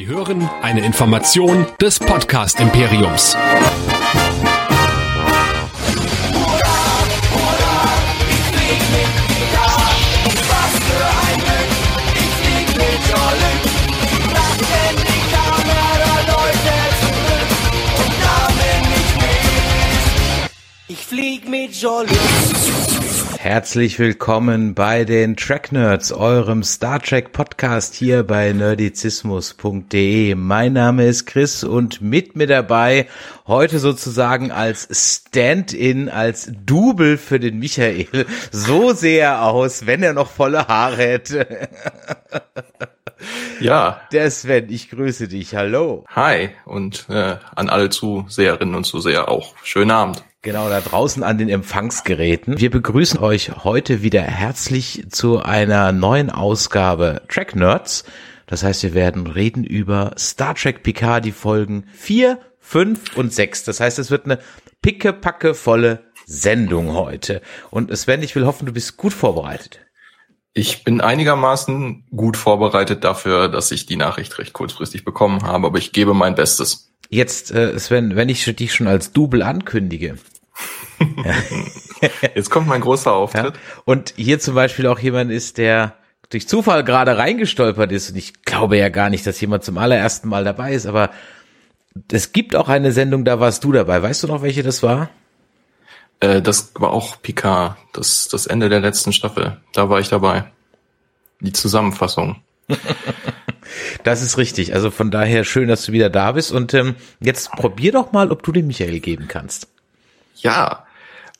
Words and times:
Sie 0.00 0.06
hören 0.06 0.48
eine 0.62 0.82
Information 0.82 1.66
des 1.78 1.98
Podcast 1.98 2.58
Imperiums. 2.58 3.36
Ich 20.88 20.96
flieg 20.96 21.46
mit 21.46 21.74
Jolly. 21.74 22.69
Herzlich 23.50 23.98
willkommen 23.98 24.76
bei 24.76 25.04
den 25.04 25.36
Track 25.36 25.72
Nerds, 25.72 26.12
eurem 26.12 26.62
Star 26.62 27.00
Trek 27.00 27.32
Podcast 27.32 27.96
hier 27.96 28.22
bei 28.22 28.52
nerdizismus.de. 28.52 30.36
Mein 30.36 30.72
Name 30.72 31.06
ist 31.06 31.26
Chris 31.26 31.64
und 31.64 32.00
mit 32.00 32.36
mir 32.36 32.46
dabei 32.46 33.08
heute 33.48 33.80
sozusagen 33.80 34.52
als 34.52 34.86
Stand-in, 34.92 36.08
als 36.08 36.52
Double 36.64 37.18
für 37.18 37.40
den 37.40 37.58
Michael. 37.58 38.06
So 38.52 38.92
sehr 38.92 39.42
aus, 39.42 39.84
wenn 39.84 40.04
er 40.04 40.12
noch 40.12 40.30
volle 40.30 40.68
Haare 40.68 40.98
hätte. 40.98 41.68
Ja. 43.60 44.00
Der 44.12 44.30
Sven, 44.30 44.70
ich 44.70 44.88
grüße 44.88 45.28
dich. 45.28 45.54
Hallo. 45.54 46.06
Hi 46.08 46.48
und 46.64 47.04
äh, 47.10 47.36
an 47.54 47.68
alle 47.68 47.90
Zuseherinnen 47.90 48.74
und 48.74 48.84
Zuseher 48.84 49.28
auch. 49.28 49.54
Schönen 49.62 49.90
Abend. 49.90 50.24
Genau, 50.42 50.70
da 50.70 50.80
draußen 50.80 51.22
an 51.22 51.36
den 51.36 51.50
Empfangsgeräten. 51.50 52.58
Wir 52.58 52.70
begrüßen 52.70 53.20
euch 53.20 53.62
heute 53.62 54.02
wieder 54.02 54.22
herzlich 54.22 55.04
zu 55.10 55.40
einer 55.40 55.92
neuen 55.92 56.30
Ausgabe 56.30 57.20
Track 57.28 57.54
Nerds. 57.54 58.04
Das 58.46 58.62
heißt, 58.62 58.82
wir 58.82 58.94
werden 58.94 59.26
reden 59.26 59.64
über 59.64 60.12
Star 60.18 60.54
Trek 60.54 60.82
Picard, 60.82 61.26
die 61.26 61.32
Folgen 61.32 61.84
4, 61.92 62.38
5 62.58 63.18
und 63.18 63.34
6. 63.34 63.64
Das 63.64 63.80
heißt, 63.80 63.98
es 63.98 64.10
wird 64.10 64.24
eine 64.24 64.38
pickepacke 64.80 65.52
volle 65.52 66.04
Sendung 66.24 66.94
heute. 66.94 67.42
Und 67.68 67.94
Sven, 67.94 68.22
ich 68.22 68.34
will 68.34 68.46
hoffen, 68.46 68.64
du 68.64 68.72
bist 68.72 68.96
gut 68.96 69.12
vorbereitet. 69.12 69.80
Ich 70.54 70.84
bin 70.84 71.02
einigermaßen 71.02 72.06
gut 72.16 72.38
vorbereitet 72.38 73.04
dafür, 73.04 73.48
dass 73.48 73.70
ich 73.72 73.84
die 73.84 73.96
Nachricht 73.96 74.38
recht 74.38 74.54
kurzfristig 74.54 75.04
bekommen 75.04 75.42
habe, 75.42 75.66
aber 75.66 75.78
ich 75.78 75.92
gebe 75.92 76.14
mein 76.14 76.34
Bestes. 76.34 76.89
Jetzt, 77.10 77.50
äh, 77.50 77.78
Sven, 77.78 78.16
wenn 78.16 78.28
ich 78.28 78.44
dich 78.44 78.72
schon 78.72 78.86
als 78.86 79.12
Double 79.12 79.42
ankündige, 79.42 80.16
Jetzt 82.34 82.50
kommt 82.50 82.66
mein 82.66 82.80
großer 82.80 83.12
Auftritt. 83.12 83.54
Ja. 83.54 83.82
Und 83.84 84.14
hier 84.16 84.38
zum 84.40 84.54
Beispiel 84.54 84.86
auch 84.86 84.98
jemand 84.98 85.30
ist, 85.30 85.58
der 85.58 85.94
durch 86.30 86.46
Zufall 86.48 86.84
gerade 86.84 87.18
reingestolpert 87.18 87.92
ist. 87.92 88.10
Und 88.10 88.16
ich 88.16 88.42
glaube 88.42 88.76
ja 88.76 88.88
gar 88.88 89.10
nicht, 89.10 89.26
dass 89.26 89.40
jemand 89.40 89.64
zum 89.64 89.78
allerersten 89.78 90.28
Mal 90.28 90.44
dabei 90.44 90.72
ist, 90.72 90.86
aber 90.86 91.10
es 92.10 92.32
gibt 92.32 92.54
auch 92.54 92.68
eine 92.68 92.92
Sendung, 92.92 93.24
da 93.24 93.40
warst 93.40 93.64
du 93.64 93.72
dabei. 93.72 94.02
Weißt 94.02 94.22
du 94.22 94.28
noch, 94.28 94.42
welche 94.42 94.62
das 94.62 94.82
war? 94.82 95.10
Äh, 96.20 96.40
das 96.40 96.72
war 96.74 96.90
auch 96.90 97.20
Picard, 97.20 97.76
das, 97.92 98.28
das 98.28 98.46
Ende 98.46 98.68
der 98.68 98.80
letzten 98.80 99.12
Staffel. 99.12 99.56
Da 99.72 99.88
war 99.88 99.98
ich 99.98 100.08
dabei. 100.08 100.44
Die 101.40 101.52
Zusammenfassung. 101.52 102.36
Das 104.04 104.22
ist 104.22 104.38
richtig. 104.38 104.74
Also 104.74 104.90
von 104.90 105.10
daher 105.10 105.44
schön, 105.44 105.68
dass 105.68 105.84
du 105.84 105.92
wieder 105.92 106.10
da 106.10 106.32
bist. 106.32 106.52
Und 106.52 106.74
ähm, 106.74 106.96
jetzt 107.20 107.50
probier 107.52 107.92
doch 107.92 108.12
mal, 108.12 108.30
ob 108.30 108.42
du 108.42 108.52
den 108.52 108.66
Michael 108.66 109.00
geben 109.00 109.28
kannst. 109.28 109.68
Ja, 110.36 110.86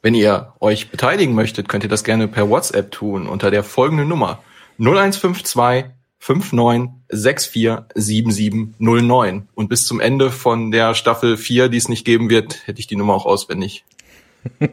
wenn 0.02 0.14
ihr 0.14 0.54
euch 0.60 0.90
beteiligen 0.90 1.34
möchtet, 1.34 1.68
könnt 1.68 1.84
ihr 1.84 1.90
das 1.90 2.04
gerne 2.04 2.28
per 2.28 2.48
WhatsApp 2.48 2.90
tun 2.90 3.26
unter 3.26 3.50
der 3.50 3.64
folgenden 3.64 4.08
Nummer 4.08 4.42
0152 4.78 5.90
5964 6.18 7.78
7709. 7.94 9.48
Und 9.54 9.68
bis 9.68 9.86
zum 9.86 10.00
Ende 10.00 10.30
von 10.30 10.70
der 10.70 10.94
Staffel 10.94 11.36
4, 11.36 11.68
die 11.68 11.78
es 11.78 11.88
nicht 11.88 12.04
geben 12.04 12.28
wird, 12.28 12.66
hätte 12.66 12.80
ich 12.80 12.86
die 12.86 12.96
Nummer 12.96 13.14
auch 13.14 13.26
auswendig. 13.26 13.84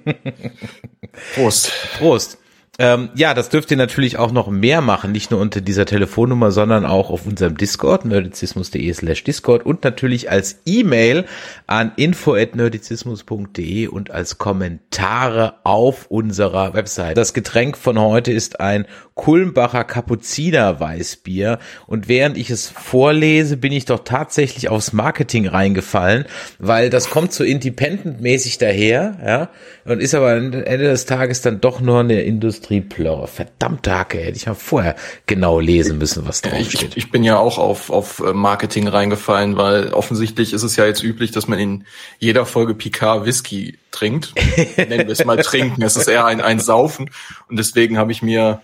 Prost. 1.36 1.72
Prost. 1.98 2.38
Ähm, 2.80 3.10
ja, 3.16 3.34
das 3.34 3.50
dürft 3.50 3.72
ihr 3.72 3.78
natürlich 3.78 4.18
auch 4.18 4.32
noch 4.32 4.50
mehr 4.50 4.82
machen, 4.82 5.12
nicht 5.12 5.32
nur 5.32 5.40
unter 5.40 5.62
dieser 5.62 5.88
Telefonnummer, 5.88 6.52
sondern 6.52 6.86
auch 6.86 7.10
auf 7.10 7.26
unserem 7.26 7.58
Discord, 7.58 8.06
nerdizismus.de 8.06 8.94
slash 8.94 9.24
Discord 9.24 9.66
und 9.66 9.84
natürlich 9.84 10.30
als 10.30 10.60
E-Mail 10.66 11.26
an 11.66 11.94
info.nerdizismus.de 11.96 13.88
und 13.88 14.12
als 14.12 14.38
Kommentare 14.38 15.56
auf 15.64 16.06
unserer 16.12 16.76
Website. 16.76 17.18
Das 17.18 17.34
Getränk 17.34 17.78
von 17.78 18.00
heute 18.00 18.32
ist 18.32 18.60
ein 18.60 18.86
Kulmbacher 19.16 19.84
Kapuziner 19.84 20.80
Weißbier 20.80 21.58
und 21.88 22.08
während 22.08 22.38
ich 22.38 22.52
es 22.52 22.70
vorlese, 22.70 23.58
bin 23.58 23.72
ich 23.72 23.86
doch 23.86 24.04
tatsächlich 24.04 24.70
aufs 24.70 24.94
Marketing 24.94 25.48
reingefallen, 25.48 26.26
weil 26.60 26.92
das 26.92 27.10
kommt 27.10 27.34
so 27.34 27.44
independent-mäßig 27.44 28.60
daher, 28.60 29.18
ja, 29.26 29.50
und 29.86 30.00
ist 30.00 30.14
aber 30.14 30.34
am 30.34 30.54
Ende 30.54 30.86
des 30.86 31.08
Tages 31.08 31.42
dann 31.42 31.60
doch 31.60 31.82
nur 31.82 32.02
eine 32.02 32.22
Industrieplörre. 32.70 33.28
Verdammte 33.28 33.94
Hacke, 33.98 34.20
hätte 34.20 34.38
ich 34.38 34.48
mal 34.48 34.54
vorher 34.54 34.96
genau 35.26 35.60
lesen 35.60 35.98
müssen, 35.98 36.28
was 36.28 36.42
drauf 36.42 36.70
steht. 36.70 36.96
Ich, 36.96 37.06
ich 37.06 37.12
bin 37.12 37.24
ja 37.24 37.38
auch 37.38 37.58
auf, 37.58 37.90
auf 37.90 38.20
äh, 38.20 38.34
Marketing 38.34 38.88
reingefallen, 38.88 39.58
weil 39.58 39.94
offensichtlich 39.94 40.54
ist 40.54 40.64
es 40.64 40.76
ja 40.76 40.86
jetzt 40.86 41.04
üblich, 41.04 41.32
dass 41.32 41.48
man 41.48 41.60
in 41.60 41.86
jeder 42.20 42.46
Folge 42.46 42.74
Picard 42.74 43.26
Whisky 43.26 43.78
trinkt. 43.92 44.34
Nennen 44.78 45.08
wir 45.08 45.10
es 45.10 45.24
mal 45.26 45.38
trinken. 45.38 45.82
Es 45.82 45.96
ist 45.96 46.08
eher 46.08 46.26
ein, 46.26 46.42
ein 46.42 46.60
Saufen. 46.60 47.10
Und 47.50 47.58
deswegen 47.58 47.98
habe 47.98 48.12
ich 48.12 48.22
mir 48.22 48.62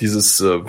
dieses 0.00 0.40
äh, 0.40 0.60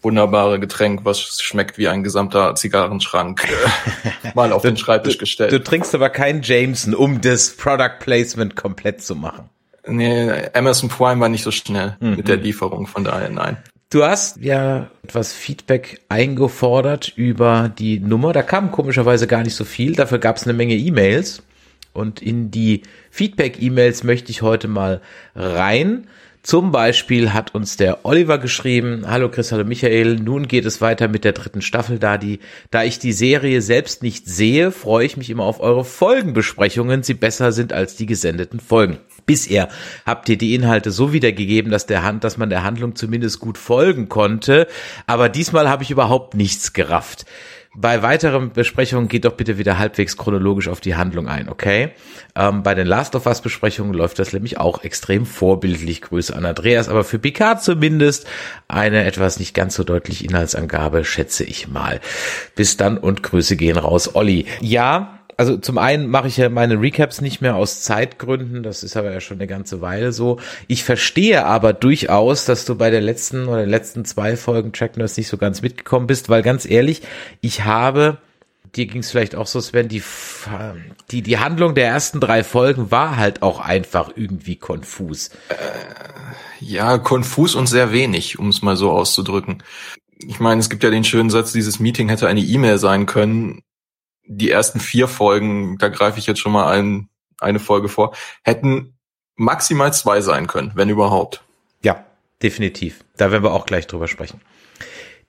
wunderbare 0.00 0.58
Getränk, 0.58 1.04
was 1.04 1.40
schmeckt 1.40 1.78
wie 1.78 1.88
ein 1.88 2.02
gesamter 2.02 2.54
Zigarrenschrank, 2.56 3.44
äh, 3.44 4.32
mal 4.34 4.52
auf 4.52 4.62
den 4.62 4.76
Schreibtisch 4.76 5.18
gestellt. 5.18 5.52
Du 5.52 5.62
trinkst 5.62 5.94
aber 5.94 6.10
kein 6.10 6.42
Jameson, 6.42 6.94
um 6.94 7.20
das 7.20 7.56
Product 7.56 7.98
Placement 8.00 8.56
komplett 8.56 9.02
zu 9.02 9.14
machen. 9.14 9.48
Nee, 9.86 10.30
Amazon 10.54 10.88
Prime 10.88 11.20
war 11.20 11.28
nicht 11.28 11.42
so 11.42 11.50
schnell 11.50 11.96
mhm. 12.00 12.16
mit 12.16 12.28
der 12.28 12.36
Lieferung, 12.36 12.86
von 12.86 13.04
daher 13.04 13.30
nein. 13.30 13.56
Du 13.90 14.04
hast 14.04 14.38
ja 14.38 14.90
etwas 15.02 15.34
Feedback 15.34 16.00
eingefordert 16.08 17.12
über 17.14 17.68
die 17.68 18.00
Nummer. 18.00 18.32
Da 18.32 18.42
kam 18.42 18.70
komischerweise 18.70 19.26
gar 19.26 19.42
nicht 19.42 19.54
so 19.54 19.64
viel. 19.64 19.94
Dafür 19.94 20.18
gab 20.18 20.36
es 20.36 20.44
eine 20.44 20.54
Menge 20.54 20.74
E-Mails. 20.74 21.42
Und 21.92 22.22
in 22.22 22.50
die 22.50 22.84
Feedback-E-Mails 23.10 24.02
möchte 24.02 24.30
ich 24.30 24.40
heute 24.40 24.66
mal 24.66 25.02
rein. 25.34 26.06
Zum 26.42 26.72
Beispiel 26.72 27.32
hat 27.32 27.54
uns 27.54 27.76
der 27.76 28.04
Oliver 28.04 28.38
geschrieben, 28.38 29.04
hallo 29.06 29.28
Chris, 29.28 29.52
hallo 29.52 29.62
Michael, 29.62 30.16
nun 30.16 30.48
geht 30.48 30.64
es 30.64 30.80
weiter 30.80 31.06
mit 31.06 31.22
der 31.22 31.34
dritten 31.34 31.62
Staffel, 31.62 32.00
da 32.00 32.18
die, 32.18 32.40
da 32.72 32.82
ich 32.82 32.98
die 32.98 33.12
Serie 33.12 33.62
selbst 33.62 34.02
nicht 34.02 34.26
sehe, 34.26 34.72
freue 34.72 35.06
ich 35.06 35.16
mich 35.16 35.30
immer 35.30 35.44
auf 35.44 35.60
eure 35.60 35.84
Folgenbesprechungen, 35.84 37.04
sie 37.04 37.14
besser 37.14 37.52
sind 37.52 37.72
als 37.72 37.94
die 37.94 38.06
gesendeten 38.06 38.58
Folgen. 38.58 38.98
Bisher 39.24 39.68
habt 40.04 40.28
ihr 40.28 40.36
die 40.36 40.56
Inhalte 40.56 40.90
so 40.90 41.12
wiedergegeben, 41.12 41.70
dass 41.70 41.86
der 41.86 42.02
Hand, 42.02 42.24
dass 42.24 42.38
man 42.38 42.50
der 42.50 42.64
Handlung 42.64 42.96
zumindest 42.96 43.38
gut 43.38 43.56
folgen 43.56 44.08
konnte, 44.08 44.66
aber 45.06 45.28
diesmal 45.28 45.68
habe 45.68 45.84
ich 45.84 45.92
überhaupt 45.92 46.34
nichts 46.34 46.72
gerafft. 46.72 47.24
Bei 47.74 48.02
weiteren 48.02 48.52
Besprechungen 48.52 49.08
geht 49.08 49.24
doch 49.24 49.32
bitte 49.32 49.56
wieder 49.56 49.78
halbwegs 49.78 50.18
chronologisch 50.18 50.68
auf 50.68 50.80
die 50.82 50.94
Handlung 50.94 51.26
ein, 51.26 51.48
okay? 51.48 51.92
Ähm, 52.36 52.62
bei 52.62 52.74
den 52.74 52.86
Last 52.86 53.14
of 53.14 53.24
Us 53.24 53.40
Besprechungen 53.40 53.94
läuft 53.94 54.18
das 54.18 54.34
nämlich 54.34 54.58
auch 54.58 54.84
extrem 54.84 55.24
vorbildlich. 55.24 56.02
Grüße 56.02 56.36
an 56.36 56.44
Andreas, 56.44 56.90
aber 56.90 57.02
für 57.02 57.18
Picard 57.18 57.62
zumindest 57.62 58.26
eine 58.68 59.04
etwas 59.04 59.38
nicht 59.38 59.54
ganz 59.54 59.74
so 59.74 59.84
deutliche 59.84 60.24
Inhaltsangabe, 60.24 61.04
schätze 61.04 61.44
ich 61.44 61.68
mal. 61.68 62.00
Bis 62.56 62.76
dann 62.76 62.98
und 62.98 63.22
Grüße 63.22 63.56
gehen 63.56 63.78
raus, 63.78 64.14
Olli. 64.14 64.44
Ja, 64.60 65.20
also 65.36 65.56
zum 65.56 65.78
einen 65.78 66.08
mache 66.08 66.28
ich 66.28 66.36
ja 66.36 66.48
meine 66.48 66.80
Recaps 66.80 67.20
nicht 67.20 67.40
mehr 67.40 67.56
aus 67.56 67.82
Zeitgründen, 67.82 68.62
das 68.62 68.82
ist 68.82 68.96
aber 68.96 69.12
ja 69.12 69.20
schon 69.20 69.38
eine 69.38 69.46
ganze 69.46 69.80
Weile 69.80 70.12
so. 70.12 70.38
Ich 70.68 70.84
verstehe 70.84 71.44
aber 71.44 71.72
durchaus, 71.72 72.44
dass 72.44 72.64
du 72.64 72.74
bei 72.74 72.90
der 72.90 73.00
letzten 73.00 73.48
oder 73.48 73.60
den 73.60 73.70
letzten 73.70 74.04
zwei 74.04 74.36
Folgen 74.36 74.72
Track 74.72 74.96
Nurse 74.96 75.18
nicht 75.18 75.28
so 75.28 75.36
ganz 75.36 75.62
mitgekommen 75.62 76.06
bist, 76.06 76.28
weil 76.28 76.42
ganz 76.42 76.66
ehrlich, 76.66 77.02
ich 77.40 77.64
habe 77.64 78.18
dir 78.74 78.86
ging 78.86 79.00
es 79.00 79.10
vielleicht 79.10 79.34
auch 79.34 79.46
so, 79.46 79.60
Sven, 79.60 79.88
die, 79.88 80.02
die, 81.10 81.22
die 81.22 81.38
Handlung 81.38 81.74
der 81.74 81.88
ersten 81.88 82.20
drei 82.20 82.42
Folgen 82.42 82.90
war 82.90 83.16
halt 83.16 83.42
auch 83.42 83.60
einfach 83.60 84.12
irgendwie 84.16 84.56
konfus. 84.56 85.28
Äh, 85.48 85.54
ja, 86.60 86.96
konfus 86.98 87.54
und 87.54 87.66
sehr 87.66 87.92
wenig, 87.92 88.38
um 88.38 88.48
es 88.48 88.62
mal 88.62 88.76
so 88.76 88.90
auszudrücken. 88.90 89.62
Ich 90.18 90.40
meine, 90.40 90.60
es 90.60 90.70
gibt 90.70 90.84
ja 90.84 90.90
den 90.90 91.04
schönen 91.04 91.28
Satz, 91.28 91.52
dieses 91.52 91.80
Meeting 91.80 92.08
hätte 92.08 92.28
eine 92.28 92.40
E-Mail 92.40 92.78
sein 92.78 93.06
können 93.06 93.62
die 94.24 94.50
ersten 94.50 94.80
vier 94.80 95.08
Folgen, 95.08 95.78
da 95.78 95.88
greife 95.88 96.18
ich 96.18 96.26
jetzt 96.26 96.40
schon 96.40 96.52
mal 96.52 96.70
ein, 96.70 97.08
eine 97.40 97.58
Folge 97.58 97.88
vor, 97.88 98.14
hätten 98.42 98.96
maximal 99.34 99.92
zwei 99.92 100.20
sein 100.20 100.46
können, 100.46 100.72
wenn 100.74 100.88
überhaupt. 100.88 101.42
Ja, 101.82 102.04
definitiv. 102.42 103.04
Da 103.16 103.30
werden 103.30 103.42
wir 103.42 103.52
auch 103.52 103.66
gleich 103.66 103.86
drüber 103.86 104.08
sprechen. 104.08 104.40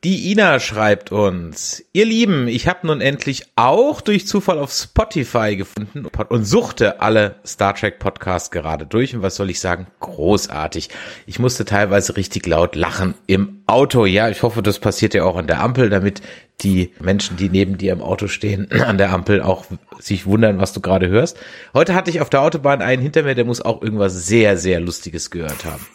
Die 0.03 0.29
Ina 0.33 0.59
schreibt 0.59 1.13
uns, 1.13 1.85
ihr 1.93 2.05
Lieben, 2.05 2.49
ich 2.49 2.67
habe 2.67 2.85
nun 2.87 2.99
endlich 2.99 3.45
auch 3.55 4.01
durch 4.01 4.27
Zufall 4.27 4.59
auf 4.59 4.73
Spotify 4.73 5.55
gefunden 5.55 6.05
und 6.27 6.43
suchte 6.43 6.99
alle 6.99 7.35
Star 7.45 7.73
Trek 7.73 7.99
Podcasts 7.99 8.51
gerade 8.51 8.85
durch 8.85 9.15
und 9.15 9.21
was 9.21 9.37
soll 9.37 9.49
ich 9.49 9.61
sagen, 9.61 9.87
großartig. 10.01 10.89
Ich 11.25 11.39
musste 11.39 11.63
teilweise 11.63 12.17
richtig 12.17 12.45
laut 12.45 12.75
lachen 12.75 13.13
im 13.27 13.61
Auto. 13.65 14.05
Ja, 14.05 14.27
ich 14.27 14.43
hoffe, 14.43 14.61
das 14.61 14.79
passiert 14.79 15.13
ja 15.13 15.23
auch 15.23 15.37
an 15.37 15.47
der 15.47 15.61
Ampel, 15.61 15.89
damit 15.89 16.21
die 16.59 16.91
Menschen, 16.99 17.37
die 17.37 17.47
neben 17.47 17.77
dir 17.77 17.93
im 17.93 18.01
Auto 18.01 18.27
stehen, 18.27 18.69
an 18.85 18.97
der 18.97 19.13
Ampel 19.13 19.41
auch 19.41 19.63
sich 19.99 20.25
wundern, 20.25 20.59
was 20.59 20.73
du 20.73 20.81
gerade 20.81 21.07
hörst. 21.07 21.37
Heute 21.73 21.95
hatte 21.95 22.09
ich 22.09 22.19
auf 22.19 22.29
der 22.29 22.41
Autobahn 22.41 22.81
einen 22.81 23.01
hinter 23.01 23.23
mir, 23.23 23.35
der 23.35 23.45
muss 23.45 23.61
auch 23.61 23.81
irgendwas 23.81 24.27
sehr, 24.27 24.57
sehr 24.57 24.81
Lustiges 24.81 25.31
gehört 25.31 25.63
haben. 25.63 25.85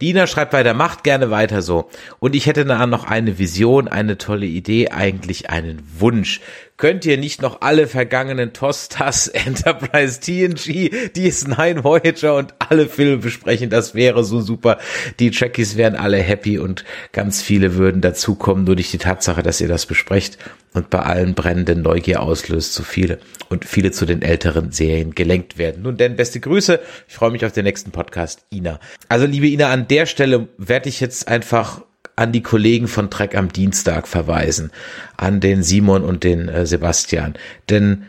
Dina 0.00 0.26
schreibt 0.26 0.52
weiter, 0.52 0.74
macht 0.74 1.04
gerne 1.04 1.30
weiter 1.30 1.62
so. 1.62 1.90
Und 2.18 2.34
ich 2.34 2.46
hätte 2.46 2.64
dann 2.64 2.90
noch 2.90 3.04
eine 3.04 3.38
Vision, 3.38 3.88
eine 3.88 4.18
tolle 4.18 4.46
Idee, 4.46 4.88
eigentlich 4.90 5.50
einen 5.50 5.82
Wunsch. 5.98 6.40
Könnt 6.76 7.04
ihr 7.04 7.16
nicht 7.16 7.42
noch 7.42 7.60
alle 7.60 7.86
vergangenen 7.86 8.52
Tostas, 8.52 9.28
Enterprise, 9.46 10.20
TNG, 10.20 10.90
DS9, 11.14 11.84
Voyager 11.84 12.36
und 12.36 12.54
alle 12.58 12.88
Filme 12.88 13.18
besprechen? 13.18 13.70
Das 13.70 13.94
wäre 13.94 14.24
so 14.24 14.40
super. 14.40 14.78
Die 15.20 15.30
Trekkies 15.30 15.76
wären 15.76 15.94
alle 15.94 16.18
happy 16.18 16.58
und 16.58 16.84
ganz 17.12 17.40
viele 17.40 17.76
würden 17.76 18.00
dazukommen, 18.00 18.64
nur 18.64 18.76
durch 18.76 18.90
die 18.90 18.98
Tatsache, 18.98 19.42
dass 19.42 19.60
ihr 19.60 19.68
das 19.68 19.86
besprecht 19.86 20.38
und 20.74 20.90
bei 20.90 21.00
allen 21.00 21.34
brennenden 21.34 21.82
Neugier 21.82 22.22
auslöst, 22.22 22.74
so 22.74 22.82
viele 22.82 23.18
und 23.48 23.64
viele 23.64 23.90
zu 23.90 24.06
den 24.06 24.22
älteren 24.22 24.72
Serien 24.72 25.14
gelenkt 25.14 25.58
werden. 25.58 25.82
Nun 25.82 25.96
denn, 25.96 26.16
beste 26.16 26.40
Grüße. 26.40 26.80
Ich 27.08 27.14
freue 27.14 27.30
mich 27.30 27.44
auf 27.44 27.52
den 27.52 27.64
nächsten 27.64 27.90
Podcast, 27.90 28.44
Ina. 28.50 28.80
Also, 29.08 29.26
liebe 29.26 29.48
Ina, 29.48 29.68
an 29.68 29.88
der 29.88 30.06
Stelle 30.06 30.48
werde 30.56 30.88
ich 30.88 31.00
jetzt 31.00 31.28
einfach 31.28 31.82
an 32.16 32.32
die 32.32 32.42
Kollegen 32.42 32.88
von 32.88 33.10
Trek 33.10 33.36
am 33.36 33.52
Dienstag 33.52 34.06
verweisen, 34.06 34.70
an 35.16 35.40
den 35.40 35.62
Simon 35.62 36.04
und 36.04 36.24
den 36.24 36.48
äh, 36.48 36.66
Sebastian. 36.66 37.34
Denn 37.70 38.04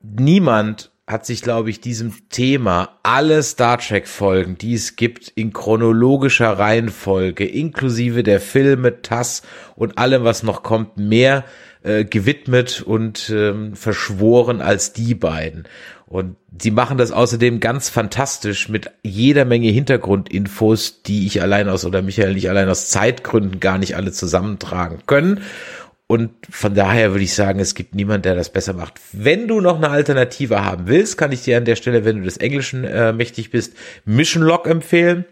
niemand 0.00 0.90
hat 1.06 1.26
sich, 1.26 1.42
glaube 1.42 1.68
ich, 1.68 1.80
diesem 1.80 2.14
Thema 2.30 2.98
alle 3.02 3.42
Star 3.42 3.78
Trek 3.78 4.08
Folgen, 4.08 4.56
die 4.56 4.74
es 4.74 4.96
gibt, 4.96 5.28
in 5.28 5.52
chronologischer 5.52 6.58
Reihenfolge, 6.58 7.44
inklusive 7.44 8.22
der 8.22 8.40
Filme, 8.40 9.02
TAS 9.02 9.42
und 9.76 9.98
allem, 9.98 10.24
was 10.24 10.42
noch 10.42 10.62
kommt, 10.62 10.96
mehr 10.96 11.44
äh, 11.84 12.04
gewidmet 12.04 12.82
und 12.82 13.30
ähm, 13.30 13.76
verschworen 13.76 14.60
als 14.60 14.92
die 14.92 15.14
beiden. 15.14 15.68
Und 16.06 16.36
sie 16.60 16.70
machen 16.70 16.98
das 16.98 17.12
außerdem 17.12 17.60
ganz 17.60 17.88
fantastisch 17.88 18.68
mit 18.68 18.90
jeder 19.02 19.44
Menge 19.44 19.68
Hintergrundinfos, 19.68 21.02
die 21.02 21.26
ich 21.26 21.42
allein 21.42 21.68
aus 21.68 21.84
oder 21.84 22.02
Michael 22.02 22.34
nicht 22.34 22.48
allein 22.48 22.68
aus 22.68 22.88
Zeitgründen 22.88 23.60
gar 23.60 23.78
nicht 23.78 23.96
alle 23.96 24.12
zusammentragen 24.12 25.00
können. 25.06 25.42
Und 26.06 26.30
von 26.50 26.74
daher 26.74 27.12
würde 27.12 27.24
ich 27.24 27.34
sagen, 27.34 27.60
es 27.60 27.74
gibt 27.74 27.94
niemand, 27.94 28.26
der 28.26 28.34
das 28.34 28.50
besser 28.50 28.74
macht. 28.74 29.00
Wenn 29.12 29.48
du 29.48 29.60
noch 29.60 29.76
eine 29.76 29.90
Alternative 29.90 30.64
haben 30.64 30.86
willst, 30.86 31.16
kann 31.16 31.32
ich 31.32 31.42
dir 31.42 31.56
an 31.56 31.64
der 31.64 31.76
Stelle, 31.76 32.04
wenn 32.04 32.18
du 32.18 32.24
des 32.24 32.36
Englischen 32.36 32.84
äh, 32.84 33.12
mächtig 33.12 33.50
bist, 33.50 33.74
Mission 34.04 34.42
Log 34.42 34.66
empfehlen. 34.66 35.24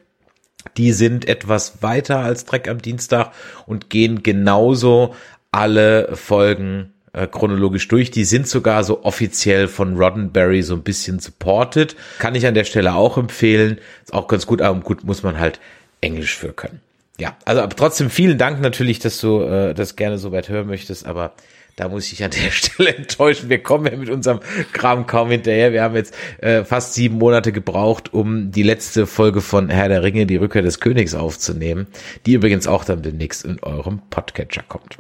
Die 0.76 0.93
sind 0.93 1.28
etwas 1.28 1.82
weiter 1.82 2.20
als 2.20 2.44
Dreck 2.44 2.69
am 2.69 2.81
Dienstag 2.81 3.32
und 3.66 3.90
gehen 3.90 4.22
genauso 4.22 5.14
alle 5.52 6.16
Folgen 6.16 6.93
äh, 7.12 7.26
chronologisch 7.26 7.87
durch. 7.88 8.10
Die 8.10 8.25
sind 8.25 8.49
sogar 8.49 8.84
so 8.84 9.04
offiziell 9.04 9.69
von 9.69 9.96
Roddenberry 9.96 10.62
so 10.62 10.75
ein 10.75 10.82
bisschen 10.82 11.19
supported. 11.19 11.94
Kann 12.19 12.34
ich 12.34 12.46
an 12.46 12.54
der 12.54 12.64
Stelle 12.64 12.94
auch 12.94 13.19
empfehlen. 13.19 13.78
Ist 14.02 14.14
auch 14.14 14.28
ganz 14.28 14.46
gut, 14.46 14.60
aber 14.60 14.81
gut 14.81 15.04
muss 15.04 15.22
man 15.22 15.38
halt 15.38 15.60
Englisch 16.00 16.37
für 16.37 16.52
können. 16.52 16.81
Ja, 17.19 17.37
also 17.44 17.60
aber 17.60 17.76
trotzdem 17.76 18.10
vielen 18.10 18.38
Dank 18.38 18.60
natürlich, 18.60 18.99
dass 18.99 19.20
du 19.20 19.43
äh, 19.43 19.75
das 19.75 19.96
gerne 19.96 20.19
so 20.19 20.32
weit 20.32 20.49
hören 20.49 20.66
möchtest, 20.66 21.06
aber 21.06 21.34
da 21.76 21.88
muss 21.88 22.10
ich 22.10 22.25
an 22.25 22.31
der 22.31 22.50
Stelle 22.50 22.96
enttäuschen. 22.96 23.50
Wir 23.50 23.62
kommen 23.62 23.87
ja 23.87 23.96
mit 23.96 24.08
unserem 24.08 24.40
Kram 24.72 25.06
kaum 25.06 25.31
hinterher. 25.31 25.72
Wir 25.72 25.82
haben 25.82 25.94
jetzt 25.94 26.14
äh, 26.38 26.64
fast 26.64 26.94
sieben 26.94 27.19
Monate 27.19 27.52
gebraucht, 27.52 28.12
um 28.14 28.50
die 28.50 28.62
letzte 28.62 29.06
Folge 29.06 29.43
von 29.43 29.69
Herr 29.69 29.88
der 29.88 30.02
Ringe, 30.02 30.25
die 30.26 30.37
Rückkehr 30.37 30.62
des 30.62 30.81
Königs 30.81 31.14
aufzunehmen, 31.14 31.87
die 32.25 32.32
übrigens 32.32 32.66
auch 32.66 32.84
dann 32.84 33.02
demnächst 33.02 33.44
in 33.44 33.62
eurem 33.62 34.00
Podcatcher 34.08 34.64
kommt. 34.66 34.96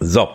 So, 0.00 0.30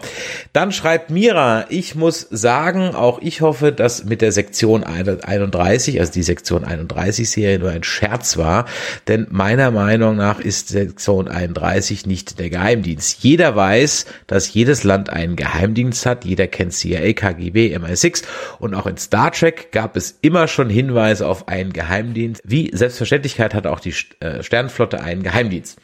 dann 0.53 0.71
schreibt 0.71 1.09
Mira, 1.09 1.65
ich 1.69 1.95
muss 1.95 2.27
sagen, 2.29 2.93
auch 2.93 3.19
ich 3.21 3.41
hoffe, 3.41 3.71
dass 3.71 4.05
mit 4.05 4.21
der 4.21 4.31
Sektion 4.31 4.83
31, 4.83 5.99
also 5.99 6.11
die 6.11 6.23
Sektion 6.23 6.63
31 6.63 7.29
Serie 7.29 7.57
nur 7.57 7.71
ein 7.71 7.83
Scherz 7.83 8.37
war, 8.37 8.65
denn 9.07 9.25
meiner 9.31 9.71
Meinung 9.71 10.15
nach 10.15 10.39
ist 10.39 10.69
Sektion 10.69 11.27
31 11.27 12.05
nicht 12.05 12.39
der 12.39 12.51
Geheimdienst. 12.51 13.23
Jeder 13.23 13.55
weiß, 13.55 14.05
dass 14.27 14.53
jedes 14.53 14.83
Land 14.83 15.09
einen 15.09 15.35
Geheimdienst 15.35 16.05
hat, 16.05 16.23
jeder 16.23 16.47
kennt 16.47 16.73
CIA, 16.73 17.13
KGB, 17.13 17.75
MI6 17.75 18.23
und 18.59 18.75
auch 18.75 18.85
in 18.85 18.97
Star 18.97 19.31
Trek 19.31 19.71
gab 19.71 19.97
es 19.97 20.19
immer 20.21 20.47
schon 20.47 20.69
Hinweise 20.69 21.27
auf 21.27 21.47
einen 21.47 21.73
Geheimdienst. 21.73 22.41
Wie 22.45 22.69
Selbstverständlichkeit 22.73 23.55
hat 23.55 23.65
auch 23.65 23.79
die 23.79 23.95
äh, 24.19 24.43
Sternenflotte 24.43 25.01
einen 25.01 25.23
Geheimdienst. 25.23 25.79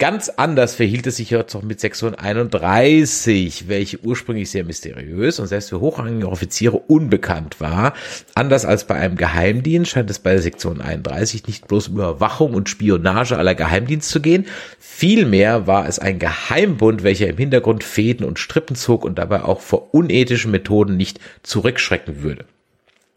Ganz 0.00 0.28
anders 0.28 0.76
verhielt 0.76 1.08
es 1.08 1.16
sich 1.16 1.30
jetzt 1.30 1.56
auch 1.56 1.62
mit 1.62 1.80
Sektion 1.80 2.14
31, 2.14 3.66
welche 3.66 3.98
ursprünglich 3.98 4.48
sehr 4.48 4.62
mysteriös 4.62 5.40
und 5.40 5.48
selbst 5.48 5.70
für 5.70 5.80
hochrangige 5.80 6.28
Offiziere 6.28 6.76
unbekannt 6.76 7.60
war. 7.60 7.94
Anders 8.36 8.64
als 8.64 8.84
bei 8.84 8.94
einem 8.94 9.16
Geheimdienst 9.16 9.90
scheint 9.90 10.08
es 10.08 10.20
bei 10.20 10.34
der 10.34 10.42
Sektion 10.42 10.80
31 10.80 11.48
nicht 11.48 11.66
bloß 11.66 11.88
um 11.88 11.94
Überwachung 11.96 12.54
und 12.54 12.68
Spionage 12.68 13.36
aller 13.36 13.56
Geheimdienst 13.56 14.08
zu 14.08 14.20
gehen. 14.20 14.46
Vielmehr 14.78 15.66
war 15.66 15.88
es 15.88 15.98
ein 15.98 16.20
Geheimbund, 16.20 17.02
welcher 17.02 17.26
im 17.26 17.36
Hintergrund 17.36 17.82
Fäden 17.82 18.24
und 18.24 18.38
Strippen 18.38 18.76
zog 18.76 19.04
und 19.04 19.18
dabei 19.18 19.42
auch 19.42 19.60
vor 19.60 19.92
unethischen 19.92 20.52
Methoden 20.52 20.96
nicht 20.96 21.18
zurückschrecken 21.42 22.22
würde 22.22 22.44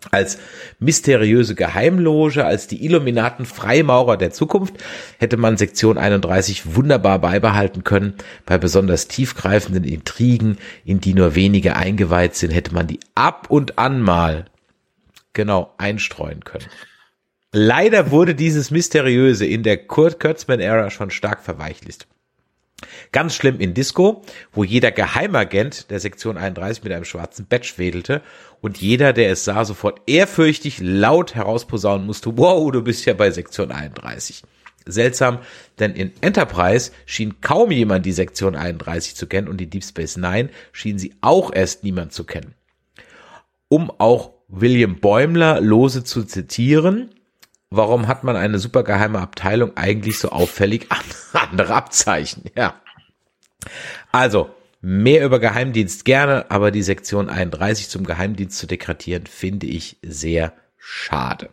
als 0.09 0.39
mysteriöse 0.80 1.53
Geheimloge, 1.53 2.45
als 2.45 2.68
die 2.68 2.83
Illuminaten 2.83 3.45
Freimaurer 3.45 4.18
der 4.18 4.31
Zukunft, 4.31 4.75
hätte 5.19 5.38
man 5.38 5.57
Sektion 5.57 5.98
31 5.98 6.75
wunderbar 6.75 7.19
beibehalten 7.19 7.83
können. 7.83 8.15
Bei 8.45 8.57
besonders 8.57 9.07
tiefgreifenden 9.07 9.83
Intrigen, 9.83 10.57
in 10.83 11.00
die 11.00 11.13
nur 11.13 11.36
wenige 11.36 11.75
eingeweiht 11.75 12.36
sind, 12.36 12.51
hätte 12.51 12.74
man 12.74 12.88
die 12.88 13.00
ab 13.13 13.48
und 13.50 13.77
an 13.77 14.01
mal 14.01 14.45
genau 15.33 15.74
einstreuen 15.77 16.44
können. 16.44 16.65
Leider 17.53 18.12
wurde 18.12 18.33
dieses 18.33 18.71
Mysteriöse 18.71 19.45
in 19.45 19.63
der 19.63 19.77
Kurt 19.77 20.19
Kurtzman-Ära 20.19 20.89
schon 20.89 21.12
stark 21.12 21.44
verweichlicht. 21.44 22.07
Ganz 23.13 23.36
schlimm 23.36 23.60
in 23.60 23.74
Disco, 23.74 24.24
wo 24.54 24.63
jeder 24.63 24.92
Geheimagent 24.92 25.90
der 25.92 26.00
Sektion 26.00 26.38
31 26.38 26.84
mit 26.84 26.94
einem 26.94 27.04
schwarzen 27.04 27.46
Badge 27.46 27.74
wedelte 27.75 28.22
und 28.62 28.78
jeder, 28.78 29.12
der 29.12 29.31
es 29.31 29.44
sah, 29.44 29.66
sofort 29.66 30.02
ehrfürchtig 30.08 30.80
laut 30.80 31.36
herausposaunen 31.36 32.06
musste, 32.06 32.38
wow, 32.38 32.72
du 32.72 32.81
bist 32.81 33.06
ja 33.06 33.13
bei 33.13 33.30
Sektion 33.31 33.72
31. 33.72 34.44
Seltsam, 34.86 35.40
denn 35.80 35.94
in 35.94 36.13
Enterprise 36.22 36.92
schien 37.06 37.42
kaum 37.42 37.72
jemand 37.72 38.06
die 38.06 38.13
Sektion 38.13 38.56
31 38.56 39.16
zu 39.16 39.28
kennen 39.28 39.50
und 39.50 39.58
die 39.58 39.69
Deep 39.69 39.84
Space 39.84 40.16
Nine 40.16 40.50
schien 40.72 40.98
sie 40.98 41.13
auch 41.19 41.54
erst 41.54 41.84
niemand 41.84 42.13
zu 42.13 42.24
kennen. 42.24 42.56
Um 43.68 43.91
auch 44.00 44.32
William 44.48 45.00
Bäumler 45.00 45.60
lose 45.60 46.03
zu 46.03 46.24
zitieren, 46.24 47.10
warum 47.70 48.08
hat 48.08 48.24
man 48.24 48.38
eine 48.38 48.58
supergeheime 48.58 49.20
Abteilung 49.20 49.75
eigentlich 49.75 50.18
so 50.18 50.30
auffällig 50.30 50.88
andere 51.34 51.75
Abzeichen? 51.75 52.46
Ja. 52.56 52.75
Also, 54.12 54.50
mehr 54.82 55.25
über 55.25 55.39
Geheimdienst 55.39 56.06
gerne, 56.06 56.50
aber 56.50 56.72
die 56.72 56.82
Sektion 56.82 57.30
31 57.30 57.89
zum 57.89 58.06
Geheimdienst 58.06 58.58
zu 58.58 58.68
dekretieren, 58.68 59.25
finde 59.27 59.68
ich 59.68 59.98
sehr 60.01 60.53
schade. 60.77 61.50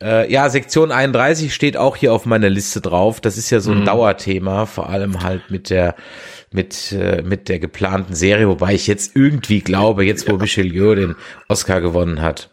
Äh, 0.00 0.32
ja, 0.32 0.48
Sektion 0.48 0.92
31 0.92 1.52
steht 1.52 1.76
auch 1.76 1.96
hier 1.96 2.12
auf 2.12 2.24
meiner 2.24 2.48
Liste 2.48 2.80
drauf. 2.80 3.20
Das 3.20 3.36
ist 3.36 3.50
ja 3.50 3.60
so 3.60 3.72
ein 3.72 3.80
mhm. 3.80 3.84
Dauerthema, 3.86 4.66
vor 4.66 4.88
allem 4.88 5.22
halt 5.22 5.50
mit 5.50 5.70
der 5.70 5.96
mit 6.50 6.92
äh, 6.92 7.22
mit 7.22 7.48
der 7.48 7.58
geplanten 7.58 8.14
Serie, 8.14 8.48
wobei 8.48 8.74
ich 8.74 8.86
jetzt 8.86 9.14
irgendwie 9.14 9.60
glaube, 9.60 10.04
jetzt 10.04 10.28
wo 10.28 10.32
ja. 10.32 10.38
Michel 10.38 10.72
Yeoh 10.72 10.94
den 10.94 11.16
Oscar 11.48 11.80
gewonnen 11.80 12.22
hat, 12.22 12.50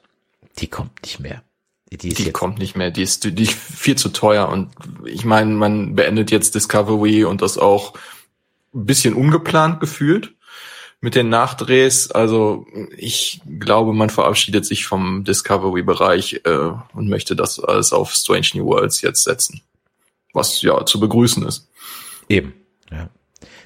die 0.60 0.67
kommt 0.67 1.03
nicht 1.03 1.20
mehr. 1.20 1.44
Die, 1.91 2.10
die 2.10 2.32
kommt 2.32 2.58
nicht 2.58 2.75
mehr, 2.75 2.91
die 2.91 3.03
ist, 3.03 3.24
die 3.24 3.44
ist 3.44 3.53
viel 3.53 3.96
zu 3.96 4.10
teuer 4.10 4.50
und 4.50 4.70
ich 5.05 5.24
meine, 5.24 5.53
man 5.53 5.96
beendet 5.96 6.29
jetzt 6.29 6.55
Discovery 6.55 7.24
und 7.24 7.41
das 7.41 7.58
auch 7.58 7.94
ein 8.75 8.86
bisschen 8.86 9.13
ungeplant 9.13 9.79
gefühlt 9.79 10.34
mit 11.01 11.15
den 11.15 11.29
Nachdrehs. 11.29 12.12
Also 12.12 12.67
ich 12.98 13.41
glaube, 13.60 13.94
man 13.94 14.10
verabschiedet 14.10 14.65
sich 14.65 14.86
vom 14.86 15.24
Discovery-Bereich 15.24 16.41
äh, 16.46 16.72
und 16.94 17.10
möchte 17.10 17.36
das 17.36 17.60
alles 17.60 17.94
auf 17.94 18.13
Strange 18.13 18.50
New 18.55 18.65
Worlds 18.65 19.01
jetzt 19.01 19.24
setzen. 19.24 19.62
Was 20.34 20.62
ja 20.62 20.86
zu 20.86 21.00
begrüßen 21.00 21.46
ist. 21.46 21.70
Eben, 22.27 22.53
ja. 22.91 23.10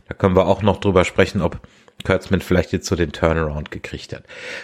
Da 0.08 0.16
können 0.16 0.36
wir 0.36 0.48
auch 0.48 0.62
noch 0.62 0.80
drüber 0.80 1.06
sprechen, 1.06 1.42
ob 1.42 1.60
Kurtzman 2.04 2.42
vielleicht 2.42 2.72
jetzt 2.72 2.88
so 2.88 2.96
den 2.96 3.12
Turnaround 3.12 3.72
gekriegt 3.72 4.13
hat. 4.13 4.24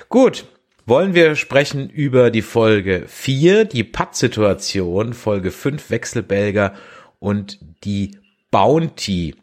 Gut, 0.10 0.46
wollen 0.86 1.14
wir 1.14 1.36
sprechen 1.36 1.90
über 1.90 2.30
die 2.30 2.42
Folge 2.42 3.06
4, 3.08 3.66
die 3.66 3.84
Patt-Situation, 3.84 5.14
Folge 5.14 5.52
5 5.52 5.90
Wechselbelger 5.90 6.74
und 7.20 7.60
die 7.84 8.18
Bounty 8.52 9.36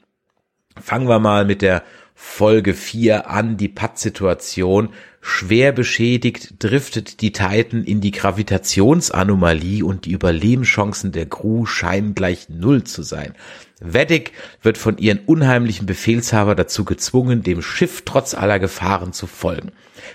Fangen 0.83 1.09
wir 1.09 1.21
mal 1.21 1.45
mit 1.45 1.63
der 1.63 1.85
Folge 2.17 2.75
4 2.75 3.31
an, 3.31 3.57
die 3.57 3.69
Pattsituation. 3.69 4.89
Schwer 5.21 5.71
beschädigt 5.71 6.55
driftet 6.59 7.21
die 7.21 7.31
Titan 7.31 7.85
in 7.85 8.01
die 8.01 8.11
Gravitationsanomalie 8.11 9.85
und 9.85 10.07
die 10.07 10.11
Überlebenschancen 10.11 11.13
der 11.13 11.27
Crew 11.27 11.67
scheinen 11.67 12.17
gleich 12.17 12.49
null 12.49 12.83
zu 12.83 13.03
sein. 13.03 13.35
Weddick 13.85 14.33
wird 14.63 14.79
von 14.79 14.99
ihren 14.99 15.21
unheimlichen 15.21 15.87
Befehlshaber 15.87 16.55
dazu 16.55 16.85
gezwungen, 16.85 17.43
dem 17.43 17.63
Schiff 17.63 18.03
trotz 18.05 18.35
aller 18.35 18.59
Gefahren 18.59 19.13
zu 19.13 19.27
folgen. 19.27 19.73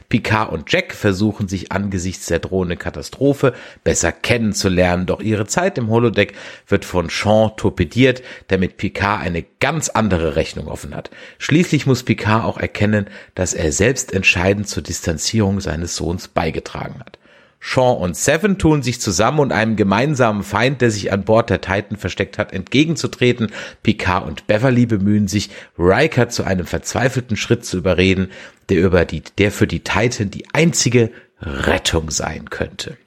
Picard 0.09 0.51
und 0.51 0.71
Jack 0.71 0.93
versuchen 0.93 1.47
sich 1.47 1.71
angesichts 1.71 2.27
der 2.27 2.39
drohenden 2.39 2.77
Katastrophe 2.77 3.53
besser 3.83 4.12
kennenzulernen, 4.12 5.05
doch 5.05 5.21
ihre 5.21 5.47
Zeit 5.47 5.77
im 5.77 5.89
Holodeck 5.89 6.33
wird 6.67 6.86
von 6.86 7.09
Sean 7.09 7.51
torpediert, 7.57 8.21
damit 8.47 8.77
Picard 8.77 9.21
eine 9.21 9.43
ganz 9.59 9.89
andere 9.89 10.36
Rechnung 10.36 10.67
offen 10.67 10.95
hat. 10.95 11.09
Schließlich 11.38 11.86
muss 11.86 12.03
Picard 12.03 12.43
auch 12.43 12.57
erkennen, 12.57 13.07
dass 13.36 13.53
er 13.53 13.71
selbst 13.71 14.13
entscheidend 14.13 14.67
zur 14.67 14.83
Distanzierung 14.83 15.62
seines 15.62 15.95
Sohns 15.95 16.27
beigetragen 16.27 17.00
hat. 17.00 17.16
Sean 17.60 17.98
und 17.98 18.16
Seven 18.16 18.58
tun 18.58 18.84
sich 18.84 19.02
zusammen 19.02 19.40
und 19.40 19.52
einem 19.52 19.76
gemeinsamen 19.76 20.44
Feind, 20.44 20.82
der 20.82 20.92
sich 20.92 21.12
an 21.12 21.24
Bord 21.24 21.50
der 21.50 21.62
Titan 21.62 21.98
versteckt 21.98 22.38
hat, 22.38 22.54
entgegenzutreten. 22.54 23.52
Picard 23.84 24.28
und 24.28 24.48
Beverly 24.48 24.86
bemühen 24.86 25.28
sich, 25.28 25.50
Riker 25.78 26.30
zu 26.30 26.44
einem 26.44 26.66
verzweifelten 26.66 27.36
Schritt 27.36 27.66
zu 27.66 27.78
überreden, 27.78 28.30
der 28.70 28.80
über 28.80 29.06
die, 29.06 29.24
der 29.38 29.52
für 29.52 29.68
die 29.68 29.80
Titan 29.80 30.30
die 30.30 30.46
einzige 30.54 31.12
Rettung 31.42 32.12
sein 32.12 32.50
könnte. 32.50 32.98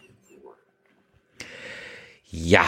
Ja, 2.30 2.66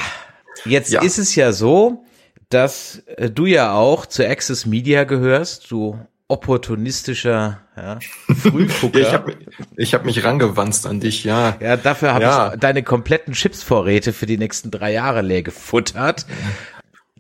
jetzt 0.65 0.91
ja. 0.91 1.03
ist 1.03 1.19
es 1.19 1.35
ja 1.35 1.53
so, 1.53 2.05
dass 2.49 3.03
äh, 3.17 3.31
du 3.31 3.47
ja 3.47 3.75
auch 3.75 4.07
zu 4.07 4.27
Access 4.27 4.67
Media 4.67 5.05
gehörst. 5.05 5.71
Du 5.71 5.99
opportunistischer 6.29 7.61
ja, 7.77 7.99
Frühgucker. 8.35 8.99
ja, 8.99 9.07
ich 9.07 9.13
habe 9.13 9.35
ich 9.77 9.95
hab 9.95 10.05
mich 10.05 10.25
rangewanzt 10.25 10.87
an 10.87 11.01
dich, 11.01 11.25
ja. 11.25 11.57
Ja, 11.61 11.77
dafür 11.77 12.15
habe 12.15 12.25
ja. 12.25 12.53
ich 12.53 12.61
deine 12.61 12.83
kompletten 12.83 13.35
Chipsvorräte 13.35 14.13
für 14.13 14.27
die 14.27 14.39
nächsten 14.39 14.71
drei 14.71 14.93
Jahre 14.93 15.23
leer 15.23 15.43
gefuttert. 15.43 16.27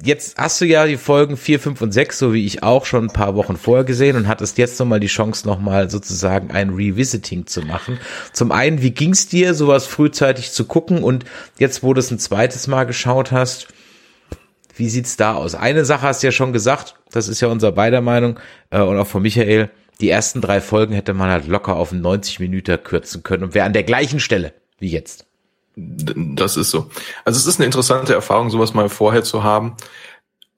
Jetzt 0.04 0.37
hast 0.37 0.61
du 0.61 0.64
ja 0.64 0.87
die 0.87 0.97
Folgen 0.97 1.37
4, 1.37 1.61
5 1.61 1.80
und 1.80 1.92
6, 1.92 2.18
so 2.18 2.32
wie 2.32 2.44
ich 2.44 2.64
auch 2.64 2.87
schon 2.87 3.04
ein 3.04 3.12
paar 3.12 3.37
Wochen 3.37 3.56
vorher 3.56 3.85
gesehen 3.85 4.16
und 4.16 4.26
hattest 4.26 4.59
jetzt 4.59 4.80
nochmal 4.80 4.99
die 4.99 5.06
Chance, 5.06 5.47
nochmal 5.47 5.90
sozusagen 5.90 6.50
ein 6.50 6.71
Revisiting 6.71 7.47
zu 7.47 7.62
machen. 7.62 8.00
Zum 8.32 8.50
einen, 8.50 8.82
wie 8.82 8.90
ging's 8.90 9.28
dir, 9.28 9.54
sowas 9.54 9.87
frühzeitig 9.87 10.50
zu 10.50 10.64
gucken 10.64 11.04
und 11.04 11.25
jetzt, 11.59 11.85
wo 11.85 11.94
du 11.94 12.00
es 12.00 12.11
ein 12.11 12.18
zweites 12.18 12.66
Mal 12.66 12.85
geschaut 12.85 13.30
hast, 13.30 13.68
wie 14.74 14.88
sieht's 14.88 15.16
da 15.16 15.34
aus? 15.34 15.54
Eine 15.54 15.84
Sache 15.84 16.02
hast 16.02 16.22
du 16.22 16.28
ja 16.28 16.32
schon 16.32 16.52
gesagt, 16.52 16.96
das 17.10 17.28
ist 17.28 17.40
ja 17.40 17.48
unser 17.48 17.72
beider 17.72 18.00
Meinung 18.00 18.38
äh, 18.70 18.80
und 18.80 18.98
auch 18.98 19.06
von 19.06 19.22
Michael. 19.22 19.70
Die 20.00 20.10
ersten 20.10 20.40
drei 20.40 20.60
Folgen 20.60 20.94
hätte 20.94 21.14
man 21.14 21.30
halt 21.30 21.46
locker 21.46 21.76
auf 21.76 21.92
90 21.92 22.40
Minuten 22.40 22.82
kürzen 22.82 23.22
können 23.22 23.44
und 23.44 23.54
wäre 23.54 23.66
an 23.66 23.72
der 23.72 23.84
gleichen 23.84 24.20
Stelle 24.20 24.54
wie 24.78 24.88
jetzt. 24.88 25.26
Das 25.76 26.56
ist 26.56 26.70
so. 26.70 26.90
Also 27.24 27.38
es 27.38 27.46
ist 27.46 27.58
eine 27.58 27.66
interessante 27.66 28.12
Erfahrung, 28.12 28.50
sowas 28.50 28.74
mal 28.74 28.88
vorher 28.88 29.22
zu 29.22 29.42
haben. 29.42 29.76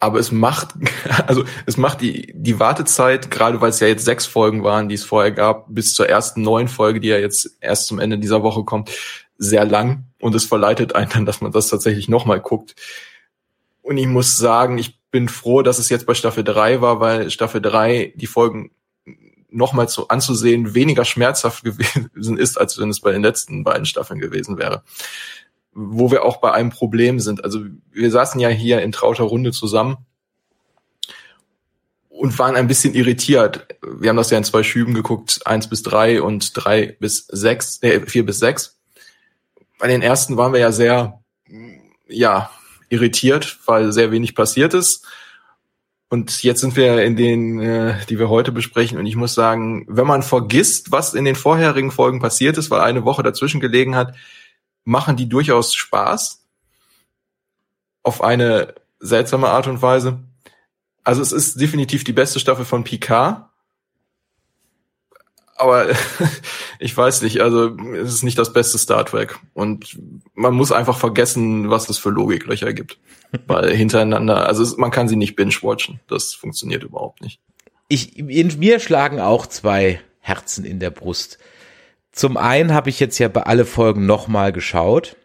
Aber 0.00 0.18
es 0.18 0.33
macht, 0.33 0.75
also 1.26 1.44
es 1.66 1.76
macht 1.76 2.00
die, 2.00 2.33
die 2.35 2.59
Wartezeit, 2.59 3.30
gerade 3.30 3.61
weil 3.61 3.71
es 3.71 3.80
ja 3.80 3.87
jetzt 3.87 4.04
sechs 4.04 4.26
Folgen 4.26 4.64
waren, 4.64 4.88
die 4.88 4.97
es 4.97 5.04
vorher 5.04 5.33
gab, 5.33 5.66
bis 5.68 5.94
zur 5.94 6.09
ersten 6.09 6.42
neuen 6.42 6.68
Folge, 6.68 7.00
die 7.00 7.09
ja 7.09 7.18
jetzt 7.18 7.56
erst 7.61 7.87
zum 7.87 7.99
Ende 7.99 8.18
dieser 8.18 8.42
Woche 8.42 8.64
kommt, 8.64 8.90
sehr 9.38 9.64
lang. 9.64 10.04
Und 10.21 10.35
es 10.35 10.44
verleitet 10.44 10.94
einen 10.94 11.11
dann, 11.11 11.26
dass 11.26 11.40
man 11.40 11.52
das 11.52 11.68
tatsächlich 11.68 12.09
nochmal 12.09 12.40
guckt. 12.40 12.75
Und 13.85 13.99
ich 13.99 14.07
muss 14.07 14.38
sagen, 14.38 14.79
ich 14.79 14.99
bin 15.11 15.29
froh, 15.29 15.61
dass 15.61 15.79
es 15.79 15.91
jetzt 15.91 16.07
bei 16.07 16.14
Staffel 16.14 16.43
3 16.43 16.81
war, 16.81 17.00
weil 17.00 17.31
Staffel 17.31 17.61
3 17.61 18.14
die 18.17 18.26
Folgen 18.26 18.71
nochmal 19.50 19.91
zu 19.91 20.09
anzusehen 20.09 20.75
weniger 20.75 21.05
schmerzhaft 21.05 21.64
gewesen 21.64 22.38
ist, 22.38 22.59
als 22.59 22.79
wenn 22.79 22.88
es 22.88 23.00
bei 23.00 23.12
den 23.12 23.21
letzten 23.21 23.62
beiden 23.62 23.85
Staffeln 23.85 24.21
gewesen 24.21 24.57
wäre. 24.57 24.83
Wo 25.73 26.11
wir 26.11 26.25
auch 26.25 26.38
bei 26.38 26.53
einem 26.53 26.71
Problem 26.71 27.21
sind. 27.21 27.45
Also 27.45 27.61
wir 27.93 28.11
saßen 28.11 28.41
ja 28.41 28.49
hier 28.49 28.81
in 28.81 28.91
trauter 28.91 29.25
Runde 29.25 29.53
zusammen 29.53 29.99
und 32.09 32.38
waren 32.38 32.57
ein 32.57 32.67
bisschen 32.67 32.95
irritiert. 32.95 33.67
Wir 33.83 34.09
haben 34.09 34.17
das 34.17 34.31
ja 34.31 34.38
in 34.38 34.45
zwei 34.45 34.62
Schüben 34.62 34.95
geguckt, 34.95 35.41
eins 35.45 35.69
bis 35.69 35.83
drei 35.83 36.23
und 36.23 36.53
drei 36.55 36.97
bis 36.99 37.26
sechs, 37.26 37.83
äh, 37.83 38.00
vier 38.00 38.25
bis 38.25 38.38
sechs. 38.38 38.81
Bei 39.79 39.88
den 39.88 40.00
ersten 40.00 40.38
waren 40.38 40.55
wir 40.55 40.61
ja 40.61 40.73
sehr, 40.73 41.21
ja, 42.09 42.50
irritiert, 42.95 43.59
weil 43.67 43.93
sehr 43.93 44.11
wenig 44.11 44.35
passiert 44.35 44.75
ist. 44.75 45.07
Und 46.09 46.43
jetzt 46.43 46.61
sind 46.61 46.77
wir 46.77 47.03
in 47.03 47.17
den, 47.17 47.59
äh, 47.61 47.97
die 48.09 48.19
wir 48.19 48.29
heute 48.29 48.53
besprechen. 48.53 48.99
Und 48.99 49.07
ich 49.07 49.17
muss 49.17 49.35
sagen, 49.35 49.85
wenn 49.89 50.07
man 50.07 50.23
vergisst, 50.23 50.93
was 50.93 51.15
in 51.15 51.25
den 51.25 51.35
vorherigen 51.35 51.91
Folgen 51.91 52.21
passiert 52.21 52.57
ist, 52.57 52.71
weil 52.71 52.81
eine 52.81 53.05
Woche 53.05 53.23
dazwischen 53.23 53.61
gelegen 53.61 53.97
hat, 53.97 54.15
machen 54.85 55.17
die 55.17 55.29
durchaus 55.29 55.75
Spaß. 55.75 56.45
Auf 58.03 58.23
eine 58.23 58.75
seltsame 59.01 59.49
Art 59.49 59.67
und 59.67 59.83
Weise. 59.83 60.21
Also 61.03 61.21
es 61.21 61.33
ist 61.33 61.61
definitiv 61.61 62.05
die 62.05 62.13
beste 62.13 62.39
Staffel 62.39 62.65
von 62.65 62.85
Picard 62.85 63.49
aber 65.64 65.88
ich 66.78 66.97
weiß 66.97 67.23
nicht, 67.23 67.40
also 67.40 67.76
es 67.94 68.12
ist 68.12 68.23
nicht 68.23 68.38
das 68.38 68.52
beste 68.52 68.78
Star 68.78 69.04
Trek 69.04 69.38
und 69.54 69.99
man 70.35 70.54
muss 70.54 70.73
einfach 70.73 70.99
vergessen, 70.99 71.71
was 71.71 71.88
es 71.88 71.99
für 71.99 72.11
Logiklöcher 72.11 72.73
gibt, 72.73 72.99
weil 73.47 73.75
hintereinander, 73.75 74.47
also 74.47 74.76
man 74.76 74.90
kann 74.90 75.09
sie 75.09 75.16
nicht 75.16 75.37
binge-watchen, 75.37 76.00
das 76.09 76.35
funktioniert 76.35 76.85
überhaupt 76.85 77.23
nicht. 77.23 77.40
Ich, 77.88 78.18
in 78.18 78.59
mir 78.59 78.78
schlagen 78.78 79.21
auch 79.21 79.47
zwei 79.47 80.00
Herzen 80.21 80.64
in 80.64 80.80
der 80.80 80.90
Brust. 80.90 81.38
Zum 82.12 82.37
einen 82.37 82.73
habe 82.73 82.90
ich 82.90 83.00
jetzt 83.00 83.18
ja 83.18 83.28
bei 83.28 83.42
alle 83.42 83.64
Folgen 83.64 84.06
nochmal 84.06 84.52
geschaut 84.52 85.16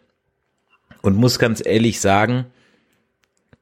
und 1.02 1.16
muss 1.16 1.38
ganz 1.38 1.64
ehrlich 1.64 2.00
sagen, 2.00 2.46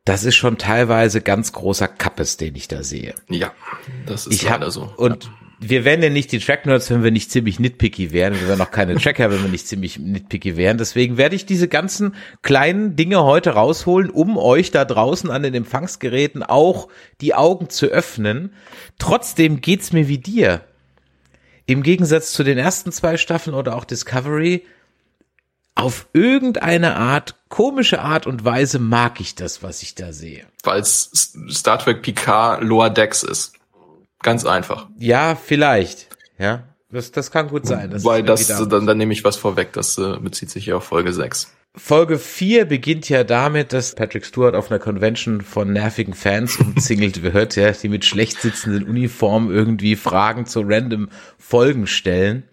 das 0.04 0.24
ist 0.24 0.36
schon 0.36 0.56
teilweise 0.56 1.20
ganz 1.20 1.52
großer 1.52 1.86
Kappes, 1.86 2.38
den 2.38 2.54
ich 2.54 2.66
da 2.66 2.82
sehe. 2.82 3.14
Ja, 3.28 3.52
das 4.06 4.26
ist 4.26 4.42
ich 4.42 4.50
hab, 4.50 4.64
so. 4.70 4.92
Und 4.96 5.24
ja 5.24 5.30
wir 5.60 5.84
wären 5.84 6.02
ja 6.02 6.10
nicht 6.10 6.30
die 6.30 6.38
Track-Nerds, 6.38 6.90
wenn 6.90 7.02
wir 7.02 7.10
nicht 7.10 7.30
ziemlich 7.30 7.58
nitpicky 7.58 8.12
wären. 8.12 8.34
Wir 8.34 8.48
wären 8.48 8.60
auch 8.60 8.70
keine 8.70 8.94
Tracker, 8.96 9.30
wenn 9.30 9.42
wir 9.42 9.50
nicht 9.50 9.66
ziemlich 9.66 9.98
nitpicky 9.98 10.56
wären. 10.56 10.78
Deswegen 10.78 11.16
werde 11.16 11.34
ich 11.34 11.46
diese 11.46 11.66
ganzen 11.66 12.14
kleinen 12.42 12.94
Dinge 12.94 13.24
heute 13.24 13.50
rausholen, 13.50 14.10
um 14.10 14.36
euch 14.38 14.70
da 14.70 14.84
draußen 14.84 15.30
an 15.30 15.42
den 15.42 15.54
Empfangsgeräten 15.54 16.42
auch 16.42 16.88
die 17.20 17.34
Augen 17.34 17.70
zu 17.70 17.86
öffnen. 17.86 18.52
Trotzdem 18.98 19.60
geht's 19.60 19.92
mir 19.92 20.06
wie 20.06 20.18
dir. 20.18 20.62
Im 21.66 21.82
Gegensatz 21.82 22.32
zu 22.32 22.44
den 22.44 22.56
ersten 22.56 22.92
zwei 22.92 23.16
Staffeln 23.16 23.54
oder 23.54 23.76
auch 23.76 23.84
Discovery, 23.84 24.64
auf 25.74 26.08
irgendeine 26.12 26.96
Art, 26.96 27.36
komische 27.48 28.00
Art 28.00 28.26
und 28.26 28.44
Weise 28.44 28.78
mag 28.80 29.20
ich 29.20 29.36
das, 29.36 29.62
was 29.62 29.82
ich 29.82 29.94
da 29.94 30.12
sehe. 30.12 30.44
Weil 30.64 30.84
Star 30.84 31.78
Trek 31.78 32.02
Picard 32.02 32.64
Lower 32.64 32.90
Decks 32.90 33.22
ist. 33.22 33.57
Ganz 34.22 34.44
einfach. 34.44 34.88
Ja, 34.98 35.34
vielleicht. 35.36 36.08
Ja, 36.38 36.64
das, 36.90 37.12
das 37.12 37.30
kann 37.30 37.48
gut 37.48 37.66
sein. 37.66 37.90
Das 37.90 38.04
Weil 38.04 38.22
das, 38.22 38.46
dann, 38.46 38.86
dann 38.86 38.98
nehme 38.98 39.12
ich 39.12 39.24
was 39.24 39.36
vorweg, 39.36 39.72
das 39.72 39.98
äh, 39.98 40.16
bezieht 40.20 40.50
sich 40.50 40.66
ja 40.66 40.76
auf 40.76 40.84
Folge 40.84 41.12
6. 41.12 41.52
Folge 41.76 42.18
4 42.18 42.64
beginnt 42.64 43.08
ja 43.08 43.24
damit, 43.24 43.72
dass 43.72 43.94
Patrick 43.94 44.24
Stewart 44.24 44.54
auf 44.54 44.70
einer 44.70 44.80
Convention 44.80 45.42
von 45.42 45.72
nervigen 45.72 46.14
Fans 46.14 46.56
umzingelt 46.56 47.22
wird, 47.34 47.56
ja, 47.56 47.70
die 47.70 47.88
mit 47.88 48.04
schlecht 48.04 48.40
sitzenden 48.40 48.84
Uniformen 48.88 49.50
irgendwie 49.50 49.96
Fragen 49.96 50.46
zu 50.46 50.62
random 50.64 51.08
Folgen 51.38 51.86
stellen. 51.86 52.44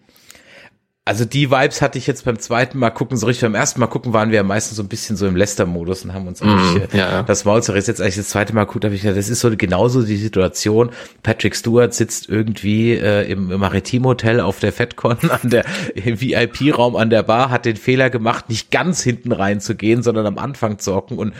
Also 1.08 1.24
die 1.24 1.52
Vibes 1.52 1.82
hatte 1.82 1.98
ich 1.98 2.08
jetzt 2.08 2.24
beim 2.24 2.36
zweiten 2.36 2.80
Mal 2.80 2.90
gucken, 2.90 3.16
so 3.16 3.26
richtig 3.26 3.42
beim 3.42 3.54
ersten 3.54 3.78
Mal 3.78 3.86
gucken 3.86 4.12
waren 4.12 4.30
wir 4.30 4.38
ja 4.38 4.42
meistens 4.42 4.76
so 4.76 4.82
ein 4.82 4.88
bisschen 4.88 5.16
so 5.16 5.28
im 5.28 5.36
Lester-Modus 5.36 6.04
und 6.04 6.12
haben 6.12 6.26
uns 6.26 6.42
eigentlich 6.42 6.92
mm, 6.92 6.96
ja, 6.96 7.10
ja. 7.12 7.22
das 7.22 7.44
Maul 7.44 7.62
zerrissen. 7.62 7.92
Jetzt 7.92 8.00
eigentlich 8.00 8.16
das 8.16 8.28
zweite 8.28 8.52
Mal 8.52 8.64
guckt, 8.64 8.84
habe 8.84 8.92
ich 8.92 9.02
gedacht, 9.02 9.16
das 9.16 9.28
ist 9.28 9.38
so 9.38 9.56
genauso 9.56 10.02
die 10.02 10.16
Situation. 10.16 10.90
Patrick 11.22 11.54
Stewart 11.54 11.94
sitzt 11.94 12.28
irgendwie 12.28 12.94
äh, 12.94 13.30
im, 13.30 13.52
im 13.52 13.60
Maritim 13.60 14.04
Hotel 14.04 14.40
auf 14.40 14.58
der 14.58 14.72
FedCon 14.72 15.18
an 15.30 15.48
der 15.48 15.64
im 15.94 16.20
VIP-Raum 16.20 16.96
an 16.96 17.08
der 17.08 17.22
Bar, 17.22 17.50
hat 17.50 17.66
den 17.66 17.76
Fehler 17.76 18.10
gemacht, 18.10 18.48
nicht 18.48 18.72
ganz 18.72 19.00
hinten 19.00 19.30
reinzugehen, 19.30 20.02
sondern 20.02 20.26
am 20.26 20.38
Anfang 20.38 20.80
zu 20.80 20.92
hocken 20.92 21.18
und 21.18 21.34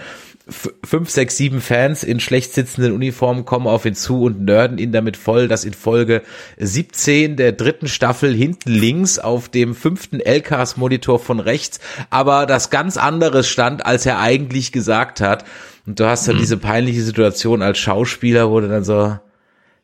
fünf, 0.49 1.11
sechs, 1.11 1.37
sieben 1.37 1.61
Fans 1.61 2.05
in 2.05 2.21
schlecht 2.21 2.53
sitzenden 2.55 2.93
Uniformen 2.93 3.45
kommen 3.45 3.67
auf 3.67 3.85
ihn 3.85 3.97
zu 3.97 4.23
und 4.23 4.45
nörden 4.45 4.79
ihn 4.79 4.93
damit 4.93 5.17
voll, 5.17 5.49
dass 5.49 5.65
in 5.65 5.75
Folge 5.75 6.23
17 6.59 7.37
der 7.37 7.51
dritten 7.51 7.89
Staffel 7.89 8.33
hinten 8.33 8.71
links 8.71 9.19
auf 9.19 9.49
dem 9.49 9.75
fünften 9.75 10.21
LKs-Monitor 10.21 11.19
von 11.19 11.41
rechts 11.41 11.81
aber 12.11 12.47
das 12.47 12.71
ganz 12.71 12.97
anderes 12.97 13.49
stand, 13.49 13.85
als 13.85 14.07
er 14.07 14.21
eigentlich 14.21 14.73
gesagt 14.73 15.21
hat. 15.21 15.45
Und 15.87 16.01
du 16.01 16.07
hast 16.07 16.27
dann 16.29 16.37
mhm. 16.37 16.41
diese 16.41 16.57
peinliche 16.57 17.03
Situation 17.03 17.63
als 17.63 17.79
Schauspieler, 17.79 18.51
wo 18.51 18.61
du 18.61 18.69
dann 18.69 18.85
so, 18.85 19.19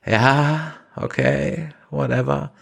ja, 0.06 0.74
okay, 0.96 1.70
whatever. 1.90 2.52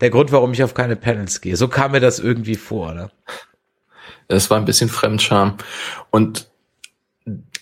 Der 0.00 0.10
Grund, 0.10 0.32
warum 0.32 0.52
ich 0.52 0.62
auf 0.62 0.74
keine 0.74 0.96
Panels 0.96 1.40
gehe. 1.40 1.56
So 1.56 1.68
kam 1.68 1.92
mir 1.92 2.00
das 2.00 2.18
irgendwie 2.18 2.54
vor, 2.54 2.94
ne? 2.94 3.10
Es 4.28 4.50
war 4.50 4.58
ein 4.58 4.66
bisschen 4.66 4.90
Fremdscham. 4.90 5.56
Und 6.10 6.47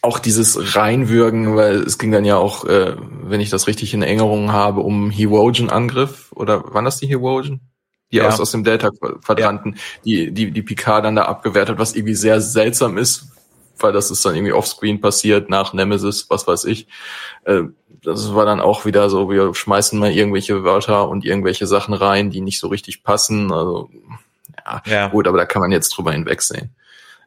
auch 0.07 0.19
dieses 0.19 0.75
Reinwürgen, 0.77 1.57
weil 1.57 1.77
es 1.83 1.99
ging 1.99 2.13
dann 2.13 2.25
ja 2.25 2.37
auch, 2.37 2.65
äh, 2.65 2.97
wenn 3.23 3.41
ich 3.41 3.51
das 3.51 3.67
richtig 3.67 3.93
in 3.93 4.03
Erinnerung 4.03 4.53
habe, 4.53 4.81
um 4.81 5.11
Herogen-Angriff 5.11 6.33
oder 6.33 6.65
wann 6.69 6.85
das 6.85 6.99
die 6.99 7.07
Herogen? 7.09 7.61
Die 8.13 8.19
Ja. 8.19 8.29
aus, 8.29 8.41
aus 8.41 8.53
dem 8.53 8.63
Delta-Quadranten, 8.65 9.77
die, 10.05 10.33
die, 10.33 10.53
die 10.53 10.63
Picard 10.63 11.05
dann 11.05 11.17
da 11.17 11.23
abgewertet, 11.25 11.79
was 11.79 11.95
irgendwie 11.95 12.15
sehr 12.15 12.41
seltsam 12.41 12.97
ist, 12.99 13.27
weil 13.79 13.93
das 13.93 14.11
ist 14.11 14.25
dann 14.25 14.37
irgendwie 14.37 14.53
offscreen 14.53 15.01
passiert 15.01 15.51
nach 15.51 15.73
Nemesis, 15.73 16.27
was 16.31 16.47
weiß 16.47 16.65
ich. 16.67 16.87
Äh, 17.45 17.63
das 18.03 18.33
war 18.35 18.47
dann 18.47 18.61
auch 18.61 18.85
wieder 18.87 19.11
so, 19.11 19.29
wir 19.29 19.55
schmeißen 19.55 19.99
mal 19.99 20.13
irgendwelche 20.13 20.63
Wörter 20.63 21.09
und 21.09 21.25
irgendwelche 21.25 21.67
Sachen 21.67 21.95
rein, 21.95 22.31
die 22.31 22.41
nicht 22.41 22.61
so 22.61 22.69
richtig 22.69 23.03
passen. 23.03 23.53
Also 23.53 23.91
ja, 24.65 24.83
Ja. 24.87 25.09
gut, 25.09 25.27
aber 25.27 25.39
da 25.39 25.45
kann 25.45 25.61
man 25.61 25.73
jetzt 25.73 25.91
drüber 25.91 26.13
hinwegsehen. 26.13 26.71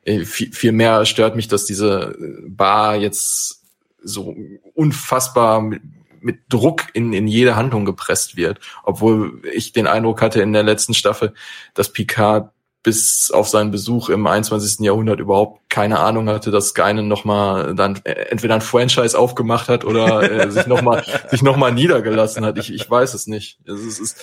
Äh, 0.05 0.25
Viel, 0.25 0.51
viel 0.53 0.71
mehr 0.71 1.05
stört 1.05 1.35
mich, 1.35 1.47
dass 1.47 1.65
diese 1.65 2.15
Bar 2.47 2.95
jetzt 2.95 3.63
so 4.01 4.35
unfassbar 4.75 5.61
mit, 5.61 5.81
mit 6.21 6.39
Druck 6.49 6.87
in, 6.93 7.13
in 7.13 7.27
jede 7.27 7.55
Handlung 7.55 7.85
gepresst 7.85 8.35
wird. 8.37 8.59
Obwohl 8.83 9.41
ich 9.53 9.73
den 9.73 9.87
Eindruck 9.87 10.21
hatte 10.21 10.41
in 10.41 10.53
der 10.53 10.63
letzten 10.63 10.93
Staffel, 10.93 11.33
dass 11.73 11.91
Picard 11.93 12.51
bis 12.81 13.29
auf 13.33 13.49
seinen 13.49 13.71
Besuch 13.71 14.07
im 14.07 14.25
21. 14.25 14.79
Jahrhundert 14.85 15.19
überhaupt 15.19 15.69
keine 15.69 15.99
Ahnung 15.99 16.29
hatte, 16.29 16.49
dass 16.49 16.73
Geinen 16.73 17.09
noch 17.09 17.25
mal 17.25 17.75
dann 17.75 17.99
äh, 18.05 18.11
entweder 18.29 18.55
ein 18.55 18.61
Franchise 18.61 19.19
aufgemacht 19.19 19.67
hat 19.67 19.83
oder 19.83 20.23
äh, 20.31 20.49
sich 20.51 20.65
noch 20.65 20.81
mal 20.81 21.03
sich 21.29 21.41
noch 21.41 21.57
mal 21.57 21.73
niedergelassen 21.73 22.45
hat. 22.45 22.57
Ich, 22.57 22.73
ich 22.73 22.89
weiß 22.89 23.13
es 23.15 23.27
nicht. 23.27 23.59
Es 23.65 23.81
ist, 23.81 23.85
es 23.85 23.99
ist 23.99 24.21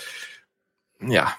ja, 1.06 1.35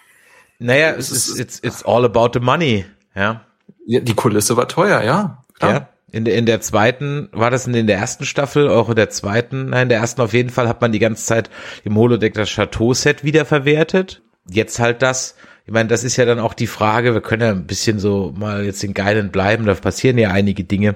Naja, 0.60 0.92
Es 0.92 1.10
ist- 1.10 1.40
it's, 1.40 1.60
it's 1.64 1.84
all 1.84 2.06
about 2.06 2.30
the 2.34 2.40
money, 2.40 2.86
ja. 3.16 3.47
Ja, 3.88 4.02
die 4.02 4.14
Kulisse 4.14 4.58
war 4.58 4.68
teuer, 4.68 5.02
ja. 5.02 5.44
Klar. 5.58 5.72
Ja. 5.72 5.90
In 6.12 6.26
der, 6.26 6.36
in 6.36 6.46
der 6.46 6.62
zweiten, 6.62 7.30
war 7.32 7.52
das 7.52 7.68
in 7.68 7.88
der 7.88 7.98
ersten 7.98 8.26
Staffel, 8.26 8.70
auch 8.70 8.90
in 8.90 8.96
der 8.96 9.10
zweiten, 9.10 9.70
nein, 9.70 9.84
in 9.84 9.90
der 9.90 10.00
ersten 10.00 10.22
auf 10.22 10.34
jeden 10.34 10.50
Fall 10.50 10.68
hat 10.68 10.82
man 10.82 10.92
die 10.92 11.00
ganze 11.00 11.26
Zeit 11.26 11.50
im 11.84 11.96
Holodeck 11.96 12.34
das 12.34 12.50
Chateau-Set 12.50 13.24
wiederverwertet. 13.24 14.22
Jetzt 14.50 14.80
halt 14.80 15.02
das, 15.02 15.36
ich 15.66 15.74
meine, 15.74 15.90
das 15.90 16.04
ist 16.04 16.18
ja 16.18 16.26
dann 16.26 16.40
auch 16.40 16.54
die 16.54 16.68
Frage, 16.68 17.14
wir 17.14 17.22
können 17.22 17.42
ja 17.42 17.52
ein 17.52 17.68
bisschen 17.68 18.00
so 18.00 18.34
mal 18.38 18.64
jetzt 18.64 18.84
in 18.84 18.94
Geilen 18.94 19.32
bleiben, 19.32 19.66
da 19.66 19.74
passieren 19.74 20.18
ja 20.18 20.32
einige 20.32 20.64
Dinge. 20.64 20.96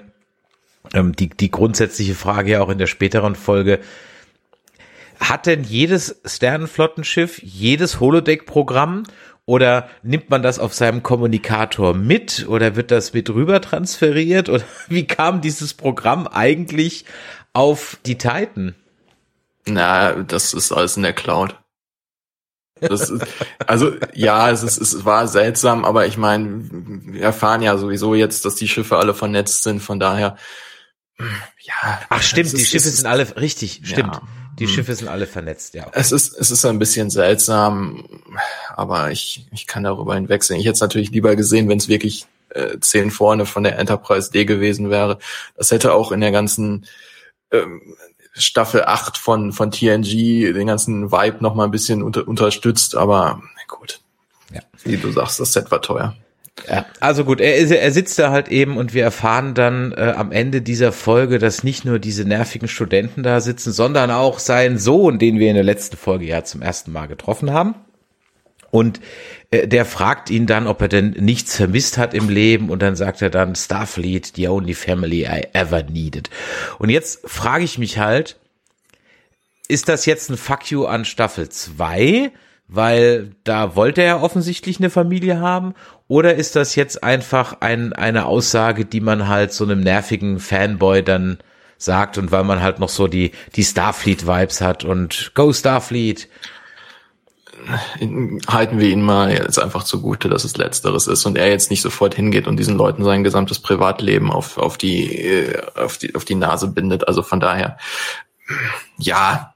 Ähm, 0.94 1.16
die, 1.16 1.30
die 1.30 1.52
grundsätzliche 1.52 2.16
Frage 2.16 2.52
ja 2.52 2.62
auch 2.62 2.70
in 2.70 2.78
der 2.78 2.88
späteren 2.88 3.36
Folge, 3.36 3.80
hat 5.20 5.46
denn 5.46 5.64
jedes 5.64 6.22
Sternenflottenschiff 6.26 7.42
jedes 7.44 8.00
Holodeck-Programm 8.00 9.04
oder 9.52 9.90
nimmt 10.02 10.30
man 10.30 10.42
das 10.42 10.60
auf 10.60 10.74
seinem 10.74 11.04
Kommunikator 11.04 11.94
mit 11.94 12.48
oder 12.48 12.78
wird 12.78 12.90
das 12.90 13.12
mit 13.12 13.30
rüber 13.30 13.60
transferiert 13.60 14.48
oder 14.48 14.64
wie 14.88 15.06
kam 15.06 15.42
dieses 15.42 15.74
Programm 15.74 16.26
eigentlich 16.26 17.04
auf 17.52 17.98
die 18.06 18.18
Titan? 18.18 18.76
Na, 19.68 20.14
das 20.24 20.54
ist 20.54 20.72
alles 20.72 20.96
in 20.96 21.04
der 21.04 21.12
Cloud. 21.12 21.58
Das 22.80 23.10
ist, 23.10 23.28
also 23.68 23.92
ja, 24.14 24.50
es 24.50 24.64
ist, 24.64 24.78
es 24.80 25.04
war 25.04 25.28
seltsam, 25.28 25.84
aber 25.84 26.08
ich 26.08 26.18
meine, 26.18 26.62
wir 26.72 27.22
erfahren 27.22 27.62
ja 27.62 27.78
sowieso 27.78 28.16
jetzt, 28.16 28.46
dass 28.46 28.56
die 28.56 28.70
Schiffe 28.70 28.96
alle 28.98 29.14
vernetzt 29.14 29.64
sind, 29.64 29.82
von 29.82 30.00
daher, 30.00 30.38
ja. 31.20 32.02
Ach 32.08 32.22
stimmt, 32.24 32.54
die 32.54 32.62
ist- 32.62 32.70
Schiffe 32.70 32.88
sind 32.88 33.06
alle 33.06 33.36
richtig, 33.36 33.82
stimmt. 33.84 34.16
Ja. 34.16 34.22
Die 34.60 34.66
Hm. 34.66 34.74
Schiffe 34.74 34.96
sind 34.96 35.08
alle 35.08 35.28
vernetzt, 35.28 35.74
ja. 35.74 35.88
Es 35.94 36.12
ist, 36.12 36.38
es 36.38 36.52
ist 36.52 36.66
ein 36.66 36.80
bisschen 36.80 37.10
seltsam, 37.10 38.06
aber 38.76 39.12
ich, 39.12 39.48
ich 39.52 39.68
kann 39.68 39.84
darüber 39.84 40.16
hinwegsehen. 40.16 40.60
Ich 40.60 40.66
hätte 40.66 40.76
es 40.76 40.82
natürlich 40.82 41.12
lieber 41.12 41.36
gesehen, 41.36 41.70
wenn 41.70 41.78
es 41.78 41.88
wirklich 41.88 42.26
äh, 42.50 42.80
zehn 42.80 43.12
vorne 43.12 43.46
von 43.46 43.64
der 43.64 43.80
Enterprise 43.80 44.32
D 44.32 44.46
gewesen 44.46 44.90
wäre. 44.90 45.20
Das 45.56 45.72
hätte 45.72 45.94
auch 45.94 46.12
in 46.12 46.22
der 46.22 46.32
ganzen 46.32 46.86
ähm, 47.52 47.96
Staffel 48.34 48.84
8 48.86 49.18
von, 49.18 49.52
von 49.52 49.72
TNG 49.72 50.54
den 50.54 50.68
ganzen 50.68 51.12
Vibe 51.12 51.38
noch 51.42 51.56
mal 51.56 51.66
ein 51.66 51.72
bisschen 51.72 52.02
unter, 52.02 52.28
unterstützt, 52.28 52.96
aber 52.96 53.42
na 53.42 53.62
gut. 53.68 54.02
Ja. 54.54 54.62
Wie 54.84 54.98
du 54.98 55.12
sagst, 55.12 55.40
das 55.40 55.54
Set 55.54 55.72
war 55.72 55.82
teuer. 55.82 56.16
Ja, 56.70 56.86
also 57.00 57.26
gut, 57.26 57.42
er, 57.42 57.56
ist- 57.58 57.72
er 57.72 57.92
sitzt 57.92 58.20
da 58.20 58.32
halt 58.32 58.50
eben 58.50 58.78
und 58.78 58.94
wir 58.94 59.04
erfahren 59.04 59.54
dann 59.54 59.92
äh, 59.94 60.14
am 60.16 60.32
Ende 60.32 60.62
dieser 60.62 60.92
Folge, 60.92 61.40
dass 61.40 61.64
nicht 61.64 61.86
nur 61.86 62.00
diese 62.00 62.26
nervigen 62.26 62.68
Studenten 62.68 63.24
da 63.24 63.42
sitzen, 63.42 63.72
sondern 63.72 64.12
auch 64.12 64.40
sein 64.40 64.78
Sohn, 64.78 65.18
den 65.20 65.40
wir 65.40 65.48
in 65.50 65.56
der 65.56 65.64
letzten 65.64 65.98
Folge 65.98 66.26
ja 66.26 66.44
zum 66.44 66.62
ersten 66.62 66.92
Mal 66.92 67.08
getroffen 67.08 67.52
haben. 67.52 67.76
Und 68.70 69.02
äh, 69.50 69.68
der 69.68 69.86
fragt 69.86 70.30
ihn 70.30 70.46
dann, 70.48 70.68
ob 70.68 70.82
er 70.82 70.88
denn 70.88 71.10
nichts 71.20 71.56
vermisst 71.58 71.98
hat 71.98 72.14
im 72.14 72.30
Leben 72.30 72.70
und 72.70 72.82
dann 72.82 72.96
sagt 72.96 73.22
er 73.22 73.30
dann 73.30 73.56
Starfleet, 73.56 74.34
the 74.36 74.48
only 74.48 74.74
family 74.74 75.24
I 75.26 75.48
ever 75.54 75.84
needed. 75.84 76.30
Und 76.80 76.90
jetzt 76.90 77.20
frage 77.30 77.64
ich 77.66 77.78
mich 77.78 77.98
halt, 77.98 78.38
ist 79.68 79.90
das 79.90 80.06
jetzt 80.06 80.30
ein 80.30 80.38
Fuck 80.38 80.70
you 80.72 80.86
an 80.86 81.06
Staffel 81.06 81.50
2? 81.50 82.32
Weil 82.74 83.32
da 83.44 83.76
wollte 83.76 84.02
er 84.02 84.24
offensichtlich 84.24 84.80
eine 84.80 84.90
Familie 84.90 85.42
haben. 85.42 85.74
Oder 86.12 86.36
ist 86.36 86.58
das 86.58 86.76
jetzt 86.76 87.06
einfach 87.06 87.62
ein, 87.62 87.94
eine 87.94 88.26
Aussage, 88.26 88.84
die 88.84 89.00
man 89.00 89.30
halt 89.30 89.54
so 89.54 89.64
einem 89.64 89.80
nervigen 89.80 90.42
Fanboy 90.42 91.04
dann 91.04 91.38
sagt 91.78 92.18
und 92.18 92.34
weil 92.34 92.44
man 92.44 92.62
halt 92.62 92.80
noch 92.80 92.90
so 92.90 93.08
die, 93.08 93.32
die 93.56 93.64
Starfleet-Vibes 93.64 94.60
hat 94.60 94.84
und 94.84 95.32
Go 95.36 95.54
Starfleet. 95.54 96.28
halten 98.46 98.78
wir 98.78 98.90
ihn 98.90 99.02
mal 99.02 99.32
jetzt 99.32 99.58
einfach 99.58 99.86
zugute, 99.86 100.28
dass 100.28 100.44
es 100.44 100.58
Letzteres 100.58 101.08
ist 101.08 101.26
und 101.26 101.38
er 101.38 101.48
jetzt 101.48 101.72
nicht 101.72 101.82
sofort 101.82 102.14
hingeht 102.14 102.46
und 102.46 102.58
diesen 102.58 102.76
Leuten 102.76 103.06
sein 103.06 103.24
gesamtes 103.24 103.60
Privatleben 103.60 104.34
auf, 104.34 104.58
auf 104.58 104.78
die, 104.78 105.18
äh, 105.18 105.62
auf 105.76 105.98
die, 105.98 106.14
auf 106.14 106.26
die 106.26 106.36
Nase 106.36 106.68
bindet. 106.68 107.08
Also 107.08 107.24
von 107.24 107.40
daher, 107.40 107.78
ja, 108.98 109.54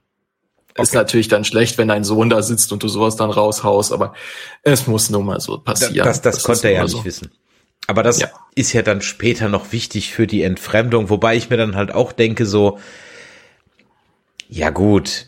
ist 0.78 0.94
natürlich 0.94 1.28
dann 1.30 1.46
schlecht, 1.46 1.78
wenn 1.78 1.88
dein 1.88 2.04
Sohn 2.04 2.30
da 2.30 2.42
sitzt 2.42 2.72
und 2.74 2.84
du 2.84 2.88
sowas 2.88 3.16
dann 3.16 3.30
raushaust, 3.30 3.94
aber 3.94 4.14
es 4.64 4.88
muss 4.88 5.10
nun 5.10 5.26
mal 5.26 5.40
so 5.40 5.58
passieren. 5.58 6.06
Das, 6.06 6.22
das, 6.22 6.38
ist 6.38 6.44
konnte 6.44 6.68
er 6.68 6.74
ja 6.74 6.84
nicht 6.84 6.92
so. 6.92 7.06
wissen. 7.06 7.32
Aber 7.88 8.04
das 8.04 8.20
Ja. 8.20 8.30
ist 8.56 8.74
ja 8.74 8.82
dann 8.82 9.02
später 9.02 9.48
noch 9.48 9.72
wichtig 9.72 10.14
für 10.14 10.28
die 10.28 10.42
Entfremdung, 10.44 11.10
wobei 11.10 11.36
ich 11.36 11.50
mir 11.50 11.58
dann 11.58 11.76
halt 11.76 11.94
auch 11.94 12.12
denke 12.12 12.46
so, 12.46 12.80
ja 14.50 14.70
gut, 14.70 15.28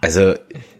also 0.00 0.34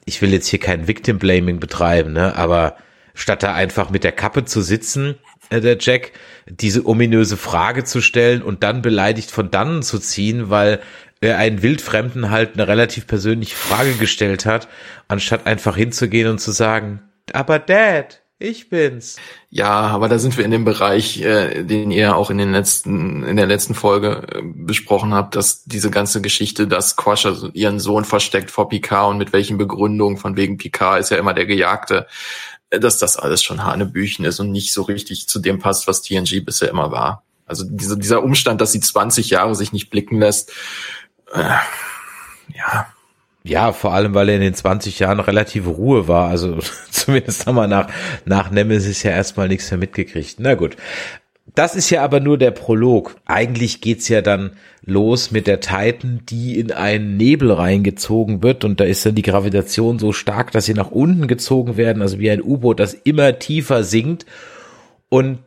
ich 0.05 0.21
will 0.23 0.33
jetzt 0.33 0.49
hier 0.49 0.59
kein 0.59 0.89
Victim 0.89 1.19
Blaming 1.19 1.61
betreiben, 1.61 2.13
ne, 2.13 2.35
aber 2.37 2.77
statt 3.15 3.43
da 3.43 3.55
einfach 3.55 3.91
mit 3.91 4.03
der 4.03 4.13
Kappe 4.13 4.45
zu 4.45 4.61
sitzen, 4.63 5.17
äh, 5.51 5.61
der 5.61 5.77
Jack, 5.79 6.13
diese 6.47 6.87
ominöse 6.87 7.37
Frage 7.37 7.85
zu 7.85 8.01
stellen 8.01 8.43
und 8.43 8.63
dann 8.63 8.83
beleidigt 8.83 9.31
von 9.31 9.51
dannen 9.51 9.83
zu 9.83 9.99
ziehen, 9.99 10.51
weil 10.51 10.81
einen 11.23 11.63
Wildfremden 11.63 12.31
halt 12.31 12.55
eine 12.55 12.67
relativ 12.67 13.07
persönliche 13.07 13.55
Frage 13.55 13.93
gestellt 13.95 14.47
hat, 14.47 14.69
anstatt 15.09 15.47
einfach 15.47 15.77
hinzugehen 15.77 16.29
und 16.29 16.39
zu 16.39 16.51
sagen, 16.51 17.03
aber 17.33 17.59
Dad, 17.59 18.23
ich 18.43 18.71
bin's. 18.71 19.17
Ja, 19.51 19.69
aber 19.69 20.09
da 20.09 20.19
sind 20.19 20.39
wir 20.39 20.47
in 20.47 20.51
dem 20.51 20.65
Bereich, 20.65 21.21
äh, 21.21 21.63
den 21.63 21.91
ihr 21.91 22.17
auch 22.17 22.31
in 22.31 22.39
den 22.39 22.53
letzten, 22.53 23.23
in 23.23 23.37
der 23.37 23.47
letzten 23.47 23.75
Folge 23.75 24.27
äh, 24.33 24.41
besprochen 24.43 25.13
habt, 25.13 25.37
dass 25.37 25.65
diese 25.65 25.91
ganze 25.91 26.23
Geschichte, 26.23 26.67
dass 26.67 26.97
so 26.97 27.51
ihren 27.53 27.81
Sohn 27.81 28.07
versteckt 28.07 28.51
vor 28.51 28.71
Picard 28.71 29.11
und 29.11 29.19
mit 29.19 29.35
welchen 29.35 29.59
Begründungen 29.59 30.17
von 30.17 30.39
wegen 30.39 30.57
Picard 30.57 31.01
ist 31.01 31.11
ja 31.11 31.19
immer 31.19 31.35
der 31.35 31.45
Gejagte, 31.45 32.07
äh, 32.71 32.81
dass 32.81 32.97
das 32.97 33.19
alles 33.19 33.43
schon 33.43 33.63
Hanebüchen 33.63 34.25
ist 34.25 34.41
und 34.41 34.51
nicht 34.51 34.73
so 34.73 34.83
richtig 34.83 35.29
zu 35.29 35.39
dem 35.39 35.59
passt, 35.59 35.87
was 35.87 36.01
TNG 36.01 36.43
bisher 36.43 36.71
immer 36.71 36.91
war. 36.91 37.25
Also 37.45 37.65
diese, 37.69 37.99
dieser 37.99 38.23
Umstand, 38.23 38.61
dass 38.63 38.73
sie 38.73 38.81
20 38.81 39.29
Jahre 39.29 39.55
sich 39.55 39.73
nicht 39.73 39.91
blicken 39.91 40.19
lässt, 40.19 40.53
ja, 41.35 42.87
Ja, 43.43 43.73
vor 43.73 43.95
allem, 43.95 44.15
weil 44.15 44.29
er 44.29 44.37
in 44.37 44.43
den 44.43 44.55
20 44.55 44.99
Jahren 44.99 45.21
relative 45.21 45.71
Ruhe 45.71 46.09
war. 46.09 46.29
Also 46.29 46.59
zumindest 46.91 47.47
haben 47.47 47.57
wir 47.57 47.67
nach, 47.67 47.89
nach 48.25 48.51
Nemesis 48.51 49.03
ja 49.03 49.13
erstmal 49.13 49.49
nichts 49.49 49.71
mehr 49.71 49.79
mitgekriegt. 49.79 50.37
Na 50.39 50.55
gut. 50.55 50.77
Das 51.55 51.75
ist 51.75 51.91
ja 51.91 52.05
aber 52.05 52.21
nur 52.21 52.39
der 52.39 52.53
Prolog. 52.53 53.17
Eigentlich 53.27 53.81
geht's 53.81 54.09
ja 54.09 54.23
dann 54.23 54.53
los 54.85 55.31
mit 55.31 55.47
der 55.47 55.61
Titan, 55.61 56.21
die 56.29 56.59
in 56.59 56.71
einen 56.71 57.17
Nebel 57.17 57.51
reingezogen 57.53 58.43
wird 58.43 58.65
und 58.65 58.79
da 58.79 58.85
ist 58.85 59.05
dann 59.05 59.17
die 59.17 59.23
Gravitation 59.23 59.99
so 59.99 60.13
stark, 60.13 60.53
dass 60.53 60.67
sie 60.67 60.75
nach 60.75 60.91
unten 60.91 61.27
gezogen 61.27 61.77
werden, 61.77 62.03
also 62.03 62.19
wie 62.19 62.31
ein 62.31 62.43
U-Boot, 62.43 62.79
das 62.79 62.95
immer 62.95 63.39
tiefer 63.39 63.83
sinkt. 63.83 64.27
Und 65.09 65.41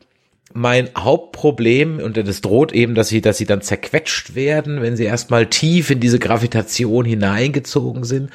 mein 0.53 0.89
Hauptproblem, 0.97 1.99
und 1.99 2.17
das 2.17 2.41
droht 2.41 2.71
eben, 2.71 2.95
dass 2.95 3.09
sie, 3.09 3.21
dass 3.21 3.37
sie 3.37 3.45
dann 3.45 3.61
zerquetscht 3.61 4.35
werden, 4.35 4.81
wenn 4.81 4.95
sie 4.95 5.05
erstmal 5.05 5.47
tief 5.47 5.89
in 5.89 5.99
diese 5.99 6.19
Gravitation 6.19 7.05
hineingezogen 7.05 8.03
sind. 8.03 8.31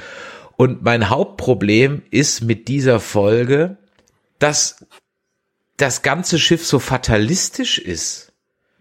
Und 0.57 0.83
mein 0.83 1.09
Hauptproblem 1.09 2.02
ist 2.11 2.42
mit 2.42 2.68
dieser 2.68 2.98
Folge, 3.00 3.76
dass 4.38 4.85
das 5.76 6.02
ganze 6.02 6.38
Schiff 6.38 6.66
so 6.66 6.78
fatalistisch 6.81 7.78
ist. 7.78 8.33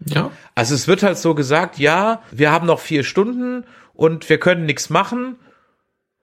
ja, 0.04 0.32
Also 0.54 0.74
es 0.74 0.88
wird 0.88 1.02
halt 1.02 1.18
so 1.18 1.34
gesagt, 1.34 1.78
ja, 1.78 2.22
wir 2.32 2.50
haben 2.50 2.66
noch 2.66 2.80
vier 2.80 3.04
Stunden 3.04 3.64
und 3.94 4.28
wir 4.28 4.38
können 4.38 4.66
nichts 4.66 4.90
machen. 4.90 5.36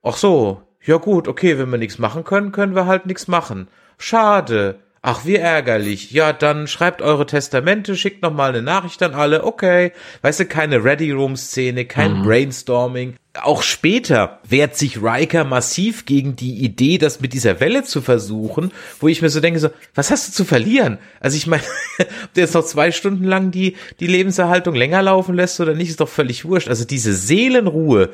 Ach 0.04 0.17
so, 0.17 0.62
ja 0.84 0.97
gut, 0.97 1.28
okay, 1.28 1.58
wenn 1.58 1.69
wir 1.69 1.78
nichts 1.78 1.97
machen 1.97 2.23
können, 2.23 2.51
können 2.51 2.75
wir 2.75 2.86
halt 2.86 3.06
nichts 3.06 3.28
machen. 3.28 3.69
Schade. 3.97 4.80
Ach, 5.08 5.24
wie 5.24 5.36
ärgerlich. 5.36 6.10
Ja, 6.10 6.34
dann 6.34 6.65
schreibt 6.65 7.04
eure 7.04 7.28
Testamente, 7.28 7.96
schickt 7.96 8.24
noch 8.24 8.34
mal 8.34 8.50
eine 8.50 8.63
Nachricht 8.63 9.04
an 9.04 9.13
alle. 9.13 9.44
Okay. 9.44 9.91
Weißt 10.24 10.39
du, 10.39 10.46
keine 10.48 10.84
Ready-Room-Szene, 10.84 11.86
kein 11.86 12.24
Brainstorming. 12.24 13.13
Auch 13.39 13.62
später 13.62 14.39
wehrt 14.50 14.76
sich 14.76 15.04
Riker 15.04 15.44
massiv 15.44 16.08
gegen 16.08 16.36
die 16.36 16.56
Idee, 16.56 16.98
das 16.98 17.20
mit 17.20 17.34
dieser 17.34 17.60
Welle 17.60 17.84
zu 17.84 18.02
versuchen, 18.02 18.72
wo 19.00 19.08
ich 19.08 19.22
mir 19.22 19.30
so 19.30 19.41
denke, 19.41 19.60
so, 19.60 19.70
was 19.94 20.10
hast 20.10 20.30
du 20.30 20.32
zu 20.32 20.44
verlieren? 20.44 20.98
Also 21.20 21.38
ich 21.38 21.46
meine, 21.46 21.62
ob 22.00 22.34
du 22.34 22.41
jetzt 22.41 22.56
noch 22.56 22.65
zwei 22.65 22.91
Stunden 22.91 23.26
lang 23.26 23.52
die, 23.52 23.76
die 24.00 24.08
Lebenserhaltung 24.08 24.74
länger 24.74 25.04
laufen 25.04 25.36
lässt 25.36 25.60
oder 25.60 25.76
nicht, 25.76 25.91
ist 25.91 26.00
doch 26.00 26.10
völlig 26.10 26.46
wurscht. 26.46 26.68
Also 26.68 26.84
diese 26.84 27.13
Seelenruhe, 27.13 28.10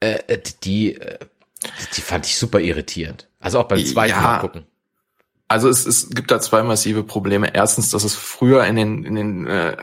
äh, 0.00 0.18
die, 0.64 0.96
äh, 0.96 1.16
die 1.96 2.00
fand 2.00 2.26
ich 2.26 2.34
super 2.34 2.58
irritierend. 2.58 3.28
Also 3.38 3.60
auch 3.60 3.68
beim 3.68 3.86
zweiten 3.86 4.10
Ja. 4.10 4.20
Mal 4.20 4.38
gucken. 4.40 4.66
Also 5.48 5.68
es, 5.68 5.86
es 5.86 6.10
gibt 6.10 6.30
da 6.30 6.40
zwei 6.40 6.62
massive 6.62 7.04
Probleme. 7.04 7.54
Erstens, 7.54 7.90
dass 7.90 8.04
es 8.04 8.14
früher 8.14 8.64
in 8.64 8.76
den, 8.76 9.04
in 9.04 9.14
den 9.14 9.46
äh, 9.46 9.76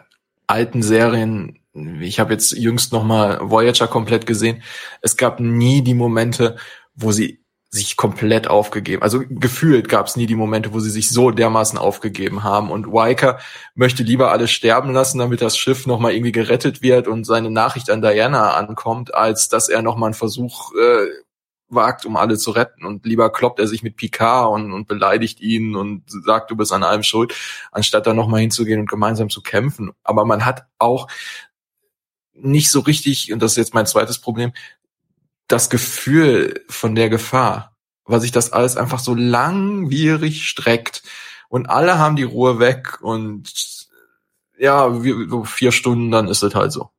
alten 0.48 0.84
Serien, 0.84 1.60
ich 1.74 2.20
habe 2.20 2.34
jetzt 2.34 2.52
jüngst 2.52 2.92
nochmal 2.92 3.40
Voyager 3.42 3.88
komplett 3.88 4.26
gesehen, 4.26 4.64
es 5.02 5.16
gab 5.18 5.40
nie 5.40 5.82
die 5.82 5.94
Momente, 5.94 6.58
wo 6.96 7.12
sie 7.12 7.42
sich 7.74 7.96
komplett 7.96 8.50
aufgegeben, 8.50 9.02
also 9.02 9.22
gefühlt 9.30 9.88
gab 9.88 10.08
es 10.08 10.18
nie 10.18 10.26
die 10.26 10.36
Momente, 10.36 10.74
wo 10.74 10.82
sie 10.82 10.90
sich 10.90 11.10
so 11.10 11.32
dermaßen 11.32 11.80
aufgegeben 11.80 12.44
haben. 12.44 12.70
Und 12.70 12.86
Riker 12.88 13.40
möchte 13.76 14.04
lieber 14.04 14.30
alles 14.30 14.52
sterben 14.52 14.92
lassen, 14.92 15.20
damit 15.20 15.42
das 15.42 15.58
Schiff 15.58 15.88
nochmal 15.88 16.12
irgendwie 16.14 16.34
gerettet 16.34 16.82
wird 16.82 17.08
und 17.08 17.24
seine 17.24 17.50
Nachricht 17.50 17.90
an 17.90 18.02
Diana 18.02 18.56
ankommt, 18.56 19.16
als 19.16 19.48
dass 19.48 19.70
er 19.70 19.82
nochmal 19.82 20.08
einen 20.08 20.16
Versuch 20.16 20.74
äh, 20.76 21.08
wagt, 21.74 22.06
um 22.06 22.18
alle 22.18 22.38
zu 22.38 22.52
retten. 22.52 22.86
Und 22.86 23.06
lieber 23.06 23.32
kloppt 23.32 23.60
er 23.60 23.68
sich 23.68 23.84
mit 23.84 23.96
Picard 23.96 24.52
und, 24.52 24.72
und 24.72 24.88
beleidigt 24.88 25.42
ihn 25.42 25.76
und 25.76 26.04
sagt, 26.08 26.52
du 26.52 26.56
bist 26.56 26.72
an 26.74 26.84
allem 26.84 27.04
schuld, 27.04 27.34
anstatt 27.72 28.08
da 28.08 28.14
nochmal 28.14 28.42
hinzugehen 28.42 28.80
und 28.80 28.90
gemeinsam 28.90 29.30
zu 29.30 29.42
kämpfen. 29.42 29.92
Aber 30.04 30.26
man 30.26 30.46
hat 30.46 30.66
auch 30.78 31.08
nicht 32.34 32.72
so 32.72 32.80
richtig, 32.80 33.32
und 33.32 33.42
das 33.42 33.52
ist 33.54 33.58
jetzt 33.58 33.74
mein 33.74 33.86
zweites 33.86 34.20
Problem, 34.20 34.54
das 35.48 35.70
Gefühl 35.70 36.64
von 36.70 36.96
der 36.96 37.10
Gefahr, 37.10 37.76
weil 38.06 38.22
sich 38.22 38.32
das 38.32 38.54
alles 38.54 38.78
einfach 38.78 39.00
so 39.00 39.14
langwierig 39.14 40.48
streckt 40.48 41.04
und 41.50 41.70
alle 41.70 41.98
haben 41.98 42.16
die 42.16 42.24
Ruhe 42.24 42.60
weg 42.60 43.02
und 43.02 43.52
ja, 44.58 44.94
so 45.28 45.44
vier 45.44 45.72
Stunden, 45.72 46.12
dann 46.12 46.28
ist 46.28 46.44
es 46.44 46.56
halt 46.56 46.72
so. 46.72 46.92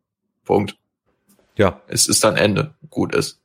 Punkt. 0.45 0.77
Ja. 1.57 1.81
Es 1.87 2.09
ist 2.09 2.25
dann 2.25 2.37
Ende. 2.37 2.75
Gut 2.91 3.15
ist. 3.15 3.41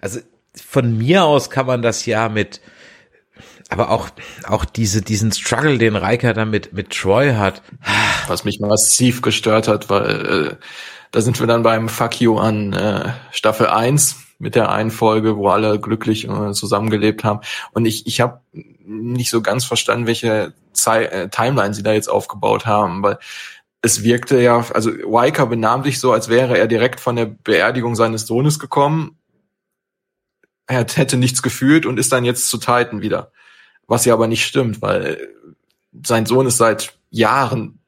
Also 0.00 0.20
von 0.54 0.96
mir 0.98 1.24
aus 1.24 1.50
kann 1.50 1.66
man 1.66 1.82
das 1.82 2.06
ja 2.06 2.28
mit, 2.28 2.60
aber 3.70 3.90
auch, 3.90 4.10
auch 4.46 4.64
diese, 4.64 5.02
diesen 5.02 5.32
Struggle, 5.32 5.78
den 5.78 5.96
Riker 5.96 6.34
dann 6.34 6.50
mit, 6.50 6.72
mit 6.72 6.90
Troy 6.90 7.32
hat. 7.34 7.62
was 8.28 8.44
mich 8.44 8.60
massiv 8.60 9.22
gestört 9.22 9.68
hat, 9.68 9.88
weil 9.88 10.26
äh, 10.26 10.56
da 11.10 11.20
sind 11.20 11.40
wir 11.40 11.46
dann 11.46 11.62
beim 11.62 11.88
Fuck 11.88 12.20
You 12.20 12.38
an 12.38 12.72
äh, 12.72 13.12
Staffel 13.30 13.66
1 13.66 14.16
mit 14.38 14.54
der 14.54 14.70
einen 14.70 14.90
Folge, 14.90 15.36
wo 15.36 15.48
alle 15.48 15.78
glücklich 15.78 16.28
äh, 16.28 16.52
zusammengelebt 16.52 17.22
haben. 17.22 17.40
Und 17.72 17.86
ich, 17.86 18.06
ich 18.06 18.20
habe 18.20 18.40
nicht 18.52 19.30
so 19.30 19.40
ganz 19.40 19.64
verstanden, 19.64 20.06
welche 20.06 20.52
Zei 20.72 21.04
äh, 21.04 21.28
Timeline 21.28 21.74
sie 21.74 21.82
da 21.82 21.92
jetzt 21.92 22.08
aufgebaut 22.08 22.66
haben, 22.66 23.02
weil 23.02 23.18
es 23.82 24.02
wirkte 24.02 24.40
ja, 24.40 24.64
also 24.74 24.90
Riker 24.90 25.46
benahm 25.46 25.82
sich 25.84 26.00
so, 26.00 26.12
als 26.12 26.28
wäre 26.28 26.58
er 26.58 26.66
direkt 26.66 27.00
von 27.00 27.16
der 27.16 27.26
Beerdigung 27.26 27.94
seines 27.94 28.26
Sohnes 28.26 28.58
gekommen. 28.58 29.16
Er 30.72 30.86
hätte 30.94 31.16
nichts 31.16 31.42
gefühlt 31.42 31.84
und 31.84 31.98
ist 31.98 32.12
dann 32.12 32.24
jetzt 32.24 32.48
zu 32.48 32.56
Titan 32.56 33.02
wieder. 33.02 33.30
Was 33.86 34.04
ja 34.04 34.14
aber 34.14 34.26
nicht 34.26 34.46
stimmt, 34.46 34.80
weil 34.80 35.28
sein 36.02 36.24
Sohn 36.24 36.46
ist 36.46 36.56
seit 36.56 36.94
Jahren 37.10 37.78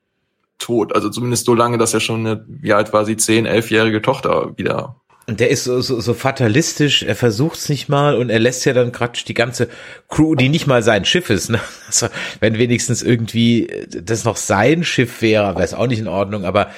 tot. 0.58 0.94
Also 0.94 1.08
zumindest 1.08 1.46
so 1.46 1.54
lange, 1.54 1.78
dass 1.78 1.94
er 1.94 2.00
schon 2.00 2.26
eine, 2.26 2.44
wie 2.46 2.72
alt 2.72 2.92
war 2.92 3.04
sie, 3.04 3.16
zehn, 3.16 3.46
elfjährige 3.46 4.02
Tochter 4.02 4.56
wieder. 4.56 4.96
Und 5.26 5.40
der 5.40 5.48
ist 5.48 5.64
so, 5.64 5.80
so, 5.80 6.00
so 6.00 6.12
fatalistisch, 6.12 7.02
er 7.02 7.16
versucht's 7.16 7.70
nicht 7.70 7.88
mal 7.88 8.16
und 8.16 8.28
er 8.28 8.38
lässt 8.38 8.66
ja 8.66 8.74
dann 8.74 8.92
praktisch 8.92 9.24
die 9.24 9.32
ganze 9.32 9.70
Crew, 10.08 10.34
die 10.34 10.50
nicht 10.50 10.66
mal 10.66 10.82
sein 10.82 11.06
Schiff 11.06 11.30
ist, 11.30 11.48
ne? 11.48 11.60
Also, 11.86 12.08
wenn 12.40 12.58
wenigstens 12.58 13.02
irgendwie 13.02 13.86
das 13.88 14.24
noch 14.24 14.36
sein 14.36 14.84
Schiff 14.84 15.22
wäre, 15.22 15.54
wäre 15.54 15.64
es 15.64 15.72
auch 15.72 15.86
nicht 15.86 16.00
in 16.00 16.08
Ordnung, 16.08 16.44
aber 16.44 16.68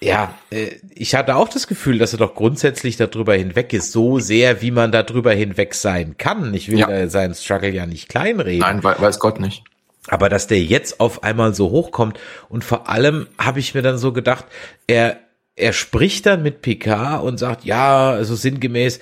ja, 0.00 0.34
äh, 0.50 0.72
ich 0.94 1.14
hatte 1.14 1.36
auch 1.36 1.48
das 1.48 1.66
Gefühl, 1.66 1.98
dass 1.98 2.12
er 2.12 2.18
doch 2.18 2.34
grundsätzlich 2.34 2.96
darüber 2.96 3.34
hinweg 3.34 3.72
ist, 3.72 3.92
so 3.92 4.18
sehr, 4.18 4.60
wie 4.62 4.70
man 4.70 4.92
darüber 4.92 5.32
hinweg 5.32 5.74
sein 5.74 6.16
kann. 6.18 6.52
Ich 6.54 6.70
will 6.70 6.78
Ja. 6.78 7.08
seinen 7.08 7.34
Struggle 7.34 7.70
ja 7.70 7.86
nicht 7.86 8.08
kleinreden. 8.08 8.60
Nein, 8.60 8.84
we- 8.84 8.96
weiß 8.98 9.18
Gott 9.20 9.40
nicht. 9.40 9.64
Aber 10.08 10.28
dass 10.28 10.46
der 10.46 10.62
jetzt 10.62 11.00
auf 11.00 11.24
einmal 11.24 11.54
so 11.54 11.70
hochkommt 11.70 12.18
und 12.48 12.62
vor 12.64 12.88
allem 12.88 13.26
habe 13.38 13.58
ich 13.58 13.74
mir 13.74 13.82
dann 13.82 13.98
so 13.98 14.12
gedacht, 14.12 14.44
er, 14.86 15.18
er 15.56 15.72
spricht 15.72 16.26
dann 16.26 16.42
mit 16.42 16.62
Picard 16.62 17.24
und 17.24 17.38
sagt, 17.38 17.64
ja, 17.64 18.10
also 18.10 18.36
sinngemäß, 18.36 19.00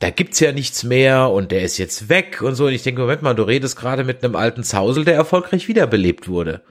da 0.00 0.10
gibt's 0.10 0.38
ja 0.40 0.52
nichts 0.52 0.84
mehr 0.84 1.30
und 1.30 1.50
der 1.50 1.62
ist 1.62 1.76
jetzt 1.76 2.08
weg 2.08 2.40
und 2.40 2.54
so. 2.54 2.66
Und 2.66 2.72
ich 2.72 2.84
denke, 2.84 3.00
Moment 3.02 3.20
mal, 3.22 3.34
du 3.34 3.42
redest 3.42 3.76
gerade 3.76 4.04
mit 4.04 4.22
einem 4.24 4.36
alten 4.36 4.62
Zausel, 4.62 5.04
der 5.04 5.16
erfolgreich 5.16 5.66
wiederbelebt 5.68 6.28
wurde. 6.28 6.62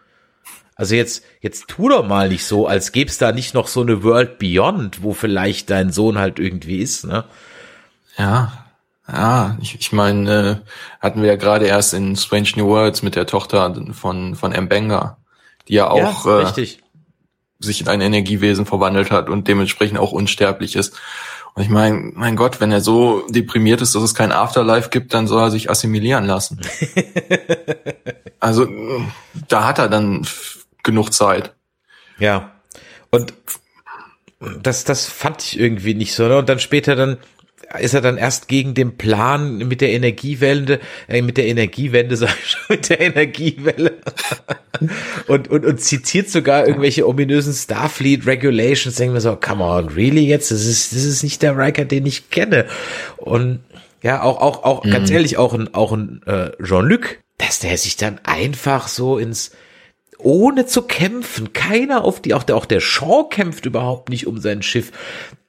Also 0.77 0.93
jetzt, 0.93 1.23
jetzt 1.41 1.67
tu 1.67 1.89
doch 1.89 2.07
mal 2.07 2.29
nicht 2.29 2.45
so, 2.45 2.67
als 2.67 2.91
gäb's 2.91 3.17
da 3.17 3.31
nicht 3.31 3.55
noch 3.55 3.67
so 3.67 3.81
eine 3.81 4.03
World 4.03 4.37
Beyond, 4.37 5.01
wo 5.01 5.13
vielleicht 5.13 5.71
dein 5.71 5.91
Sohn 5.91 6.19
halt 6.19 6.37
irgendwie 6.39 6.77
ist, 6.77 7.05
ne? 7.05 7.25
Ja, 8.15 8.65
ja, 9.11 9.57
ich, 9.61 9.75
ich 9.79 9.91
meine, 9.91 10.61
äh, 10.61 10.69
hatten 10.99 11.21
wir 11.21 11.29
ja 11.29 11.35
gerade 11.35 11.65
erst 11.65 11.93
in 11.93 12.15
Strange 12.15 12.49
New 12.57 12.67
Worlds 12.67 13.01
mit 13.01 13.15
der 13.15 13.25
Tochter 13.25 13.73
von, 13.93 14.35
von 14.35 14.51
Mbenga, 14.51 15.17
die 15.67 15.73
ja 15.73 15.89
auch 15.89 16.25
ja, 16.25 16.41
äh, 16.41 16.67
sich 17.59 17.81
in 17.81 17.87
ein 17.87 18.01
Energiewesen 18.01 18.65
verwandelt 18.65 19.09
hat 19.09 19.29
und 19.29 19.47
dementsprechend 19.47 19.97
auch 19.97 20.11
unsterblich 20.11 20.75
ist. 20.75 20.95
Und 21.55 21.63
ich 21.63 21.69
meine, 21.69 22.11
mein 22.13 22.35
Gott, 22.35 22.61
wenn 22.61 22.71
er 22.71 22.81
so 22.81 23.25
deprimiert 23.29 23.81
ist, 23.81 23.95
dass 23.95 24.03
es 24.03 24.13
kein 24.13 24.31
Afterlife 24.31 24.89
gibt, 24.89 25.13
dann 25.15 25.25
soll 25.25 25.41
er 25.41 25.51
sich 25.51 25.71
assimilieren 25.71 26.25
lassen. 26.25 26.61
also 28.39 28.67
da 29.47 29.63
hat 29.65 29.79
er 29.79 29.89
dann 29.89 30.27
genug 30.87 31.13
Zeit. 31.13 31.53
Ja. 32.17 32.53
Und 33.11 33.33
das, 34.63 34.83
das 34.83 35.05
fand 35.05 35.43
ich 35.43 35.59
irgendwie 35.59 35.93
nicht 35.93 36.13
so. 36.13 36.27
Ne? 36.27 36.37
Und 36.37 36.49
dann 36.49 36.59
später 36.59 36.95
dann 36.95 37.17
ist 37.79 37.93
er 37.93 38.01
dann 38.01 38.17
erst 38.17 38.47
gegen 38.47 38.73
den 38.73 38.97
Plan 38.97 39.57
mit 39.57 39.81
der 39.81 39.91
Energiewende, 39.91 40.79
äh, 41.07 41.21
mit 41.21 41.37
der 41.37 41.47
Energiewende, 41.47 42.15
sag 42.17 42.35
ich 42.41 42.51
schon, 42.51 42.61
mit 42.69 42.89
der 42.89 43.01
Energiewelle. 43.01 43.97
und, 45.27 45.49
und, 45.49 45.65
und 45.65 45.81
zitiert 45.81 46.29
sogar 46.29 46.65
irgendwelche 46.67 47.07
ominösen 47.07 47.53
Starfleet 47.53 48.25
Regulations. 48.25 48.95
Denken 48.95 49.15
wir 49.15 49.21
so, 49.21 49.35
come 49.35 49.63
on, 49.63 49.89
really 49.89 50.25
jetzt? 50.25 50.51
Das 50.51 50.65
ist, 50.65 50.93
das 50.93 51.03
ist 51.03 51.23
nicht 51.23 51.41
der 51.41 51.57
Riker, 51.57 51.85
den 51.85 52.05
ich 52.05 52.29
kenne. 52.29 52.65
Und 53.17 53.59
ja, 54.01 54.21
auch, 54.21 54.39
auch, 54.39 54.63
auch, 54.63 54.83
ganz 54.83 55.09
ehrlich, 55.09 55.37
auch 55.37 55.53
ein, 55.53 55.73
auch 55.73 55.91
ein 55.91 56.21
äh, 56.25 56.51
Jean-Luc, 56.63 57.17
dass 57.37 57.59
der 57.59 57.77
sich 57.77 57.97
dann 57.97 58.19
einfach 58.23 58.87
so 58.87 59.17
ins, 59.17 59.51
ohne 60.19 60.65
zu 60.65 60.81
kämpfen. 60.83 61.53
Keiner 61.53 62.03
auf 62.03 62.21
die, 62.21 62.33
auch 62.33 62.43
der, 62.43 62.55
auch 62.55 62.65
der 62.65 62.79
Shaw 62.79 63.27
kämpft 63.29 63.65
überhaupt 63.65 64.09
nicht 64.09 64.27
um 64.27 64.39
sein 64.39 64.61
Schiff. 64.63 64.91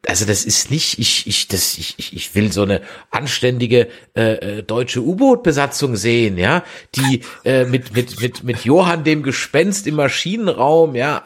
Also 0.06 0.24
das 0.24 0.44
ist 0.44 0.70
nicht, 0.70 0.98
ich, 0.98 1.26
ich, 1.26 1.48
das, 1.48 1.76
ich, 1.76 1.94
ich, 1.98 2.14
ich 2.14 2.34
will 2.34 2.52
so 2.52 2.62
eine 2.62 2.80
anständige 3.10 3.88
äh, 4.16 4.58
äh, 4.58 4.62
deutsche 4.62 5.02
U-Boot-Besatzung 5.02 5.96
sehen, 5.96 6.38
ja, 6.38 6.62
die 6.94 7.22
äh, 7.44 7.64
mit, 7.64 7.94
mit, 7.94 8.20
mit, 8.20 8.44
mit 8.44 8.64
Johann 8.64 9.04
dem 9.04 9.22
Gespenst 9.22 9.86
im 9.86 9.96
Maschinenraum, 9.96 10.94
ja, 10.94 11.24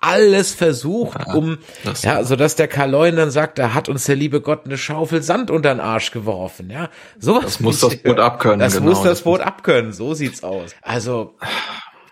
alles 0.00 0.52
versucht, 0.54 1.26
um, 1.34 1.58
das- 1.84 2.02
ja, 2.04 2.24
so 2.24 2.34
dass 2.36 2.56
der 2.56 2.68
Karloin 2.68 3.16
dann 3.16 3.30
sagt, 3.30 3.58
da 3.58 3.74
hat 3.74 3.88
uns 3.88 4.04
der 4.04 4.16
liebe 4.16 4.40
Gott 4.40 4.62
eine 4.66 4.78
Schaufel 4.78 5.22
Sand 5.22 5.50
unter 5.50 5.74
den 5.74 5.80
Arsch 5.80 6.10
geworfen, 6.12 6.70
ja. 6.70 6.90
Sowas 7.18 7.44
Das 7.44 7.60
muss 7.60 7.80
das 7.80 7.96
Boot 7.96 8.18
abkönnen, 8.18 8.60
Das 8.60 8.74
genau. 8.74 8.90
muss 8.90 9.02
das 9.02 9.22
Boot 9.22 9.40
abkönnen, 9.40 9.92
so 9.92 10.14
sieht's 10.14 10.42
aus. 10.42 10.74
Also, 10.80 11.34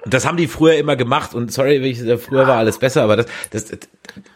das 0.06 0.26
haben 0.26 0.36
die 0.36 0.48
früher 0.48 0.76
immer 0.76 0.96
gemacht 0.96 1.34
und 1.34 1.52
sorry, 1.52 1.76
ich, 1.76 2.00
äh, 2.00 2.18
früher 2.18 2.46
war 2.46 2.56
alles 2.56 2.78
besser, 2.78 3.02
aber 3.02 3.16
das, 3.16 3.26
das, 3.50 3.66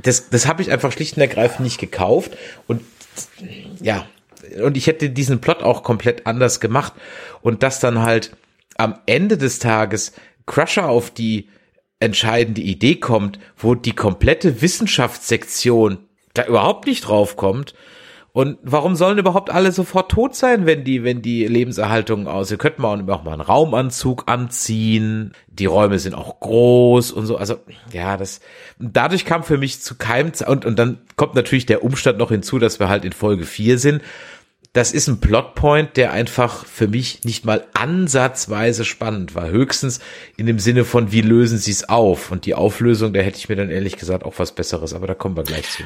das, 0.03 0.31
das 0.31 0.46
habe 0.46 0.62
ich 0.62 0.70
einfach 0.70 0.92
schlicht 0.92 1.16
und 1.16 1.22
ergreifend 1.22 1.61
nicht 1.61 1.79
gekauft 1.79 2.37
und 2.66 2.83
ja, 3.81 4.07
und 4.62 4.77
ich 4.77 4.87
hätte 4.87 5.11
diesen 5.11 5.40
Plot 5.40 5.62
auch 5.62 5.83
komplett 5.83 6.27
anders 6.27 6.61
gemacht 6.61 6.92
und 7.42 7.62
dass 7.62 7.81
dann 7.81 8.03
halt 8.03 8.37
am 8.77 8.98
Ende 9.07 9.38
des 9.38 9.59
Tages 9.59 10.12
Crusher 10.46 10.88
auf 10.88 11.11
die 11.11 11.48
entscheidende 12.00 12.61
Idee 12.61 12.96
kommt, 12.96 13.38
wo 13.57 13.74
die 13.74 13.94
komplette 13.94 14.61
Wissenschaftssektion 14.61 15.98
da 16.35 16.44
überhaupt 16.44 16.87
nicht 16.87 17.03
drauf 17.03 17.37
kommt. 17.37 17.74
Und 18.37 18.59
warum 18.64 18.97
sollen 18.97 19.18
überhaupt 19.18 19.51
alle 19.51 19.70
sofort 19.70 20.11
tot 20.11 20.35
sein, 20.35 20.66
wenn 20.66 20.83
die, 20.83 21.05
wenn 21.05 21.23
die 21.23 21.47
Lebenserhaltung 21.47 22.27
aus? 22.27 22.51
Ihr 22.51 22.57
könnt 22.57 22.81
mal 22.81 23.01
auch 23.09 23.23
mal 23.23 23.33
einen 23.33 23.40
Raumanzug 23.40 24.25
anziehen. 24.27 25.35
Die 25.47 25.66
Räume 25.66 26.01
sind 26.01 26.14
auch 26.16 26.40
groß 26.40 27.12
und 27.12 27.27
so. 27.27 27.37
Also, 27.37 27.59
ja, 27.92 28.16
das, 28.16 28.40
dadurch 28.81 29.25
kam 29.25 29.44
für 29.44 29.57
mich 29.57 29.83
zu 29.83 29.94
keinem, 29.94 30.33
und, 30.49 30.64
und 30.64 30.77
dann 30.81 30.99
kommt 31.14 31.37
natürlich 31.37 31.66
der 31.66 31.85
Umstand 31.85 32.18
noch 32.18 32.31
hinzu, 32.31 32.59
dass 32.59 32.81
wir 32.81 32.88
halt 32.88 33.05
in 33.05 33.12
Folge 33.12 33.44
4 33.44 33.79
sind. 33.79 34.03
das 34.73 34.90
ist 34.90 35.07
ein 35.07 35.20
Plotpoint, 35.20 35.97
der 35.97 36.12
einfach 36.12 36.66
für 36.66 36.88
mich 36.88 37.23
nicht 37.23 37.44
mal 37.44 37.64
ansatzweise 37.75 38.85
spannend 38.85 39.37
war. 39.37 39.49
Höchstens 39.49 40.01
in 40.37 40.47
dem 40.47 40.59
Sinne 40.59 40.85
von, 40.85 41.12
wie 41.12 41.20
lösen 41.20 41.59
sie 41.59 41.70
es 41.70 41.88
auf? 41.88 42.33
Und 42.33 42.47
die 42.47 42.57
Auflösung, 42.57 43.12
da 43.12 43.20
hätte 43.20 43.38
ich 43.38 43.49
mir 43.49 43.55
dann 43.55 43.70
ehrlich 43.70 43.97
gesagt 43.97 44.25
auch 44.25 44.35
was 44.38 44.53
Besseres, 44.57 44.92
aber 44.92 45.07
da 45.07 45.14
kommen 45.14 45.37
wir 45.37 45.44
gleich 45.44 45.70
zu. 45.70 45.85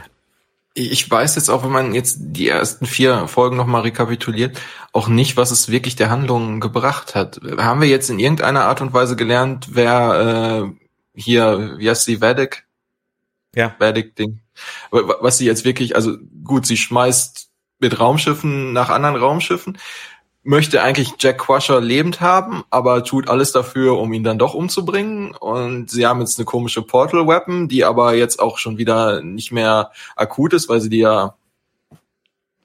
Ich 0.78 1.10
weiß 1.10 1.34
jetzt 1.34 1.48
auch, 1.48 1.64
wenn 1.64 1.72
man 1.72 1.92
jetzt 1.92 2.18
die 2.20 2.48
ersten 2.48 2.86
vier 2.86 3.26
Folgen 3.26 3.56
nochmal 3.56 3.82
rekapituliert, 3.82 4.60
auch 4.92 5.08
nicht, 5.08 5.36
was 5.36 5.50
es 5.50 5.68
wirklich 5.68 5.96
der 5.96 6.08
Handlung 6.08 6.60
gebracht 6.60 7.14
hat. 7.14 7.40
Haben 7.58 7.80
wir 7.80 7.88
jetzt 7.88 8.10
in 8.10 8.20
irgendeiner 8.20 8.64
Art 8.64 8.80
und 8.80 8.92
Weise 8.92 9.16
gelernt, 9.16 9.68
wer 9.72 10.70
äh, 10.72 11.20
hier, 11.20 11.74
wie 11.78 11.90
heißt 11.90 12.04
sie, 12.04 12.20
Vedic? 12.20 12.64
Ja. 13.54 13.74
Vedic-Ding. 13.78 14.40
Was 14.90 15.38
sie 15.38 15.46
jetzt 15.46 15.64
wirklich, 15.64 15.96
also 15.96 16.16
gut, 16.44 16.66
sie 16.66 16.76
schmeißt 16.76 17.50
mit 17.80 17.98
Raumschiffen 17.98 18.72
nach 18.72 18.88
anderen 18.88 19.16
Raumschiffen, 19.16 19.78
möchte 20.48 20.82
eigentlich 20.82 21.12
Jack 21.18 21.36
Crusher 21.36 21.78
lebend 21.78 22.22
haben, 22.22 22.64
aber 22.70 23.04
tut 23.04 23.28
alles 23.28 23.52
dafür, 23.52 23.98
um 23.98 24.14
ihn 24.14 24.24
dann 24.24 24.38
doch 24.38 24.54
umzubringen. 24.54 25.32
Und 25.32 25.90
sie 25.90 26.06
haben 26.06 26.20
jetzt 26.20 26.38
eine 26.38 26.46
komische 26.46 26.80
Portal 26.80 27.26
Weapon, 27.26 27.68
die 27.68 27.84
aber 27.84 28.14
jetzt 28.14 28.40
auch 28.40 28.56
schon 28.56 28.78
wieder 28.78 29.20
nicht 29.20 29.52
mehr 29.52 29.92
akut 30.16 30.54
ist, 30.54 30.70
weil 30.70 30.80
sie 30.80 30.88
die 30.88 31.00
ja 31.00 31.34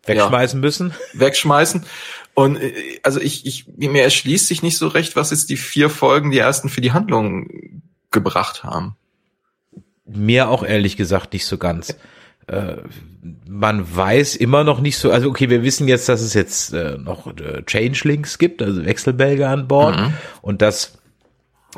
wegschmeißen 0.05 0.59
ja, 0.59 0.65
müssen. 0.65 0.93
Wegschmeißen. 1.11 1.85
Und 2.33 2.55
äh, 2.55 2.99
also 3.03 3.19
ich, 3.19 3.45
ich, 3.45 3.67
mir 3.75 4.03
erschließt 4.03 4.47
sich 4.47 4.63
nicht 4.63 4.77
so 4.77 4.87
recht, 4.87 5.17
was 5.17 5.31
jetzt 5.31 5.49
die 5.49 5.57
vier 5.57 5.89
Folgen, 5.89 6.31
die 6.31 6.39
ersten 6.39 6.69
für 6.69 6.81
die 6.81 6.93
Handlung 6.93 7.81
gebracht 8.11 8.63
haben. 8.63 8.95
Mir 10.05 10.47
auch 10.47 10.63
ehrlich 10.63 10.95
gesagt 10.95 11.33
nicht 11.33 11.45
so 11.45 11.57
ganz 11.57 11.97
äh, 12.47 12.75
man 13.47 13.95
weiß 13.95 14.35
immer 14.35 14.63
noch 14.63 14.81
nicht 14.81 14.97
so, 14.97 15.11
also 15.11 15.29
okay, 15.29 15.49
wir 15.49 15.63
wissen 15.63 15.87
jetzt, 15.87 16.09
dass 16.09 16.21
es 16.21 16.33
jetzt 16.33 16.73
äh, 16.73 16.97
noch 16.97 17.27
äh, 17.27 17.63
Changelings 17.65 18.37
gibt, 18.37 18.61
also 18.61 18.85
Wechselbälge 18.85 19.47
an 19.47 19.67
Bord 19.67 19.97
mhm. 19.97 20.13
und 20.41 20.61
dass 20.61 20.97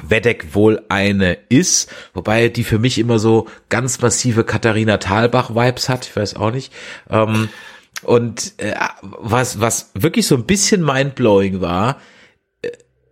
Wedek 0.02 0.56
wohl 0.56 0.82
eine 0.90 1.38
ist, 1.50 1.92
wobei 2.14 2.50
die 2.50 2.64
für 2.64 2.80
mich 2.80 2.98
immer 2.98 3.20
so 3.20 3.48
ganz 3.70 4.02
massive 4.02 4.44
Katharina 4.44 4.98
Thalbach-Vibes 4.98 5.88
hat, 5.90 6.06
ich 6.06 6.16
weiß 6.16 6.36
auch 6.36 6.52
nicht. 6.52 6.74
Ähm, 7.10 7.50
und 8.04 8.54
äh, 8.58 8.74
was, 9.02 9.60
was 9.62 9.92
wirklich 9.94 10.28
so 10.28 10.36
ein 10.36 10.46
bisschen 10.46 10.84
mindblowing 10.84 11.62
war, 11.62 11.98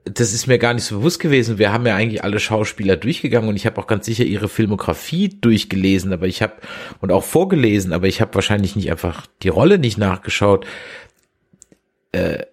das 0.05 0.33
ist 0.33 0.47
mir 0.47 0.59
gar 0.59 0.73
nicht 0.73 0.83
so 0.83 0.97
bewusst 0.97 1.19
gewesen. 1.19 1.57
Wir 1.57 1.71
haben 1.71 1.85
ja 1.85 1.95
eigentlich 1.95 2.23
alle 2.23 2.39
Schauspieler 2.39 2.97
durchgegangen 2.97 3.47
und 3.47 3.55
ich 3.55 3.65
habe 3.65 3.79
auch 3.79 3.87
ganz 3.87 4.05
sicher 4.05 4.25
ihre 4.25 4.49
Filmografie 4.49 5.29
durchgelesen, 5.29 6.11
aber 6.11 6.27
ich 6.27 6.41
habe 6.41 6.53
und 6.99 7.11
auch 7.11 7.23
vorgelesen, 7.23 7.93
aber 7.93 8.07
ich 8.07 8.19
habe 8.19 8.35
wahrscheinlich 8.35 8.75
nicht 8.75 8.91
einfach 8.91 9.27
die 9.41 9.49
Rolle 9.49 9.77
nicht 9.77 9.97
nachgeschaut. 9.97 10.65
Äh, 12.11 12.45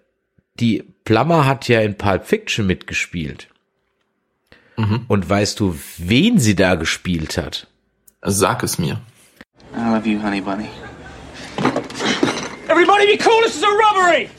die 0.59 0.83
Plummer 1.03 1.45
hat 1.45 1.67
ja 1.67 1.81
in 1.81 1.97
Pulp 1.97 2.25
Fiction 2.25 2.67
mitgespielt. 2.67 3.47
Mhm. 4.77 5.05
Und 5.07 5.29
weißt 5.29 5.59
du, 5.59 5.77
wen 5.97 6.39
sie 6.39 6.55
da 6.55 6.75
gespielt 6.75 7.37
hat? 7.37 7.67
Sag 8.21 8.63
es 8.63 8.77
mir. 8.77 9.01
I 9.75 9.93
love 9.93 10.07
you, 10.07 10.21
honey 10.21 10.41
bunny. 10.41 10.69
Everybody 12.69 13.05
be 13.05 13.23
cool, 13.23 13.41
this 13.43 13.57
is 13.57 13.63
a 13.63 13.67
robbery! 13.67 14.29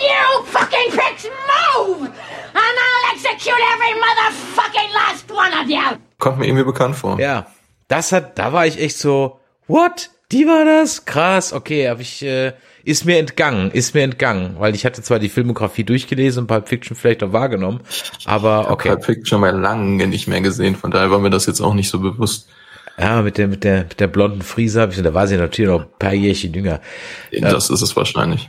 You 0.00 0.44
fucking 0.46 0.90
pricks 0.90 1.24
move! 1.24 2.06
And 2.06 2.74
I'll 2.84 3.12
execute 3.12 3.62
every 3.72 3.94
motherfucking 4.00 4.92
last 4.94 5.30
one 5.30 5.52
of 5.62 5.68
you! 5.68 5.98
Kommt 6.18 6.38
mir 6.38 6.46
irgendwie 6.46 6.64
bekannt 6.64 6.96
vor. 6.96 7.18
Ja, 7.20 7.46
das 7.88 8.12
hat, 8.12 8.38
da 8.38 8.52
war 8.52 8.66
ich 8.66 8.80
echt 8.80 8.98
so, 8.98 9.40
what? 9.66 10.10
Die 10.32 10.46
war 10.46 10.64
das? 10.64 11.04
Krass, 11.04 11.52
okay, 11.52 11.88
hab 11.88 12.00
ich, 12.00 12.22
äh, 12.22 12.54
ist 12.84 13.04
mir 13.04 13.18
entgangen, 13.18 13.70
ist 13.70 13.94
mir 13.94 14.02
entgangen, 14.02 14.56
weil 14.58 14.74
ich 14.74 14.84
hatte 14.84 15.02
zwar 15.02 15.18
die 15.18 15.28
Filmografie 15.28 15.84
durchgelesen 15.84 16.42
und 16.42 16.46
Pulp 16.48 16.68
Fiction 16.68 16.96
vielleicht 16.96 17.22
auch 17.22 17.32
wahrgenommen, 17.32 17.80
aber 18.24 18.70
okay. 18.70 18.88
Pulp 18.88 19.04
Fiction 19.04 19.40
mal 19.40 19.56
lange 19.56 20.06
nicht 20.06 20.26
mehr 20.26 20.40
gesehen, 20.40 20.76
von 20.76 20.90
daher 20.90 21.10
war 21.10 21.18
mir 21.18 21.30
das 21.30 21.46
jetzt 21.46 21.60
auch 21.60 21.74
nicht 21.74 21.90
so 21.90 22.00
bewusst. 22.00 22.48
Ja, 22.98 23.22
mit 23.22 23.38
der, 23.38 23.48
mit 23.48 23.64
der, 23.64 23.80
mit 23.84 23.98
der 23.98 24.06
blonden 24.06 24.42
Frise 24.42 24.88
da 24.88 25.14
war 25.14 25.26
sie 25.26 25.36
natürlich 25.36 25.70
noch 25.70 25.82
ein 25.82 25.98
paar 25.98 26.14
Jährchen 26.14 26.54
jünger. 26.54 26.80
Das 27.32 27.70
äh, 27.70 27.74
ist 27.74 27.82
es 27.82 27.96
wahrscheinlich. 27.96 28.48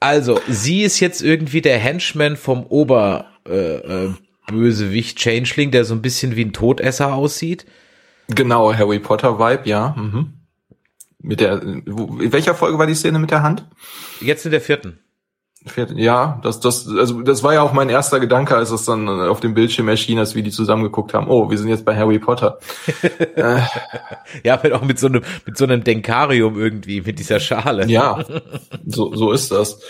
Also, 0.00 0.40
sie 0.48 0.82
ist 0.82 0.98
jetzt 1.00 1.22
irgendwie 1.22 1.60
der 1.60 1.78
Henchman 1.78 2.36
vom 2.36 2.64
Ober 2.64 3.26
äh, 3.46 4.06
äh, 4.06 4.14
Bösewicht 4.46 5.18
Changeling, 5.18 5.70
der 5.70 5.84
so 5.84 5.94
ein 5.94 6.02
bisschen 6.02 6.36
wie 6.36 6.44
ein 6.44 6.52
Todesser 6.52 7.14
aussieht. 7.14 7.66
Genau, 8.28 8.72
Harry 8.72 8.98
Potter 8.98 9.38
Vibe, 9.38 9.68
ja. 9.68 9.94
Mhm. 9.96 10.32
Mit 11.22 11.40
der, 11.40 11.60
wo, 11.86 12.18
in 12.18 12.32
welcher 12.32 12.54
Folge 12.54 12.78
war 12.78 12.86
die 12.86 12.94
Szene 12.94 13.18
mit 13.18 13.30
der 13.30 13.42
Hand? 13.42 13.66
Jetzt 14.20 14.46
in 14.46 14.52
der 14.52 14.62
vierten. 14.62 14.98
Ja, 15.94 16.40
das, 16.42 16.60
das, 16.60 16.88
also 16.88 17.20
das 17.20 17.42
war 17.42 17.52
ja 17.52 17.60
auch 17.60 17.74
mein 17.74 17.90
erster 17.90 18.18
Gedanke, 18.18 18.56
als 18.56 18.70
es 18.70 18.86
dann 18.86 19.08
auf 19.08 19.40
dem 19.40 19.52
Bildschirm 19.52 19.88
erschien, 19.88 20.18
als 20.18 20.34
wir 20.34 20.42
die 20.42 20.50
zusammengeguckt 20.50 21.12
haben. 21.12 21.28
Oh, 21.28 21.50
wir 21.50 21.58
sind 21.58 21.68
jetzt 21.68 21.84
bei 21.84 21.94
Harry 21.94 22.18
Potter. 22.18 22.58
äh. 23.36 23.60
Ja, 24.42 24.54
aber 24.54 24.74
auch 24.74 24.82
mit 24.82 24.98
so 24.98 25.08
einem, 25.08 25.22
mit 25.44 25.58
so 25.58 25.64
einem 25.64 25.84
Denkarium 25.84 26.58
irgendwie, 26.58 27.02
mit 27.02 27.18
dieser 27.18 27.40
Schale. 27.40 27.86
Ja, 27.88 28.24
so, 28.86 29.14
so 29.14 29.32
ist 29.32 29.50
das. 29.50 29.80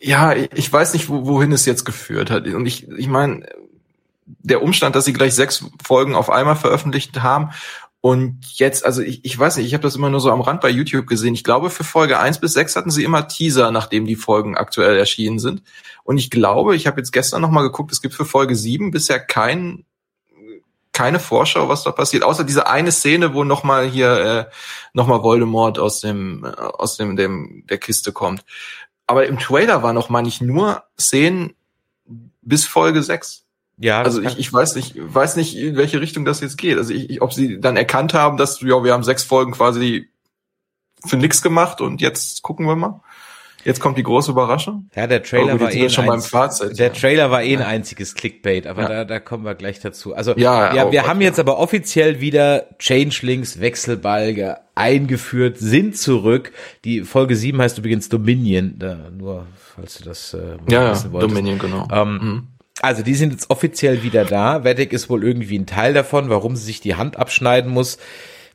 Ja, 0.00 0.32
ich 0.32 0.72
weiß 0.72 0.94
nicht, 0.94 1.08
wohin 1.08 1.52
es 1.52 1.66
jetzt 1.66 1.84
geführt 1.84 2.30
hat. 2.30 2.48
Und 2.48 2.66
ich, 2.66 2.88
ich 2.88 3.06
meine, 3.06 3.46
der 4.26 4.60
Umstand, 4.60 4.96
dass 4.96 5.04
sie 5.04 5.12
gleich 5.12 5.34
sechs 5.34 5.64
Folgen 5.82 6.16
auf 6.16 6.30
einmal 6.30 6.56
veröffentlicht 6.56 7.22
haben 7.22 7.50
und 8.02 8.38
jetzt, 8.58 8.86
also 8.86 9.02
ich, 9.02 9.24
ich 9.24 9.38
weiß 9.38 9.56
nicht, 9.56 9.66
ich 9.66 9.74
habe 9.74 9.82
das 9.82 9.94
immer 9.94 10.08
nur 10.08 10.20
so 10.20 10.30
am 10.30 10.40
Rand 10.40 10.62
bei 10.62 10.70
YouTube 10.70 11.06
gesehen. 11.06 11.34
Ich 11.34 11.44
glaube, 11.44 11.68
für 11.68 11.84
Folge 11.84 12.18
eins 12.18 12.40
bis 12.40 12.54
sechs 12.54 12.74
hatten 12.74 12.90
sie 12.90 13.04
immer 13.04 13.28
Teaser, 13.28 13.70
nachdem 13.70 14.06
die 14.06 14.16
Folgen 14.16 14.56
aktuell 14.56 14.96
erschienen 14.96 15.38
sind. 15.38 15.62
Und 16.02 16.16
ich 16.16 16.30
glaube, 16.30 16.76
ich 16.76 16.86
habe 16.86 16.98
jetzt 16.98 17.12
gestern 17.12 17.42
nochmal 17.42 17.64
geguckt, 17.64 17.92
es 17.92 18.00
gibt 18.00 18.14
für 18.14 18.24
Folge 18.24 18.56
sieben 18.56 18.90
bisher 18.90 19.20
kein, 19.20 19.84
keine 20.92 21.20
Vorschau, 21.20 21.68
was 21.68 21.82
da 21.82 21.92
passiert, 21.92 22.22
außer 22.22 22.44
diese 22.44 22.66
eine 22.68 22.90
Szene, 22.90 23.34
wo 23.34 23.44
nochmal 23.44 23.86
hier 23.86 24.48
äh, 24.48 24.54
nochmal 24.94 25.22
Voldemort 25.22 25.78
aus 25.78 26.00
dem, 26.00 26.44
äh, 26.44 26.48
aus 26.48 26.96
dem, 26.96 27.16
dem 27.16 27.64
der 27.68 27.78
Kiste 27.78 28.12
kommt. 28.12 28.44
Aber 29.06 29.26
im 29.26 29.38
Trailer 29.38 29.82
war 29.82 29.92
noch 29.92 30.08
mal 30.08 30.22
nicht 30.22 30.40
nur 30.40 30.84
Szenen 30.98 31.54
bis 32.40 32.64
Folge 32.64 33.02
sechs. 33.02 33.44
Ja. 33.80 34.02
Also 34.02 34.20
ich, 34.20 34.38
ich 34.38 34.52
weiß 34.52 34.76
nicht, 34.76 34.94
weiß 34.96 35.36
nicht, 35.36 35.56
in 35.56 35.76
welche 35.76 36.00
Richtung 36.00 36.26
das 36.26 36.40
jetzt 36.40 36.58
geht. 36.58 36.76
Also 36.76 36.92
ich, 36.92 37.08
ich, 37.08 37.22
ob 37.22 37.32
sie 37.32 37.60
dann 37.60 37.76
erkannt 37.78 38.12
haben, 38.12 38.36
dass 38.36 38.60
ja, 38.60 38.84
wir 38.84 38.92
haben 38.92 39.02
sechs 39.02 39.24
Folgen 39.24 39.52
quasi 39.52 40.10
für 41.06 41.16
nix 41.16 41.40
gemacht 41.40 41.80
und 41.80 42.02
jetzt 42.02 42.42
gucken 42.42 42.66
wir 42.66 42.76
mal. 42.76 43.00
Jetzt 43.64 43.80
kommt 43.80 43.98
die 43.98 44.02
große 44.02 44.30
Überraschung. 44.30 44.88
Ja, 44.94 45.06
der 45.06 45.22
Trailer 45.22 45.56
oh, 45.56 45.60
war 45.60 45.72
eh 45.72 45.90
schon 45.90 46.06
beim 46.06 46.22
Fazit. 46.22 46.78
Der 46.78 46.92
Trailer 46.94 47.30
war 47.30 47.42
eh 47.42 47.56
ein 47.56 47.62
einziges 47.62 48.14
Clickbait, 48.14 48.66
aber 48.66 48.82
ja. 48.82 48.88
da, 48.88 49.04
da 49.04 49.20
kommen 49.20 49.44
wir 49.44 49.54
gleich 49.54 49.80
dazu. 49.80 50.14
Also 50.14 50.34
ja, 50.36 50.74
ja 50.74 50.90
wir 50.90 51.06
haben 51.06 51.20
jetzt 51.20 51.38
aber 51.38 51.58
offiziell 51.58 52.20
wieder 52.20 52.66
Changelings 52.78 53.60
Wechselbalge 53.60 54.58
eingeführt, 54.74 55.58
sind 55.58 55.96
zurück. 55.96 56.52
Die 56.84 57.02
Folge 57.02 57.36
7 57.36 57.60
heißt 57.60 57.76
übrigens 57.78 58.08
Dominion, 58.08 58.76
da, 58.78 59.10
nur 59.10 59.46
falls 59.56 59.98
du 59.98 60.04
das 60.04 60.32
äh, 60.32 60.56
ja, 60.70 60.92
wissen 60.92 61.12
wolltest. 61.12 61.30
Dominion, 61.30 61.58
genau. 61.58 61.86
Ähm, 61.92 62.12
mhm. 62.12 62.48
Also 62.82 63.02
die 63.02 63.14
sind 63.14 63.32
jetzt 63.32 63.50
offiziell 63.50 64.02
wieder 64.02 64.24
da. 64.24 64.64
Vedek 64.64 64.92
ist 64.92 65.10
wohl 65.10 65.24
irgendwie 65.24 65.58
ein 65.58 65.66
Teil 65.66 65.92
davon, 65.92 66.30
warum 66.30 66.56
sie 66.56 66.64
sich 66.64 66.80
die 66.80 66.94
Hand 66.94 67.16
abschneiden 67.16 67.70
muss. 67.70 67.98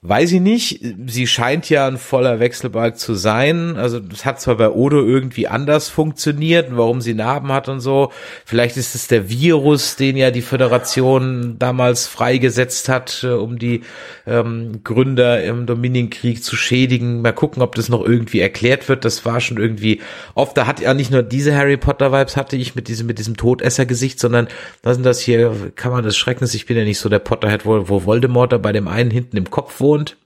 Weiß 0.08 0.34
ich 0.34 0.42
nicht. 0.42 0.82
Sie 1.08 1.26
scheint 1.26 1.68
ja 1.68 1.88
ein 1.88 1.98
voller 1.98 2.40
Wechselbalg 2.40 3.00
zu 3.00 3.16
sein. 3.16 3.76
Also 3.76 4.00
das 4.00 4.24
hat 4.24 4.40
zwar 4.40 4.58
bei 4.58 4.70
Odo 4.70 5.04
irgendwie 5.04 5.48
anders 5.48 5.90
funktioniert, 5.90 6.68
warum 6.70 7.02
sie 7.02 7.16
Narben 7.16 7.52
hat 7.52 7.70
und 7.70 7.80
so. 7.80 8.12
Vielleicht 8.46 8.78
ist 8.78 8.94
es 8.94 9.08
der 9.08 9.30
Virus, 9.30 9.96
den 9.96 10.16
ja 10.16 10.30
die 10.30 10.44
Föderation 10.44 11.56
damals 11.58 12.06
freigesetzt 12.06 12.88
hat, 12.88 13.24
äh, 13.24 13.30
um 13.30 13.58
die 13.58 13.82
ähm, 14.28 14.82
Gründer 14.84 15.44
im 15.44 15.66
Dominienkrieg 15.66 16.44
zu 16.44 16.56
schädigen. 16.56 17.24
Mal 17.24 17.34
gucken, 17.34 17.64
ob 17.64 17.74
das 17.74 17.90
noch 17.90 18.06
irgendwie 18.06 18.42
erklärt 18.42 18.88
wird. 18.88 19.06
Das 19.06 19.26
war 19.26 19.42
schon 19.42 19.58
irgendwie 19.58 20.02
oft. 20.36 20.56
Da 20.56 20.68
hat 20.68 20.82
ja 20.82 20.94
nicht 20.94 21.10
nur 21.10 21.24
diese 21.24 21.56
Harry 21.56 21.78
Potter 21.78 22.12
Vibes 22.12 22.38
hatte 22.38 22.58
ich 22.58 22.76
mit 22.76 22.90
diesem 22.90 23.08
mit 23.08 23.18
diesem 23.18 23.38
Todesser-Gesicht, 23.38 24.20
sondern 24.20 24.50
was 24.84 24.98
sind 24.98 25.04
das 25.04 25.20
hier? 25.20 25.72
Kann 25.76 25.92
man 25.92 26.04
des 26.04 26.16
Schreckens? 26.16 26.54
Ich 26.54 26.68
bin 26.68 26.78
ja 26.78 26.84
nicht 26.84 27.00
so 27.00 27.10
der 27.10 27.18
Potterhead, 27.18 27.66
wo, 27.66 27.90
wo 27.90 28.06
Voldemort 28.06 28.52
da 28.52 28.60
bei 28.60 28.72
dem 28.72 28.88
einen 28.88 29.10
hinten 29.10 29.38
im 29.38 29.50
Kopf 29.50 29.80
wohnt 29.80 29.95
wohnt. 29.96 30.18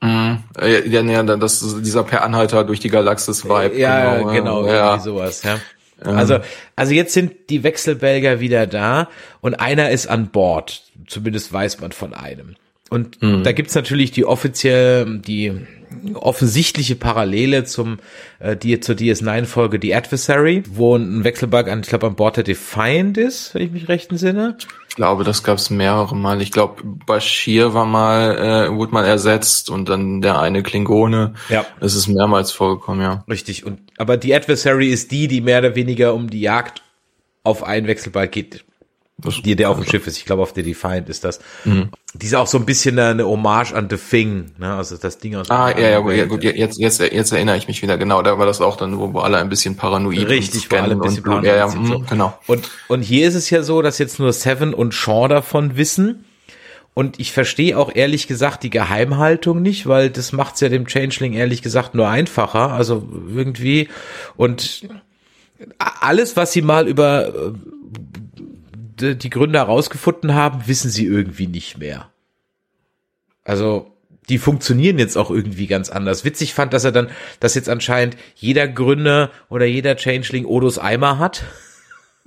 Mhm. 0.00 0.44
Ja, 0.60 1.00
ja, 1.02 1.22
das 1.22 1.82
dieser 1.82 2.04
Per 2.04 2.22
Anhalter 2.22 2.64
durch 2.64 2.80
die 2.80 2.90
Galaxis 2.90 3.44
Vibe. 3.44 3.76
Ja, 3.78 4.18
genau, 4.18 4.32
genau 4.32 4.66
ja. 4.66 4.90
irgendwie 4.90 5.04
sowas, 5.04 5.42
ja. 5.42 5.58
Also, 6.00 6.38
also 6.76 6.92
jetzt 6.94 7.12
sind 7.12 7.50
die 7.50 7.64
Wechselbelger 7.64 8.38
wieder 8.38 8.68
da 8.68 9.08
und 9.40 9.56
einer 9.56 9.90
ist 9.90 10.06
an 10.06 10.28
Bord. 10.28 10.84
Zumindest 11.08 11.52
weiß 11.52 11.80
man 11.80 11.90
von 11.90 12.14
einem. 12.14 12.54
Und 12.88 13.20
mhm. 13.20 13.42
da 13.42 13.50
gibt's 13.50 13.74
natürlich 13.74 14.12
die 14.12 14.24
offiziell, 14.24 15.18
die 15.18 15.66
offensichtliche 16.14 16.94
Parallele 16.94 17.64
zum 17.64 17.98
äh, 18.38 18.56
die 18.56 18.78
zur 18.78 18.94
DS9 18.94 19.44
Folge 19.44 19.80
The 19.82 19.94
Adversary, 19.94 20.62
wo 20.68 20.94
ein 20.96 21.24
Wechselbalg 21.24 21.68
an 21.68 21.80
ich 21.80 21.88
glaube 21.88 22.06
an 22.06 22.14
Bord 22.14 22.36
der 22.36 22.44
Defiant 22.44 23.18
ist, 23.18 23.54
wenn 23.54 23.62
ich 23.62 23.72
mich 23.72 23.88
recht 23.88 24.10
entsinne. 24.10 24.56
Ich 24.88 24.96
glaube, 24.96 25.22
das 25.22 25.42
gab 25.42 25.58
es 25.58 25.70
mehrere 25.70 26.16
Mal. 26.16 26.42
Ich 26.42 26.50
glaube, 26.50 26.82
Bashir 26.82 27.74
war 27.74 27.84
mal, 27.84 28.68
äh, 28.68 28.74
wurde 28.74 28.92
mal 28.92 29.04
ersetzt 29.04 29.70
und 29.70 29.88
dann 29.88 30.22
der 30.22 30.40
eine 30.40 30.62
Klingone. 30.62 31.34
Ja. 31.48 31.66
Es 31.80 31.94
ist 31.94 32.08
mehrmals 32.08 32.52
vorgekommen, 32.52 33.02
ja. 33.02 33.24
Richtig 33.28 33.64
und 33.64 33.80
aber 33.98 34.16
die 34.16 34.34
Adversary 34.34 34.88
ist 34.88 35.10
die, 35.12 35.28
die 35.28 35.40
mehr 35.40 35.58
oder 35.58 35.74
weniger 35.74 36.14
um 36.14 36.30
die 36.30 36.40
Jagd 36.40 36.82
auf 37.44 37.62
einen 37.62 37.86
Wechselbalg 37.86 38.32
geht. 38.32 38.64
Die, 39.44 39.56
der 39.56 39.68
auf 39.70 39.76
dem 39.76 39.84
Schiff 39.84 40.06
ist, 40.06 40.16
ich 40.16 40.24
glaube 40.26 40.42
auf 40.42 40.52
der 40.52 40.62
Defiant 40.62 41.08
ist 41.08 41.24
das. 41.24 41.40
Die 42.14 42.26
ist 42.26 42.34
auch 42.36 42.46
so 42.46 42.56
ein 42.56 42.64
bisschen 42.64 42.96
eine, 43.00 43.26
Hommage 43.26 43.72
an 43.72 43.88
The 43.90 43.96
Thing, 43.96 44.52
ne? 44.58 44.74
Also 44.74 44.96
das 44.96 45.18
Ding 45.18 45.34
aus 45.34 45.50
Ah, 45.50 45.76
ja, 45.76 45.88
ja, 45.88 45.98
gut, 45.98 46.14
ja, 46.14 46.24
gut, 46.26 46.44
jetzt, 46.44 46.78
jetzt, 46.78 47.00
jetzt 47.00 47.32
erinnere 47.32 47.56
ich 47.56 47.66
mich 47.66 47.82
wieder, 47.82 47.98
genau, 47.98 48.22
da 48.22 48.38
war 48.38 48.46
das 48.46 48.60
auch 48.60 48.76
dann, 48.76 48.96
wo, 48.96 49.12
wo 49.14 49.18
alle 49.18 49.38
ein 49.38 49.48
bisschen 49.48 49.76
paranoid 49.76 50.28
Richtig, 50.28 50.70
wo 50.70 50.76
alle 50.76 50.92
ein 50.92 51.00
bisschen 51.00 51.26
und, 51.26 51.44
ja, 51.44 51.56
ja, 51.56 51.66
paranoid 51.66 51.72
sind, 51.72 51.82
mm, 51.82 52.04
so. 52.04 52.04
genau. 52.08 52.38
Und, 52.46 52.70
und 52.86 53.02
hier 53.02 53.26
ist 53.26 53.34
es 53.34 53.50
ja 53.50 53.64
so, 53.64 53.82
dass 53.82 53.98
jetzt 53.98 54.20
nur 54.20 54.32
Seven 54.32 54.72
und 54.72 54.94
Shaw 54.94 55.26
davon 55.26 55.76
wissen. 55.76 56.24
Und 56.94 57.20
ich 57.20 57.32
verstehe 57.32 57.76
auch 57.78 57.94
ehrlich 57.94 58.26
gesagt 58.26 58.62
die 58.62 58.70
Geheimhaltung 58.70 59.62
nicht, 59.62 59.86
weil 59.86 60.10
das 60.10 60.32
macht's 60.32 60.60
ja 60.60 60.68
dem 60.68 60.86
Changeling 60.86 61.32
ehrlich 61.32 61.62
gesagt 61.62 61.94
nur 61.94 62.08
einfacher. 62.08 62.72
Also 62.72 63.06
irgendwie. 63.32 63.88
Und 64.36 64.88
alles, 65.78 66.36
was 66.36 66.52
sie 66.52 66.62
mal 66.62 66.88
über 66.88 67.28
äh, 67.28 67.52
die 69.00 69.16
die 69.16 69.30
Gründer 69.30 69.60
herausgefunden 69.60 70.34
haben, 70.34 70.66
wissen 70.66 70.90
sie 70.90 71.06
irgendwie 71.06 71.46
nicht 71.46 71.78
mehr. 71.78 72.10
Also 73.44 73.92
die 74.28 74.38
funktionieren 74.38 74.98
jetzt 74.98 75.16
auch 75.16 75.30
irgendwie 75.30 75.66
ganz 75.66 75.88
anders. 75.88 76.24
Witzig 76.24 76.52
fand, 76.52 76.72
dass 76.72 76.84
er 76.84 76.92
dann, 76.92 77.08
dass 77.40 77.54
jetzt 77.54 77.68
anscheinend 77.68 78.16
jeder 78.34 78.68
Gründer 78.68 79.30
oder 79.48 79.64
jeder 79.64 79.96
Changeling 79.96 80.44
Odos 80.44 80.78
Eimer 80.78 81.18
hat. 81.18 81.44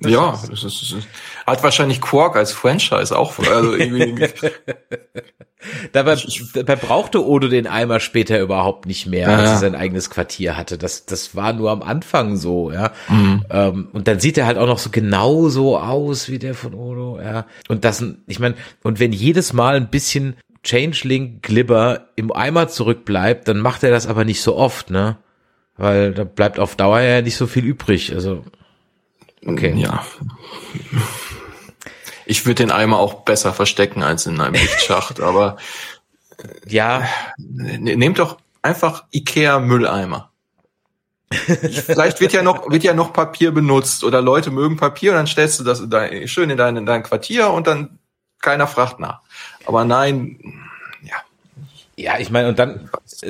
Ja, 0.05 0.31
das 0.31 0.63
ist, 0.63 0.63
das 0.63 0.81
ist, 0.81 1.07
hat 1.45 1.63
wahrscheinlich 1.63 2.01
Quark 2.01 2.35
als 2.35 2.51
Franchise 2.51 3.17
auch, 3.17 3.37
also 3.39 3.75
Dabei, 5.91 6.17
dabei 6.55 6.75
brauchte 6.75 7.23
Odo 7.23 7.47
den 7.47 7.67
Eimer 7.67 7.99
später 7.99 8.39
überhaupt 8.39 8.87
nicht 8.87 9.05
mehr, 9.05 9.29
Ja, 9.29 9.35
als 9.35 9.47
er 9.47 9.53
ja. 9.53 9.57
sein 9.57 9.75
eigenes 9.75 10.09
Quartier 10.09 10.57
hatte. 10.57 10.79
Das, 10.79 11.05
das 11.05 11.35
war 11.35 11.53
nur 11.53 11.69
am 11.69 11.83
Anfang 11.83 12.35
so, 12.35 12.71
ja. 12.71 12.91
Ähm, 13.49 13.89
und 13.93 14.07
dann 14.07 14.19
sieht 14.19 14.39
er 14.39 14.47
halt 14.47 14.57
auch 14.57 14.65
noch 14.65 14.79
so 14.79 14.89
genau 14.89 15.49
so 15.49 15.77
aus 15.77 16.29
wie 16.29 16.39
der 16.39 16.55
von 16.55 16.73
Odo, 16.73 17.19
ja. 17.21 17.45
Und 17.67 17.85
das, 17.85 18.03
ich 18.25 18.39
meine, 18.39 18.55
und 18.81 18.99
wenn 18.99 19.13
jedes 19.13 19.53
Mal 19.53 19.75
ein 19.75 19.91
bisschen 19.91 20.35
Changeling 20.63 21.41
Glibber 21.41 22.07
im 22.15 22.31
Eimer 22.31 22.67
zurückbleibt, 22.67 23.47
dann 23.47 23.59
macht 23.59 23.83
er 23.83 23.91
das 23.91 24.07
aber 24.07 24.25
nicht 24.25 24.41
so 24.41 24.55
oft, 24.55 24.89
ne? 24.89 25.17
Weil 25.77 26.13
da 26.13 26.23
bleibt 26.23 26.59
auf 26.59 26.75
Dauer 26.75 26.99
ja 27.01 27.21
nicht 27.21 27.35
so 27.35 27.47
viel 27.47 27.65
übrig. 27.65 28.13
Also, 28.13 28.43
okay. 29.45 29.73
ja. 29.75 30.05
Ich 32.25 32.45
würde 32.45 32.63
den 32.63 32.71
Eimer 32.71 32.99
auch 32.99 33.21
besser 33.23 33.53
verstecken 33.53 34.03
als 34.03 34.25
in 34.25 34.39
einem 34.39 34.53
Lichtschacht, 34.53 35.19
aber 35.21 35.57
Ja, 36.67 37.07
ne- 37.37 37.95
nehmt 37.97 38.19
doch 38.19 38.37
einfach 38.61 39.03
Ikea 39.11 39.59
Mülleimer. 39.59 40.29
Vielleicht 41.31 42.19
wird 42.19 42.33
ja 42.33 42.43
noch 42.43 42.69
wird 42.69 42.83
ja 42.83 42.93
noch 42.93 43.13
Papier 43.13 43.51
benutzt 43.51 44.03
oder 44.03 44.21
Leute 44.21 44.51
mögen 44.51 44.75
Papier 44.75 45.11
und 45.11 45.17
dann 45.17 45.27
stellst 45.27 45.59
du 45.59 45.63
das 45.63 45.81
da 45.89 46.05
schön 46.27 46.49
in 46.49 46.57
dein, 46.57 46.75
in 46.75 46.85
dein 46.85 47.03
Quartier 47.03 47.49
und 47.51 47.67
dann 47.67 47.99
keiner 48.41 48.67
fragt 48.67 48.99
nach. 48.99 49.21
Aber 49.65 49.85
nein, 49.85 50.39
ja, 51.03 51.15
Ja, 51.95 52.19
ich 52.19 52.31
meine, 52.31 52.49
und 52.49 52.59
dann, 52.59 52.89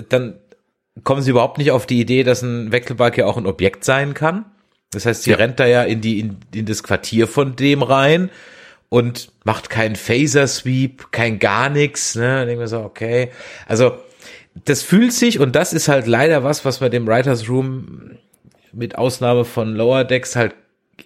dann 0.09 0.39
kommen 1.03 1.21
sie 1.21 1.29
überhaupt 1.29 1.59
nicht 1.59 1.69
auf 1.71 1.85
die 1.85 1.99
Idee, 2.01 2.23
dass 2.23 2.41
ein 2.41 2.71
Wechselbalg 2.71 3.17
ja 3.17 3.25
auch 3.27 3.37
ein 3.37 3.45
Objekt 3.45 3.83
sein 3.83 4.13
kann. 4.15 4.45
Das 4.91 5.05
heißt, 5.05 5.23
sie 5.23 5.31
Ja. 5.31 5.37
rennt 5.37 5.59
da 5.59 5.65
ja 5.65 5.83
in 5.83 6.01
die, 6.01 6.19
in, 6.19 6.37
in 6.53 6.65
das 6.65 6.83
Quartier 6.83 7.27
von 7.27 7.55
dem 7.55 7.81
rein 7.83 8.29
und 8.89 9.31
macht 9.45 9.69
keinen 9.69 9.95
Phaser-Sweep, 9.95 11.11
kein 11.11 11.39
gar 11.39 11.69
nichts, 11.69 12.15
ne? 12.15 12.45
Denken 12.45 12.59
wir 12.59 12.67
so, 12.67 12.79
okay. 12.81 13.31
Also, 13.67 13.93
das 14.65 14.83
fühlt 14.83 15.13
sich, 15.13 15.39
und 15.39 15.55
das 15.55 15.71
ist 15.71 15.87
halt 15.87 16.07
leider 16.07 16.43
was, 16.43 16.65
was 16.65 16.79
bei 16.79 16.89
dem 16.89 17.07
Writers 17.07 17.47
Room 17.47 18.17
mit 18.73 18.97
Ausnahme 18.97 19.45
von 19.45 19.75
Lower 19.75 20.03
Decks 20.03 20.35
halt 20.35 20.55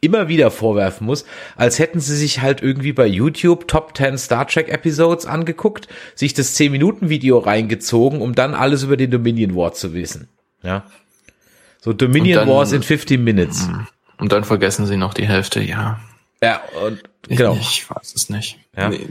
immer 0.01 0.27
wieder 0.27 0.51
vorwerfen 0.51 1.05
muss, 1.07 1.25
als 1.55 1.79
hätten 1.79 1.99
sie 1.99 2.15
sich 2.17 2.41
halt 2.41 2.61
irgendwie 2.61 2.91
bei 2.91 3.05
YouTube 3.05 3.67
Top 3.67 3.95
10 3.95 4.17
Star 4.17 4.45
Trek 4.47 4.67
Episodes 4.69 5.25
angeguckt, 5.25 5.87
sich 6.15 6.33
das 6.33 6.55
10 6.55 6.71
Minuten 6.71 7.09
Video 7.09 7.37
reingezogen, 7.37 8.19
um 8.19 8.33
dann 8.35 8.55
alles 8.55 8.83
über 8.83 8.97
den 8.97 9.11
Dominion 9.11 9.55
War 9.55 9.73
zu 9.73 9.93
wissen. 9.93 10.27
Ja. 10.63 10.83
So 11.85 11.93
Dominion 11.93 12.39
dann- 12.39 12.49
Wars 12.49 12.71
in 12.71 12.81
15 12.83 13.23
Minutes. 13.23 13.69
und 14.17 14.31
dann 14.31 14.43
vergessen 14.43 14.85
sie 14.87 14.97
noch 14.97 15.13
die 15.13 15.27
Hälfte, 15.27 15.61
ja. 15.61 15.99
Ja, 16.41 16.61
und 16.83 17.01
Ich, 17.27 17.37
genau. 17.37 17.53
ich 17.59 17.89
weiß 17.89 18.13
es 18.15 18.29
nicht. 18.29 18.59
Ja. 18.75 18.89
Nee. 18.89 19.07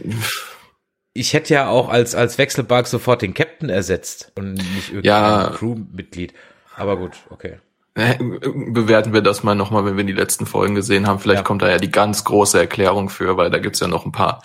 Ich 1.12 1.32
hätte 1.32 1.54
ja 1.54 1.68
auch 1.68 1.88
als, 1.88 2.14
als 2.16 2.36
Wechselbalg 2.38 2.88
sofort 2.88 3.22
den 3.22 3.32
Captain 3.34 3.68
ersetzt 3.68 4.32
und 4.34 4.54
nicht 4.54 4.88
irgendein 4.88 5.04
Ja. 5.04 5.52
Crewmitglied. 5.56 6.34
Aber 6.76 6.96
gut, 6.96 7.12
okay. 7.30 7.58
Bewerten 7.94 9.12
wir 9.12 9.22
das 9.22 9.44
mal 9.44 9.54
nochmal, 9.54 9.84
wenn 9.84 9.96
wir 9.96 10.02
die 10.02 10.12
letzten 10.12 10.46
Folgen 10.46 10.74
gesehen 10.74 11.06
haben. 11.06 11.20
Vielleicht 11.20 11.42
Ja. 11.42 11.44
kommt 11.44 11.62
da 11.62 11.68
ja 11.70 11.78
die 11.78 11.92
ganz 11.92 12.24
große 12.24 12.58
Erklärung 12.58 13.08
für, 13.08 13.36
weil 13.36 13.50
da 13.50 13.58
gibt's 13.58 13.78
ja 13.78 13.86
noch 13.86 14.04
ein 14.04 14.10
paar 14.10 14.42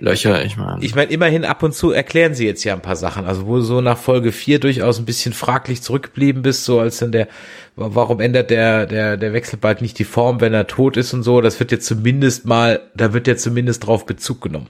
Löcher. 0.00 0.44
Ich 0.44 0.58
meine, 0.58 0.84
Ich 0.84 0.94
meine, 0.94 1.10
immerhin 1.10 1.46
ab 1.46 1.62
und 1.62 1.72
zu 1.74 1.92
erklären 1.92 2.34
sie 2.34 2.44
jetzt 2.44 2.62
ja 2.62 2.74
ein 2.74 2.82
paar 2.82 2.96
Sachen. 2.96 3.24
Also 3.24 3.46
wo 3.46 3.56
du 3.56 3.62
so 3.62 3.80
nach 3.80 3.96
Folge 3.96 4.32
4 4.32 4.60
durchaus 4.60 4.98
ein 4.98 5.06
bisschen 5.06 5.32
fraglich 5.32 5.80
zurückgeblieben 5.80 6.42
bist, 6.42 6.66
so 6.66 6.78
als 6.78 6.98
dann 6.98 7.10
der, 7.10 7.28
warum 7.74 8.20
ändert 8.20 8.50
der, 8.50 8.84
der, 8.84 9.16
der 9.16 9.32
Wechselbalg 9.32 9.80
nicht 9.80 9.98
die 9.98 10.04
Form, 10.04 10.42
wenn 10.42 10.52
er 10.52 10.66
tot 10.66 10.98
ist 10.98 11.14
und 11.14 11.22
so, 11.22 11.40
das 11.40 11.58
wird 11.58 11.72
jetzt 11.72 11.86
zumindest 11.86 12.44
mal, 12.44 12.82
da 12.94 13.14
wird 13.14 13.26
jetzt 13.26 13.42
zumindest 13.44 13.86
drauf 13.86 14.04
Bezug 14.04 14.42
genommen. 14.42 14.68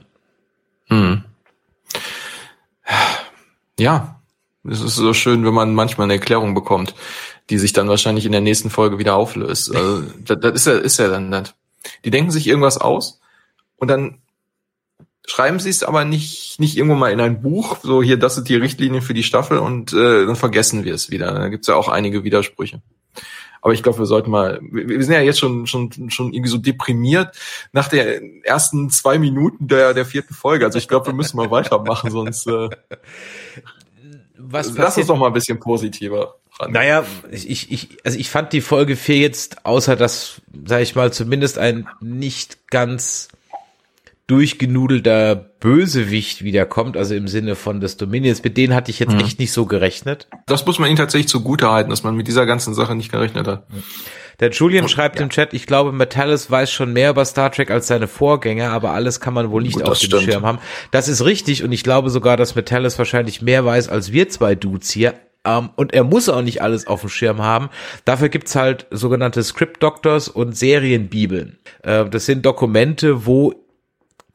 hm. 0.87 1.25
ja, 3.77 4.21
es 4.69 4.79
ist 4.79 4.95
so 4.95 5.13
schön, 5.13 5.43
wenn 5.45 5.53
man 5.53 5.73
manchmal 5.73 6.05
eine 6.05 6.13
Erklärung 6.13 6.53
bekommt, 6.53 6.93
die 7.49 7.57
sich 7.57 7.73
dann 7.73 7.89
wahrscheinlich 7.89 8.25
in 8.25 8.31
der 8.31 8.41
nächsten 8.41 8.69
Folge 8.69 8.99
wieder 8.99 9.15
auflöst. 9.15 9.75
Also, 9.75 10.03
das, 10.25 10.39
das 10.39 10.53
ist 10.53 10.67
ja, 10.67 10.73
ist 10.77 10.99
ja 10.99 11.07
dann 11.09 11.31
das. 11.31 11.53
Die 12.05 12.11
denken 12.11 12.31
sich 12.31 12.47
irgendwas 12.47 12.77
aus 12.77 13.19
und 13.77 13.87
dann 13.87 14.19
schreiben 15.27 15.59
sie 15.59 15.69
es 15.69 15.83
aber 15.83 16.05
nicht, 16.05 16.59
nicht 16.59 16.77
irgendwo 16.77 16.95
mal 16.95 17.11
in 17.11 17.19
ein 17.19 17.41
Buch, 17.41 17.77
so 17.81 18.03
hier, 18.03 18.17
das 18.17 18.35
sind 18.35 18.49
die 18.49 18.55
Richtlinien 18.55 19.01
für 19.01 19.13
die 19.13 19.23
Staffel 19.23 19.57
und 19.57 19.93
äh, 19.93 20.25
dann 20.25 20.35
vergessen 20.35 20.83
wir 20.83 20.93
es 20.93 21.09
wieder. 21.09 21.31
Da 21.33 21.49
gibt's 21.49 21.67
ja 21.67 21.75
auch 21.75 21.87
einige 21.87 22.23
Widersprüche. 22.23 22.81
Aber 23.61 23.73
ich 23.73 23.83
glaube, 23.83 23.99
wir 23.99 24.05
sollten 24.07 24.31
mal, 24.31 24.59
wir 24.61 24.89
wir 24.89 25.03
sind 25.03 25.13
ja 25.13 25.21
jetzt 25.21 25.39
schon, 25.39 25.67
schon, 25.67 26.09
schon 26.09 26.33
irgendwie 26.33 26.49
so 26.49 26.57
deprimiert 26.57 27.37
nach 27.71 27.87
der 27.87 28.21
ersten 28.43 28.89
zwei 28.89 29.19
Minuten 29.19 29.67
der, 29.67 29.93
der 29.93 30.05
vierten 30.05 30.33
Folge. 30.33 30.65
Also 30.65 30.79
ich 30.79 30.87
glaube, 30.87 31.07
wir 31.07 31.13
müssen 31.13 31.37
mal 31.37 31.51
weitermachen, 31.51 32.09
sonst 32.09 32.47
äh, 32.47 32.69
Was 34.37 34.67
lass 34.67 34.67
uns 34.67 34.75
passiert? 34.77 35.09
doch 35.09 35.17
mal 35.17 35.27
ein 35.27 35.33
bisschen 35.33 35.59
positiver 35.59 36.40
ran. 36.61 36.71
Naja, 36.71 37.05
ich, 37.31 37.71
ich, 37.71 37.97
also 38.03 38.17
ich 38.17 38.29
fand 38.29 38.53
die 38.53 38.61
Folge 38.61 38.95
4 38.95 39.17
jetzt, 39.17 39.65
außer 39.65 39.95
dass, 39.95 40.41
sag 40.65 40.81
ich 40.81 40.95
mal, 40.95 41.11
zumindest 41.11 41.57
ein 41.57 41.87
nicht 41.99 42.69
ganz 42.69 43.29
durchgenudelter 44.27 45.35
Bösewicht 45.35 46.43
wiederkommt, 46.43 46.95
also 46.95 47.13
im 47.15 47.27
Sinne 47.27 47.55
von 47.55 47.81
des 47.81 47.97
Dominions, 47.97 48.41
mit 48.43 48.55
denen 48.55 48.73
hatte 48.73 48.89
ich 48.89 48.99
jetzt 48.99 49.13
echt 49.15 49.39
nicht 49.39 49.51
so 49.51 49.65
gerechnet. 49.65 50.29
Das 50.45 50.65
muss 50.65 50.79
man 50.79 50.87
ihnen 50.87 50.97
tatsächlich 50.97 51.27
zugute 51.27 51.69
halten, 51.69 51.89
dass 51.89 52.03
man 52.03 52.15
mit 52.15 52.27
dieser 52.27 52.45
ganzen 52.45 52.73
Sache 52.73 52.95
nicht 52.95 53.11
gerechnet 53.11 53.45
hat. 53.45 53.67
Der 54.39 54.49
Julian 54.49 54.87
schreibt 54.87 55.19
im 55.19 55.29
Chat, 55.29 55.53
ich 55.53 55.67
glaube, 55.67 55.91
Metallis 55.91 56.49
weiß 56.49 56.71
schon 56.71 56.93
mehr 56.93 57.11
über 57.11 57.25
Star 57.25 57.51
Trek 57.51 57.69
als 57.69 57.87
seine 57.87 58.07
Vorgänger, 58.07 58.71
aber 58.71 58.91
alles 58.91 59.19
kann 59.19 59.33
man 59.33 59.51
wohl 59.51 59.61
nicht 59.61 59.75
Gut, 59.75 59.83
auf 59.83 59.99
dem 59.99 60.07
stimmt. 60.07 60.23
Schirm 60.23 60.45
haben. 60.45 60.59
Das 60.91 61.09
ist 61.09 61.25
richtig 61.25 61.63
und 61.63 61.71
ich 61.73 61.83
glaube 61.83 62.09
sogar, 62.09 62.37
dass 62.37 62.55
Metallis 62.55 62.97
wahrscheinlich 62.97 63.41
mehr 63.41 63.65
weiß 63.65 63.89
als 63.89 64.13
wir 64.13 64.29
zwei 64.29 64.55
Dudes 64.55 64.89
hier. 64.89 65.13
Ähm, 65.45 65.69
und 65.75 65.93
er 65.93 66.03
muss 66.03 66.29
auch 66.29 66.41
nicht 66.41 66.61
alles 66.61 66.87
auf 66.87 67.01
dem 67.01 67.09
Schirm 67.09 67.41
haben. 67.41 67.69
Dafür 68.05 68.29
gibt's 68.29 68.55
halt 68.55 68.87
sogenannte 68.91 69.43
Script 69.43 69.81
Doctors 69.81 70.27
und 70.27 70.55
Serienbibeln. 70.55 71.57
Äh, 71.83 72.05
das 72.05 72.25
sind 72.25 72.45
Dokumente, 72.45 73.25
wo 73.25 73.53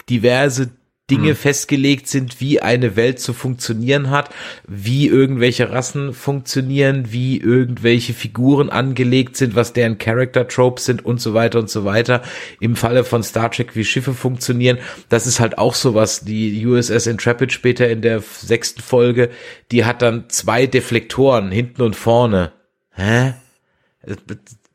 diverse 0.09 0.71
Dinge 1.09 1.37
festgelegt 1.37 2.09
sind, 2.09 2.40
wie 2.40 2.61
eine 2.61 2.97
Welt 2.97 3.21
zu 3.21 3.33
funktionieren 3.33 4.11
hat, 4.11 4.31
wie 4.66 5.07
irgendwelche 5.07 5.71
Rassen 5.71 6.12
funktionieren, 6.12 7.12
wie 7.12 7.38
irgendwelche 7.38 8.12
Figuren 8.12 8.71
angelegt 8.71 9.37
sind, 9.37 9.55
was 9.55 9.73
deren 9.73 9.99
Character 9.99 10.49
Tropes 10.49 10.85
sind 10.85 11.05
und 11.05 11.21
so 11.21 11.33
weiter 11.33 11.61
und 11.61 11.71
so 11.71 11.85
weiter. 11.85 12.23
Im 12.61 12.75
Falle 12.75 13.05
von 13.05 13.23
Star 13.23 13.53
Trek, 13.53 13.77
wie 13.77 13.85
Schiffe 13.85 14.14
funktionieren, 14.14 14.79
das 15.09 15.29
ist 15.29 15.38
halt 15.38 15.59
auch 15.59 15.75
sowas. 15.75 16.23
Die 16.25 16.66
USS 16.66 17.07
Intrepid 17.07 17.53
später 17.53 17.88
in 17.88 18.03
der 18.03 18.21
sechsten 18.21 18.83
Folge, 18.83 19.31
die 19.71 19.85
hat 19.85 20.03
dann 20.03 20.29
zwei 20.29 20.66
Deflektoren 20.66 21.53
hinten 21.53 21.83
und 21.83 21.95
vorne. 21.95 22.53
Hä? 22.90 23.35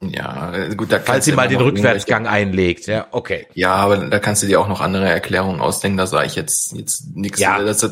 Ja, 0.02 0.52
äh, 0.54 0.76
gut, 0.76 0.92
da 0.92 0.96
Falls 0.96 1.06
kannst 1.06 1.26
sie 1.26 1.34
mal 1.34 1.48
den 1.48 1.60
Rückwärtsgang 1.60 2.26
einlegt, 2.26 2.88
ja, 2.88 3.06
okay. 3.12 3.46
Ja, 3.54 3.76
aber 3.76 3.98
da 3.98 4.18
kannst 4.18 4.42
du 4.42 4.48
dir 4.48 4.60
auch 4.60 4.68
noch 4.68 4.82
andere 4.82 5.08
Erklärungen 5.08 5.62
ausdenken, 5.62 5.98
da 5.98 6.08
sage 6.08 6.26
ich 6.26 6.36
jetzt, 6.36 6.74
jetzt 6.74 7.16
nichts. 7.16 7.40
Ja. 7.40 7.62
Das, 7.62 7.84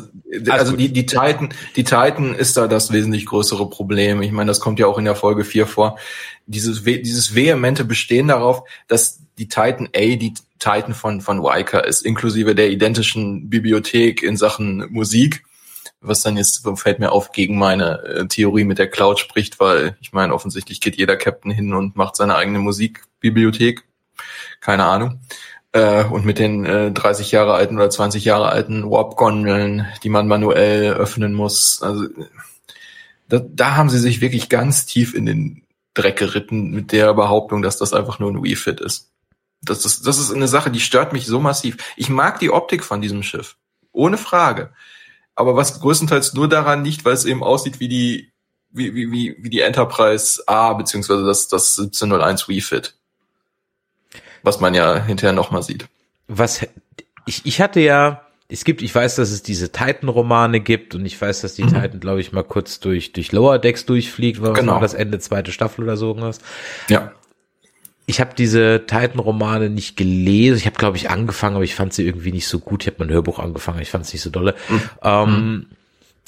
also 0.48 0.76
die, 0.76 0.92
die 0.92 1.06
Titan, 1.06 1.50
die 1.76 1.84
Titan 1.84 2.34
ist 2.34 2.56
da 2.56 2.66
das 2.66 2.92
wesentlich 2.92 3.26
größere 3.26 3.70
Problem. 3.70 4.22
Ich 4.22 4.32
meine, 4.32 4.48
das 4.48 4.58
kommt 4.58 4.80
ja 4.80 4.86
auch 4.86 4.98
in 4.98 5.04
der 5.04 5.14
Folge 5.14 5.44
4 5.44 5.68
vor. 5.68 5.98
Dieses, 6.46 6.82
dieses 6.82 7.36
vehemente 7.36 7.84
Bestehen 7.84 8.26
darauf, 8.26 8.64
dass 8.88 9.20
die 9.38 9.46
Titan 9.46 9.88
A 9.94 10.16
die 10.16 10.34
Titan 10.58 10.94
von, 10.94 11.20
von 11.20 11.38
Riker 11.46 11.86
ist, 11.86 12.04
inklusive 12.04 12.56
der 12.56 12.70
identischen 12.70 13.48
Bibliothek 13.48 14.24
in 14.24 14.36
Sachen 14.36 14.86
Musik 14.90 15.44
was 16.00 16.22
dann 16.22 16.36
jetzt 16.36 16.66
fällt 16.76 16.98
mir 16.98 17.12
auf 17.12 17.32
gegen 17.32 17.58
meine 17.58 18.02
äh, 18.02 18.26
Theorie 18.26 18.64
mit 18.64 18.78
der 18.78 18.88
Cloud 18.88 19.18
spricht, 19.18 19.60
weil 19.60 19.96
ich 20.00 20.12
meine, 20.12 20.34
offensichtlich 20.34 20.80
geht 20.80 20.96
jeder 20.96 21.16
Captain 21.16 21.50
hin 21.50 21.74
und 21.74 21.96
macht 21.96 22.16
seine 22.16 22.36
eigene 22.36 22.58
Musikbibliothek. 22.58 23.84
Keine 24.60 24.84
Ahnung. 24.84 25.20
Äh, 25.72 26.04
und 26.04 26.24
mit 26.24 26.38
den 26.38 26.64
äh, 26.64 26.90
30 26.90 27.30
Jahre 27.32 27.54
alten 27.54 27.76
oder 27.76 27.90
20 27.90 28.24
Jahre 28.24 28.48
alten 28.48 28.90
Warp-Gondeln, 28.90 29.86
die 30.02 30.08
man 30.08 30.26
manuell 30.26 30.94
öffnen 30.94 31.34
muss. 31.34 31.82
Also 31.82 32.06
da, 33.28 33.40
da 33.40 33.76
haben 33.76 33.90
sie 33.90 33.98
sich 33.98 34.20
wirklich 34.20 34.48
ganz 34.48 34.86
tief 34.86 35.14
in 35.14 35.26
den 35.26 35.62
Dreck 35.94 36.16
geritten 36.16 36.70
mit 36.70 36.92
der 36.92 37.14
Behauptung, 37.14 37.62
dass 37.62 37.76
das 37.76 37.92
einfach 37.92 38.18
nur 38.18 38.30
ein 38.30 38.42
Wii-Fit 38.42 38.80
ist. 38.80 39.10
Das 39.62 39.84
ist, 39.84 40.06
das 40.06 40.18
ist 40.18 40.32
eine 40.32 40.48
Sache, 40.48 40.70
die 40.70 40.80
stört 40.80 41.12
mich 41.12 41.26
so 41.26 41.40
massiv. 41.40 41.76
Ich 41.96 42.08
mag 42.08 42.38
die 42.38 42.50
Optik 42.50 42.82
von 42.82 43.02
diesem 43.02 43.22
Schiff. 43.22 43.56
Ohne 43.92 44.16
Frage 44.16 44.72
aber 45.34 45.56
was 45.56 45.80
größtenteils 45.80 46.34
nur 46.34 46.48
daran 46.48 46.84
liegt, 46.84 47.04
weil 47.04 47.14
es 47.14 47.24
eben 47.24 47.42
aussieht 47.42 47.80
wie 47.80 47.88
die 47.88 48.30
wie, 48.72 48.94
wie, 48.94 49.10
wie, 49.10 49.36
wie 49.38 49.50
die 49.50 49.60
Enterprise 49.60 50.42
A 50.46 50.72
beziehungsweise 50.74 51.24
das, 51.24 51.48
das 51.48 51.78
1701 51.78 52.48
Refit. 52.48 52.94
Was 54.42 54.60
man 54.60 54.74
ja 54.74 55.02
hinterher 55.02 55.32
nochmal 55.32 55.62
sieht. 55.62 55.88
Was, 56.28 56.66
ich, 57.26 57.44
ich 57.44 57.60
hatte 57.60 57.80
ja, 57.80 58.26
es 58.48 58.64
gibt, 58.64 58.82
ich 58.82 58.94
weiß, 58.94 59.16
dass 59.16 59.30
es 59.30 59.42
diese 59.42 59.70
Titan-Romane 59.70 60.60
gibt 60.60 60.94
und 60.94 61.04
ich 61.04 61.20
weiß, 61.20 61.40
dass 61.42 61.54
die 61.54 61.62
Titan, 61.66 62.00
glaube 62.00 62.20
ich, 62.20 62.32
mal 62.32 62.44
kurz 62.44 62.80
durch, 62.80 63.12
durch 63.12 63.32
Lower 63.32 63.58
Decks 63.58 63.86
durchfliegt, 63.86 64.40
weil 64.40 64.52
genau. 64.54 64.80
das 64.80 64.94
Ende 64.94 65.18
zweite 65.18 65.52
Staffel 65.52 65.84
oder 65.84 65.96
so 65.96 66.08
irgendwas. 66.08 66.38
Ja. 66.88 67.12
Ich 68.10 68.20
habe 68.20 68.34
diese 68.36 68.86
Titan-Romane 68.88 69.70
nicht 69.70 69.96
gelesen. 69.96 70.56
Ich 70.56 70.66
habe, 70.66 70.76
glaube 70.76 70.96
ich, 70.96 71.10
angefangen, 71.10 71.54
aber 71.54 71.62
ich 71.62 71.76
fand 71.76 71.92
sie 71.92 72.04
irgendwie 72.04 72.32
nicht 72.32 72.48
so 72.48 72.58
gut. 72.58 72.82
Ich 72.82 72.88
habe 72.88 72.96
mein 72.98 73.08
Hörbuch 73.08 73.38
angefangen, 73.38 73.80
ich 73.80 73.88
fand 73.88 74.04
es 74.04 74.12
nicht 74.12 74.22
so 74.22 74.30
dolle. 74.30 74.56
Ähm, 75.00 75.66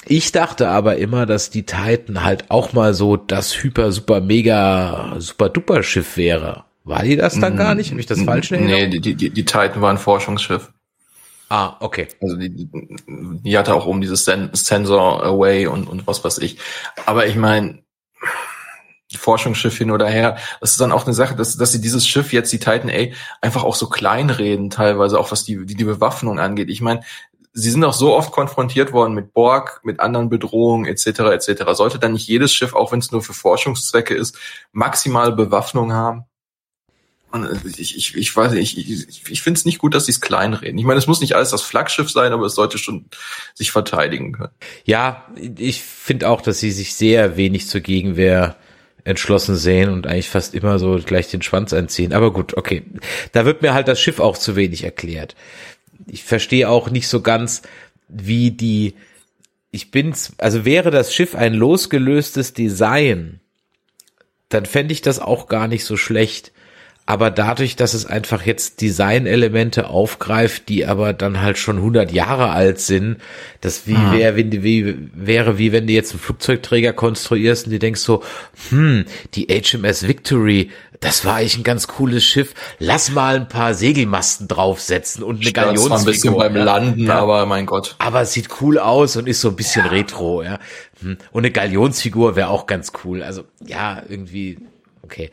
ich 0.05 0.31
dachte 0.31 0.69
aber 0.69 0.95
immer, 0.95 1.25
dass 1.25 1.49
die 1.49 1.63
Titan 1.63 2.23
halt 2.23 2.49
auch 2.49 2.71
mal 2.71 2.93
so 2.93 3.17
das 3.17 3.61
hyper, 3.61 3.91
super, 3.91 4.21
mega, 4.21 5.15
super 5.19 5.49
duper 5.49 5.83
Schiff 5.83 6.15
wäre. 6.15 6.63
War 6.85 7.03
die 7.03 7.17
das 7.17 7.37
dann 7.37 7.57
gar 7.57 7.75
nicht? 7.75 7.91
Habe 7.91 7.99
ich 7.99 8.05
das 8.07 8.21
falsch 8.21 8.53
in 8.53 8.65
Nee, 8.65 8.87
die, 8.87 9.01
die, 9.01 9.29
die, 9.29 9.45
Titan 9.45 9.81
war 9.81 9.91
ein 9.91 9.97
Forschungsschiff. 9.97 10.71
Ah, 11.49 11.75
okay. 11.81 12.07
Also 12.21 12.37
die, 12.37 12.69
die, 12.69 13.57
hatte 13.57 13.73
auch 13.73 13.85
oben 13.85 13.99
dieses 13.99 14.23
Sen 14.23 14.51
Sensor 14.53 15.21
Away 15.21 15.67
und, 15.67 15.89
und 15.89 16.07
was 16.07 16.23
weiß 16.23 16.37
ich. 16.37 16.59
Aber 17.05 17.27
ich 17.27 17.35
meine, 17.35 17.82
Forschungsschiff 19.23 19.77
hin 19.77 19.89
oder 19.89 20.07
her, 20.07 20.37
das 20.59 20.71
ist 20.71 20.81
dann 20.81 20.91
auch 20.91 21.05
eine 21.05 21.13
Sache, 21.13 21.35
dass, 21.35 21.55
dass 21.55 21.71
sie 21.71 21.81
dieses 21.81 22.05
Schiff 22.05 22.33
jetzt, 22.33 22.51
die 22.51 22.59
Titan 22.59 22.89
A, 22.89 23.13
einfach 23.41 23.63
auch 23.63 23.75
so 23.75 23.87
kleinreden, 23.87 24.69
teilweise 24.69 25.17
auch 25.19 25.31
was 25.31 25.45
die, 25.45 25.65
die, 25.65 25.75
die 25.75 25.83
Bewaffnung 25.85 26.39
angeht. 26.39 26.69
Ich 26.69 26.81
meine, 26.81 27.01
sie 27.53 27.71
sind 27.71 27.83
auch 27.85 27.93
so 27.93 28.13
oft 28.13 28.31
konfrontiert 28.31 28.91
worden 28.91 29.13
mit 29.13 29.33
Borg, 29.33 29.79
mit 29.83 30.01
anderen 30.01 30.29
Bedrohungen 30.29 30.85
etc. 30.85 31.05
etc. 31.31 31.63
Sollte 31.73 31.99
dann 31.99 32.13
nicht 32.13 32.27
jedes 32.27 32.53
Schiff, 32.53 32.73
auch 32.73 32.91
wenn 32.91 32.99
es 32.99 33.11
nur 33.11 33.21
für 33.21 33.33
Forschungszwecke 33.33 34.13
ist, 34.13 34.37
maximale 34.73 35.31
Bewaffnung 35.31 35.93
haben? 35.93 36.25
Und 37.31 37.45
äh, 37.45 37.57
ich, 37.77 37.95
ich, 37.95 38.15
ich 38.15 38.35
weiß 38.35 38.51
nicht, 38.51 38.77
ich, 38.77 39.07
ich, 39.07 39.23
ich 39.29 39.41
finde 39.41 39.57
es 39.57 39.65
nicht 39.65 39.79
gut, 39.79 39.95
dass 39.95 40.05
sie 40.05 40.11
es 40.11 40.21
kleinreden. 40.21 40.77
Ich 40.77 40.85
meine, 40.85 40.99
es 40.99 41.07
muss 41.07 41.21
nicht 41.21 41.35
alles 41.35 41.49
das 41.51 41.61
Flaggschiff 41.61 42.11
sein, 42.11 42.33
aber 42.33 42.45
es 42.45 42.55
sollte 42.55 42.77
schon 42.77 43.05
sich 43.53 43.71
verteidigen 43.71 44.33
können. 44.33 44.53
Ja, 44.83 45.27
ich 45.57 45.81
finde 45.81 46.29
auch, 46.29 46.41
dass 46.41 46.59
sie 46.59 46.71
sich 46.71 46.93
sehr 46.93 47.37
wenig 47.37 47.67
zur 47.67 47.81
Gegenwehr 47.81 48.57
entschlossen 49.03 49.55
sehen 49.55 49.89
und 49.89 50.07
eigentlich 50.07 50.29
fast 50.29 50.55
immer 50.55 50.79
so 50.79 50.99
gleich 51.03 51.29
den 51.29 51.41
Schwanz 51.41 51.73
einziehen. 51.73 52.13
Aber 52.13 52.31
gut, 52.31 52.55
okay. 52.55 52.83
Da 53.31 53.45
wird 53.45 53.61
mir 53.61 53.73
halt 53.73 53.87
das 53.87 53.99
Schiff 53.99 54.19
auch 54.19 54.37
zu 54.37 54.55
wenig 54.55 54.83
erklärt. 54.83 55.35
Ich 56.07 56.23
verstehe 56.23 56.69
auch 56.69 56.89
nicht 56.89 57.07
so 57.07 57.21
ganz, 57.21 57.63
wie 58.07 58.51
die, 58.51 58.95
ich 59.71 59.91
bin's, 59.91 60.33
also 60.37 60.65
wäre 60.65 60.91
das 60.91 61.13
Schiff 61.13 61.35
ein 61.35 61.53
losgelöstes 61.53 62.53
Design, 62.53 63.39
dann 64.49 64.65
fände 64.65 64.93
ich 64.93 65.01
das 65.01 65.19
auch 65.19 65.47
gar 65.47 65.67
nicht 65.67 65.83
so 65.83 65.97
schlecht. 65.97 66.52
Aber 67.05 67.31
dadurch, 67.31 67.75
dass 67.75 67.93
es 67.93 68.05
einfach 68.05 68.45
jetzt 68.45 68.79
Designelemente 68.79 69.89
aufgreift, 69.89 70.69
die 70.69 70.85
aber 70.85 71.11
dann 71.11 71.41
halt 71.41 71.57
schon 71.57 71.77
100 71.77 72.13
Jahre 72.13 72.51
alt 72.51 72.79
sind, 72.79 73.17
das 73.59 73.87
wie 73.87 73.97
wäre, 74.11 74.37
wenn 74.37 74.49
die, 74.51 74.63
wie, 74.63 74.97
wäre 75.13 75.57
wie 75.57 75.73
wenn 75.73 75.85
du 75.85 75.91
jetzt 75.91 76.11
einen 76.11 76.21
Flugzeugträger 76.21 76.93
konstruierst 76.93 77.65
und 77.65 77.73
du 77.73 77.79
denkst 77.79 77.99
so, 77.99 78.23
hm, 78.69 79.03
die 79.33 79.47
HMS 79.47 80.07
Victory, 80.07 80.71
das 81.01 81.25
war 81.25 81.35
eigentlich 81.35 81.57
ein 81.57 81.63
ganz 81.63 81.87
cooles 81.87 82.23
Schiff. 82.23 82.53
Lass 82.79 83.11
mal 83.11 83.35
ein 83.35 83.49
paar 83.49 83.73
Segelmasten 83.73 84.47
draufsetzen 84.47 85.23
und 85.23 85.41
eine 85.41 85.49
Stört 85.49 85.77
zwar 85.77 85.99
ein 85.99 86.05
bisschen 86.05 86.33
Galionsfigur. 86.33 86.37
beim 86.37 86.55
ja. 86.55 86.63
Landen, 86.63 87.05
Ja. 87.07 87.19
aber 87.19 87.45
mein 87.45 87.65
Gott. 87.65 87.97
Aber 87.99 88.21
es 88.21 88.31
sieht 88.31 88.47
cool 88.61 88.79
aus 88.79 89.17
und 89.17 89.27
ist 89.27 89.41
so 89.41 89.49
ein 89.49 89.57
bisschen 89.57 89.85
retro, 89.85 90.41
ja. 90.41 90.57
Hm. 91.01 91.17
Und 91.33 91.41
eine 91.41 91.51
Galionsfigur 91.51 92.37
wäre 92.37 92.47
auch 92.47 92.65
ganz 92.65 92.93
cool. 93.03 93.23
Also, 93.23 93.43
ja, 93.65 94.01
irgendwie, 94.07 94.59
okay. 95.01 95.29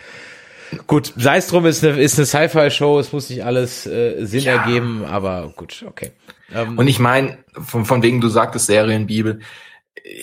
Gut, 0.87 1.13
sei 1.17 1.37
es 1.39 1.49
drum, 1.49 1.67
ist 1.67 1.85
eine, 1.85 2.01
ist 2.01 2.19
eine 2.19 2.27
Sci-Fi-Show, 2.27 2.99
es 2.99 3.13
muss 3.13 3.29
nicht 3.31 3.45
alles 3.45 3.87
äh, 3.87 4.25
Sinn 4.25 4.43
Ja. 4.43 4.55
ergeben, 4.65 5.05
aber 5.05 5.53
gut, 5.57 5.85
okay. 5.89 6.13
Ähm, 6.55 6.79
Und 6.79 6.87
ich 6.89 6.99
meine, 6.99 7.39
von, 7.53 7.85
von 7.85 8.03
wegen, 8.03 8.21
du 8.21 8.29
sagtest 8.29 8.67
Serienbibel, 8.67 9.41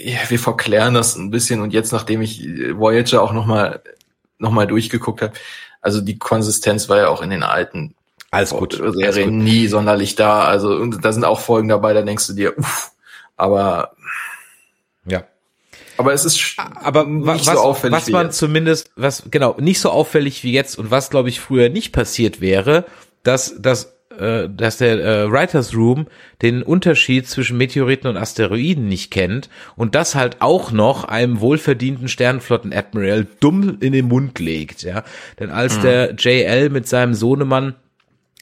ja, 0.04 0.18
wir 0.28 0.40
verklären 0.40 0.94
das 0.94 1.16
ein 1.16 1.32
bisschen 1.32 1.62
und 1.62 1.74
jetzt, 1.74 1.92
nachdem 1.92 2.22
ich 2.22 2.44
äh, 2.46 2.78
Voyager 2.78 3.22
auch 3.22 3.34
nochmal 3.34 3.82
noch 4.40 4.52
mal 4.52 4.68
durchgeguckt 4.68 5.22
habe, 5.22 5.34
also 5.82 6.02
die 6.02 6.18
Konsistenz 6.18 6.90
war 6.90 6.98
ja 6.98 7.08
auch 7.10 7.22
in 7.22 7.30
den 7.30 7.44
alten 7.44 7.94
alles 8.30 8.50
gut. 8.52 8.80
Alles 8.82 8.96
Serien 8.96 9.32
gut. 9.40 9.44
nie 9.44 9.68
sonderlich 9.68 10.16
da. 10.16 10.44
Also 10.44 10.76
und 10.76 11.04
da 11.04 11.14
sind 11.14 11.24
auch 11.24 11.40
Folgen 11.40 11.70
dabei, 11.70 11.94
da 11.94 12.02
denkst 12.02 12.28
du 12.28 12.34
dir, 12.34 12.58
uff, 12.58 12.92
aber 13.38 13.94
Ja. 15.06 15.24
Aber 15.98 16.14
es 16.14 16.26
ist 16.26 16.38
sch- 16.38 16.58
Aber 16.84 17.06
nicht 17.06 17.26
was, 17.26 17.44
so 17.46 17.52
auffällig 17.60 17.96
was 17.98 18.08
wie 18.08 18.12
man 18.12 18.26
jetzt. 18.28 18.38
zumindest, 18.38 18.92
was 18.96 19.24
genau 19.32 19.56
nicht 19.60 19.80
so 19.80 19.90
auffällig 19.90 20.44
wie 20.44 20.52
jetzt 20.54 20.78
und 20.80 20.92
was 20.92 21.10
glaube 21.10 21.30
ich 21.30 21.40
früher 21.40 21.70
nicht 21.70 21.92
passiert 21.92 22.40
wäre, 22.42 22.86
dass 23.24 23.56
dass 23.62 23.94
äh, 24.18 24.50
dass 24.50 24.78
der 24.78 24.98
äh, 25.04 25.32
Writers 25.32 25.76
Room 25.76 26.08
den 26.42 26.64
Unterschied 26.64 27.28
zwischen 27.28 27.58
Meteoriten 27.58 28.08
und 28.08 28.18
Asteroiden 28.18 28.88
nicht 28.88 29.12
kennt 29.12 29.50
und 29.76 29.94
das 29.96 30.16
halt 30.16 30.38
auch 30.40 30.72
noch 30.72 31.04
einem 31.04 31.40
wohlverdienten 31.40 32.08
Sternenflotten-Admiral 32.08 33.28
dumm 33.40 33.78
in 33.80 33.94
den 33.94 34.08
Mund 34.08 34.40
legt, 34.40 34.82
ja. 34.84 35.04
Denn 35.40 35.52
als 35.52 35.80
der 35.82 36.16
JL 36.16 36.70
mit 36.70 36.88
seinem 36.88 37.14
Sohnemann 37.14 37.76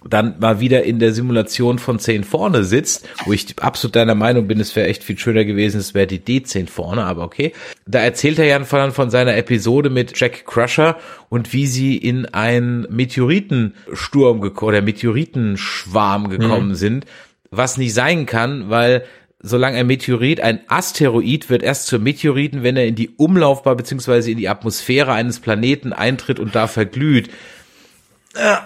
dann 0.08 0.36
mal 0.40 0.60
wieder 0.60 0.84
in 0.84 1.00
der 1.00 1.14
Simulation 1.14 1.80
von 1.80 2.00
10 2.00 2.24
vorne 2.24 2.64
sitzt, 2.64 3.08
wo 3.26 3.34
ich 3.34 3.48
absolut 3.60 3.96
deiner 3.96 4.16
Meinung 4.16 4.48
bin, 4.48 4.60
es 4.60 4.76
wäre 4.76 4.88
echt 4.88 5.04
viel 5.04 5.18
schöner 5.18 5.46
gewesen, 5.46 5.80
es 5.80 5.94
wäre 5.94 6.08
die 6.08 6.20
D10 6.20 6.68
vorne, 6.68 7.04
aber 7.04 7.24
okay. 7.24 7.54
Da 7.88 8.00
erzählt 8.00 8.40
er 8.40 8.46
ja 8.46 8.64
von, 8.64 8.92
von 8.92 9.10
seiner 9.10 9.36
Episode 9.36 9.90
mit 9.90 10.20
Jack 10.20 10.46
Crusher 10.46 10.98
und 11.30 11.54
wie 11.54 11.66
sie 11.66 11.98
in 11.98 12.26
einen 12.28 12.88
Meteoritensturm 12.90 14.42
gekommen 14.42 14.70
oder 14.70 14.82
Meteoritenschwarm 14.82 16.30
gekommen 16.30 16.76
sind, 16.76 17.06
was 17.52 17.78
nicht 17.78 17.94
sein 17.94 18.26
kann, 18.26 18.70
weil 18.70 19.04
solange 19.40 19.78
ein 19.78 19.88
Meteorit, 19.88 20.42
ein 20.42 20.62
Asteroid 20.68 21.50
wird 21.50 21.62
erst 21.62 21.88
zur 21.88 22.00
Meteoriten, 22.00 22.64
wenn 22.64 22.78
er 22.78 22.88
in 22.88 22.96
die 22.96 23.10
Umlaufbahn 23.10 23.78
beziehungsweise 23.78 24.32
in 24.32 24.38
die 24.38 24.50
Atmosphäre 24.50 25.14
eines 25.14 25.40
Planeten 25.40 25.94
eintritt 25.94 26.40
und 26.40 26.56
da 26.56 26.68
verglüht 26.68 27.30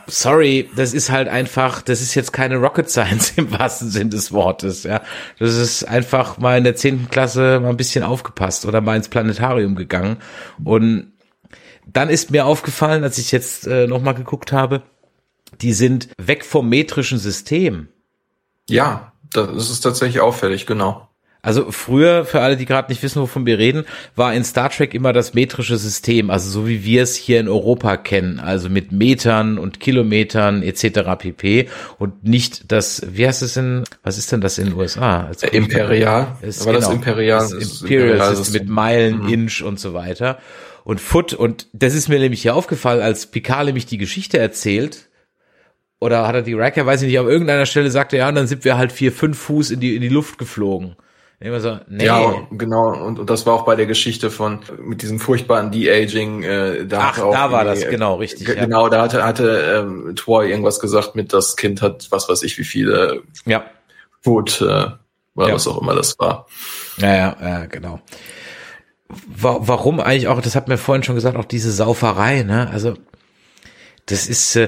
sorry, 0.07 0.69
das 0.75 0.93
ist 0.93 1.11
halt 1.11 1.27
einfach, 1.27 1.81
das 1.81 2.01
ist 2.01 2.15
jetzt 2.15 2.33
keine 2.33 2.57
Rocket 2.57 2.89
Science 2.89 3.33
im 3.35 3.51
wahrsten 3.51 3.89
Sinn 3.89 4.09
des 4.09 4.31
Wortes, 4.31 4.83
ja. 4.83 5.01
Das 5.37 5.55
ist 5.55 5.83
einfach 5.83 6.37
mal 6.37 6.57
in 6.57 6.63
der 6.63 6.75
zehnten 6.75 7.09
Klasse 7.09 7.59
mal 7.59 7.69
ein 7.69 7.77
bisschen 7.77 8.03
aufgepasst 8.03 8.65
oder 8.65 8.81
mal 8.81 8.95
ins 8.95 9.09
Planetarium 9.09 9.75
gegangen. 9.75 10.17
Und 10.63 11.13
dann 11.85 12.09
ist 12.09 12.31
mir 12.31 12.45
aufgefallen, 12.45 13.03
als 13.03 13.17
ich 13.17 13.31
jetzt 13.31 13.67
äh, 13.67 13.87
nochmal 13.87 14.13
geguckt 14.13 14.51
habe, 14.51 14.83
die 15.61 15.73
sind 15.73 16.09
weg 16.17 16.45
vom 16.45 16.69
metrischen 16.69 17.17
System. 17.17 17.89
ja, 18.69 19.13
das 19.31 19.69
ist 19.69 19.81
tatsächlich 19.81 20.21
auffällig, 20.21 20.65
genau. 20.65 21.08
Also 21.41 21.71
früher, 21.71 22.25
für 22.25 22.41
alle, 22.41 22.57
die 22.57 22.65
gerade 22.65 22.91
nicht 22.91 23.01
wissen, 23.01 23.21
wovon 23.21 23.45
wir 23.45 23.57
reden, 23.57 23.85
war 24.15 24.33
in 24.33 24.43
Star 24.43 24.69
Trek 24.69 24.93
immer 24.93 25.13
das 25.13 25.33
metrische 25.33 25.77
System, 25.77 26.29
also 26.29 26.49
so 26.49 26.67
wie 26.67 26.83
wir 26.83 27.01
es 27.03 27.15
hier 27.15 27.39
in 27.39 27.47
Europa 27.47 27.95
kennen, 27.95 28.39
also 28.41 28.69
mit 28.69 28.91
Metern 28.91 29.57
und 29.57 29.79
Kilometern 29.79 30.63
etc. 30.63 30.99
pp. 31.17 31.69
Und 31.97 32.25
nicht 32.25 32.71
das, 32.73 33.03
wie 33.09 33.25
heißt 33.25 33.41
es 33.41 33.55
in, 33.55 33.85
was 34.03 34.17
ist 34.17 34.31
denn 34.33 34.41
das 34.41 34.57
in 34.57 34.65
den 34.65 34.73
USA? 34.75 35.31
Äh, 35.41 35.55
Imperial. 35.55 36.35
Ist, 36.41 36.61
Aber 36.63 36.73
das 36.73 36.85
genau, 36.89 36.95
Imperial- 36.97 37.39
das 37.39 37.51
das 37.51 37.81
Imperial 37.83 38.09
Imperial 38.09 38.35
System. 38.35 38.61
mit 38.63 38.69
Meilen, 38.69 39.29
Inch 39.29 39.61
und 39.63 39.79
so 39.79 39.93
weiter. 39.93 40.39
und 40.83 40.99
Foot. 40.99 41.33
Und 41.33 41.67
das 41.71 41.93
ist 41.93 42.09
mir 42.09 42.19
nämlich 42.19 42.41
hier 42.41 42.53
aufgefallen, 42.55 43.01
als 43.01 43.27
Picard 43.27 43.65
nämlich 43.67 43.85
die 43.85 43.97
Geschichte 43.97 44.39
erzählt. 44.39 45.07
Oder 46.01 46.27
hat 46.27 46.35
er 46.35 46.41
die 46.41 46.53
Riker, 46.53 46.85
weiß 46.85 47.01
ich 47.01 47.07
nicht, 47.09 47.19
aber 47.19 47.29
irgendeiner 47.29 47.65
Stelle 47.65 47.91
sagte, 47.91 48.17
ja, 48.17 48.27
und 48.29 48.35
dann 48.35 48.47
sind 48.47 48.63
wir 48.65 48.77
halt 48.77 48.91
vier, 48.91 49.11
fünf 49.11 49.37
Fuß 49.37 49.71
in 49.71 49.79
die, 49.81 49.95
in 49.95 50.01
die 50.01 50.07
Luft 50.09 50.37
geflogen. 50.37 50.95
Immer 51.41 51.61
so, 51.61 51.79
nee. 51.87 52.05
Ja, 52.05 52.47
genau. 52.51 53.01
Und, 53.01 53.17
und 53.17 53.29
das 53.29 53.45
war 53.45 53.53
auch 53.53 53.63
bei 53.63 53.77
der 53.77 53.85
Geschichte 53.85 54.29
von 54.29 54.59
mit 54.77 55.01
diesem 55.01 55.19
furchtbaren 55.19 55.71
De-Aging. 55.71 56.43
Äh, 56.43 56.85
da 56.85 57.11
Ach, 57.13 57.19
auch 57.19 57.31
da 57.31 57.51
war 57.53 57.63
das, 57.63 57.87
genau, 57.87 58.15
richtig. 58.15 58.49
Ja. 58.49 58.55
Genau, 58.55 58.89
da 58.89 59.01
hatte, 59.03 59.23
hatte 59.23 59.77
ähm, 59.77 60.15
Troy 60.17 60.49
irgendwas 60.49 60.81
gesagt 60.81 61.15
mit, 61.15 61.31
das 61.31 61.55
Kind 61.55 61.81
hat 61.81 62.07
was 62.11 62.27
weiß 62.27 62.43
ich 62.43 62.57
wie 62.57 62.65
viele 62.65 63.23
Ja, 63.45 63.63
Foot, 64.21 64.59
äh, 64.59 64.65
oder 65.35 65.47
Ja. 65.47 65.53
was 65.53 65.65
auch 65.65 65.81
immer 65.81 65.95
das 65.95 66.19
war. 66.19 66.45
ja, 66.97 67.15
ja, 67.15 67.37
ja 67.41 67.65
genau. 67.67 68.01
Wa 69.07 69.59
warum 69.61 70.01
eigentlich 70.01 70.27
auch, 70.27 70.41
das 70.41 70.55
hat 70.55 70.67
mir 70.67 70.77
vorhin 70.77 71.03
schon 71.03 71.15
gesagt, 71.15 71.37
auch 71.37 71.45
diese 71.45 71.71
Sauferei, 71.71 72.43
ne? 72.43 72.69
Also, 72.69 72.95
das 74.07 74.27
ist, 74.27 74.57
äh, 74.57 74.67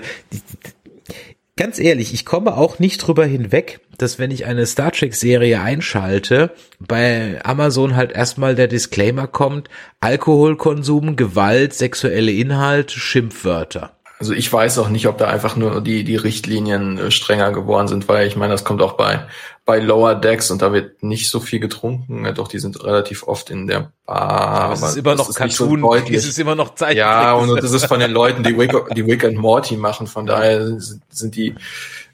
ganz 1.61 1.77
ehrlich, 1.77 2.11
ich 2.11 2.25
komme 2.25 2.57
auch 2.57 2.79
nicht 2.79 2.97
drüber 2.97 3.23
hinweg, 3.23 3.81
dass 3.99 4.17
wenn 4.17 4.31
ich 4.31 4.47
eine 4.47 4.65
Star 4.65 4.91
Trek 4.91 5.13
Serie 5.13 5.61
einschalte, 5.61 6.49
bei 6.79 7.39
Amazon 7.43 7.95
halt 7.95 8.11
erstmal 8.11 8.55
der 8.55 8.67
Disclaimer 8.67 9.27
kommt, 9.27 9.69
Alkoholkonsum, 9.99 11.15
Gewalt, 11.15 11.75
sexuelle 11.75 12.31
Inhalte, 12.31 12.99
Schimpfwörter. 12.99 13.95
Also 14.21 14.33
ich 14.33 14.53
weiß 14.53 14.77
auch 14.77 14.89
nicht, 14.89 15.07
ob 15.07 15.17
da 15.17 15.29
einfach 15.29 15.55
nur 15.55 15.81
die, 15.81 16.03
die 16.03 16.15
Richtlinien 16.15 16.99
äh, 16.99 17.09
strenger 17.09 17.51
geworden 17.51 17.87
sind, 17.87 18.07
weil 18.07 18.27
ich 18.27 18.35
meine, 18.35 18.53
das 18.53 18.63
kommt 18.63 18.83
auch 18.83 18.93
bei, 18.93 19.25
bei 19.65 19.79
Lower 19.79 20.13
Decks 20.13 20.51
und 20.51 20.61
da 20.61 20.71
wird 20.73 21.01
nicht 21.01 21.31
so 21.31 21.39
viel 21.39 21.59
getrunken. 21.59 22.31
Doch, 22.35 22.47
die 22.47 22.59
sind 22.59 22.83
relativ 22.83 23.23
oft 23.23 23.49
in 23.49 23.65
der 23.65 23.91
Bar. 24.05 24.19
Aber 24.19 24.73
es 24.73 24.83
ist 24.83 24.97
immer 24.97 25.15
noch 25.15 25.25
so 25.25 25.33
Cartoon, 25.33 25.81
deutlich. 25.81 26.17
es 26.17 26.27
ist 26.27 26.37
immer 26.37 26.53
noch 26.53 26.75
Zeichentrick. 26.75 26.99
Ja, 26.99 27.33
und 27.33 27.63
das 27.63 27.71
ist 27.71 27.85
von 27.85 27.99
den 27.99 28.11
Leuten, 28.11 28.43
die 28.43 28.55
Wick, 28.55 28.75
die 28.95 29.07
Wick 29.07 29.25
and 29.25 29.37
Morty 29.37 29.75
machen, 29.75 30.05
von 30.05 30.27
daher 30.27 30.79
sind, 30.79 31.01
sind 31.09 31.35
die, 31.35 31.55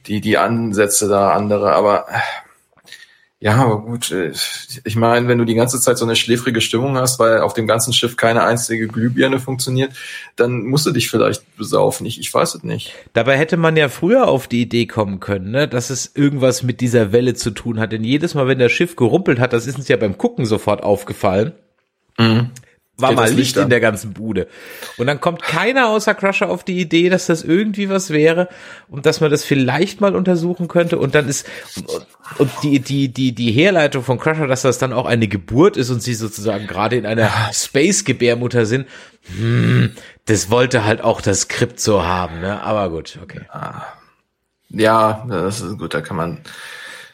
die, 0.05 0.21
die 0.21 0.37
Ansätze 0.37 1.09
da 1.09 1.31
andere, 1.31 1.73
aber 1.73 2.05
äh, 2.07 2.19
ja, 3.39 3.55
aber 3.55 3.81
gut, 3.81 4.11
äh, 4.11 4.31
ich 4.83 4.95
meine, 4.95 5.27
wenn 5.27 5.37
du 5.37 5.45
die 5.45 5.53
ganze 5.53 5.79
Zeit 5.79 5.99
so 5.99 6.05
eine 6.05 6.15
schläfrige 6.15 6.59
Stimmung 6.59 6.97
hast, 6.97 7.19
weil 7.19 7.41
auf 7.41 7.53
dem 7.53 7.67
ganzen 7.67 7.93
Schiff 7.93 8.17
keine 8.17 8.43
einzige 8.43 8.87
Glühbirne 8.87 9.39
funktioniert, 9.39 9.93
dann 10.35 10.63
musst 10.63 10.87
du 10.87 10.91
dich 10.91 11.07
vielleicht 11.07 11.55
besaufen. 11.55 12.07
Ich, 12.07 12.19
ich 12.19 12.33
weiß 12.33 12.55
es 12.55 12.63
nicht. 12.63 12.95
Dabei 13.13 13.37
hätte 13.37 13.57
man 13.57 13.77
ja 13.77 13.89
früher 13.89 14.27
auf 14.27 14.47
die 14.47 14.63
Idee 14.63 14.87
kommen 14.87 15.19
können, 15.19 15.51
ne, 15.51 15.67
dass 15.67 15.91
es 15.91 16.15
irgendwas 16.15 16.63
mit 16.63 16.81
dieser 16.81 17.11
Welle 17.11 17.35
zu 17.35 17.51
tun 17.51 17.79
hat. 17.79 17.91
Denn 17.91 18.03
jedes 18.03 18.33
Mal, 18.33 18.47
wenn 18.47 18.57
das 18.57 18.71
Schiff 18.71 18.95
gerumpelt 18.95 19.39
hat, 19.39 19.53
das 19.53 19.67
ist 19.67 19.77
uns 19.77 19.87
ja 19.87 19.97
beim 19.97 20.17
Gucken 20.17 20.47
sofort 20.47 20.81
aufgefallen, 20.81 21.53
war 22.97 23.11
mal 23.11 23.25
Licht 23.25 23.37
Licht 23.37 23.57
in 23.57 23.69
der 23.69 23.79
ganzen 23.79 24.13
Bude. 24.13 24.47
Und 24.97 25.07
dann 25.07 25.21
kommt 25.21 25.43
keiner 25.43 25.89
außer 25.89 26.15
Crusher 26.15 26.49
auf 26.49 26.63
die 26.63 26.79
Idee, 26.79 27.09
dass 27.09 27.27
das 27.27 27.43
irgendwie 27.43 27.89
was 27.89 28.09
wäre 28.09 28.49
und 28.87 29.05
dass 29.05 29.21
man 29.21 29.29
das 29.29 29.43
vielleicht 29.43 30.01
mal 30.01 30.15
untersuchen 30.15 30.67
könnte. 30.67 30.97
Und 30.97 31.13
dann 31.13 31.29
ist 31.29 31.45
und, 32.37 32.51
die 32.63 32.79
die 32.79 33.09
die 33.09 33.33
die 33.33 33.51
Herleitung 33.51 34.03
von 34.03 34.19
Crusher, 34.19 34.47
dass 34.47 34.63
das 34.63 34.79
dann 34.79 34.93
auch 34.93 35.05
eine 35.05 35.27
Geburt 35.27 35.77
ist 35.77 35.89
und 35.89 36.01
sie 36.01 36.15
sozusagen 36.15 36.65
gerade 36.67 36.95
in 36.95 37.05
einer 37.05 37.29
Space-Gebärmutter 37.53 38.65
sind. 38.65 38.87
Hm, 39.37 39.91
das 40.25 40.49
wollte 40.49 40.85
halt 40.85 41.01
auch 41.01 41.21
das 41.21 41.41
Skript 41.41 41.79
so 41.79 42.03
haben, 42.03 42.39
ne? 42.39 42.61
Aber 42.61 42.89
gut, 42.89 43.19
okay. 43.21 43.41
Ja, 44.69 45.25
das 45.29 45.61
ist 45.61 45.77
gut, 45.77 45.93
da 45.93 46.01
kann 46.01 46.17
man. 46.17 46.41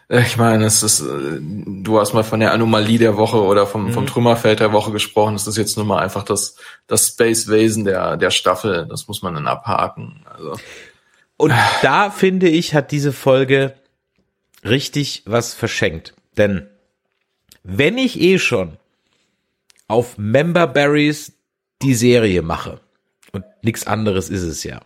Äh, 0.10 0.22
Ich 0.22 0.38
meine, 0.38 0.66
es 0.66 0.84
ist, 0.84 1.02
äh, 1.02 1.40
du 1.42 2.00
hast 2.00 2.14
mal 2.14 2.24
von 2.24 2.40
der 2.40 2.54
Anomalie 2.54 3.00
der 3.00 3.18
Woche 3.18 3.42
oder 3.42 3.66
vom, 3.68 3.86
Mhm. 3.88 3.94
vom 3.94 4.08
Trümmerfeld 4.08 4.60
der 4.60 4.72
Woche 4.74 4.92
gesprochen. 4.92 5.34
Das 5.34 5.48
ist 5.48 5.58
jetzt 5.58 5.78
nur 5.78 5.86
mal 5.86 6.00
einfach 6.02 6.24
das, 6.24 6.56
das 6.88 7.08
Space 7.10 7.48
Wesen 7.50 7.86
der, 7.86 8.18
der 8.18 8.32
Staffel. 8.32 8.86
Das 8.90 9.08
muss 9.08 9.22
man 9.22 9.34
dann 9.36 9.48
abhaken. 9.48 10.26
Also, 10.34 10.56
Und 11.38 11.54
da 11.82 12.10
finde 12.10 12.50
ich, 12.50 12.74
hat 12.74 12.92
diese 12.92 13.12
Folge 13.14 13.74
richtig 14.64 15.24
was 15.26 15.54
verschenkt. 15.54 16.14
Denn 16.38 16.68
wenn 17.64 17.98
ich 17.98 18.20
eh 18.20 18.40
schon 18.40 18.78
auf 19.88 20.18
Member 20.18 20.68
Berries 20.68 21.34
die 21.82 21.94
Serie 21.96 22.42
mache, 22.42 22.80
und 23.32 23.44
nichts 23.62 23.88
anderes 23.88 24.30
ist 24.30 24.44
es 24.44 24.64
ja, 24.64 24.80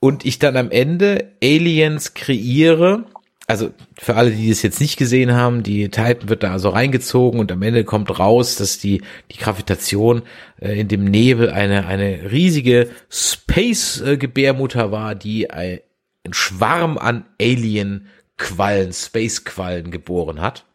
und 0.00 0.24
ich 0.24 0.38
dann 0.38 0.56
am 0.56 0.70
Ende 0.70 1.32
Aliens 1.42 2.14
kreiere, 2.14 3.04
also 3.48 3.72
für 3.98 4.14
alle, 4.14 4.30
die 4.30 4.50
das 4.50 4.60
jetzt 4.60 4.78
nicht 4.78 4.98
gesehen 4.98 5.32
haben, 5.32 5.62
die 5.62 5.88
Titan 5.88 6.28
wird 6.28 6.42
da 6.42 6.52
also 6.52 6.68
reingezogen 6.68 7.40
und 7.40 7.50
am 7.50 7.62
Ende 7.62 7.82
kommt 7.82 8.18
raus, 8.18 8.56
dass 8.56 8.78
die, 8.78 9.02
die 9.32 9.38
Gravitation 9.38 10.22
äh, 10.60 10.78
in 10.78 10.88
dem 10.88 11.04
Nebel 11.04 11.48
eine, 11.48 11.86
eine 11.86 12.30
riesige 12.30 12.90
Space-Gebärmutter 13.08 14.92
war, 14.92 15.14
die 15.14 15.50
ein, 15.50 15.80
ein 16.26 16.34
Schwarm 16.34 16.98
an 16.98 17.24
Alien-Quallen, 17.40 18.92
Space-Quallen 18.92 19.90
geboren 19.90 20.42
hat. 20.42 20.66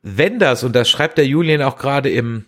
Wenn 0.00 0.38
das, 0.38 0.64
und 0.64 0.74
das 0.74 0.88
schreibt 0.88 1.18
der 1.18 1.26
Julian 1.26 1.60
auch 1.60 1.76
gerade 1.76 2.08
im, 2.08 2.46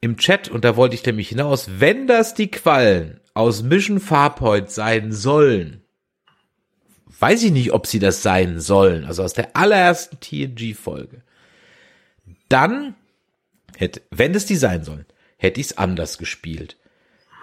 im 0.00 0.16
Chat, 0.16 0.48
und 0.48 0.64
da 0.64 0.76
wollte 0.76 0.94
ich 0.94 1.04
nämlich 1.04 1.30
hinaus, 1.30 1.68
wenn 1.78 2.06
das 2.06 2.34
die 2.34 2.52
Quallen 2.52 3.18
aus 3.38 3.62
Mission 3.62 4.00
Farpoint 4.00 4.68
sein 4.68 5.12
sollen, 5.12 5.84
weiß 7.20 7.44
ich 7.44 7.52
nicht, 7.52 7.72
ob 7.72 7.86
sie 7.86 8.00
das 8.00 8.20
sein 8.20 8.58
sollen, 8.58 9.04
also 9.04 9.22
aus 9.22 9.32
der 9.32 9.56
allerersten 9.56 10.18
TNG-Folge, 10.18 11.22
dann 12.48 12.96
hätte, 13.76 14.02
wenn 14.10 14.32
das 14.32 14.46
die 14.46 14.56
sein 14.56 14.82
sollen, 14.82 15.06
hätte 15.36 15.60
ich 15.60 15.68
es 15.68 15.78
anders 15.78 16.18
gespielt. 16.18 16.76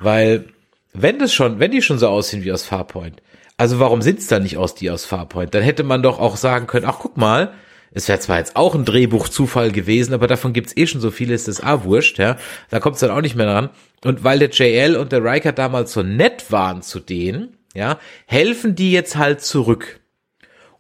Weil, 0.01 0.49
wenn 0.91 1.17
das 1.17 1.33
schon, 1.33 1.59
wenn 1.59 1.71
die 1.71 1.81
schon 1.81 1.97
so 1.97 2.09
aussehen 2.09 2.43
wie 2.43 2.51
aus 2.51 2.65
Farpoint, 2.65 3.21
also 3.55 3.79
warum 3.79 4.01
sind's 4.01 4.27
dann 4.27 4.43
nicht 4.43 4.57
aus 4.57 4.75
die 4.75 4.91
aus 4.91 5.05
Farpoint? 5.05 5.53
Dann 5.53 5.63
hätte 5.63 5.83
man 5.83 6.03
doch 6.03 6.19
auch 6.19 6.35
sagen 6.35 6.67
können, 6.67 6.85
ach 6.85 6.99
guck 6.99 7.15
mal, 7.15 7.53
es 7.95 8.09
wäre 8.09 8.19
zwar 8.19 8.39
jetzt 8.39 8.57
auch 8.57 8.75
ein 8.75 8.83
Drehbuchzufall 8.83 9.71
gewesen, 9.71 10.13
aber 10.13 10.27
davon 10.27 10.51
gibt's 10.51 10.75
eh 10.75 10.85
schon 10.85 10.99
so 10.99 11.11
viele, 11.11 11.33
ist 11.33 11.47
das 11.47 11.61
ah 11.61 11.85
wurscht, 11.85 12.19
ja. 12.19 12.35
Da 12.69 12.81
kommt's 12.81 12.99
dann 12.99 13.09
auch 13.09 13.21
nicht 13.21 13.35
mehr 13.35 13.45
dran. 13.45 13.69
Und 14.03 14.23
weil 14.23 14.37
der 14.37 14.49
JL 14.49 14.97
und 14.97 15.13
der 15.13 15.23
Riker 15.23 15.53
damals 15.53 15.93
so 15.93 16.03
nett 16.03 16.51
waren 16.51 16.81
zu 16.81 16.99
denen, 16.99 17.57
ja, 17.73 17.97
helfen 18.25 18.75
die 18.75 18.91
jetzt 18.91 19.15
halt 19.15 19.41
zurück. 19.41 20.01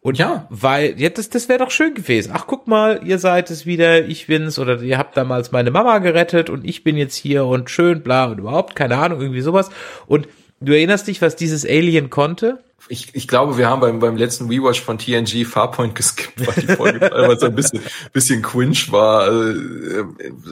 Und 0.01 0.17
ja, 0.17 0.45
weil, 0.49 0.99
ja, 0.99 1.09
das, 1.09 1.29
das 1.29 1.47
wäre 1.47 1.59
doch 1.59 1.71
schön 1.71 1.93
gewesen. 1.93 2.31
Ach, 2.35 2.47
guck 2.47 2.67
mal, 2.67 2.99
ihr 3.05 3.17
seid 3.17 3.49
es 3.49 3.65
wieder, 3.65 4.05
ich 4.05 4.27
bin's, 4.27 4.59
oder 4.59 4.81
ihr 4.81 4.97
habt 4.97 5.15
damals 5.15 5.53
meine 5.53 5.71
Mama 5.71 5.99
gerettet 5.99 6.49
und 6.49 6.65
ich 6.65 6.83
bin 6.83 6.97
jetzt 6.97 7.15
hier 7.15 7.45
und 7.45 7.69
schön, 7.69 8.03
bla 8.03 8.25
und 8.25 8.39
überhaupt, 8.39 8.75
keine 8.75 8.97
Ahnung, 8.97 9.21
irgendwie 9.21 9.41
sowas. 9.41 9.69
Und 10.05 10.27
du 10.59 10.73
erinnerst 10.73 11.07
dich, 11.07 11.21
was 11.21 11.37
dieses 11.37 11.65
Alien 11.65 12.09
konnte? 12.09 12.59
Ich, 12.87 13.15
ich 13.15 13.27
glaube, 13.27 13.57
wir 13.57 13.69
haben 13.69 13.79
beim, 13.79 13.99
beim 13.99 14.15
letzten 14.15 14.47
Rewatch 14.47 14.81
von 14.81 14.97
TNG 14.97 15.45
Farpoint 15.45 15.95
geskippt, 15.95 16.45
weil 16.45 16.63
die 16.63 16.73
Folge 16.73 16.99
teilweise 17.09 17.47
ein 17.47 17.55
bisschen, 17.55 17.81
bisschen 18.13 18.41
cringe 18.41 18.77
war. 18.89 19.21
Also, 19.21 19.59
äh, 19.59 20.05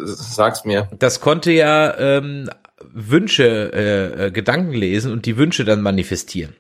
sag's 0.06 0.66
mir. 0.66 0.90
Das 0.98 1.20
konnte 1.20 1.52
ja 1.52 1.98
ähm, 1.98 2.50
Wünsche, 2.92 3.72
äh, 3.74 4.26
äh, 4.28 4.32
Gedanken 4.32 4.74
lesen 4.74 5.12
und 5.12 5.26
die 5.26 5.38
Wünsche 5.38 5.66
dann 5.66 5.82
manifestieren. 5.82 6.56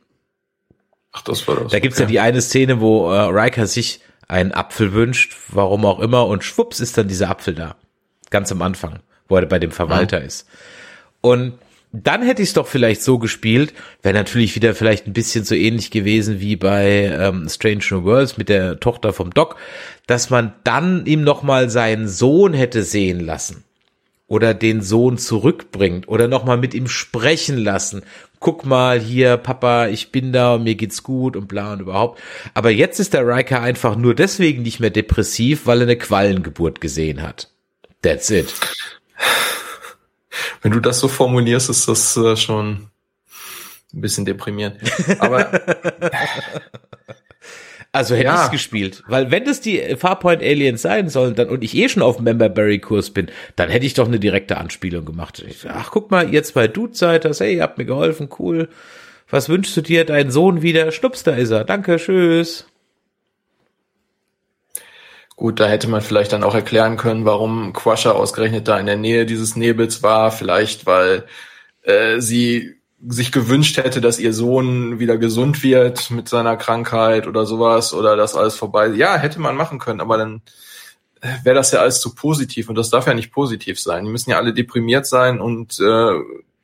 Ach, 1.11 1.21
das 1.21 1.47
war 1.47 1.55
das. 1.55 1.71
Da 1.71 1.79
gibt's 1.79 1.99
ja 1.99 2.05
die 2.05 2.19
eine 2.19 2.41
Szene, 2.41 2.79
wo 2.79 3.11
äh, 3.11 3.19
Riker 3.19 3.67
sich 3.67 4.01
einen 4.27 4.51
Apfel 4.51 4.93
wünscht, 4.93 5.35
warum 5.49 5.85
auch 5.85 5.99
immer, 5.99 6.27
und 6.27 6.43
schwupps 6.43 6.79
ist 6.79 6.97
dann 6.97 7.07
dieser 7.07 7.29
Apfel 7.29 7.53
da. 7.53 7.75
Ganz 8.29 8.51
am 8.51 8.61
Anfang, 8.61 8.99
wo 9.27 9.37
er 9.37 9.45
bei 9.45 9.59
dem 9.59 9.71
Verwalter 9.71 10.21
ist. 10.21 10.47
Und 11.21 11.53
dann 11.93 12.23
hätte 12.23 12.41
ich 12.41 12.49
es 12.49 12.53
doch 12.53 12.65
vielleicht 12.65 13.03
so 13.03 13.19
gespielt, 13.19 13.73
wäre 14.01 14.15
natürlich 14.15 14.55
wieder 14.55 14.73
vielleicht 14.73 15.05
ein 15.05 15.13
bisschen 15.13 15.45
so 15.45 15.53
ähnlich 15.53 15.91
gewesen 15.91 16.39
wie 16.39 16.55
bei 16.55 17.05
ähm, 17.05 17.47
Strange 17.47 17.83
New 17.91 18.03
Worlds 18.03 18.37
mit 18.37 18.49
der 18.49 18.79
Tochter 18.79 19.13
vom 19.13 19.31
Doc, 19.31 19.57
dass 20.07 20.31
man 20.31 20.53
dann 20.63 21.05
ihm 21.05 21.23
nochmal 21.23 21.69
seinen 21.69 22.07
Sohn 22.07 22.53
hätte 22.53 22.81
sehen 22.81 23.19
lassen 23.19 23.63
oder 24.27 24.55
den 24.55 24.81
Sohn 24.81 25.19
zurückbringt 25.19 26.07
oder 26.07 26.27
nochmal 26.27 26.57
mit 26.57 26.73
ihm 26.73 26.87
sprechen 26.87 27.57
lassen. 27.57 28.01
Guck 28.39 28.65
mal 28.65 28.99
hier, 28.99 29.37
Papa, 29.37 29.87
ich 29.87 30.11
bin 30.11 30.33
da 30.33 30.55
und 30.55 30.63
mir 30.63 30.73
geht's 30.73 31.03
gut 31.03 31.37
und 31.37 31.47
bla 31.47 31.73
und 31.73 31.81
überhaupt. 31.81 32.19
Aber 32.55 32.71
jetzt 32.71 32.99
ist 32.99 33.13
der 33.13 33.27
Riker 33.27 33.61
einfach 33.61 33.95
nur 33.95 34.15
deswegen 34.15 34.63
nicht 34.63 34.79
mehr 34.79 34.89
depressiv, 34.89 35.67
weil 35.67 35.81
er 35.81 35.83
eine 35.83 35.97
Quallengeburt 35.97 36.81
gesehen 36.81 37.21
hat. 37.21 37.51
That's 38.01 38.31
it. 38.31 38.51
Wenn 40.61 40.71
du 40.71 40.79
das 40.79 40.99
so 40.99 41.07
formulierst, 41.07 41.69
ist 41.69 41.87
das 41.87 42.17
äh, 42.17 42.35
schon 42.35 42.89
ein 43.93 44.01
bisschen 44.01 44.25
deprimierend. 44.25 44.77
Aber 45.19 45.51
Also 47.95 48.15
hätte 48.15 48.25
Ja. 48.25 48.41
ich's 48.41 48.49
gespielt. 48.51 49.03
Weil 49.07 49.29
wenn 49.29 49.45
das 49.45 49.61
die 49.61 49.79
Farpoint 49.97 50.41
Aliens 50.41 50.81
sein 50.81 51.09
sollen, 51.09 51.35
dann 51.35 51.49
und 51.49 51.63
ich 51.63 51.75
eh 51.77 51.87
schon 51.89 52.01
auf 52.01 52.15
dem 52.15 52.23
Memberberry 52.25 52.79
Kurs 52.79 53.11
bin, 53.11 53.27
dann 53.55 53.69
hätte 53.69 53.85
ich 53.85 53.93
doch 53.93 54.07
eine 54.07 54.19
direkte 54.19 54.57
Anspielung 54.57 55.05
gemacht. 55.05 55.43
Ich, 55.47 55.69
ach, 55.69 55.91
guck 55.91 56.09
mal, 56.09 56.33
ihr 56.33 56.43
zwei 56.43 56.67
Dudes 56.67 56.97
seid 56.97 57.23
das, 57.23 57.39
hey, 57.39 57.57
ihr 57.57 57.61
habt 57.61 57.77
mir 57.77 57.85
geholfen, 57.85 58.29
cool. 58.39 58.67
Was 59.29 59.47
wünschst 59.47 59.77
du 59.77 59.81
dir? 59.81 60.05
Deinen 60.05 60.31
Sohn 60.31 60.63
wieder? 60.63 60.91
Schnups, 60.91 61.21
da 61.21 61.33
ist 61.35 61.51
er. 61.51 61.65
Danke, 61.65 61.97
tschüss. 61.97 62.65
Gut, 65.43 65.59
da 65.59 65.67
hätte 65.67 65.89
man 65.89 65.99
vielleicht 65.99 66.31
dann 66.31 66.45
auch 66.45 66.55
erklären 66.55 66.95
können, 66.95 67.25
warum 67.25 67.73
Crusher 67.73 68.15
ausgerechnet 68.15 68.69
da 68.69 68.79
in 68.79 68.85
der 68.85 68.95
Nähe 68.95 69.25
dieses 69.25 69.57
Nebels 69.57 70.01
war. 70.01 70.31
Vielleicht, 70.31 70.85
weil 70.85 71.25
äh, 71.81 72.21
sie 72.21 72.75
sich 73.05 73.33
gewünscht 73.33 73.75
hätte, 73.75 73.99
dass 73.99 74.19
ihr 74.19 74.31
Sohn 74.31 74.99
wieder 74.99 75.17
gesund 75.17 75.61
wird 75.61 76.11
mit 76.11 76.29
seiner 76.29 76.55
Krankheit 76.55 77.27
oder 77.27 77.45
sowas 77.45 77.93
oder 77.93 78.15
das 78.15 78.35
alles 78.35 78.55
vorbei. 78.55 78.87
Ja, 78.95 79.17
hätte 79.17 79.41
man 79.41 79.57
machen 79.57 79.79
können, 79.79 79.99
aber 79.99 80.17
dann 80.17 80.43
äh, 81.19 81.27
wäre 81.43 81.55
das 81.55 81.73
ja 81.73 81.81
alles 81.81 81.99
zu 81.99 82.15
positiv 82.15 82.69
und 82.69 82.75
das 82.75 82.89
darf 82.89 83.07
ja 83.07 83.13
nicht 83.13 83.33
positiv 83.33 83.81
sein. 83.81 84.05
Die 84.05 84.11
müssen 84.11 84.29
ja 84.29 84.37
alle 84.37 84.53
deprimiert 84.53 85.05
sein 85.05 85.41
und 85.41 85.77
äh, 85.81 86.21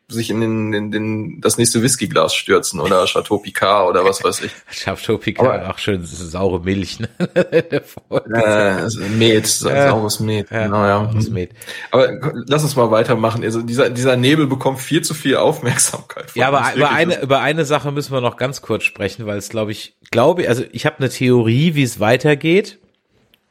sich 0.10 0.30
in, 0.30 0.42
den, 0.42 0.74
in 0.74 0.92
den, 0.92 1.42
das 1.42 1.58
nächste 1.58 1.82
Whiskyglas 1.82 2.34
stürzen 2.36 2.80
oder 2.80 3.06
Chateau 3.08 3.38
Picard 3.38 3.88
oder 3.90 4.04
was 4.04 4.24
weiß 4.24 4.42
ich. 4.42 4.52
Chateau 4.72 5.18
Picard, 5.18 5.62
Aber- 5.62 5.70
auch 5.74 5.78
schön 5.78 6.04
saure 6.06 6.60
Milch, 6.62 7.00
ne? 7.00 7.10
Äh, 8.10 8.90
Met, 9.18 9.48
saures 9.48 10.20
Met, 10.20 10.50
Ja, 10.52 10.64
genau, 10.64 10.86
ja. 10.86 11.12
Met. 11.30 11.52
Aber 11.92 12.10
lass 12.48 12.64
uns 12.64 12.76
mal 12.76 12.92
weitermachen. 12.92 13.44
Also 13.44 13.62
dieser, 13.62 13.90
dieser 13.90 14.16
Nebel 14.16 14.48
bekommt 14.48 14.80
viel 14.80 15.02
zu 15.02 15.14
viel 15.14 15.38
Aufmerksamkeit. 15.38 16.26
Ja, 16.36 16.48
aber 16.48 16.76
über 16.76 16.90
eine, 16.90 17.22
über 17.22 17.40
eine 17.42 17.66
Sache 17.66 17.92
müssen 17.92 18.12
wir 18.12 18.22
noch 18.22 18.38
ganz 18.38 18.62
kurz 18.62 18.84
sprechen, 18.84 19.26
weil 19.26 19.38
es 19.38 19.50
glaube 19.50 19.72
ich, 19.72 19.96
glaube, 20.12 20.48
also 20.50 20.64
ich 20.72 20.86
habe 20.86 20.98
eine 21.00 21.10
Theorie, 21.10 21.76
wie 21.76 21.84
es 21.84 22.00
weitergeht. 22.00 22.80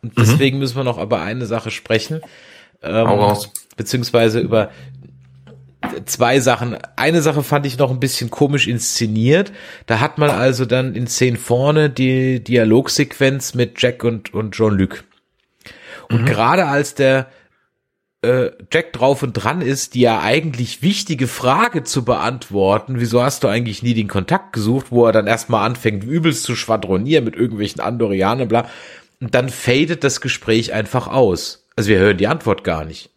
Und 0.03 0.17
deswegen 0.19 0.59
müssen 0.59 0.77
wir 0.77 0.85
noch 0.85 1.01
über 1.03 1.21
eine 1.23 1.47
Sache 1.47 1.71
sprechen. 1.71 2.21
Ähm, 2.83 3.37
beziehungsweise 3.77 4.41
über 4.41 4.71
zwei 6.05 6.41
Sachen. 6.41 6.77
Eine 6.97 7.23
Sache 7.23 7.43
fand 7.43 7.67
ich 7.67 7.79
noch 7.79 7.91
ein 7.91 8.01
bisschen 8.01 8.31
komisch 8.31 8.67
inszeniert. 8.67 9.53
Da 9.87 10.01
hat 10.01 10.19
man 10.19 10.31
also 10.31 10.65
dann 10.65 10.95
in 10.95 11.07
Szenen 11.07 11.37
vorne 11.37 11.91
die 11.91 12.43
Dialogsequenz 12.43 13.55
mit 13.55 13.81
Jack 13.81 14.05
und, 14.05 14.35
und 14.35 14.55
Jean-Luc. 14.55 15.05
Und 16.11 16.25
gerade 16.25 16.67
als 16.67 16.95
der 16.95 17.29
äh, 18.23 18.51
Jack 18.73 18.93
drauf 18.93 19.23
und 19.23 19.35
dran 19.35 19.61
ist, 19.61 19.95
die 19.95 20.01
ja 20.01 20.21
eigentlich 20.21 20.83
wichtige 20.83 21.29
Frage 21.29 21.85
zu 21.85 22.05
beantworten, 22.05 22.99
wieso 22.99 23.23
hast 23.23 23.45
du 23.45 23.49
eigentlich 23.49 23.83
nie 23.83 23.95
den 23.95 24.09
Kontakt 24.09 24.53
gesucht, 24.53 24.87
wo 24.91 25.07
er 25.07 25.13
dann 25.13 25.27
erstmal 25.27 25.67
anfängt, 25.67 26.03
übelst 26.03 26.43
zu 26.43 26.57
schwadronieren 26.57 27.25
mit 27.25 27.37
irgendwelchen 27.37 27.81
Andorianern, 27.81 28.49
bla. 28.49 28.69
Und 29.21 29.35
dann 29.35 29.49
fadet 29.49 30.05
das 30.05 30.21
Gespräch 30.21 30.73
einfach 30.73 31.09
aus. 31.09 31.67
Also 31.77 31.91
wir 31.91 31.99
hören 31.99 32.17
die 32.17 32.27
Antwort 32.27 32.65
gar 32.65 32.85
nicht. 32.85 33.11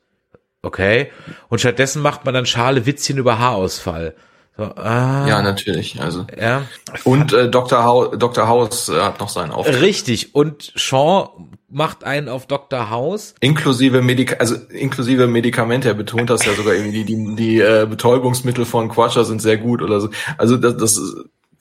Okay. 0.64 1.12
Und 1.50 1.60
stattdessen 1.60 2.02
macht 2.02 2.26
man 2.26 2.34
dann 2.34 2.46
schale 2.46 2.86
Witzchen 2.86 3.18
über 3.18 3.40
Haarausfall. 3.40 4.16
So, 4.58 4.64
ah, 4.64 5.26
Ja, 5.28 5.42
natürlich. 5.42 6.00
Also 6.02 6.28
ja. 6.40 6.64
und 7.06 7.34
äh, 7.34 7.50
Dr. 7.50 7.84
House, 7.84 8.10
Dr. 8.18 8.48
House 8.48 8.90
äh, 8.90 9.00
hat 9.02 9.20
noch 9.20 9.30
seinen 9.30 9.52
Auftritt. 9.52 9.82
Richtig. 9.82 10.36
Und 10.36 10.74
Sean 10.76 11.30
macht 11.70 12.04
einen 12.04 12.28
auf 12.30 12.48
Dr. 12.48 12.90
House. 12.90 13.34
Inklusive 13.40 14.02
Medik 14.02 14.40
also 14.42 14.56
inklusive 14.70 15.26
Medikamente, 15.28 15.88
er 15.88 15.94
betont 15.96 16.30
das 16.30 16.46
ja 16.46 16.54
sogar 16.54 16.74
irgendwie, 16.74 17.06
die, 17.06 17.16
die, 17.16 17.36
die 17.36 17.60
äh, 17.62 17.88
Betäubungsmittel 17.90 18.66
von 18.66 18.90
Quatscher 18.90 19.24
sind 19.26 19.42
sehr 19.42 19.58
gut 19.58 19.82
oder 19.82 20.02
so. 20.02 20.10
Also 20.38 20.58
das, 20.58 20.76
das, 20.78 20.98
ist- 20.98 21.16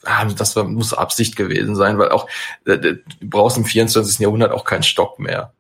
ah, 0.05 0.24
das 0.26 0.57
war, 0.57 0.64
muss 0.64 0.92
Absicht 0.92 1.36
gewesen 1.36 1.76
sein, 1.76 1.96
weil 1.98 2.11
auch 2.11 2.26
äh, 2.66 2.76
du 2.76 2.96
brauchst 3.22 3.57
im 3.57 3.64
24. 3.64 4.18
Jahrhundert 4.18 4.51
auch 4.53 4.64
keinen 4.64 4.82
Stock 4.82 5.20
mehr. 5.20 5.55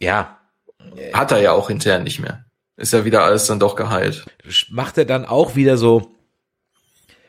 Ja. 0.00 0.38
Hat 1.12 1.30
er 1.32 1.40
ja 1.40 1.52
auch 1.52 1.70
intern 1.70 2.02
nicht 2.02 2.18
mehr. 2.20 2.44
Ist 2.76 2.92
ja 2.92 3.04
wieder 3.04 3.22
alles 3.24 3.46
dann 3.46 3.60
doch 3.60 3.76
geheilt. 3.76 4.26
macht 4.70 4.98
er 4.98 5.04
dann 5.04 5.24
auch 5.24 5.54
wieder 5.54 5.76
so 5.76 6.10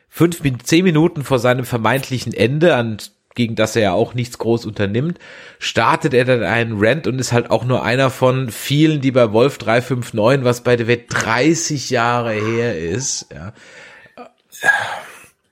fünf, 0.08 0.42
zehn 0.64 0.84
Minuten 0.84 1.24
vor 1.24 1.38
seinem 1.38 1.64
vermeintlichen 1.64 2.32
Ende, 2.32 2.74
an, 2.74 2.98
gegen 3.34 3.54
das 3.54 3.76
er 3.76 3.82
ja 3.82 3.92
auch 3.92 4.14
nichts 4.14 4.38
groß 4.38 4.66
unternimmt, 4.66 5.18
startet 5.58 6.14
er 6.14 6.24
dann 6.24 6.42
einen 6.42 6.76
Rant 6.78 7.06
und 7.06 7.20
ist 7.20 7.32
halt 7.32 7.50
auch 7.50 7.64
nur 7.64 7.84
einer 7.84 8.10
von 8.10 8.50
vielen, 8.50 9.00
die 9.00 9.12
bei 9.12 9.32
Wolf 9.32 9.58
359, 9.58 10.44
was 10.44 10.62
bei 10.62 10.74
der 10.74 10.88
Welt 10.88 11.04
30 11.10 11.90
Jahre 11.90 12.32
her 12.32 12.78
ist, 12.78 13.26
ja. 13.32 13.52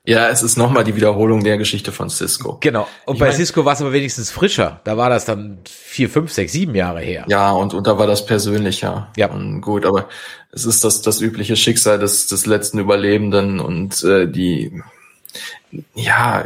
Ja, 0.07 0.29
es 0.29 0.43
ist 0.43 0.55
nochmal 0.55 0.83
die 0.83 0.95
Wiederholung 0.95 1.43
der 1.43 1.57
Geschichte 1.57 1.91
von 1.91 2.09
Cisco. 2.11 2.57
Genau. 2.61 2.87
Und 3.05 3.15
Ich 3.15 3.19
bei 3.19 3.27
mein- 3.27 3.35
Cisco 3.35 3.65
war 3.65 3.73
es 3.73 3.81
aber 3.81 3.91
wenigstens 3.91 4.29
frischer. 4.29 4.79
Da 4.83 4.97
war 4.97 5.09
das 5.09 5.25
dann 5.25 5.57
vier, 5.65 6.09
fünf, 6.09 6.31
sechs, 6.31 6.51
sieben 6.51 6.75
Jahre 6.75 7.01
her. 7.01 7.25
Ja, 7.27 7.51
und, 7.51 7.73
und 7.73 7.87
da 7.87 7.97
war 7.97 8.05
das 8.05 8.25
persönlicher. 8.25 9.11
Ja. 9.17 9.31
Und 9.31 9.61
gut, 9.61 9.83
aber 9.85 10.07
es 10.51 10.65
ist 10.65 10.83
das, 10.83 11.01
das 11.01 11.21
übliche 11.21 11.55
Schicksal 11.55 11.97
des, 11.97 12.27
des 12.27 12.45
letzten 12.45 12.77
Überlebenden 12.77 13.59
und 13.59 14.03
äh, 14.03 14.27
die, 14.27 14.79
ja, 15.95 16.45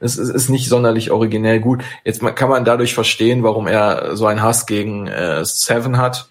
es 0.00 0.16
ist, 0.16 0.30
ist 0.30 0.48
nicht 0.48 0.68
sonderlich 0.68 1.10
originell 1.10 1.60
gut. 1.60 1.82
Jetzt 2.04 2.20
kann 2.36 2.48
man 2.48 2.64
dadurch 2.64 2.94
verstehen, 2.94 3.42
warum 3.42 3.66
er 3.66 4.16
so 4.16 4.26
einen 4.26 4.42
Hass 4.42 4.64
gegen 4.66 5.06
äh, 5.08 5.44
Seven 5.44 5.98
hat. 5.98 6.28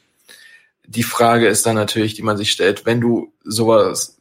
Die 0.87 1.03
Frage 1.03 1.47
ist 1.47 1.65
dann 1.65 1.75
natürlich, 1.75 2.15
die 2.15 2.23
man 2.23 2.37
sich 2.37 2.51
stellt, 2.51 2.85
wenn 2.85 2.99
du 2.99 3.31
sowas 3.43 4.17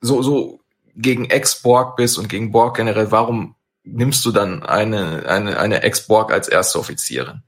so, 0.00 0.22
so 0.22 0.60
gegen 0.96 1.26
Ex-Borg 1.26 1.96
bist 1.96 2.18
und 2.18 2.28
gegen 2.28 2.52
Borg 2.52 2.76
generell, 2.76 3.10
warum 3.10 3.54
nimmst 3.84 4.24
du 4.24 4.32
dann 4.32 4.62
eine, 4.62 5.24
eine, 5.28 5.58
eine 5.58 5.82
Ex-Borg 5.82 6.32
als 6.32 6.48
erste 6.48 6.78
Offizierin? 6.78 7.42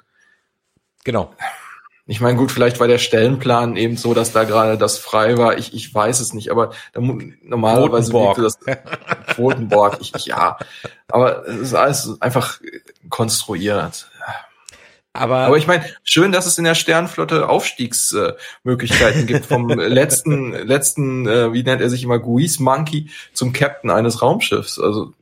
Genau. 1.05 1.33
Ich 2.09 2.21
meine, 2.21 2.39
gut, 2.39 2.53
vielleicht 2.53 2.79
war 2.79 2.87
der 2.87 2.99
Stellenplan 2.99 3.77
eben 3.77 3.97
so, 3.97 4.15
dass 4.15 4.33
da 4.33 4.45
gerade 4.45 4.79
das 4.79 4.97
frei 4.97 5.39
war. 5.39 5.59
Ich, 5.59 5.75
ich 5.75 5.93
weiß 5.93 6.21
es 6.21 6.35
nicht, 6.35 6.53
aber 6.53 6.71
da, 6.93 7.01
normalerweise 7.01 8.13
wirkte 8.13 8.43
das 8.43 8.59
Rotenborg. 9.37 9.99
Ich, 10.01 10.15
ich, 10.15 10.27
ja, 10.27 10.57
aber 11.09 11.49
es 11.49 11.57
ist 11.57 11.75
alles 11.75 12.23
einfach 12.23 12.61
konstruiert. 13.09 14.09
Aber, 15.19 15.39
Aber 15.39 15.57
ich 15.57 15.67
meine, 15.67 15.85
schön, 16.05 16.33
dass 16.33 16.47
es 16.47 16.59
in 16.59 16.65
der 16.65 16.75
Sternflotte 16.75 17.49
Aufstiegsmöglichkeiten 17.49 19.27
gibt 19.27 19.47
vom 19.47 19.69
letzten, 19.71 20.53
letzten, 20.53 21.27
äh, 21.27 21.53
wie 21.53 21.63
nennt 21.63 21.81
er 21.81 21.91
sich 21.91 22.03
immer, 22.03 22.19
Grease 22.19 22.63
Monkey 22.63 23.11
zum 23.33 23.53
Captain 23.53 23.91
eines 23.91 24.23
Raumschiffs. 24.23 24.79
Also 24.79 25.13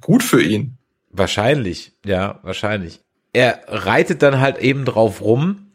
gut 0.00 0.22
für 0.22 0.42
ihn. 0.42 0.76
Wahrscheinlich, 1.10 1.92
ja, 2.04 2.38
wahrscheinlich. 2.42 3.00
Er 3.32 3.60
reitet 3.66 4.22
dann 4.22 4.40
halt 4.40 4.58
eben 4.58 4.84
drauf 4.84 5.20
rum. 5.20 5.72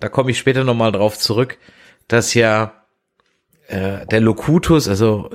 Da 0.00 0.08
komme 0.08 0.30
ich 0.30 0.38
später 0.38 0.64
nochmal 0.64 0.92
drauf 0.92 1.18
zurück, 1.18 1.58
dass 2.08 2.34
ja 2.34 2.72
äh, 3.68 4.06
der 4.06 4.20
Locutus, 4.20 4.88
also 4.88 5.30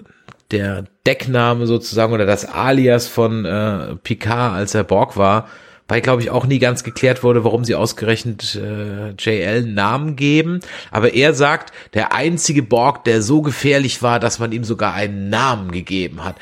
der 0.51 0.85
Deckname 1.05 1.67
sozusagen 1.67 2.13
oder 2.13 2.25
das 2.25 2.45
Alias 2.45 3.07
von 3.07 3.45
äh, 3.45 3.95
Picard, 3.97 4.55
als 4.55 4.75
er 4.75 4.83
Borg 4.83 5.17
war, 5.17 5.47
weil 5.87 6.01
glaube 6.01 6.21
ich 6.21 6.29
auch 6.29 6.45
nie 6.45 6.59
ganz 6.59 6.83
geklärt 6.83 7.23
wurde, 7.23 7.43
warum 7.43 7.63
sie 7.63 7.75
ausgerechnet 7.75 8.55
äh, 8.55 9.11
JL 9.11 9.63
einen 9.63 9.73
Namen 9.73 10.15
geben. 10.15 10.59
Aber 10.91 11.13
er 11.13 11.33
sagt, 11.33 11.73
der 11.93 12.13
einzige 12.13 12.63
Borg, 12.63 13.03
der 13.05 13.21
so 13.21 13.41
gefährlich 13.41 14.01
war, 14.01 14.19
dass 14.19 14.39
man 14.39 14.51
ihm 14.51 14.63
sogar 14.63 14.93
einen 14.93 15.29
Namen 15.29 15.71
gegeben 15.71 16.23
hat. 16.23 16.35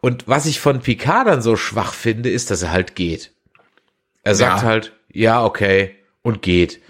Und 0.00 0.28
was 0.28 0.46
ich 0.46 0.60
von 0.60 0.80
Picard 0.80 1.26
dann 1.26 1.42
so 1.42 1.56
schwach 1.56 1.92
finde, 1.94 2.30
ist, 2.30 2.50
dass 2.50 2.62
er 2.62 2.72
halt 2.72 2.94
geht. 2.94 3.32
Er 4.22 4.34
sagt 4.34 4.62
Ja. 4.62 4.68
halt, 4.68 4.92
ja, 5.12 5.44
okay, 5.44 5.96
und 6.22 6.42
geht. 6.42 6.80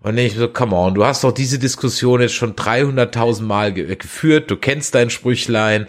Und 0.00 0.18
ich 0.18 0.34
so, 0.34 0.48
come 0.48 0.76
on, 0.76 0.94
du 0.94 1.04
hast 1.04 1.24
doch 1.24 1.32
diese 1.32 1.58
Diskussion 1.58 2.20
jetzt 2.20 2.34
schon 2.34 2.54
300.000 2.54 3.42
Mal 3.42 3.72
ge 3.72 3.96
geführt, 3.96 4.50
du 4.50 4.56
kennst 4.56 4.94
dein 4.94 5.08
Sprüchlein. 5.08 5.86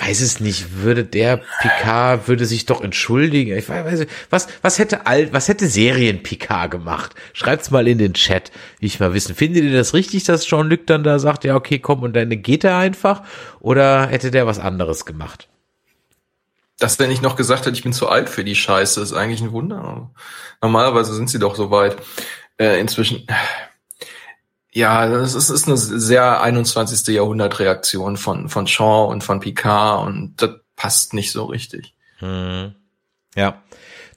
Weiß 0.00 0.22
es 0.22 0.40
nicht, 0.40 0.78
würde 0.78 1.04
der 1.04 1.42
Picard, 1.60 2.26
würde 2.26 2.46
sich 2.46 2.64
doch 2.64 2.80
entschuldigen. 2.80 3.56
Ich 3.56 3.68
weiß, 3.68 4.00
nicht, 4.00 4.10
was, 4.30 4.48
was 4.62 4.78
hätte 4.78 5.06
alt, 5.06 5.34
was 5.34 5.48
hätte 5.48 5.68
Serien 5.68 6.22
Picard 6.22 6.70
gemacht? 6.70 7.14
Schreibt's 7.34 7.70
mal 7.70 7.86
in 7.86 7.98
den 7.98 8.14
Chat, 8.14 8.50
ich 8.78 8.98
mal 8.98 9.12
wissen. 9.12 9.34
Findet 9.34 9.64
ihr 9.64 9.76
das 9.76 9.92
richtig, 9.92 10.24
dass 10.24 10.46
Jean-Luc 10.46 10.86
dann 10.86 11.04
da 11.04 11.18
sagt, 11.18 11.44
ja, 11.44 11.54
okay, 11.54 11.78
komm, 11.78 12.02
und 12.02 12.14
dann 12.14 12.30
geht 12.42 12.64
er 12.64 12.78
einfach? 12.78 13.22
Oder 13.60 14.06
hätte 14.06 14.30
der 14.30 14.46
was 14.46 14.58
anderes 14.58 15.04
gemacht? 15.04 15.48
Dass 16.78 16.96
der 16.96 17.08
nicht 17.08 17.22
noch 17.22 17.36
gesagt 17.36 17.66
hat, 17.66 17.74
ich 17.74 17.82
bin 17.82 17.92
zu 17.92 18.08
alt 18.08 18.30
für 18.30 18.42
die 18.42 18.54
Scheiße, 18.56 19.02
ist 19.02 19.12
eigentlich 19.12 19.42
ein 19.42 19.52
Wunder. 19.52 20.10
Normalerweise 20.62 21.12
sind 21.14 21.28
sie 21.28 21.38
doch 21.38 21.56
so 21.56 21.70
weit. 21.70 21.96
Äh, 22.56 22.80
inzwischen. 22.80 23.26
Ja, 24.72 25.08
das 25.08 25.34
ist, 25.34 25.50
ist 25.50 25.66
eine 25.66 25.76
sehr 25.76 26.40
21. 26.40 27.14
Jahrhundert-Reaktion 27.14 28.16
von, 28.16 28.48
von 28.48 28.66
Shaw 28.66 29.08
und 29.10 29.24
von 29.24 29.40
Picard 29.40 30.06
und 30.06 30.34
das 30.36 30.50
passt 30.76 31.12
nicht 31.12 31.32
so 31.32 31.44
richtig. 31.44 31.94
Ja. 33.34 33.62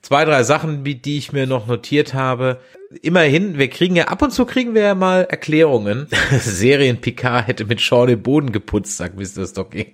Zwei, 0.01 0.25
drei 0.25 0.43
Sachen, 0.43 0.83
die 0.83 1.17
ich 1.17 1.31
mir 1.31 1.47
noch 1.47 1.65
notiert 1.65 2.13
habe. 2.13 2.59
Immerhin, 3.01 3.57
wir 3.57 3.69
kriegen 3.69 3.95
ja, 3.95 4.05
ab 4.09 4.21
und 4.21 4.31
zu 4.31 4.45
kriegen 4.45 4.75
wir 4.75 4.81
ja 4.81 4.95
mal 4.95 5.23
Erklärungen. 5.23 6.07
Serien 6.39 6.99
Picard 6.99 7.47
hätte 7.47 7.65
mit 7.65 7.79
Shaw 7.81 8.05
den 8.05 8.21
Boden 8.21 8.51
geputzt, 8.51 8.97
sagt 8.97 9.15
Mr. 9.17 9.47
Stocking. 9.47 9.93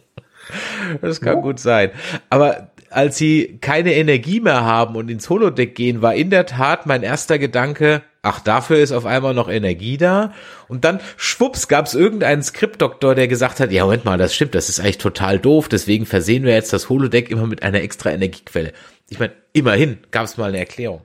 das 1.00 1.20
kann 1.20 1.40
gut 1.40 1.58
sein. 1.58 1.92
Aber 2.28 2.69
als 2.90 3.16
sie 3.16 3.58
keine 3.60 3.94
Energie 3.94 4.40
mehr 4.40 4.64
haben 4.64 4.96
und 4.96 5.10
ins 5.10 5.30
Holodeck 5.30 5.74
gehen, 5.74 6.02
war 6.02 6.14
in 6.14 6.30
der 6.30 6.46
Tat 6.46 6.86
mein 6.86 7.02
erster 7.02 7.38
Gedanke, 7.38 8.02
ach, 8.22 8.40
dafür 8.40 8.78
ist 8.78 8.92
auf 8.92 9.06
einmal 9.06 9.32
noch 9.32 9.48
Energie 9.48 9.96
da. 9.96 10.32
Und 10.68 10.84
dann, 10.84 11.00
schwupps, 11.16 11.68
gab 11.68 11.86
es 11.86 11.94
irgendeinen 11.94 12.42
Skriptdoktor, 12.42 13.14
der 13.14 13.28
gesagt 13.28 13.60
hat, 13.60 13.72
ja, 13.72 13.84
Moment 13.84 14.04
mal, 14.04 14.18
das 14.18 14.34
stimmt, 14.34 14.54
das 14.54 14.68
ist 14.68 14.80
eigentlich 14.80 14.98
total 14.98 15.38
doof, 15.38 15.68
deswegen 15.68 16.06
versehen 16.06 16.44
wir 16.44 16.54
jetzt 16.54 16.72
das 16.72 16.88
Holodeck 16.88 17.30
immer 17.30 17.46
mit 17.46 17.62
einer 17.62 17.80
extra 17.80 18.10
Energiequelle. 18.10 18.72
Ich 19.08 19.18
meine, 19.18 19.32
immerhin 19.52 19.98
gab 20.10 20.24
es 20.24 20.36
mal 20.36 20.48
eine 20.48 20.58
Erklärung. 20.58 21.02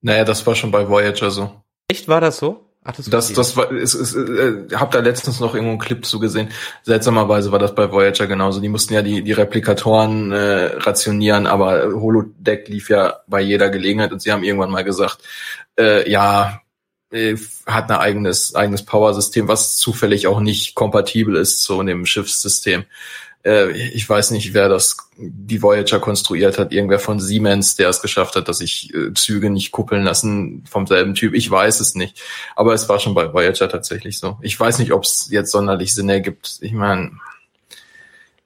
Naja, 0.00 0.24
das 0.24 0.46
war 0.46 0.54
schon 0.54 0.70
bei 0.70 0.88
Voyager 0.88 1.30
so. 1.30 1.62
Echt, 1.88 2.08
war 2.08 2.20
das 2.20 2.38
so? 2.38 2.65
Ach, 2.88 2.94
das, 2.94 3.10
das, 3.10 3.32
das 3.32 3.56
war, 3.56 3.72
ist, 3.72 3.94
ist, 3.94 4.14
äh, 4.14 4.68
hab 4.74 4.92
da 4.92 5.00
letztens 5.00 5.40
noch 5.40 5.54
irgendwo 5.54 5.72
einen 5.72 5.80
Clip 5.80 6.06
zugesehen. 6.06 6.50
Seltsamerweise 6.84 7.50
war 7.50 7.58
das 7.58 7.74
bei 7.74 7.90
Voyager 7.90 8.28
genauso. 8.28 8.60
Die 8.60 8.68
mussten 8.68 8.94
ja 8.94 9.02
die, 9.02 9.22
die 9.22 9.32
Replikatoren 9.32 10.30
äh, 10.30 10.76
rationieren, 10.76 11.48
aber 11.48 11.92
Holodeck 11.92 12.68
lief 12.68 12.88
ja 12.88 13.20
bei 13.26 13.40
jeder 13.40 13.70
Gelegenheit 13.70 14.12
und 14.12 14.22
sie 14.22 14.30
haben 14.30 14.44
irgendwann 14.44 14.70
mal 14.70 14.84
gesagt, 14.84 15.18
äh, 15.76 16.08
ja, 16.08 16.60
äh, 17.10 17.36
hat 17.66 17.90
ein 17.90 17.98
eigenes, 17.98 18.54
eigenes 18.54 18.84
Power-System, 18.84 19.48
was 19.48 19.76
zufällig 19.76 20.28
auch 20.28 20.38
nicht 20.38 20.76
kompatibel 20.76 21.34
ist 21.34 21.64
zu 21.64 21.82
dem 21.82 22.06
Schiffssystem 22.06 22.84
äh, 23.46 23.70
ich 23.70 24.08
weiß 24.08 24.32
nicht, 24.32 24.52
wer 24.54 24.68
das, 24.68 24.96
die 25.16 25.62
Voyager 25.62 26.00
konstruiert 26.00 26.58
hat, 26.58 26.72
irgendwer 26.72 26.98
von 26.98 27.20
Siemens, 27.20 27.76
der 27.76 27.88
es 27.88 28.02
geschafft 28.02 28.34
hat, 28.34 28.48
dass 28.48 28.58
sich 28.58 28.92
äh, 28.92 29.14
Züge 29.14 29.50
nicht 29.50 29.70
kuppeln 29.70 30.02
lassen 30.02 30.64
vom 30.68 30.86
selben 30.86 31.14
Typ. 31.14 31.32
Ich 31.34 31.50
weiß 31.50 31.80
es 31.80 31.94
nicht. 31.94 32.20
Aber 32.56 32.74
es 32.74 32.88
war 32.88 32.98
schon 32.98 33.14
bei 33.14 33.32
Voyager 33.32 33.68
tatsächlich 33.68 34.18
so. 34.18 34.38
Ich 34.42 34.58
weiß 34.58 34.78
nicht, 34.80 34.92
ob 34.92 35.04
es 35.04 35.28
jetzt 35.30 35.52
sonderlich 35.52 35.94
Sinn 35.94 36.08
ergibt. 36.08 36.58
Ich 36.60 36.72
meine, 36.72 37.12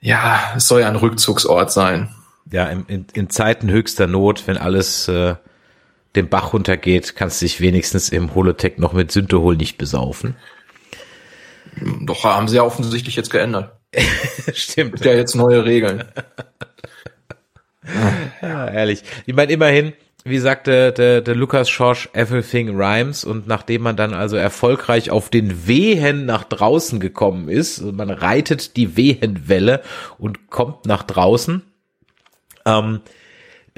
ja, 0.01 0.53
es 0.57 0.68
soll 0.68 0.82
ja 0.82 0.88
ein 0.88 0.96
Rückzugsort 0.96 1.72
sein. 1.72 2.14
Ja, 2.53 2.66
in, 2.66 2.84
in, 2.86 3.07
in 3.14 3.30
Zeiten 3.30 3.70
höchster 3.70 4.07
Not, 4.07 4.46
wenn 4.46 4.59
alles 4.59 5.09
äh, 5.09 5.36
den 6.14 6.28
Bach 6.28 6.53
runtergeht, 6.53 7.16
kannst 7.16 7.40
du 7.40 7.46
dich 7.46 7.61
wenigstens 7.61 8.11
im 8.11 8.34
Holotech 8.34 8.78
noch 8.78 8.92
mit 8.92 9.12
Synthehol 9.12 9.57
nicht 9.57 9.78
besaufen. 9.78 10.36
Doch, 12.03 12.24
haben 12.24 12.48
sie 12.48 12.57
ja 12.57 12.64
offensichtlich 12.64 13.16
jetzt 13.16 13.30
geändert. 13.30 13.79
Stimmt. 14.55 14.93
Gibt 14.93 15.05
ja 15.05 15.14
jetzt 15.14 15.34
neue 15.34 15.64
Regeln. 15.64 16.05
ja, 18.43 18.68
ehrlich. 18.68 19.03
Ich 19.26 19.34
meine, 19.34 19.53
immerhin, 19.53 19.93
wie 20.24 20.38
sagte 20.38 20.93
der, 20.93 21.22
der 21.22 21.34
Lukas 21.34 21.68
Schorsch, 21.70 22.09
everything 22.12 22.76
rhymes 22.80 23.24
und 23.24 23.47
nachdem 23.47 23.82
man 23.82 23.97
dann 23.97 24.14
also 24.14 24.36
erfolgreich 24.36 25.11
auf 25.11 25.30
den 25.30 25.66
Wehen 25.66 26.26
nach 26.26 26.45
draußen 26.45 27.01
gekommen 27.01 27.49
ist, 27.49 27.80
also 27.80 27.93
man 27.93 28.11
reitet 28.11 28.76
die 28.76 28.97
Wehenwelle 28.97 29.82
und 30.18 30.51
kommt 30.51 30.86
nach 30.86 31.03
draußen, 31.03 31.62
ähm, 32.66 33.01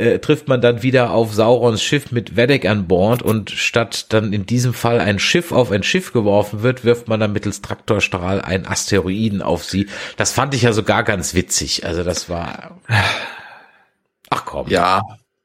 äh, 0.03 0.18
trifft 0.18 0.48
man 0.48 0.61
dann 0.61 0.82
wieder 0.82 1.12
auf 1.12 1.32
Saurons 1.32 1.80
Schiff 1.80 2.11
mit 2.11 2.34
Vedek 2.36 2.66
an 2.66 2.88
Bord 2.88 3.22
und 3.22 3.50
statt 3.50 4.07
dann 4.09 4.32
in 4.32 4.46
diesem 4.46 4.74
Fall 4.74 4.98
ein 4.98 5.20
Schiff 5.20 5.53
auf 5.53 5.70
ein 5.70 5.84
Schiff 5.84 6.12
geworfen 6.12 6.62
wird, 6.62 6.84
wirft 6.84 7.07
man 7.07 7.20
dann 7.20 7.32
mittels 7.32 7.62
Traktorstrahl 7.62 8.40
einen 8.40 8.66
Asteroiden 8.66 9.42
auf 9.42 9.64
sie. 9.64 9.88
Das 10.16 10.32
fand 10.32 10.55
ich 10.55 10.62
ja 10.62 10.72
sogar 10.72 11.05
ganz 11.05 11.34
witzig. 11.34 11.86
Also 11.86 12.03
das 12.03 12.28
war. 12.28 12.80
Ach 14.30 14.44
komm. 14.44 14.68
Ja, 14.68 15.03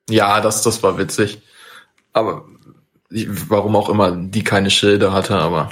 ja, 0.09 0.41
das, 0.41 0.63
das 0.63 0.81
war 0.81 0.97
witzig. 0.97 1.41
Aber 2.13 2.45
warum 3.09 3.75
auch 3.75 3.89
immer 3.89 4.11
die 4.11 4.43
keine 4.43 4.71
Schilde 4.71 5.13
hatte, 5.13 5.35
aber. 5.35 5.71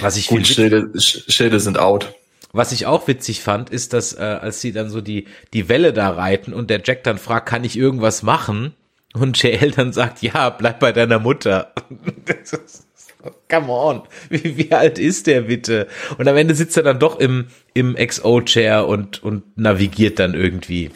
Was 0.00 0.16
ich 0.16 0.26
gut, 0.26 0.48
Schilde, 0.48 0.90
Schilde 0.98 1.60
sind 1.60 1.78
out. 1.78 2.12
Was 2.52 2.72
ich 2.72 2.86
auch 2.86 3.06
witzig 3.08 3.42
fand, 3.42 3.70
ist, 3.70 3.92
dass 3.92 4.14
äh, 4.14 4.22
als 4.22 4.60
sie 4.60 4.72
dann 4.72 4.88
so 4.88 5.00
die 5.00 5.26
die 5.52 5.68
Welle 5.68 5.92
da 5.92 6.10
reiten 6.10 6.52
und 6.52 6.70
der 6.70 6.80
Jack 6.82 7.04
dann 7.04 7.18
fragt, 7.18 7.48
kann 7.48 7.64
ich 7.64 7.76
irgendwas 7.76 8.22
machen? 8.22 8.74
Und 9.14 9.42
JL 9.42 9.70
dann 9.70 9.92
sagt, 9.92 10.22
ja, 10.22 10.50
bleib 10.50 10.80
bei 10.80 10.92
deiner 10.92 11.18
Mutter. 11.18 11.72
Come 13.50 13.68
on, 13.68 14.02
wie, 14.28 14.56
wie 14.56 14.72
alt 14.72 14.98
ist 14.98 15.26
der 15.26 15.42
bitte? 15.42 15.88
Und 16.18 16.28
am 16.28 16.36
Ende 16.36 16.54
sitzt 16.54 16.76
er 16.76 16.82
dann 16.82 16.98
doch 16.98 17.18
im 17.18 17.48
im 17.74 17.96
XO-Chair 17.96 18.86
und 18.86 19.22
und 19.22 19.58
navigiert 19.58 20.18
dann 20.18 20.34
irgendwie. 20.34 20.90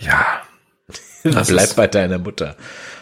Ja. 0.00 0.42
bleib 1.46 1.76
bei 1.76 1.86
deiner 1.86 2.18
Mutter. 2.18 2.56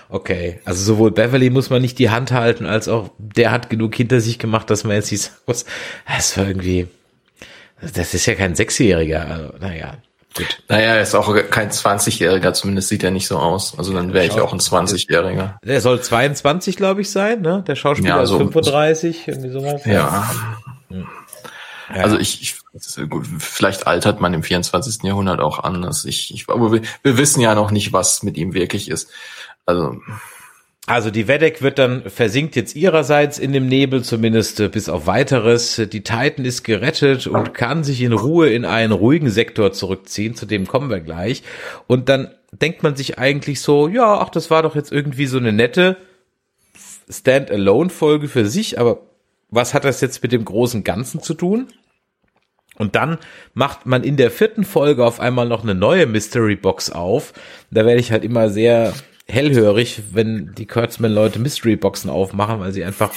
Okay, 0.09 0.61
also 0.67 0.85
sowohl 0.85 1.11
Beverly 1.11 1.49
muss 1.49 1.71
man 1.71 1.81
nicht 1.81 1.99
die 1.99 2.11
Hand 2.11 2.33
halten, 2.33 2.67
als 2.67 2.87
auch 2.87 3.11
der 3.17 3.51
hat 3.51 3.71
genug 3.71 3.95
hinter 3.95 4.21
sich 4.21 4.39
gemacht, 4.39 4.69
dass 4.69 4.85
man 4.85 4.97
jetzt 4.97 5.11
nicht 5.11 5.23
sagen 5.23 5.39
muss, 5.47 5.65
das 6.07 6.37
war 6.37 6.47
irgendwie, 6.47 6.87
das 7.95 8.15
ist 8.15 8.27
ja 8.27 8.35
kein 8.35 8.55
Sechsjähriger. 8.55 9.27
Also, 9.29 9.53
naja, 9.59 9.95
gut. 10.37 10.63
Naja, 10.69 10.95
er 10.95 11.03
ist 11.03 11.15
auch 11.15 11.35
kein 11.51 11.71
20-Jähriger, 11.71 12.53
zumindest 12.53 12.89
sieht 12.89 13.05
er 13.05 13.11
nicht 13.11 13.27
so 13.27 13.39
aus. 13.39 13.79
Also 13.79 13.93
dann 13.93 14.13
wäre 14.13 14.27
ich 14.27 14.41
auch 14.41 14.53
ein 14.53 14.61
20-Jähriger. 14.61 15.57
Der 15.65 15.81
soll 15.81 16.01
22, 16.01 16.77
glaube 16.77 17.01
ich, 17.01 17.11
sein, 17.11 17.43
ne? 17.43 17.65
Der 17.67 17.75
Schauspieler 17.75 18.17
ja, 18.17 18.27
so, 18.27 18.37
ist 18.37 18.53
35, 18.53 19.29
irgendwie 19.29 19.51
sowas. 19.51 19.85
Ja. 19.85 20.31
Ja. 20.91 22.03
Also 22.03 22.19
ich, 22.19 22.41
ich 22.41 22.57
vielleicht 23.39 23.87
altert 23.87 24.21
man 24.21 24.33
im 24.33 24.43
24. 24.43 25.03
Jahrhundert 25.03 25.41
auch 25.41 25.59
anders. 25.59 26.05
Ich, 26.05 26.33
ich, 26.33 26.49
aber 26.49 26.73
wir, 26.73 26.83
wir 27.03 27.19
wissen 27.19 27.41
ja 27.41 27.55
noch 27.55 27.71
nicht, 27.71 27.93
was 27.93 28.23
mit 28.23 28.37
ihm 28.37 28.55
wirklich 28.55 28.89
ist. 28.89 29.11
Also 29.67 30.01
also 30.93 31.11
die 31.11 31.27
Wedek 31.27 31.63
wird 31.63 31.79
dann 31.79 32.03
versinkt 32.11 32.55
jetzt 32.55 32.77
ihrerseits 32.77 33.39
in 33.39 33.55
dem 33.55 33.67
Nebel, 33.67 34.05
zumindest 34.05 34.61
äh, 34.61 34.69
bis 34.69 34.91
auf 34.91 35.07
weiteres. 35.07 35.77
Die 35.77 36.03
Titan 36.03 36.45
ist 36.45 36.65
gerettet 36.65 37.27
und 37.27 37.55
kann 37.55 37.83
sich 37.83 38.03
in 38.03 38.13
Ruhe 38.13 38.51
in 38.51 38.67
einen 38.67 38.93
ruhigen 38.93 39.31
Sektor 39.31 39.73
zurückziehen, 39.73 40.35
zu 40.35 40.45
dem 40.45 40.67
kommen 40.67 40.91
wir 40.91 41.01
gleich. 41.01 41.45
Und 41.87 42.11
dann 42.11 42.35
denkt 42.53 42.83
man 42.83 42.95
sich 42.95 43.19
eigentlich 43.19 43.63
so, 43.63 43.89
ja, 43.89 44.19
ach, 44.19 44.29
das 44.29 44.51
war 44.51 44.63
doch 44.63 44.77
jetzt 44.77 44.93
irgendwie 44.93 45.25
so 45.25 45.39
eine 45.39 45.53
nette 45.53 45.97
Stand-alone-Folge 47.09 48.29
für 48.29 48.45
sich, 48.45 48.79
aber 48.79 49.01
was 49.49 49.73
hat 49.73 49.85
das 49.85 50.03
jetzt 50.03 50.23
mit 50.23 50.33
dem 50.33 50.45
großen 50.45 50.85
Ganzen 50.85 51.23
zu 51.23 51.33
tun? 51.33 51.69
Und 52.77 52.97
dann 52.97 53.17
macht 53.55 53.87
man 53.87 54.05
in 54.05 54.19
der 54.19 54.31
vierten 54.31 54.65
Folge 54.65 55.07
auf 55.07 55.21
einmal 55.21 55.49
noch 55.49 55.63
eine 55.63 55.75
neue 55.75 56.07
Mystery 56.07 56.57
Box 56.57 56.91
auf. 56.91 57.33
Da 57.71 57.87
werde 57.87 58.01
ich 58.01 58.13
halt 58.13 58.25
immer 58.25 58.51
sehr 58.51 58.93
hellhörig, 59.27 60.03
wenn 60.13 60.55
die 60.57 60.67
Kurtzman-Leute 60.67 61.39
Mystery-Boxen 61.39 62.11
aufmachen, 62.11 62.61
weil 62.61 62.73
sie 62.73 62.85
einfach 62.85 63.13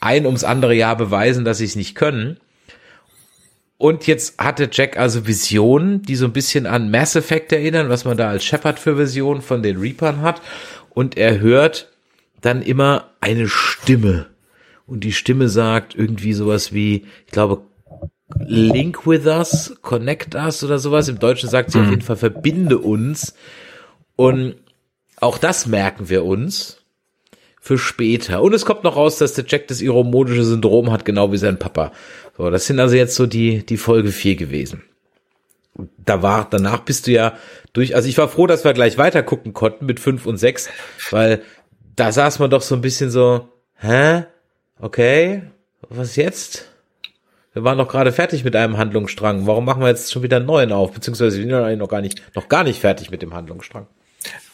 ein 0.00 0.26
ums 0.26 0.44
andere 0.44 0.74
Jahr 0.74 0.96
beweisen, 0.96 1.44
dass 1.44 1.58
sie 1.58 1.64
es 1.64 1.76
nicht 1.76 1.94
können. 1.94 2.38
Und 3.78 4.06
jetzt 4.06 4.38
hatte 4.38 4.68
Jack 4.70 4.96
also 4.96 5.26
Visionen, 5.26 6.02
die 6.02 6.14
so 6.14 6.26
ein 6.26 6.32
bisschen 6.32 6.66
an 6.66 6.90
Mass 6.90 7.16
Effect 7.16 7.52
erinnern, 7.52 7.88
was 7.88 8.04
man 8.04 8.16
da 8.16 8.28
als 8.28 8.44
Shepard 8.44 8.78
für 8.78 8.96
Visionen 8.96 9.42
von 9.42 9.62
den 9.62 9.78
Reapern 9.78 10.20
hat. 10.20 10.40
Und 10.90 11.16
er 11.16 11.40
hört 11.40 11.90
dann 12.40 12.62
immer 12.62 13.10
eine 13.20 13.48
Stimme. 13.48 14.26
Und 14.86 15.04
die 15.04 15.12
Stimme 15.12 15.48
sagt 15.48 15.94
irgendwie 15.94 16.32
sowas 16.32 16.72
wie, 16.72 17.06
ich 17.26 17.32
glaube, 17.32 17.62
Link 18.38 19.06
with 19.06 19.26
us, 19.26 19.76
connect 19.82 20.34
us 20.34 20.62
oder 20.62 20.78
sowas. 20.78 21.08
Im 21.08 21.18
Deutschen 21.18 21.48
sagt 21.48 21.70
sie 21.70 21.78
mhm. 21.78 21.84
auf 21.84 21.90
jeden 21.90 22.02
Fall, 22.02 22.16
verbinde 22.16 22.78
uns. 22.78 23.34
Und 24.16 24.56
auch 25.22 25.38
das 25.38 25.66
merken 25.66 26.08
wir 26.08 26.24
uns 26.24 26.82
für 27.60 27.78
später. 27.78 28.42
Und 28.42 28.54
es 28.54 28.66
kommt 28.66 28.82
noch 28.82 28.96
raus, 28.96 29.18
dass 29.18 29.34
der 29.34 29.44
Jack 29.46 29.68
das 29.68 29.80
iromodische 29.80 30.44
Syndrom 30.44 30.90
hat, 30.90 31.04
genau 31.04 31.30
wie 31.30 31.38
sein 31.38 31.60
Papa. 31.60 31.92
So, 32.36 32.50
das 32.50 32.66
sind 32.66 32.80
also 32.80 32.96
jetzt 32.96 33.14
so 33.14 33.26
die, 33.26 33.64
die 33.64 33.76
Folge 33.76 34.10
4 34.10 34.34
gewesen. 34.34 34.82
Da 35.96 36.22
war, 36.22 36.48
danach 36.50 36.80
bist 36.80 37.06
du 37.06 37.12
ja 37.12 37.38
durch, 37.72 37.94
also 37.94 38.08
ich 38.08 38.18
war 38.18 38.28
froh, 38.28 38.48
dass 38.48 38.64
wir 38.64 38.72
gleich 38.72 38.98
weiter 38.98 39.22
gucken 39.22 39.52
konnten 39.52 39.86
mit 39.86 40.00
5 40.00 40.26
und 40.26 40.38
6, 40.38 40.68
weil 41.10 41.42
da 41.94 42.10
saß 42.10 42.40
man 42.40 42.50
doch 42.50 42.62
so 42.62 42.74
ein 42.74 42.80
bisschen 42.80 43.10
so, 43.10 43.48
hä? 43.76 44.24
Okay, 44.80 45.42
was 45.88 46.16
jetzt? 46.16 46.68
Wir 47.52 47.62
waren 47.62 47.78
doch 47.78 47.88
gerade 47.88 48.10
fertig 48.10 48.42
mit 48.42 48.56
einem 48.56 48.76
Handlungsstrang. 48.76 49.46
Warum 49.46 49.64
machen 49.64 49.82
wir 49.82 49.88
jetzt 49.88 50.12
schon 50.12 50.24
wieder 50.24 50.38
einen 50.38 50.46
neuen 50.46 50.72
auf? 50.72 50.92
Beziehungsweise 50.92 51.38
wir 51.38 51.56
sind 51.56 51.78
noch 51.78 51.88
gar 51.88 52.00
nicht, 52.00 52.34
noch 52.34 52.48
gar 52.48 52.64
nicht 52.64 52.80
fertig 52.80 53.10
mit 53.10 53.22
dem 53.22 53.34
Handlungsstrang. 53.34 53.86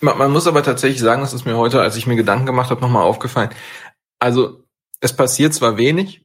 Man, 0.01 0.19
man 0.19 0.31
muss 0.31 0.47
aber 0.47 0.63
tatsächlich 0.63 1.01
sagen, 1.01 1.23
das 1.23 1.33
ist 1.33 1.45
mir 1.45 1.57
heute, 1.57 1.81
als 1.81 1.97
ich 1.97 2.07
mir 2.07 2.17
Gedanken 2.17 2.47
gemacht 2.47 2.71
habe, 2.71 2.81
nochmal 2.81 3.05
aufgefallen. 3.05 3.51
Also 4.19 4.65
es 5.01 5.15
passiert 5.15 5.55
zwar 5.55 5.77
wenig, 5.77 6.23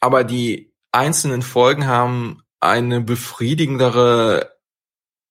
aber 0.00 0.24
die 0.24 0.72
einzelnen 0.92 1.42
Folgen 1.42 1.86
haben 1.86 2.42
eine 2.60 3.00
befriedigendere 3.00 4.56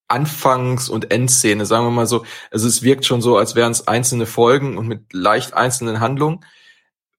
Anfangs- 0.07 0.89
und 0.89 1.11
Endszene, 1.11 1.65
sagen 1.65 1.85
wir 1.85 1.91
mal 1.91 2.05
so. 2.05 2.25
Also 2.51 2.67
es 2.67 2.83
wirkt 2.83 3.05
schon 3.05 3.21
so, 3.21 3.37
als 3.37 3.55
wären 3.55 3.71
es 3.71 3.87
einzelne 3.87 4.27
Folgen 4.27 4.77
und 4.77 4.87
mit 4.87 5.13
leicht 5.13 5.53
einzelnen 5.53 5.99
Handlungen, 5.99 6.45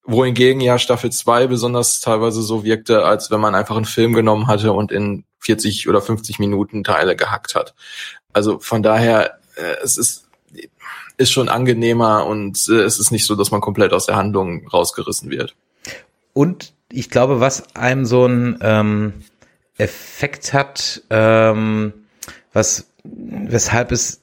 wohingegen 0.04 0.60
ja 0.60 0.78
Staffel 0.78 1.10
2 1.10 1.48
besonders 1.48 2.00
teilweise 2.00 2.42
so 2.42 2.62
wirkte, 2.64 3.04
als 3.04 3.30
wenn 3.32 3.40
man 3.40 3.56
einfach 3.56 3.76
einen 3.76 3.86
Film 3.86 4.12
genommen 4.12 4.46
hatte 4.46 4.72
und 4.72 4.92
in 4.92 5.24
40 5.40 5.88
oder 5.88 6.00
50 6.00 6.38
Minuten 6.38 6.84
Teile 6.84 7.16
gehackt 7.16 7.56
hat. 7.56 7.74
Also 8.32 8.60
von 8.60 8.84
daher, 8.84 9.40
äh, 9.56 9.76
es 9.82 9.96
ist 9.96 10.25
ist 11.16 11.32
schon 11.32 11.48
angenehmer 11.48 12.26
und 12.26 12.68
äh, 12.68 12.82
es 12.82 12.98
ist 12.98 13.10
nicht 13.10 13.26
so, 13.26 13.34
dass 13.34 13.50
man 13.50 13.60
komplett 13.60 13.92
aus 13.92 14.06
der 14.06 14.16
Handlung 14.16 14.66
rausgerissen 14.68 15.30
wird. 15.30 15.54
Und 16.32 16.74
ich 16.90 17.10
glaube, 17.10 17.40
was 17.40 17.74
einem 17.74 18.04
so 18.04 18.26
ein 18.26 18.58
ähm, 18.60 19.12
Effekt 19.78 20.52
hat, 20.52 21.02
ähm, 21.10 21.92
was 22.52 22.88
weshalb 23.04 23.92
es 23.92 24.20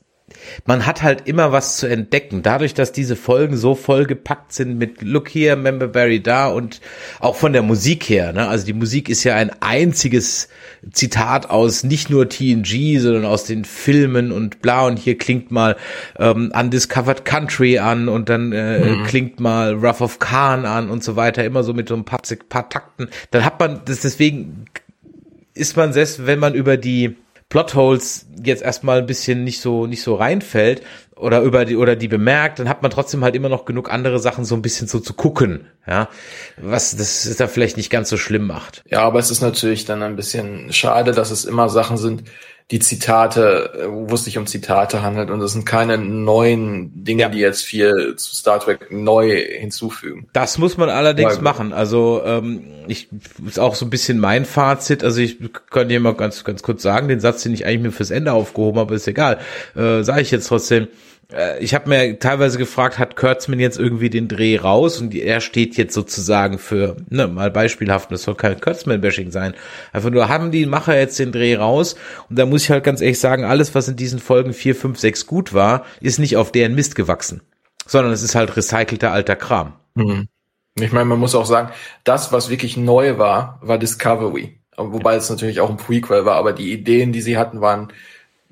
man 0.66 0.86
hat 0.86 1.02
halt 1.02 1.28
immer 1.28 1.52
was 1.52 1.78
zu 1.78 1.88
entdecken. 1.88 2.41
Dadurch, 2.41 2.74
dass 2.74 2.91
diese 2.91 3.16
Folgen 3.16 3.58
so 3.58 3.76
vollgepackt 3.76 4.54
sind 4.54 4.78
mit 4.78 5.02
Look 5.02 5.30
here, 5.30 5.56
Member 5.56 5.88
Barry 5.88 6.22
da 6.22 6.48
und 6.48 6.82
auch 7.20 7.36
von 7.36 7.54
der 7.54 7.62
Musik 7.62 8.10
her. 8.10 8.34
Ne? 8.34 8.48
Also 8.48 8.66
die 8.66 8.74
Musik 8.74 9.10
ist 9.10 9.24
ja 9.24 9.36
ein 9.36 9.52
einziges 9.62 10.50
Zitat 10.91 11.50
aus 11.50 11.84
nicht 11.84 12.10
nur 12.10 12.30
TNG, 12.30 13.00
sondern 13.00 13.26
aus 13.26 13.46
den 13.46 13.66
Filmen 13.66 14.32
und 14.32 14.62
bla. 14.62 14.86
Und 14.86 15.00
hier 15.00 15.18
klingt 15.18 15.52
mal 15.52 15.76
ähm, 16.20 16.52
Undiscovered 16.58 17.26
Country 17.26 17.80
an 17.80 18.10
und 18.10 18.30
dann 18.30 18.52
äh, 18.52 18.80
mhm. 18.80 19.04
klingt 19.06 19.39
mal 19.39 19.74
Rough 19.74 20.02
of 20.02 20.20
Khan 20.20 20.66
an 20.66 20.89
und 20.89 21.04
so 21.04 21.16
weiter. 21.16 21.44
Immer 21.44 21.64
so 21.64 21.74
mit 21.74 21.89
so 21.89 21.96
ein 21.96 22.06
paar, 22.06 22.22
paar 22.50 22.70
Takten. 22.70 23.08
Dann 23.32 23.46
hat 23.46 23.60
man 23.60 23.82
das 23.86 24.02
deswegen 24.02 24.66
ist 25.54 25.78
man 25.78 25.94
selbst, 25.94 26.26
wenn 26.26 26.39
man 26.39 26.54
über 26.56 26.78
die 26.78 27.16
Plotholes 27.54 28.26
jetzt 28.43 28.64
erstmal 28.64 28.97
ein 28.97 29.06
bisschen 29.06 29.43
nicht 29.43 29.62
so 29.62 29.86
nicht 29.86 30.01
so 30.01 30.16
reinfällt 30.16 30.82
oder 31.16 31.41
über 31.41 31.66
die 31.66 31.76
oder 31.76 31.95
die 31.95 32.08
bemerkt, 32.08 32.58
dann 32.58 32.68
hat 32.68 32.82
man 32.82 32.89
trotzdem 32.89 33.24
halt 33.24 33.36
immer 33.36 33.47
noch 33.47 33.66
genug 33.66 33.91
andere 33.91 34.18
Sachen 34.18 34.43
so 34.43 34.56
ein 34.56 34.64
bisschen 34.64 34.88
so 34.88 34.99
zu 34.99 35.14
gucken, 35.14 35.68
ja, 35.86 36.10
was 36.58 36.97
das 36.97 37.28
ist 37.28 37.39
da 37.39 37.47
vielleicht 37.47 37.78
nicht 37.78 37.91
ganz 37.91 38.10
so 38.10 38.18
schlimm 38.18 38.47
macht. 38.47 38.84
Ja, 38.89 39.01
aber 39.01 39.20
es 39.20 39.30
ist 39.30 39.41
natürlich 39.41 39.86
dann 39.86 40.01
ein 40.01 40.16
bisschen 40.16 40.74
schade, 40.74 41.12
dass 41.12 41.30
es 41.30 41.45
immer 41.45 41.70
Sachen 41.70 41.97
sind, 41.97 42.24
die 42.74 42.80
Zitate, 42.80 43.88
wo 43.88 44.15
es 44.15 44.26
sich 44.26 44.39
um 44.39 44.47
Zitate 44.47 45.03
handelt 45.03 45.30
und 45.30 45.39
es 45.41 45.53
sind 45.53 45.63
keine 45.63 45.99
neuen 45.99 47.03
Dinge, 47.03 47.21
ja. 47.21 47.30
die 47.30 47.38
jetzt 47.38 47.61
viel 47.61 48.15
zu 48.15 48.34
Star 48.34 48.59
Trek 48.59 48.91
neu 48.91 49.30
hinzufügen. 49.30 50.28
Das 50.34 50.57
muss 50.57 50.76
man 50.76 50.89
allerdings 50.89 51.36
Weil, 51.36 51.43
machen. 51.43 51.71
Also 51.71 52.24
ähm, 52.26 52.63
ich 52.88 53.09
ist 53.47 53.59
auch 53.59 53.76
so 53.76 53.86
ein 53.86 53.91
bisschen 53.91 54.17
mein 54.19 54.45
Fazit. 54.45 55.03
Also 55.03 55.21
ich 55.21 55.38
könnte 55.69 55.91
hier 55.91 55.99
mal 55.99 56.15
ganz 56.15 56.43
ganz 56.43 56.63
kurz 56.63 56.82
sagen, 56.82 57.07
den 57.07 57.19
Satz, 57.19 57.43
den 57.43 57.53
ich 57.53 57.67
eigentlich 57.67 57.82
mir 57.82 57.91
fürs 57.91 58.09
Ende 58.09 58.34
aufgehoben 58.34 58.80
habe, 58.80 58.95
ist 58.95 59.07
egal. 59.07 59.38
Äh, 59.76 60.01
Sage 60.01 60.21
ich 60.21 60.32
jetzt 60.32 60.47
trotzdem. 60.47 60.88
Äh, 61.34 61.60
ich 61.60 61.74
habe 61.74 61.90
mir 61.90 62.20
teilweise 62.20 62.58
gefragt, 62.58 63.00
hat 63.00 63.16
Kurtzman 63.16 63.60
jetzt 63.60 63.80
irgendwie 63.80 64.10
den 64.10 64.28
Dreh 64.28 64.58
raus 64.58 65.02
und 65.02 65.14
er 65.16 65.42
steht 65.42 65.76
jetzt 65.78 65.94
sozusagen 65.94 66.60
für, 66.60 66.98
ne, 67.10 67.28
mal 67.28 67.52
beispielhaft, 67.52 68.12
das 68.12 68.24
soll 68.24 68.36
kein 68.36 68.60
Kurtzman-Bashing 68.60 69.32
sein. 69.32 69.54
Einfach 69.92 70.10
nur 70.10 70.30
haben 70.30 70.52
die 70.52 70.66
Macher 70.66 70.98
jetzt 70.98 71.20
den 71.20 71.32
Dreh 71.32 71.56
raus 71.56 71.96
und 72.30 72.38
da 72.38 72.46
muss 72.46 72.64
ich 72.64 72.72
halt 72.72 72.84
ganz 72.84 73.02
ehrlich 73.02 73.20
sagen, 73.20 73.46
alles, 73.46 73.76
was 73.76 73.88
in 73.88 73.96
diesen 73.96 74.20
Folgen 74.20 74.54
4, 74.54 74.76
5, 74.76 75.00
6 75.00 75.28
gut 75.28 75.54
war, 75.54 75.86
ist 76.00 76.20
nicht 76.20 76.38
auf 76.38 76.52
deren 76.52 76.76
Mist 76.76 76.96
gewachsen, 76.96 77.42
sondern 77.86 78.14
es 78.14 78.24
ist 78.24 78.36
halt 78.36 78.56
recycelter 78.56 79.12
alter 79.12 79.36
Kram. 79.36 79.74
Mhm. 79.96 80.28
Ich 80.80 80.92
meine, 80.92 81.06
man 81.06 81.20
muss 81.20 81.36
auch 81.36 81.46
sagen, 81.46 81.70
das, 82.04 82.32
was 82.32 82.50
wirklich 82.50 82.78
neu 82.78 83.20
war, 83.20 83.60
war 83.62 83.78
Discovery. 83.78 84.60
Wobei 84.76 85.16
es 85.16 85.30
natürlich 85.30 85.60
auch 85.60 85.70
ein 85.70 85.78
Prequel 85.78 86.26
war, 86.26 86.36
aber 86.36 86.52
die 86.52 86.74
Ideen, 86.74 87.12
die 87.12 87.22
sie 87.22 87.38
hatten, 87.38 87.62
waren 87.62 87.94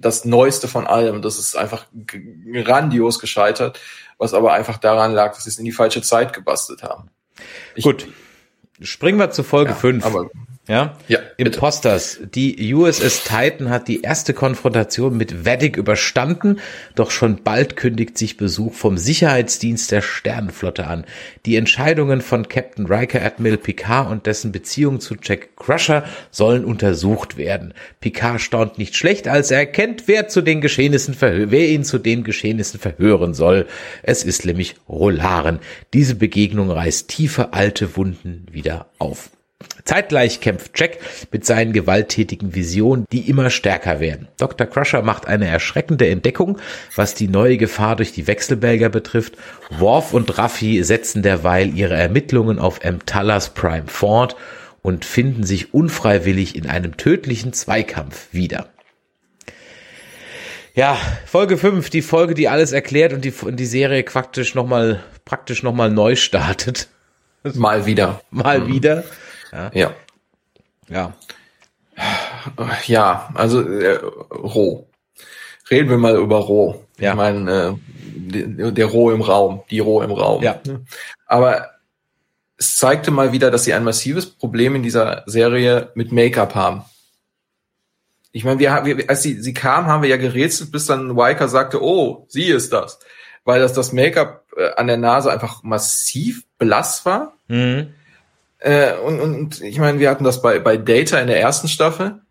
das 0.02 0.26
Neueste 0.26 0.68
von 0.68 0.88
allem. 0.88 1.22
Das 1.22 1.38
ist 1.38 1.56
einfach 1.56 1.86
grandios 2.06 3.20
gescheitert, 3.20 3.80
was 4.18 4.34
aber 4.34 4.54
einfach 4.54 4.78
daran 4.78 5.14
lag, 5.14 5.36
dass 5.36 5.46
sie 5.46 5.50
es 5.50 5.60
in 5.60 5.66
die 5.66 5.72
falsche 5.72 6.02
Zeit 6.02 6.34
gebastelt 6.34 6.84
haben. 6.84 7.10
Ich, 7.76 7.84
Gut. 7.84 8.08
Springen 8.82 9.20
wir 9.20 9.30
zu 9.32 9.44
Folge 9.44 9.76
5. 9.76 10.04
Ja, 10.04 10.26
ja? 10.72 10.98
ja 11.10 11.20
Imposters. 11.38 12.20
Die 12.34 12.74
USS 12.74 13.26
Titan 13.26 13.70
hat 13.70 13.90
die 13.90 14.02
erste 14.02 14.34
Konfrontation 14.34 15.18
mit 15.18 15.46
Vedic 15.46 15.76
überstanden, 15.76 16.60
doch 16.96 17.12
schon 17.12 17.44
bald 17.44 17.76
kündigt 17.76 18.18
sich 18.18 18.38
Besuch 18.38 18.74
vom 18.74 18.98
Sicherheitsdienst 18.98 19.92
der 19.92 20.02
Sternenflotte 20.02 20.88
an. 20.88 21.06
Die 21.46 21.58
Entscheidungen 21.58 22.22
von 22.22 22.48
Captain 22.48 22.86
Riker 22.86 23.22
Admiral 23.22 23.58
Picard 23.58 24.10
und 24.10 24.26
dessen 24.26 24.54
Beziehung 24.54 25.02
zu 25.02 25.16
Jack 25.22 25.58
Crusher 25.58 26.06
sollen 26.32 26.64
untersucht 26.64 27.36
werden. 27.36 27.74
Picard 28.00 28.40
staunt 28.40 28.78
nicht 28.78 28.96
schlecht, 28.96 29.28
als 29.28 29.52
er 29.52 29.60
erkennt, 29.60 30.04
wer 30.08 30.30
zu 30.30 30.42
den 30.42 30.62
Geschehnissen 30.62 31.16
wer 31.20 31.68
ihn 31.68 31.84
zu 31.84 31.98
den 31.98 32.24
Geschehnissen 32.24 32.80
verhören 32.80 33.34
soll. 33.34 33.68
Es 34.04 34.24
ist 34.24 34.46
nämlich 34.46 34.76
Rolaren. 34.88 35.60
Diese 35.94 36.16
Begegnung 36.16 36.72
reißt 36.72 37.10
tiefe 37.10 37.52
alte 37.52 37.98
Wunden 37.98 38.46
wieder 38.52 38.88
auf. 38.98 39.32
Zeitgleich 39.86 40.42
kämpft 40.42 40.80
Jack 40.80 41.00
mit 41.32 41.46
seinen 41.46 41.74
gewalttätigen 41.74 42.56
Visionen, 42.56 43.06
die 43.12 43.30
immer 43.30 43.50
stärker 43.50 44.00
werden. 44.00 44.28
Dr. 44.38 44.68
Crusher 44.68 45.02
macht 45.02 45.28
eine 45.28 45.48
erschreckende 45.48 46.08
Entdeckung, 46.08 46.60
was 46.96 47.14
die 47.14 47.28
neue 47.28 47.58
Gefahr 47.58 47.96
durch 47.96 48.12
die 48.12 48.28
Wechselbälger 48.28 48.90
betrifft. 48.90 49.38
Worf 49.70 50.14
und 50.14 50.38
Raffi 50.38 50.84
setzen 50.84 51.24
derweil 51.24 51.76
ihre 51.76 51.96
Ermittlungen 51.96 52.60
auf 52.60 52.82
M. 52.82 53.06
Talas 53.06 53.54
Prime 53.54 53.88
fort 53.88 54.36
und 54.82 55.06
finden 55.06 55.44
sich 55.44 55.74
unfreiwillig 55.74 56.56
in 56.56 56.68
einem 56.68 56.98
tödlichen 56.98 57.54
Zweikampf 57.54 58.28
wieder. 58.32 58.70
Ja, 60.74 60.98
Folge 61.26 61.58
5, 61.58 61.90
die 61.90 62.02
Folge, 62.02 62.34
die 62.34 62.48
alles 62.48 62.72
erklärt 62.72 63.12
und 63.12 63.26
die, 63.26 63.34
die 63.52 63.66
Serie 63.66 64.04
praktisch 64.04 64.56
nochmal, 64.56 65.04
praktisch 65.26 65.64
nochmal 65.64 65.92
neu 65.92 66.16
startet. 66.16 66.88
Mal 67.44 67.86
wieder. 67.86 68.22
Mal 68.32 68.62
mhm. 68.62 68.68
wieder. 68.68 69.04
Ja. 69.52 69.72
Ja. 69.74 69.94
Ja, 70.88 71.14
ja 72.86 73.30
also 73.34 73.62
äh, 73.62 74.00
roh. 74.32 74.88
Reden 75.70 75.90
wir 75.90 75.98
mal 75.98 76.18
über 76.18 76.38
roh. 76.38 76.86
Ja. 76.98 77.12
Ich 77.12 77.18
meine, 77.18 77.52
äh, 77.52 78.72
der, 78.72 78.86
roh 78.86 79.12
im 79.12 79.22
Raum, 79.22 79.64
die 79.70 79.80
roh 79.80 80.02
im 80.02 80.12
Raum. 80.12 80.44
Ja. 80.44 80.60
Aber 81.26 81.70
es 82.58 82.76
zeigte 82.76 83.10
mal 83.12 83.32
wieder, 83.32 83.52
dass 83.52 83.64
sie 83.64 83.74
ein 83.74 83.84
massives 83.84 84.26
Problem 84.28 84.76
in 84.76 84.84
dieser 84.84 85.24
Serie 85.26 85.92
mit 85.96 86.12
Make-up 86.12 86.56
haben. 86.56 86.84
Ich 88.34 88.44
meine, 88.44 88.60
wir, 88.60 88.86
wir, 88.86 89.10
als 89.10 89.24
sie, 89.24 89.42
sie 89.42 89.54
kam, 89.54 89.88
haben 89.88 90.04
wir 90.04 90.10
ja 90.10 90.18
gerätselt, 90.18 90.72
bis 90.72 90.86
dann 90.86 91.18
Weiker 91.18 91.48
sagte, 91.48 91.82
oh, 91.82 92.26
sie 92.30 92.46
ist 92.46 92.72
das. 92.72 93.00
Weil 93.44 93.62
das, 93.62 93.74
das 93.74 93.94
Make-up 93.94 94.46
äh, 94.56 94.74
an 94.76 94.88
der 94.88 94.98
Nase 94.98 95.32
einfach 95.32 95.64
massiv 95.64 96.44
blass 96.58 97.06
war. 97.06 97.34
Mhm. 97.48 97.94
Äh, 98.62 98.94
und, 99.00 99.20
und 99.20 99.62
ich 99.62 99.80
meine, 99.80 100.00
wir 100.00 100.10
hatten 100.10 100.24
das 100.24 100.42
bei, 100.42 100.60
bei 100.60 100.78
Data 100.78 101.20
in 101.20 101.28
der 101.28 101.42
ersten 101.42 101.68
Staffel. 101.68 102.22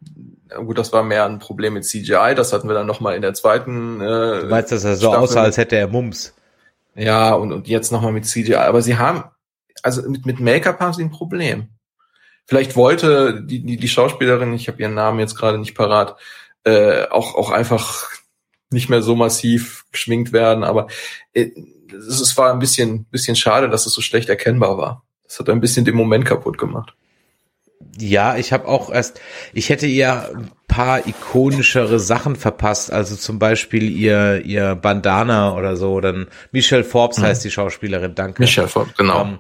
Gut, 0.49 0.79
das 0.79 0.93
war 0.93 1.03
mehr 1.03 1.27
ein 1.27 1.39
Problem 1.39 1.75
mit 1.75 1.85
CGI, 1.85 2.35
das 2.35 2.53
hatten 2.53 2.69
wir 2.69 2.75
dann 2.75 2.87
nochmal 2.87 3.15
in 3.15 3.23
der 3.23 3.35
zweiten. 3.35 4.01
Äh, 4.01 4.41
du 4.41 4.47
meinst, 4.49 4.73
dass 4.73 4.85
er 4.85 4.97
so 4.97 5.09
Staffel. 5.09 5.19
aussah, 5.23 5.43
als 5.43 5.57
hätte 5.57 5.77
er 5.77 5.89
Mums. 5.89 6.35
Ja, 6.95 7.35
und, 7.35 7.53
und 7.53 7.69
jetzt 7.69 7.93
nochmal 7.93 8.13
mit 8.13 8.27
CGI. 8.27 8.55
Aber 8.55 8.83
sie 8.83 8.97
haben, 8.97 9.25
also 9.83 10.09
mit, 10.09 10.25
mit 10.25 10.41
Make-up 10.41 10.81
haben 10.81 10.93
sie 10.93 11.03
ein 11.03 11.11
Problem. 11.11 11.69
Vielleicht 12.47 12.75
wollte 12.75 13.43
die, 13.43 13.65
die, 13.65 13.77
die 13.77 13.89
Schauspielerin, 13.89 14.53
ich 14.55 14.69
habe 14.69 14.81
ihren 14.81 14.95
Namen 14.95 15.21
jetzt 15.21 15.37
gerade 15.37 15.59
nicht 15.59 15.77
parat, 15.77 16.17
äh, 16.65 17.07
auch, 17.09 17.35
auch 17.35 17.51
einfach 17.51 18.09
nicht 18.71 18.89
mehr 18.89 19.03
so 19.03 19.17
massiv 19.17 19.85
geschminkt 19.91 20.33
werden, 20.33 20.63
aber 20.63 20.87
äh, 21.33 21.51
es 21.93 22.37
war 22.37 22.53
ein 22.53 22.61
bisschen, 22.61 23.05
bisschen 23.07 23.37
schade, 23.37 23.69
dass 23.69 23.87
es 23.87 23.93
so 23.93 24.01
schlecht 24.01 24.29
erkennbar 24.29 24.79
war. 24.79 25.05
Das 25.31 25.39
hat 25.39 25.49
ein 25.49 25.61
bisschen 25.61 25.85
den 25.85 25.95
Moment 25.95 26.25
kaputt 26.25 26.59
gemacht. 26.59 26.93
Ja, 27.97 28.37
ich 28.37 28.53
habe 28.53 28.67
auch 28.67 28.91
erst, 28.91 29.21
ich 29.53 29.69
hätte 29.69 29.87
ihr 29.87 30.29
ein 30.35 30.51
paar 30.67 31.07
ikonischere 31.07 32.01
Sachen 32.01 32.35
verpasst, 32.35 32.93
also 32.93 33.15
zum 33.15 33.39
Beispiel 33.39 33.89
ihr 33.89 34.45
ihr 34.45 34.75
Bandana 34.75 35.57
oder 35.57 35.77
so. 35.77 36.01
Dann 36.01 36.27
Michelle 36.51 36.83
Forbes 36.83 37.19
mhm. 37.19 37.23
heißt 37.23 37.45
die 37.45 37.51
Schauspielerin, 37.53 38.17
danke. 38.17 38.43
Michelle 38.43 38.67
Forbes, 38.67 38.97
genau. 38.97 39.23
Ähm, 39.23 39.39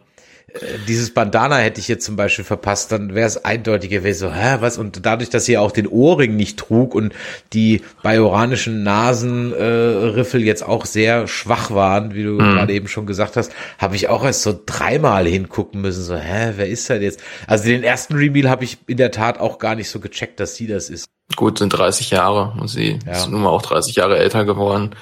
dieses 0.88 1.12
Bandana 1.14 1.56
hätte 1.56 1.80
ich 1.80 1.88
jetzt 1.88 2.04
zum 2.04 2.16
Beispiel 2.16 2.44
verpasst, 2.44 2.92
dann 2.92 3.14
wäre 3.14 3.26
es 3.26 3.44
eindeutig 3.44 3.90
gewesen, 3.90 4.28
so, 4.28 4.34
hä, 4.34 4.56
was? 4.60 4.78
Und 4.78 5.04
dadurch, 5.06 5.30
dass 5.30 5.44
sie 5.44 5.58
auch 5.58 5.72
den 5.72 5.86
Ohrring 5.86 6.36
nicht 6.36 6.58
trug 6.58 6.94
und 6.94 7.12
die 7.52 7.82
bajoranischen 8.02 8.82
Nasenriffel 8.82 10.42
äh, 10.42 10.44
jetzt 10.44 10.62
auch 10.62 10.86
sehr 10.86 11.26
schwach 11.26 11.70
waren, 11.70 12.14
wie 12.14 12.24
du 12.24 12.32
mhm. 12.32 12.38
gerade 12.38 12.72
eben 12.72 12.88
schon 12.88 13.06
gesagt 13.06 13.36
hast, 13.36 13.52
habe 13.78 13.96
ich 13.96 14.08
auch 14.08 14.24
erst 14.24 14.42
so 14.42 14.58
dreimal 14.64 15.26
hingucken 15.26 15.80
müssen, 15.80 16.02
so, 16.02 16.16
hä, 16.16 16.52
wer 16.56 16.68
ist 16.68 16.90
das 16.90 17.00
jetzt? 17.00 17.20
Also 17.46 17.64
den 17.64 17.82
ersten 17.82 18.14
Reveal 18.14 18.48
habe 18.50 18.64
ich 18.64 18.78
in 18.86 18.96
der 18.96 19.10
Tat 19.10 19.38
auch 19.40 19.58
gar 19.58 19.74
nicht 19.74 19.90
so 19.90 20.00
gecheckt, 20.00 20.40
dass 20.40 20.54
sie 20.54 20.66
das 20.66 20.90
ist. 20.90 21.06
Gut, 21.36 21.58
sind 21.58 21.70
30 21.70 22.10
Jahre 22.10 22.54
und 22.60 22.68
sie 22.68 22.98
ja. 23.06 23.12
ist 23.12 23.28
nun 23.28 23.42
mal 23.42 23.50
auch 23.50 23.62
30 23.62 23.94
Jahre 23.96 24.18
älter 24.18 24.44
geworden. 24.44 24.96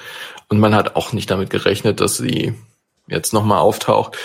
Und 0.47 0.59
man 0.59 0.75
hat 0.75 0.95
auch 0.95 1.13
nicht 1.13 1.29
damit 1.31 1.49
gerechnet, 1.49 2.01
dass 2.01 2.17
sie 2.17 2.53
jetzt 3.09 3.33
nochmal 3.33 3.59
auftaucht. 3.59 4.17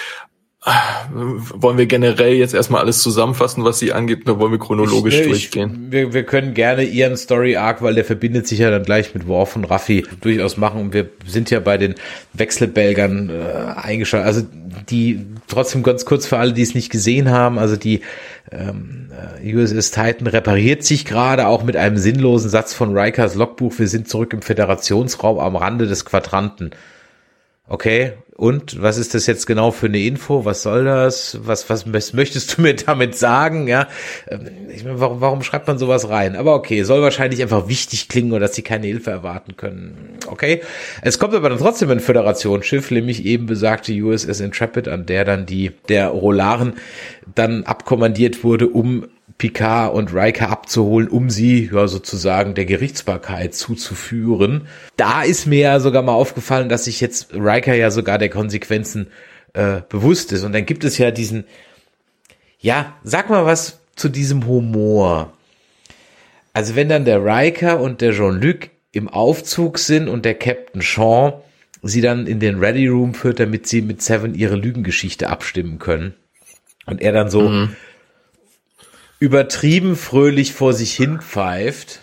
Wollen 1.12 1.76
wir 1.76 1.84
generell 1.84 2.32
jetzt 2.32 2.54
erstmal 2.54 2.80
alles 2.80 3.00
zusammenfassen, 3.00 3.64
was 3.64 3.78
sie 3.78 3.92
angeht, 3.92 4.22
oder 4.24 4.38
wollen 4.38 4.52
wir 4.52 4.58
chronologisch 4.58 5.20
ich, 5.20 5.26
durchgehen? 5.26 5.84
Ich, 5.86 5.92
wir, 5.92 6.14
wir 6.14 6.22
können 6.24 6.54
gerne 6.54 6.84
ihren 6.84 7.18
Story-Arc, 7.18 7.82
weil 7.82 7.94
der 7.94 8.04
verbindet 8.06 8.48
sich 8.48 8.60
ja 8.60 8.70
dann 8.70 8.82
gleich 8.82 9.14
mit 9.14 9.26
Worf 9.26 9.56
und 9.56 9.64
Raffi, 9.64 10.06
durchaus 10.22 10.56
machen. 10.56 10.80
Und 10.80 10.94
wir 10.94 11.10
sind 11.26 11.50
ja 11.50 11.60
bei 11.60 11.76
den 11.76 11.96
Wechselbelgern 12.32 13.28
äh, 13.28 13.78
eingeschaltet. 13.78 14.26
Also 14.26 14.46
die, 14.88 15.26
trotzdem 15.48 15.82
ganz 15.82 16.06
kurz 16.06 16.26
für 16.26 16.38
alle, 16.38 16.54
die 16.54 16.62
es 16.62 16.74
nicht 16.74 16.90
gesehen 16.90 17.30
haben, 17.30 17.58
also 17.58 17.76
die 17.76 18.00
ähm, 18.50 19.10
äh, 19.42 19.54
USS 19.54 19.90
Titan 19.90 20.26
repariert 20.26 20.82
sich 20.82 21.04
gerade 21.04 21.46
auch 21.46 21.62
mit 21.62 21.76
einem 21.76 21.98
sinnlosen 21.98 22.48
Satz 22.48 22.72
von 22.72 22.96
Rikers 22.96 23.34
Logbuch. 23.34 23.78
Wir 23.78 23.88
sind 23.88 24.08
zurück 24.08 24.32
im 24.32 24.40
Föderationsraum 24.40 25.38
am 25.38 25.56
Rande 25.56 25.86
des 25.86 26.06
Quadranten. 26.06 26.70
Okay, 27.66 28.12
und 28.36 28.82
was 28.82 28.98
ist 28.98 29.14
das 29.14 29.26
jetzt 29.26 29.46
genau 29.46 29.70
für 29.70 29.86
eine 29.86 30.00
Info? 30.00 30.44
Was 30.44 30.62
soll 30.62 30.84
das? 30.84 31.38
Was, 31.44 31.70
was 31.70 32.12
möchtest 32.12 32.58
du 32.58 32.62
mir 32.62 32.74
damit 32.74 33.16
sagen? 33.16 33.68
Ja, 33.68 33.88
ähm, 34.28 34.48
ich 34.68 34.84
meine, 34.84 35.00
warum, 35.00 35.20
warum 35.20 35.42
schreibt 35.42 35.66
man 35.66 35.78
sowas 35.78 36.08
rein? 36.10 36.36
Aber 36.36 36.54
okay, 36.56 36.82
soll 36.82 37.00
wahrscheinlich 37.00 37.40
einfach 37.40 37.68
wichtig 37.68 38.08
klingen 38.08 38.32
oder 38.32 38.40
dass 38.40 38.54
sie 38.54 38.62
keine 38.62 38.86
Hilfe 38.86 39.10
erwarten 39.10 39.56
können. 39.56 40.18
Okay, 40.26 40.62
es 41.00 41.18
kommt 41.18 41.34
aber 41.34 41.48
dann 41.48 41.58
trotzdem 41.58 41.90
ein 41.90 42.00
Föderationsschiff, 42.00 42.90
nämlich 42.90 43.24
eben 43.24 43.46
besagte 43.46 43.92
USS 43.92 44.40
Intrepid, 44.40 44.88
an 44.88 45.06
der 45.06 45.24
dann 45.24 45.46
die 45.46 45.72
der 45.88 46.08
Rolaren 46.08 46.74
dann 47.34 47.64
abkommandiert 47.64 48.44
wurde, 48.44 48.68
um 48.68 49.06
Picard 49.39 49.95
und 49.95 50.14
Riker 50.14 50.51
abzuholen, 50.51 51.09
um 51.09 51.28
sie 51.28 51.70
ja 51.72 51.89
sozusagen 51.89 52.55
der 52.55 52.66
Gerichtsbarkeit 52.66 53.55
zuzuführen. 53.55 54.68
Da 54.97 55.22
ist 55.22 55.47
mir 55.47 55.61
ja 55.61 55.80
sogar 55.80 56.03
mal 56.03 56.12
aufgefallen, 56.12 56.68
dass 56.68 56.85
sich 56.85 57.01
jetzt 57.01 57.32
Riker 57.35 57.74
ja 57.74 57.91
sogar 57.91 58.18
der 58.18 58.28
Konsequenzen 58.28 59.09
äh, 59.55 59.80
bewusst 59.89 60.32
ist. 60.32 60.45
Und 60.45 60.53
dann 60.53 60.66
gibt 60.66 60.85
es 60.85 60.99
ja 60.99 61.11
diesen, 61.11 61.45
ja, 62.61 62.95
sag 63.03 63.28
mal 63.28 63.45
was 63.45 63.80
zu 63.97 64.09
diesem 64.09 64.47
Humor. 64.47 65.32
Also 66.53 66.76
wenn 66.76 66.89
dann 66.89 67.05
der 67.05 67.24
Riker 67.24 67.80
und 67.80 68.01
der 68.01 68.12
Jean-Luc 68.12 68.70
im 68.93 69.09
Aufzug 69.09 69.80
sind 69.80 70.09
und 70.09 70.24
der 70.24 70.35
Captain 70.35 70.82
Shaw 70.82 71.43
sie 71.82 72.01
dann 72.01 72.28
in 72.28 72.39
den 72.39 72.61
Ready 72.61 72.87
Room 72.87 73.12
führt, 73.12 73.41
damit 73.41 73.66
sie 73.66 73.82
mit 73.82 74.01
Seven 74.01 74.35
ihre 74.35 74.55
Lügengeschichte 74.55 75.28
abstimmen 75.28 75.78
können. 75.78 76.14
Und 76.87 77.03
er 77.03 77.12
dann 77.12 77.28
so, 77.28 77.49
mhm 77.49 77.76
übertrieben 79.24 79.96
fröhlich 79.96 80.52
vor 80.52 80.74
sich 80.74 80.92
hin 80.92 81.20
pfeift. 81.20 82.00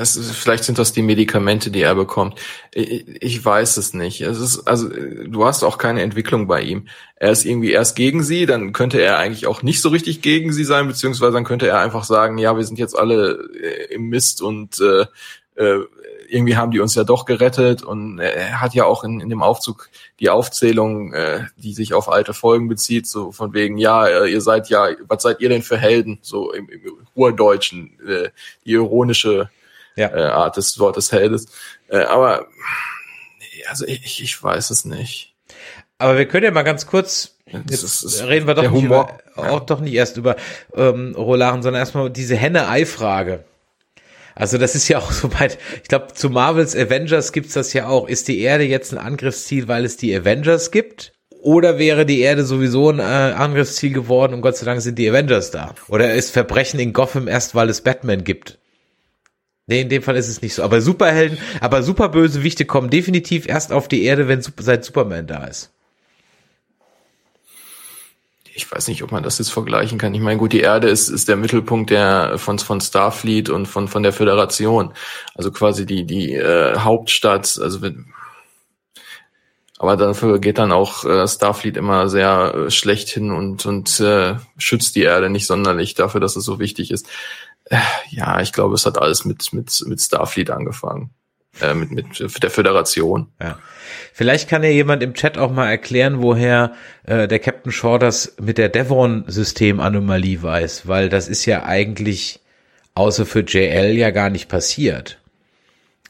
Ist, 0.00 0.18
vielleicht 0.32 0.64
sind 0.64 0.78
das 0.78 0.92
die 0.92 1.00
Medikamente, 1.00 1.70
die 1.70 1.82
er 1.82 1.94
bekommt. 1.94 2.38
Ich, 2.74 3.04
ich 3.22 3.44
weiß 3.44 3.76
es 3.78 3.94
nicht. 3.94 4.20
Es 4.20 4.38
ist, 4.38 4.66
also, 4.66 4.88
du 4.88 5.44
hast 5.46 5.62
auch 5.62 5.78
keine 5.78 6.02
Entwicklung 6.02 6.48
bei 6.48 6.60
ihm. 6.60 6.88
Er 7.16 7.30
ist 7.30 7.46
irgendwie 7.46 7.70
erst 7.70 7.96
gegen 7.96 8.22
sie, 8.22 8.46
dann 8.46 8.72
könnte 8.72 9.00
er 9.00 9.18
eigentlich 9.18 9.46
auch 9.46 9.62
nicht 9.62 9.80
so 9.80 9.88
richtig 9.88 10.22
gegen 10.22 10.52
sie 10.52 10.64
sein, 10.64 10.88
beziehungsweise 10.88 11.32
dann 11.32 11.44
könnte 11.44 11.68
er 11.68 11.78
einfach 11.78 12.04
sagen, 12.04 12.36
ja, 12.36 12.56
wir 12.56 12.64
sind 12.64 12.78
jetzt 12.78 12.98
alle 12.98 13.48
äh, 13.62 13.94
im 13.94 14.08
Mist 14.08 14.42
und 14.42 14.80
äh, 14.80 15.06
äh, 15.54 15.84
irgendwie 16.30 16.56
haben 16.56 16.70
die 16.70 16.80
uns 16.80 16.94
ja 16.94 17.04
doch 17.04 17.24
gerettet 17.24 17.82
und 17.82 18.18
er 18.18 18.60
hat 18.60 18.74
ja 18.74 18.84
auch 18.84 19.04
in, 19.04 19.20
in 19.20 19.28
dem 19.28 19.42
Aufzug 19.42 19.88
die 20.18 20.30
Aufzählung, 20.30 21.12
äh, 21.12 21.44
die 21.56 21.74
sich 21.74 21.94
auf 21.94 22.08
alte 22.08 22.34
Folgen 22.34 22.68
bezieht, 22.68 23.06
so 23.06 23.32
von 23.32 23.52
wegen, 23.52 23.78
ja, 23.78 24.06
äh, 24.06 24.30
ihr 24.30 24.40
seid 24.40 24.68
ja, 24.68 24.88
was 25.08 25.22
seid 25.22 25.40
ihr 25.40 25.48
denn 25.48 25.62
für 25.62 25.76
Helden, 25.76 26.18
so 26.22 26.52
im, 26.52 26.68
im 26.68 26.80
Urdeutschen, 27.14 27.98
äh, 28.06 28.30
die 28.64 28.72
ironische 28.72 29.50
ja. 29.96 30.08
äh, 30.08 30.22
Art 30.30 30.56
des 30.56 30.78
Wortes 30.78 31.12
Heldes. 31.12 31.46
Äh, 31.88 32.04
aber 32.04 32.46
also 33.68 33.86
ich, 33.86 34.22
ich 34.22 34.42
weiß 34.42 34.70
es 34.70 34.84
nicht. 34.84 35.34
Aber 35.98 36.16
wir 36.16 36.26
können 36.26 36.44
ja 36.44 36.50
mal 36.50 36.62
ganz 36.62 36.86
kurz 36.86 37.36
Jetzt 37.52 37.82
ist, 37.82 38.02
ist 38.04 38.22
reden 38.24 38.46
wir 38.46 38.54
doch 38.54 38.70
nicht, 38.70 38.84
über, 38.84 39.18
auch 39.34 39.60
doch 39.60 39.80
nicht 39.80 39.94
erst 39.94 40.16
über 40.16 40.36
ähm, 40.74 41.14
Rolaren, 41.16 41.62
sondern 41.62 41.80
erstmal 41.80 42.08
diese 42.10 42.36
Henne-Ei-Frage. 42.36 43.44
Also 44.40 44.56
das 44.56 44.74
ist 44.74 44.88
ja 44.88 44.98
auch 44.98 45.12
so 45.12 45.32
weit, 45.38 45.58
ich 45.82 45.88
glaube, 45.88 46.14
zu 46.14 46.30
Marvels 46.30 46.74
Avengers 46.74 47.32
gibt's 47.32 47.52
das 47.52 47.74
ja 47.74 47.88
auch. 47.88 48.08
Ist 48.08 48.26
die 48.26 48.40
Erde 48.40 48.64
jetzt 48.64 48.92
ein 48.92 48.98
Angriffsziel, 48.98 49.68
weil 49.68 49.84
es 49.84 49.98
die 49.98 50.16
Avengers 50.16 50.70
gibt? 50.70 51.12
Oder 51.42 51.78
wäre 51.78 52.06
die 52.06 52.20
Erde 52.20 52.44
sowieso 52.44 52.90
ein 52.90 53.00
äh, 53.00 53.02
Angriffsziel 53.02 53.92
geworden 53.92 54.34
und 54.34 54.40
Gott 54.40 54.56
sei 54.56 54.64
Dank 54.66 54.80
sind 54.80 54.98
die 54.98 55.08
Avengers 55.08 55.50
da? 55.50 55.74
Oder 55.88 56.14
ist 56.14 56.30
Verbrechen 56.30 56.80
in 56.80 56.92
Gotham 56.94 57.28
erst, 57.28 57.54
weil 57.54 57.68
es 57.68 57.82
Batman 57.82 58.24
gibt? 58.24 58.58
Nee, 59.66 59.82
in 59.82 59.88
dem 59.90 60.02
Fall 60.02 60.16
ist 60.16 60.28
es 60.28 60.42
nicht 60.42 60.54
so. 60.54 60.62
Aber 60.62 60.80
Superhelden, 60.80 61.38
aber 61.60 61.82
Superbösewichte 61.82 62.64
kommen 62.64 62.90
definitiv 62.90 63.46
erst 63.46 63.72
auf 63.72 63.88
die 63.88 64.04
Erde, 64.04 64.26
wenn 64.26 64.42
seit 64.42 64.84
Superman 64.84 65.26
da 65.26 65.44
ist 65.44 65.70
ich 68.54 68.70
weiß 68.70 68.88
nicht, 68.88 69.02
ob 69.02 69.12
man 69.12 69.22
das 69.22 69.38
jetzt 69.38 69.52
vergleichen 69.52 69.98
kann. 69.98 70.14
Ich 70.14 70.20
meine, 70.20 70.38
gut, 70.38 70.52
die 70.52 70.60
Erde 70.60 70.88
ist, 70.88 71.08
ist 71.08 71.28
der 71.28 71.36
Mittelpunkt 71.36 71.90
der 71.90 72.38
von, 72.38 72.58
von 72.58 72.80
Starfleet 72.80 73.48
und 73.48 73.66
von, 73.66 73.88
von 73.88 74.02
der 74.02 74.12
Föderation. 74.12 74.92
Also 75.34 75.50
quasi 75.50 75.86
die, 75.86 76.04
die 76.04 76.34
äh, 76.34 76.76
Hauptstadt, 76.78 77.58
also 77.60 77.82
wenn, 77.82 78.12
aber 79.78 79.96
dafür 79.96 80.38
geht 80.40 80.58
dann 80.58 80.72
auch 80.72 81.04
äh, 81.04 81.26
Starfleet 81.26 81.76
immer 81.76 82.08
sehr 82.08 82.54
äh, 82.54 82.70
schlecht 82.70 83.08
hin 83.08 83.30
und, 83.30 83.64
und 83.64 83.98
äh, 84.00 84.34
schützt 84.58 84.94
die 84.94 85.02
Erde 85.02 85.30
nicht 85.30 85.46
sonderlich 85.46 85.94
dafür, 85.94 86.20
dass 86.20 86.36
es 86.36 86.44
so 86.44 86.58
wichtig 86.58 86.90
ist. 86.90 87.08
Äh, 87.64 87.78
ja, 88.10 88.40
ich 88.40 88.52
glaube, 88.52 88.74
es 88.74 88.84
hat 88.84 88.98
alles 88.98 89.24
mit, 89.24 89.52
mit, 89.52 89.82
mit 89.86 90.00
Starfleet 90.00 90.50
angefangen. 90.50 91.14
Äh, 91.60 91.74
mit, 91.74 91.90
mit 91.90 92.42
der 92.42 92.50
Föderation. 92.50 93.32
Ja. 93.40 93.58
Vielleicht 94.12 94.48
kann 94.48 94.62
ja 94.62 94.70
jemand 94.70 95.02
im 95.02 95.14
Chat 95.14 95.38
auch 95.38 95.50
mal 95.50 95.70
erklären, 95.70 96.22
woher 96.22 96.74
äh, 97.06 97.28
der 97.28 97.38
Captain 97.38 97.72
Shaw 97.72 97.98
das 97.98 98.36
mit 98.40 98.58
der 98.58 98.68
Devon-System-Anomalie 98.68 100.42
weiß, 100.42 100.86
weil 100.86 101.08
das 101.08 101.28
ist 101.28 101.46
ja 101.46 101.64
eigentlich 101.64 102.40
außer 102.94 103.24
für 103.24 103.40
JL 103.40 103.96
ja 103.96 104.10
gar 104.10 104.30
nicht 104.30 104.48
passiert. 104.48 105.18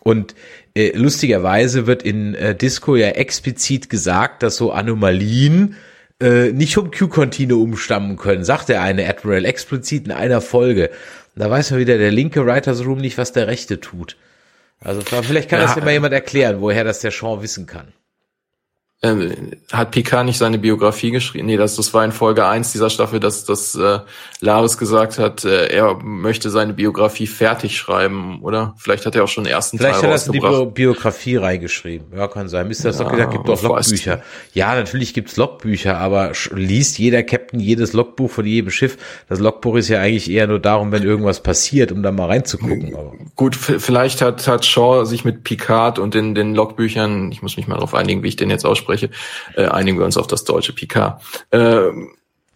Und 0.01 0.35
äh, 0.75 0.93
lustigerweise 0.97 1.87
wird 1.87 2.03
in 2.03 2.35
äh, 2.35 2.55
Disco 2.55 2.97
ja 2.97 3.09
explizit 3.09 3.91
gesagt, 3.91 4.43
dass 4.43 4.57
so 4.57 4.73
Anomalien 4.73 5.77
äh, 6.21 6.53
nicht 6.53 6.75
vom 6.75 6.91
Q-Continuum 6.91 7.77
stammen 7.77 8.17
können, 8.17 8.45
sagt 8.45 8.69
der 8.69 8.83
eine 8.83 9.09
Admiral 9.09 9.45
explizit 9.45 10.07
in 10.07 10.13
einer 10.13 10.41
Folge. 10.41 10.91
Da 11.37 11.51
weiß 11.51 11.71
man 11.71 11.81
wieder 11.81 11.99
der 11.99 12.11
linke 12.11 12.45
Writers 12.47 12.85
Room 12.85 12.99
nicht, 12.99 13.19
was 13.19 13.33
der 13.33 13.47
rechte 13.47 13.81
tut. 13.81 14.17
Also 14.83 15.03
vielleicht 15.03 15.51
kann 15.51 15.61
ja, 15.61 15.67
das 15.67 15.77
ja 15.77 15.85
mal 15.85 15.93
jemand 15.93 16.15
erklären, 16.15 16.61
woher 16.61 16.85
das 16.85 17.01
der 17.01 17.11
Sean 17.11 17.43
wissen 17.43 17.67
kann. 17.67 17.93
Ähm, 19.03 19.53
hat 19.73 19.93
Picard 19.93 20.27
nicht 20.27 20.37
seine 20.37 20.59
Biografie 20.59 21.11
geschrieben? 21.11 21.47
Nee, 21.47 21.57
das, 21.57 21.77
das 21.77 21.95
war 21.95 22.05
in 22.05 22.13
Folge 22.13 22.47
eins 22.47 22.73
dieser 22.73 22.91
Staffel, 22.91 23.19
dass, 23.19 23.47
dass 23.47 23.75
äh, 23.75 24.01
Laris 24.41 24.77
gesagt 24.77 25.19
hat, 25.19 25.43
äh, 25.47 25.69
er 25.69 25.95
möchte 26.03 26.51
seine 26.51 26.75
Biografie 26.75 27.27
fertig 27.27 27.79
schreiben, 27.79 28.43
oder? 28.43 28.75
Vielleicht 28.77 29.07
hat 29.07 29.17
er 29.17 29.25
auch 29.25 29.29
schon 29.29 29.45
den 29.45 29.55
ersten 29.55 29.79
Vielleicht 29.79 30.01
Teil 30.01 30.13
hat 30.13 30.27
er 30.27 30.33
die 30.33 30.39
Bio 30.39 30.67
Biografie 30.67 31.37
reingeschrieben. 31.37 32.09
Ja, 32.15 32.29
kann 32.29 32.51
sein. 32.51 32.71
Ist 32.71 32.85
das 32.85 32.99
ja, 32.99 33.05
doch 33.05 33.13
gesagt, 33.13 33.33
gibt 33.33 33.49
doch 33.49 33.63
Logbücher. 33.63 34.23
Ja, 34.53 34.75
natürlich 34.75 35.15
gibt's 35.15 35.39
Logbücher, 35.39 35.97
aber 35.97 36.33
liest 36.53 36.99
jeder 36.99 37.23
Captain 37.23 37.59
jedes 37.59 37.95
Logbuch 37.95 38.31
von 38.31 38.45
jedem 38.45 38.71
Schiff. 38.71 38.99
Das 39.31 39.41
Logbuch 39.41 39.77
ist 39.77 39.89
ja 39.89 40.01
eigentlich 40.01 40.31
eher 40.31 40.47
nur 40.47 40.59
darum, 40.59 40.93
wenn 40.93 41.05
irgendwas 41.05 41.43
passiert, 41.43 41.91
um 41.91 42.03
da 42.03 42.13
mal 42.13 42.27
reinzugucken. 42.27 42.95
Aber. 42.95 43.15
Gut, 43.35 43.57
vielleicht 43.57 44.21
hat, 44.21 44.47
hat 44.47 44.67
Shaw 44.67 45.07
sich 45.07 45.25
mit 45.25 45.43
Picard 45.43 45.99
und 45.99 46.13
den, 46.13 46.35
den 46.35 46.55
Logbüchern, 46.55 47.33
ich 47.33 47.41
muss 47.41 47.57
mich 47.57 47.67
mal 47.67 47.77
darauf 47.77 47.95
einigen, 47.95 48.23
wie 48.23 48.29
ich 48.29 48.37
den 48.37 48.51
jetzt 48.51 48.67
ausspreche, 48.67 48.90
spreche, 48.91 49.11
äh, 49.57 49.67
einigen 49.67 49.99
wir 49.99 50.05
uns 50.05 50.17
auf 50.17 50.27
das 50.27 50.45
deutsche 50.45 50.73
Picard. 50.73 51.23
Äh, 51.51 51.91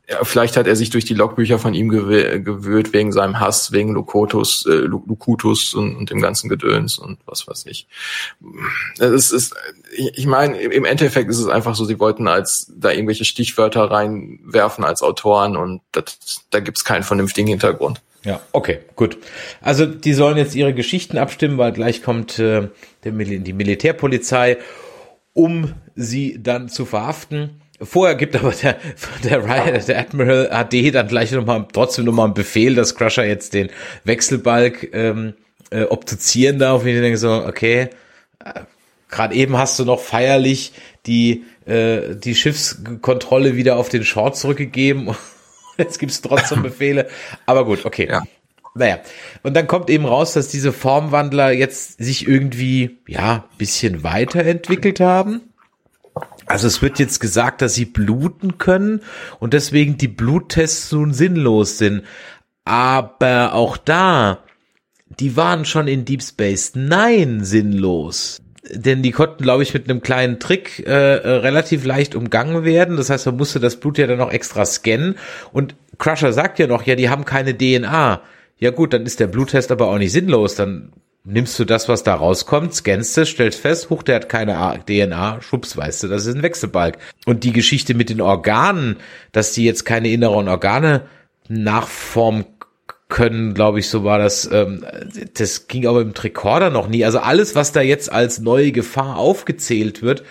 ja, 0.07 0.23
vielleicht 0.23 0.59
hat 0.59 0.67
er 0.67 0.77
sich 0.77 0.91
durch 0.91 1.07
die 1.07 1.15
Logbücher 1.15 1.59
von 1.59 1.73
ihm 1.73 1.89
gew 1.89 2.05
gewöhnt 2.41 2.93
wegen 2.93 3.11
seinem 3.11 3.41
Hass, 3.41 3.73
wegen 3.73 3.95
Lukotus, 3.95 4.67
äh, 4.67 4.73
Lukutus 4.73 5.73
und, 5.73 5.97
und 5.97 6.11
dem 6.11 6.21
ganzen 6.21 6.51
Gedöns 6.51 6.99
und 6.99 7.19
was 7.25 7.49
weiß 7.49 7.65
ich. 7.67 7.89
Es 8.99 9.33
ist, 9.33 9.55
ich 9.97 10.27
meine, 10.27 10.61
im 10.61 10.85
Endeffekt 10.85 11.31
ist 11.31 11.39
es 11.39 11.49
einfach 11.49 11.75
so, 11.75 11.87
sie 11.87 12.01
wollten 12.01 12.29
als 12.29 12.71
da 12.77 12.91
irgendwelche 12.91 13.25
Stichwörter 13.25 13.91
reinwerfen 13.91 14.85
als 14.85 15.03
Autoren 15.03 15.57
und 15.57 15.81
das, 15.93 16.19
da 16.51 16.61
gibt's 16.61 16.85
keinen 16.85 17.03
vernünftigen 17.03 17.49
Hintergrund. 17.49 18.03
Ja, 18.25 18.41
okay, 18.53 18.81
gut. 18.97 19.17
Also 19.63 19.87
die 19.87 20.13
sollen 20.13 20.37
jetzt 20.37 20.55
ihre 20.55 20.75
Geschichten 20.75 21.17
abstimmen, 21.17 21.57
weil 21.57 21.73
gleich 21.73 22.03
kommt 22.03 22.39
äh, 22.39 22.69
der, 23.05 23.13
die 23.13 23.53
Militärpolizei 23.53 24.59
um 25.35 25.75
sie 25.95 26.43
dann 26.43 26.69
zu 26.69 26.87
verhaften. 26.87 27.61
Vorher 27.81 28.15
gibt 28.15 28.37
aber 28.37 28.53
der, 28.53 28.77
der, 29.25 29.45
Riot, 29.45 29.89
der 29.89 29.99
Admiral 29.99 30.51
AD 30.51 30.91
dann 30.93 31.09
gleich 31.09 31.33
nochmal, 31.33 31.67
trotzdem 31.73 32.05
nochmal 32.05 32.27
einen 32.27 32.35
Befehl, 32.35 32.75
dass 32.75 32.95
Crusher 32.95 33.27
jetzt 33.27 33.53
den 33.53 33.69
Wechselbalg 34.05 34.91
ähm, 34.95 35.35
äh, 35.71 35.83
obduzieren 35.83 36.59
darf. 36.59 36.83
Und 36.83 36.89
ich 36.89 37.01
denke 37.01 37.19
so, 37.19 37.33
okay, 37.33 37.91
äh, 38.45 38.61
gerade 39.09 39.35
eben 39.35 39.59
hast 39.59 39.79
du 39.79 39.85
noch 39.85 40.01
feierlich 40.01 40.73
die, 41.07 41.45
äh, 41.67 42.15
die 42.15 42.35
Schiffskontrolle 42.35 43.57
wieder 43.57 43.77
auf 43.77 43.89
den 43.89 44.05
Short 44.05 44.37
zurückgegeben. 44.37 45.15
Jetzt 45.79 45.99
gibt's 45.99 46.23
trotzdem 46.23 46.63
Befehle. 46.65 47.09
Aber 47.45 47.65
gut, 47.65 47.85
okay. 47.85 48.09
Ja. 48.09 48.23
Naja, 48.77 48.99
und 49.45 49.55
dann 49.55 49.69
kommt 49.69 49.89
eben 49.89 50.05
raus, 50.05 50.33
dass 50.33 50.49
diese 50.49 50.73
Formwandler 50.73 51.53
jetzt 51.53 52.03
sich 52.03 52.27
irgendwie, 52.27 52.99
ja, 53.07 53.45
bisschen 53.57 54.03
weiterentwickelt 54.03 54.99
haben. 54.99 55.43
Also 56.47 56.67
es 56.67 56.83
wird 56.83 56.99
jetzt 56.99 57.21
gesagt, 57.21 57.63
dass 57.63 57.75
sie 57.75 57.85
bluten 57.85 58.59
können 58.59 59.01
und 59.39 59.55
deswegen 59.55 59.97
die 59.97 60.09
Bluttests 60.09 60.91
nun 60.93 61.15
sinnlos 61.15 61.79
sind. 61.79 62.03
Aber 62.65 63.55
auch 63.55 63.77
da, 63.77 64.43
die 65.21 65.37
waren 65.37 65.65
schon 65.65 65.87
in 65.87 66.05
Deep 66.05 66.23
Space 66.23 66.73
Nein 66.75 67.45
sinnlos. 67.45 68.43
Denn 68.71 69.03
die 69.03 69.11
konnten, 69.13 69.43
glaube 69.43 69.63
ich, 69.63 69.75
mit 69.75 69.89
einem 69.89 70.01
kleinen 70.01 70.41
Trick 70.41 70.85
äh, 70.87 70.93
relativ 70.93 71.85
leicht 71.85 72.15
umgangen 72.15 72.65
werden. 72.65 72.97
Das 72.97 73.11
heißt, 73.11 73.27
man 73.27 73.37
musste 73.37 73.61
das 73.61 73.77
Blut 73.77 73.99
ja 73.99 74.07
dann 74.07 74.19
noch 74.19 74.33
extra 74.33 74.65
scannen. 74.65 75.17
Und 75.53 75.77
Crusher 75.99 76.33
sagt 76.33 76.59
ja 76.59 76.67
noch, 76.67 76.83
ja, 76.85 76.97
die 76.97 77.11
haben 77.11 77.27
keine 77.27 77.57
DNA. 77.57 78.23
Ja 78.65 78.71
gut, 78.71 78.95
dann 78.95 79.05
ist 79.05 79.21
der 79.21 79.27
Bluttest 79.27 79.71
aber 79.71 79.89
auch 79.89 79.99
nicht 79.99 80.13
sinnlos. 80.13 80.55
Dann 80.55 80.91
nimmst 81.23 81.59
du 81.59 81.67
das, 81.67 81.87
was 81.87 82.03
da 82.03 82.15
rauskommt, 82.15 82.73
scannst 82.73 83.19
es, 83.19 83.29
stellst 83.29 83.61
fest, 83.61 83.91
huch, 83.91 84.03
der 84.03 84.15
hat 84.17 84.31
keine 84.31 84.81
DNA, 84.89 85.43
schubs, 85.43 85.77
weißt 85.77 86.03
du, 86.05 86.09
das 86.09 86.25
ist 86.25 86.35
ein 86.35 86.43
Wechselbalg. 86.43 86.97
Und 87.27 87.45
die 87.45 87.53
Geschichte 87.53 87.93
mit 87.93 88.09
den 88.09 88.23
Organen, 88.23 88.97
dass 89.33 89.53
die 89.53 89.67
jetzt 89.67 89.85
keine 89.85 90.09
inneren 90.09 90.49
Organe 90.49 91.03
nachformen 91.47 92.47
können, 93.11 93.53
glaube 93.53 93.81
ich, 93.81 93.91
so 93.91 94.03
war 94.03 94.19
das. 94.19 94.51
Ähm, 94.51 94.83
das 95.35 95.69
ging 95.69 95.87
aber 95.87 96.01
im 96.01 96.15
Tricorder 96.15 96.71
noch 96.71 96.89
nie. 96.89 97.05
Also 97.05 97.19
alles, 97.19 97.55
was 97.55 97.73
da 97.73 97.83
jetzt 97.83 98.11
als 98.11 98.41
neue 98.41 98.73
Gefahr 98.73 99.19
aufgezählt 99.19 100.01
wird, 100.01 100.25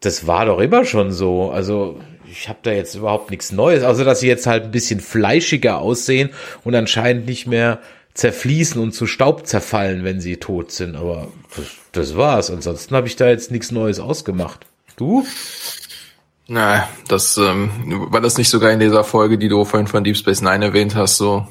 das 0.00 0.26
war 0.26 0.46
doch 0.46 0.58
immer 0.58 0.86
schon 0.86 1.12
so. 1.12 1.50
Also 1.50 2.00
ich 2.30 2.48
habe 2.48 2.60
da 2.62 2.72
jetzt 2.72 2.94
überhaupt 2.94 3.30
nichts 3.30 3.52
Neues, 3.52 3.82
außer 3.82 4.04
dass 4.04 4.20
sie 4.20 4.28
jetzt 4.28 4.46
halt 4.46 4.64
ein 4.64 4.70
bisschen 4.70 5.00
fleischiger 5.00 5.78
aussehen 5.78 6.30
und 6.64 6.74
anscheinend 6.74 7.26
nicht 7.26 7.46
mehr 7.46 7.80
zerfließen 8.14 8.80
und 8.80 8.92
zu 8.92 9.06
Staub 9.06 9.46
zerfallen, 9.46 10.04
wenn 10.04 10.20
sie 10.20 10.36
tot 10.36 10.72
sind. 10.72 10.96
Aber 10.96 11.28
das, 11.56 11.66
das 11.92 12.16
war's. 12.16 12.50
Ansonsten 12.50 12.94
habe 12.94 13.06
ich 13.06 13.16
da 13.16 13.28
jetzt 13.28 13.50
nichts 13.50 13.70
Neues 13.70 14.00
ausgemacht. 14.00 14.66
Du? 14.96 15.24
Na, 16.48 16.88
das 17.08 17.36
ähm, 17.36 17.70
war 18.10 18.20
das 18.20 18.36
nicht 18.36 18.48
sogar 18.48 18.72
in 18.72 18.80
dieser 18.80 19.04
Folge, 19.04 19.38
die 19.38 19.48
du 19.48 19.64
vorhin 19.64 19.86
von 19.86 20.02
Deep 20.02 20.16
Space 20.16 20.42
Nine 20.42 20.64
erwähnt 20.64 20.96
hast, 20.96 21.16
so 21.16 21.46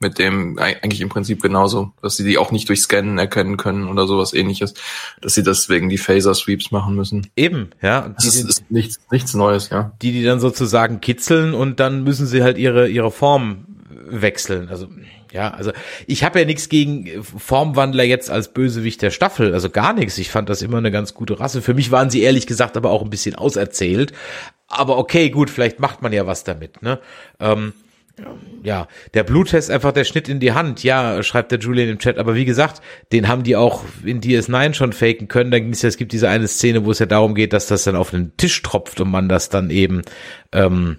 mit 0.00 0.18
dem 0.18 0.58
eig- 0.58 0.82
eigentlich 0.82 1.00
im 1.00 1.08
Prinzip 1.08 1.40
genauso, 1.40 1.92
dass 2.02 2.16
sie 2.16 2.24
die 2.24 2.36
auch 2.36 2.50
nicht 2.50 2.68
durch 2.68 2.80
Scannen 2.80 3.16
erkennen 3.16 3.56
können 3.56 3.88
oder 3.88 4.06
sowas 4.06 4.34
ähnliches, 4.34 4.74
dass 5.20 5.34
sie 5.34 5.42
deswegen 5.42 5.88
die 5.88 5.98
Phaser 5.98 6.34
Sweeps 6.34 6.70
machen 6.70 6.94
müssen. 6.94 7.28
Eben, 7.36 7.70
ja. 7.80 8.08
Das 8.16 8.24
ist, 8.26 8.48
ist 8.48 8.70
nichts, 8.70 8.98
nichts 9.10 9.34
Neues, 9.34 9.70
ja. 9.70 9.92
die, 10.02 10.12
die 10.12 10.24
dann 10.24 10.40
sozusagen 10.40 11.00
kitzeln 11.00 11.54
und 11.54 11.80
dann 11.80 12.02
müssen 12.04 12.26
sie 12.26 12.42
halt 12.42 12.58
ihre, 12.58 12.88
ihre 12.88 13.10
Form 13.10 13.66
wechseln. 14.06 14.68
Also, 14.68 14.88
ja, 15.32 15.50
also 15.50 15.72
ich 16.06 16.22
habe 16.22 16.40
ja 16.40 16.44
nichts 16.44 16.68
gegen 16.68 17.22
Formwandler 17.22 18.04
jetzt 18.04 18.30
als 18.30 18.52
Bösewicht 18.52 19.00
der 19.00 19.10
Staffel, 19.10 19.54
also 19.54 19.70
gar 19.70 19.92
nichts. 19.92 20.18
Ich 20.18 20.30
fand 20.30 20.48
das 20.48 20.60
immer 20.60 20.78
eine 20.78 20.90
ganz 20.90 21.14
gute 21.14 21.40
Rasse. 21.40 21.62
Für 21.62 21.74
mich 21.74 21.90
waren 21.90 22.10
sie 22.10 22.22
ehrlich 22.22 22.46
gesagt 22.46 22.76
aber 22.76 22.90
auch 22.90 23.02
ein 23.02 23.10
bisschen 23.10 23.34
auserzählt. 23.34 24.12
Aber 24.68 24.98
okay, 24.98 25.30
gut, 25.30 25.50
vielleicht 25.50 25.80
macht 25.80 26.02
man 26.02 26.12
ja 26.12 26.26
was 26.26 26.44
damit, 26.44 26.82
ne? 26.82 26.98
Ähm, 27.40 27.72
ja, 28.62 28.88
der 29.12 29.24
Bluttest 29.24 29.70
einfach 29.70 29.92
der 29.92 30.04
Schnitt 30.04 30.28
in 30.28 30.40
die 30.40 30.52
Hand, 30.52 30.82
ja, 30.84 31.22
schreibt 31.22 31.52
der 31.52 31.58
Julian 31.58 31.88
im 31.88 31.98
Chat, 31.98 32.18
aber 32.18 32.34
wie 32.34 32.44
gesagt, 32.44 32.80
den 33.12 33.28
haben 33.28 33.42
die 33.42 33.56
auch 33.56 33.84
in 34.04 34.20
DS9 34.20 34.74
schon 34.74 34.92
faken 34.92 35.28
können, 35.28 35.50
da 35.50 35.58
ging's 35.58 35.82
ja, 35.82 35.88
es 35.88 35.96
gibt 35.96 36.12
diese 36.12 36.28
eine 36.28 36.48
Szene, 36.48 36.84
wo 36.84 36.90
es 36.90 36.98
ja 37.00 37.06
darum 37.06 37.34
geht, 37.34 37.52
dass 37.52 37.66
das 37.66 37.84
dann 37.84 37.96
auf 37.96 38.10
den 38.10 38.36
Tisch 38.36 38.62
tropft 38.62 39.00
und 39.00 39.10
man 39.10 39.28
das 39.28 39.48
dann 39.48 39.70
eben 39.70 40.02
ähm, 40.52 40.96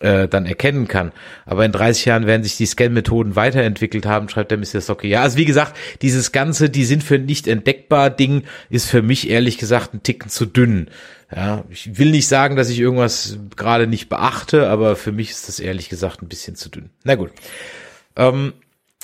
äh, 0.00 0.28
dann 0.28 0.46
erkennen 0.46 0.88
kann. 0.88 1.12
Aber 1.46 1.64
in 1.64 1.72
30 1.72 2.04
Jahren 2.06 2.26
werden 2.26 2.42
sich 2.42 2.56
die 2.56 2.66
Scan-Methoden 2.66 3.36
weiterentwickelt 3.36 4.06
haben, 4.06 4.28
schreibt 4.28 4.50
der 4.50 4.58
Mr. 4.58 4.80
Socke. 4.80 5.06
Ja, 5.06 5.22
also 5.22 5.36
wie 5.36 5.44
gesagt, 5.44 5.76
dieses 6.02 6.32
ganze, 6.32 6.70
die 6.70 6.84
sind 6.84 7.04
für 7.04 7.18
nicht 7.18 7.46
entdeckbar 7.46 8.10
Ding, 8.10 8.44
ist 8.70 8.90
für 8.90 9.02
mich 9.02 9.30
ehrlich 9.30 9.58
gesagt 9.58 9.94
ein 9.94 10.02
Ticken 10.02 10.30
zu 10.30 10.46
dünn. 10.46 10.88
Ja, 11.34 11.64
ich 11.70 11.98
will 11.98 12.10
nicht 12.10 12.26
sagen, 12.26 12.56
dass 12.56 12.70
ich 12.70 12.80
irgendwas 12.80 13.38
gerade 13.56 13.86
nicht 13.86 14.08
beachte, 14.08 14.68
aber 14.68 14.96
für 14.96 15.12
mich 15.12 15.30
ist 15.30 15.48
das 15.48 15.60
ehrlich 15.60 15.88
gesagt 15.88 16.22
ein 16.22 16.28
bisschen 16.28 16.56
zu 16.56 16.68
dünn. 16.68 16.90
Na 17.04 17.14
gut. 17.14 17.30
Ähm, 18.16 18.52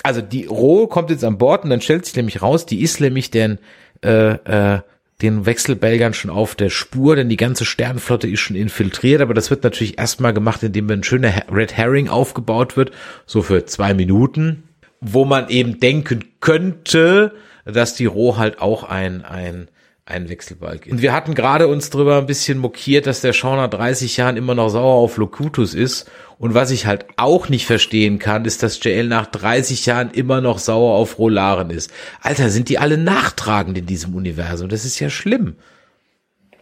also 0.03 0.21
die 0.21 0.45
Roh 0.45 0.87
kommt 0.87 1.09
jetzt 1.09 1.23
an 1.23 1.37
Bord 1.37 1.63
und 1.63 1.69
dann 1.69 1.81
stellt 1.81 2.05
sich 2.05 2.15
nämlich 2.15 2.41
raus, 2.41 2.65
die 2.65 2.81
ist 2.81 2.99
nämlich 2.99 3.31
den, 3.31 3.59
äh, 4.03 4.33
äh, 4.33 4.81
den 5.21 5.45
Wechselbelgern 5.45 6.13
schon 6.13 6.29
auf 6.29 6.53
der 6.53 6.69
Spur, 6.69 7.15
denn 7.15 7.29
die 7.29 7.37
ganze 7.37 7.65
Sternenflotte 7.65 8.27
ist 8.27 8.41
schon 8.41 8.55
infiltriert, 8.55 9.21
aber 9.21 9.33
das 9.33 9.49
wird 9.49 9.63
natürlich 9.63 9.97
erstmal 9.97 10.33
gemacht, 10.33 10.61
indem 10.61 10.89
ein 10.89 11.03
schöner 11.03 11.33
Red 11.51 11.75
Herring 11.75 12.07
aufgebaut 12.07 12.77
wird, 12.77 12.91
so 13.25 13.41
für 13.41 13.65
zwei 13.65 13.93
Minuten, 13.93 14.63
wo 15.01 15.25
man 15.25 15.49
eben 15.49 15.79
denken 15.79 16.25
könnte, 16.39 17.33
dass 17.65 17.95
die 17.95 18.05
Roh 18.05 18.37
halt 18.37 18.61
auch 18.61 18.83
ein, 18.83 19.25
ein, 19.25 19.69
ein 20.07 20.29
Wechselbalg 20.29 20.85
ist. 20.87 20.91
Und 20.93 21.01
wir 21.01 21.11
hatten 21.13 21.35
gerade 21.35 21.67
uns 21.67 21.89
drüber 21.89 22.17
ein 22.17 22.25
bisschen 22.25 22.57
mokiert, 22.59 23.05
dass 23.07 23.21
der 23.21 23.33
Shaw 23.33 23.55
nach 23.57 23.69
30 23.69 24.15
Jahren 24.17 24.37
immer 24.37 24.55
noch 24.55 24.69
sauer 24.69 24.95
auf 24.95 25.17
Locutus 25.17 25.73
ist. 25.73 26.09
Und 26.39 26.53
was 26.53 26.71
ich 26.71 26.85
halt 26.85 27.05
auch 27.17 27.49
nicht 27.49 27.65
verstehen 27.65 28.17
kann, 28.17 28.45
ist, 28.45 28.63
dass 28.63 28.81
JL 28.83 29.07
nach 29.07 29.25
30 29.25 29.85
Jahren 29.85 30.11
immer 30.11 30.39
noch 30.39 30.59
sauer 30.59 30.95
auf 30.95 31.17
Rolaren 31.19 31.71
ist. 31.71 31.91
Alter, 32.21 32.49
sind 32.49 32.69
die 32.69 32.77
alle 32.79 32.97
nachtragend 32.97 33.77
in 33.77 33.85
diesem 33.85 34.15
Universum? 34.15 34.69
Das 34.69 34.85
ist 34.85 34.99
ja 34.99 35.09
schlimm. 35.09 35.55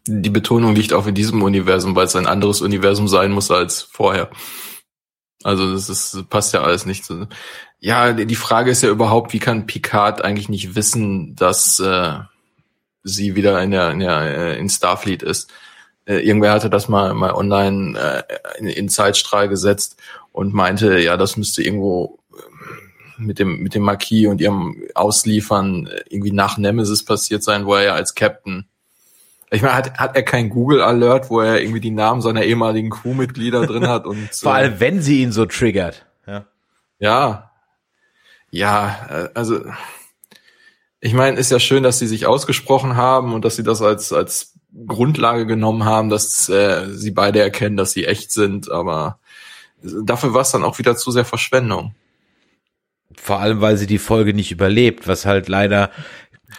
Die 0.07 0.29
Betonung 0.29 0.75
liegt 0.75 0.93
auch 0.93 1.07
in 1.07 1.15
diesem 1.15 1.41
Universum, 1.43 1.95
weil 1.95 2.05
es 2.05 2.15
ein 2.15 2.27
anderes 2.27 2.61
Universum 2.61 3.07
sein 3.07 3.31
muss 3.31 3.51
als 3.51 3.81
vorher. 3.81 4.29
Also 5.43 5.71
das 5.73 5.89
ist, 5.89 6.29
passt 6.29 6.53
ja 6.53 6.61
alles 6.61 6.85
nicht. 6.85 7.05
zu- 7.05 7.27
Ja, 7.79 8.13
die 8.13 8.35
Frage 8.35 8.71
ist 8.71 8.81
ja 8.81 8.89
überhaupt, 8.89 9.33
wie 9.33 9.39
kann 9.39 9.67
Picard 9.67 10.23
eigentlich 10.23 10.49
nicht 10.49 10.75
wissen, 10.75 11.35
dass 11.35 11.79
äh, 11.79 12.13
sie 13.05 13.35
wieder 13.35 13.61
in 13.61 13.71
der, 13.71 13.91
in, 13.91 13.99
der 13.99 14.21
äh, 14.21 14.59
in 14.59 14.67
Starfleet 14.67 15.23
ist? 15.23 15.51
Äh, 16.05 16.17
irgendwer 16.17 16.51
hatte 16.51 16.69
das 16.69 16.89
mal 16.89 17.13
mal 17.13 17.31
online 17.31 17.97
äh, 17.97 18.23
in, 18.59 18.67
in 18.67 18.89
Zeitstrahl 18.89 19.47
gesetzt 19.47 19.97
und 20.31 20.53
meinte, 20.53 20.99
ja, 20.99 21.15
das 21.15 21.37
müsste 21.37 21.63
irgendwo 21.63 22.19
äh, 22.33 23.21
mit 23.21 23.39
dem 23.39 23.59
mit 23.59 23.73
dem 23.73 23.83
Marquis 23.83 24.27
und 24.27 24.41
ihrem 24.41 24.83
Ausliefern 24.93 25.87
äh, 25.87 26.03
irgendwie 26.09 26.31
nach 26.31 26.57
Nemesis 26.57 27.05
passiert 27.05 27.43
sein, 27.43 27.65
wo 27.65 27.75
er 27.75 27.83
ja 27.83 27.93
als 27.93 28.15
Captain 28.15 28.67
ich 29.51 29.61
meine, 29.61 29.75
hat, 29.75 29.97
hat 29.97 30.15
er 30.15 30.23
kein 30.23 30.49
Google 30.49 30.81
Alert, 30.81 31.29
wo 31.29 31.39
er 31.39 31.61
irgendwie 31.61 31.79
die 31.79 31.91
Namen 31.91 32.21
seiner 32.21 32.43
ehemaligen 32.43 32.89
Crewmitglieder 32.89 33.65
drin 33.65 33.87
hat 33.87 34.05
und 34.05 34.29
Vor 34.33 34.51
äh, 34.51 34.55
allem, 34.55 34.79
wenn 34.79 35.01
sie 35.01 35.21
ihn 35.21 35.31
so 35.31 35.45
triggert. 35.45 36.05
Ja. 36.27 36.45
ja, 36.99 37.51
ja, 38.49 39.07
äh, 39.09 39.29
also 39.33 39.61
ich 41.05 41.13
meine, 41.13 41.37
ist 41.37 41.51
ja 41.51 41.59
schön, 41.59 41.83
dass 41.83 41.99
sie 41.99 42.07
sich 42.07 42.25
ausgesprochen 42.25 42.95
haben 42.95 43.33
und 43.33 43.45
dass 43.45 43.55
sie 43.55 43.61
das 43.61 43.83
als 43.83 44.11
als 44.11 44.55
Grundlage 44.87 45.45
genommen 45.45 45.85
haben, 45.85 46.09
dass 46.09 46.49
äh, 46.49 46.87
sie 46.89 47.11
beide 47.11 47.39
erkennen, 47.41 47.77
dass 47.77 47.91
sie 47.91 48.05
echt 48.05 48.31
sind, 48.31 48.71
aber 48.71 49.19
dafür 49.83 50.33
war 50.33 50.41
es 50.41 50.49
dann 50.49 50.63
auch 50.63 50.79
wieder 50.79 50.97
zu 50.97 51.11
sehr 51.11 51.23
Verschwendung. 51.23 51.93
Vor 53.15 53.39
allem, 53.39 53.61
weil 53.61 53.77
sie 53.77 53.85
die 53.85 53.99
Folge 53.99 54.33
nicht 54.33 54.51
überlebt, 54.51 55.07
was 55.07 55.27
halt 55.27 55.47
leider 55.47 55.91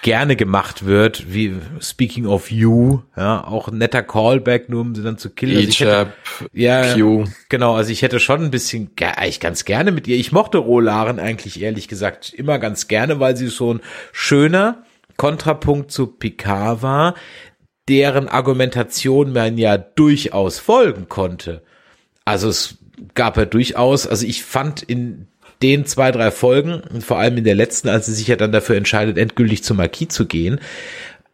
gerne 0.02 0.36
gemacht 0.36 0.84
wird, 0.86 1.32
wie 1.32 1.54
Speaking 1.80 2.26
of 2.26 2.50
You, 2.50 3.00
ja, 3.16 3.44
auch 3.44 3.68
ein 3.68 3.78
netter 3.78 4.02
Callback, 4.02 4.68
nur 4.68 4.80
um 4.80 4.94
sie 4.94 5.02
dann 5.02 5.18
zu 5.18 5.30
killen. 5.30 5.56
Also 5.56 5.68
ich 5.68 5.80
hätte- 5.80 6.12
ja, 6.52 6.94
Q. 6.94 7.24
genau, 7.48 7.74
also 7.74 7.90
ich 7.90 8.02
hätte 8.02 8.20
schon 8.20 8.42
ein 8.44 8.50
bisschen, 8.50 8.94
ge- 8.96 9.08
eigentlich 9.08 9.40
ganz 9.40 9.64
gerne 9.64 9.92
mit 9.92 10.06
ihr. 10.08 10.16
Ich 10.16 10.32
mochte 10.32 10.58
Rolaren 10.58 11.18
eigentlich 11.18 11.60
ehrlich 11.60 11.88
gesagt 11.88 12.32
immer 12.32 12.58
ganz 12.58 12.88
gerne, 12.88 13.20
weil 13.20 13.36
sie 13.36 13.48
so 13.48 13.74
ein 13.74 13.80
schöner 14.12 14.84
Kontrapunkt 15.16 15.90
zu 15.90 16.06
Picard 16.06 16.82
war, 16.82 17.14
deren 17.88 18.28
Argumentation 18.28 19.32
man 19.32 19.58
ja 19.58 19.78
durchaus 19.78 20.58
folgen 20.58 21.08
konnte. 21.08 21.62
Also 22.24 22.48
es 22.48 22.78
gab 23.14 23.36
ja 23.36 23.44
durchaus, 23.44 24.06
also 24.06 24.26
ich 24.26 24.42
fand 24.42 24.82
in 24.82 25.28
den 25.62 25.86
zwei, 25.86 26.12
drei 26.12 26.30
Folgen, 26.30 26.82
vor 27.00 27.18
allem 27.18 27.38
in 27.38 27.44
der 27.44 27.54
letzten, 27.54 27.88
als 27.88 28.06
sie 28.06 28.14
sich 28.14 28.28
ja 28.28 28.36
dann 28.36 28.52
dafür 28.52 28.76
entscheidet, 28.76 29.18
endgültig 29.18 29.64
zum 29.64 29.78
Marquis 29.78 30.08
zu 30.08 30.26
gehen, 30.26 30.60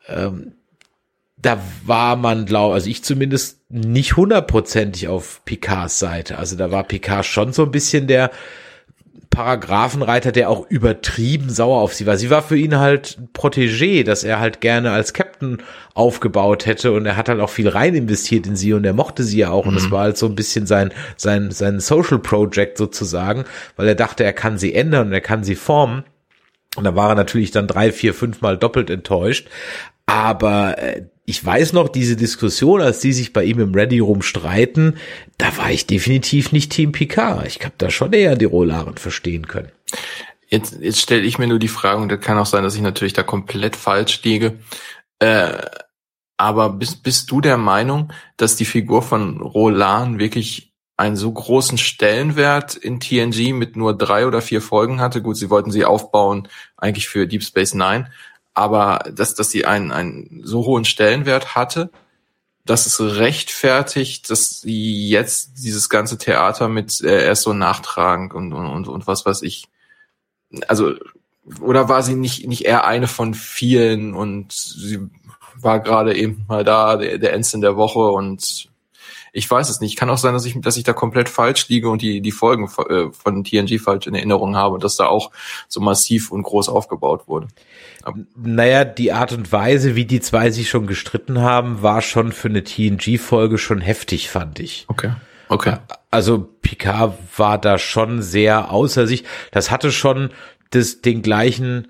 ähm, 0.09 0.53
da 1.37 1.61
war 1.85 2.17
man, 2.17 2.47
glaube 2.47 2.75
also 2.75 2.89
ich 2.89 3.03
zumindest 3.03 3.61
nicht 3.69 4.17
hundertprozentig 4.17 5.09
auf 5.09 5.43
Picards 5.45 5.99
Seite. 5.99 6.39
Also 6.39 6.57
da 6.57 6.71
war 6.71 6.85
Picard 6.85 7.27
schon 7.27 7.53
so 7.53 7.65
ein 7.65 7.73
bisschen 7.73 8.07
der 8.07 8.31
Paragraphenreiter, 9.33 10.31
der 10.31 10.51
auch 10.51 10.69
übertrieben 10.69 11.51
sauer 11.51 11.81
auf 11.81 11.95
sie 11.95 12.07
war. 12.07 12.17
Sie 12.17 12.31
war 12.31 12.43
für 12.43 12.57
ihn 12.57 12.79
halt 12.79 13.19
Protégé, 13.35 14.05
dass 14.05 14.25
er 14.25 14.39
halt 14.39 14.61
gerne 14.61 14.93
als 14.93 15.15
Captain 15.15 15.59
aufgebaut 15.95 16.67
hätte 16.67 16.93
und 16.93 17.07
er 17.07 17.17
hat 17.17 17.29
halt 17.29 17.41
auch 17.41 17.51
viel 17.51 17.69
rein 17.69 17.95
investiert 17.95 18.47
in 18.47 18.57
sie 18.57 18.75
und 18.75 18.85
er 18.85 18.93
mochte 18.93 19.25
sie 19.25 19.39
ja 19.39 19.51
auch 19.51 19.67
und 19.67 19.77
es 19.77 19.91
war 19.91 20.03
halt 20.03 20.19
so 20.19 20.27
ein 20.27 20.35
bisschen 20.35 20.67
sein, 20.67 20.93
sein, 21.17 21.51
sein 21.51 21.81
Social 21.81 22.19
Project 22.19 22.77
sozusagen, 22.79 23.45
weil 23.77 23.89
er 23.89 23.95
dachte, 23.95 24.23
er 24.23 24.35
kann 24.35 24.59
sie 24.59 24.75
ändern 24.75 25.09
und 25.09 25.13
er 25.13 25.21
kann 25.21 25.43
sie 25.43 25.57
formen. 25.57 26.05
Und 26.77 26.85
da 26.85 26.95
war 26.95 27.11
er 27.11 27.15
natürlich 27.15 27.51
dann 27.51 27.67
drei, 27.67 27.93
vier, 27.93 28.15
fünf 28.15 28.41
Mal 28.41 28.57
doppelt 28.57 28.89
enttäuscht. 28.89 29.49
Aber 30.07 30.79
äh, 30.79 31.03
ich 31.25 31.45
weiß 31.45 31.73
noch, 31.73 31.89
diese 31.89 32.17
Diskussion, 32.17 32.81
als 32.81 32.99
die 32.99 33.13
sich 33.13 33.33
bei 33.33 33.45
ihm 33.45 33.61
im 33.61 33.75
Ready 33.75 34.01
Room 34.01 34.23
streiten, 34.23 34.97
da 35.39 35.57
war 35.57 35.71
ich 35.71 35.87
definitiv 35.87 36.51
nicht 36.51 36.73
Team 36.73 36.93
Picard. 36.93 37.47
Ich 37.47 37.61
habe 37.65 37.75
da 37.79 37.91
schon 37.91 38.13
eher 38.13 38.37
die 38.37 38.45
Rolaren 38.45 38.97
verstehen 38.97 39.47
können. 39.47 39.71
Jetzt, 40.49 40.79
jetzt 40.81 41.01
stelle 41.01 41.23
ich 41.23 41.39
mir 41.39 41.47
nur 41.47 41.61
die 41.61 41.69
Frage, 41.69 42.03
und 42.03 42.11
das 42.11 42.21
kann 42.21 42.39
auch 42.39 42.47
sein, 42.47 42.65
dass 42.65 42.75
ich 42.75 42.83
natürlich 42.83 43.13
da 43.13 43.23
komplett 43.23 43.77
falsch 43.77 44.23
liege. 44.25 44.59
Äh, 45.21 45.59
aber 46.37 46.71
bist, 46.71 47.05
bist 47.05 47.31
du 47.31 47.41
der 47.41 47.57
Meinung, 47.57 48.13
dass 48.37 48.57
die 48.57 48.65
Figur 48.65 49.03
von 49.03 49.41
Roland 49.41 50.19
wirklich 50.19 50.73
einen 50.97 51.17
so 51.17 51.33
großen 51.33 51.79
Stellenwert 51.79 52.75
in 52.75 53.01
TNG 53.01 53.55
mit 53.55 53.77
nur 53.77 53.97
drei 53.97 54.27
oder 54.27 54.43
vier 54.43 54.61
Folgen 54.61 55.01
hatte? 55.01 55.23
Gut, 55.23 55.37
sie 55.37 55.51
wollten 55.51 55.71
sie 55.71 55.85
aufbauen, 55.85 56.49
eigentlich 56.77 57.09
für 57.09 57.29
Deep 57.29 57.45
Space 57.45 57.75
Nine, 57.75 58.11
aber 58.55 59.11
dass, 59.13 59.35
dass 59.35 59.51
sie 59.51 59.65
einen, 59.65 59.93
einen 59.93 60.43
so 60.45 60.65
hohen 60.65 60.85
Stellenwert 60.85 61.55
hatte, 61.55 61.91
dass 62.65 62.87
es 62.87 63.01
rechtfertigt, 63.01 64.31
dass 64.31 64.61
sie 64.61 65.09
jetzt 65.09 65.65
dieses 65.65 65.89
ganze 65.89 66.19
Theater 66.19 66.69
mit 66.69 67.01
äh, 67.01 67.25
erst 67.25 67.43
so 67.43 67.53
nachtragend 67.53 68.35
und, 68.35 68.53
und, 68.53 68.67
und, 68.67 68.89
und 68.89 69.07
was 69.07 69.27
weiß 69.27 69.43
ich. 69.43 69.65
Also 70.69 70.95
oder 71.61 71.89
war 71.89 72.03
sie 72.03 72.15
nicht, 72.15 72.47
nicht 72.47 72.65
eher 72.65 72.85
eine 72.85 73.09
von 73.09 73.35
vielen 73.35 74.15
und 74.15 74.53
sie 74.53 75.01
war 75.57 75.81
gerade 75.81 76.17
eben 76.17 76.45
mal 76.49 76.65
da, 76.65 76.97
der, 76.97 77.19
der 77.19 77.33
Ensign 77.33 77.61
der 77.61 77.77
Woche 77.77 78.11
und 78.11 78.69
ich 79.33 79.51
weiß 79.51 79.71
es 79.71 79.81
nicht. 79.81 79.97
Kann 79.97 80.11
auch 80.11 80.19
sein, 80.19 80.35
dass 80.35 80.45
ich, 80.45 80.61
dass 80.61 80.77
ich 80.77 80.85
da 80.85 80.93
komplett 80.93 81.29
falsch 81.29 81.69
liege 81.69 81.89
und 81.89 82.03
die, 82.03 82.21
die 82.21 82.33
Folgen 82.33 82.69
äh, 82.89 83.11
von 83.13 83.45
TNG 83.45 83.79
falsch 83.81 84.07
in 84.07 84.15
Erinnerung 84.15 84.57
habe 84.57 84.75
und 84.75 84.85
dass 84.85 84.97
da 84.97 85.07
auch 85.07 85.31
so 85.69 85.81
massiv 85.81 86.31
und 86.31 86.43
groß 86.43 86.69
aufgebaut 86.69 87.27
wurde. 87.27 87.49
Naja, 88.37 88.85
die 88.85 89.13
Art 89.13 89.33
und 89.33 89.51
Weise, 89.51 89.97
wie 89.97 90.05
die 90.05 90.21
zwei 90.21 90.51
sich 90.51 90.69
schon 90.69 90.87
gestritten 90.87 91.41
haben, 91.41 91.83
war 91.83 92.03
schon 92.03 92.33
für 92.33 92.49
eine 92.49 92.63
TNG-Folge 92.63 93.59
schon 93.59 93.81
heftig, 93.81 94.29
fand 94.29 94.61
ich. 94.61 94.85
Okay. 94.89 95.13
Okay. 95.49 95.77
Also 96.11 96.49
Picard 96.63 97.19
war 97.37 97.59
da 97.59 97.79
schon 97.79 98.23
sehr 98.23 98.71
außer 98.71 99.07
sich. 99.07 99.25
Das 99.51 99.71
hatte 99.71 99.93
schon 99.93 100.31
das, 100.71 101.03
den 101.03 101.23
gleichen 101.23 101.89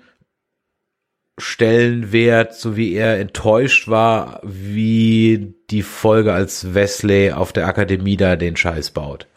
Stellenwert, 1.37 2.55
so 2.55 2.75
wie 2.75 2.93
er 2.93 3.19
enttäuscht 3.19 3.87
war, 3.87 4.39
wie 4.43 5.55
die 5.71 5.81
Folge, 5.81 6.33
als 6.33 6.73
Wesley 6.73 7.31
auf 7.31 7.53
der 7.53 7.67
Akademie 7.67 8.17
da 8.17 8.35
den 8.35 8.55
Scheiß 8.55 8.91
baut. 8.91 9.27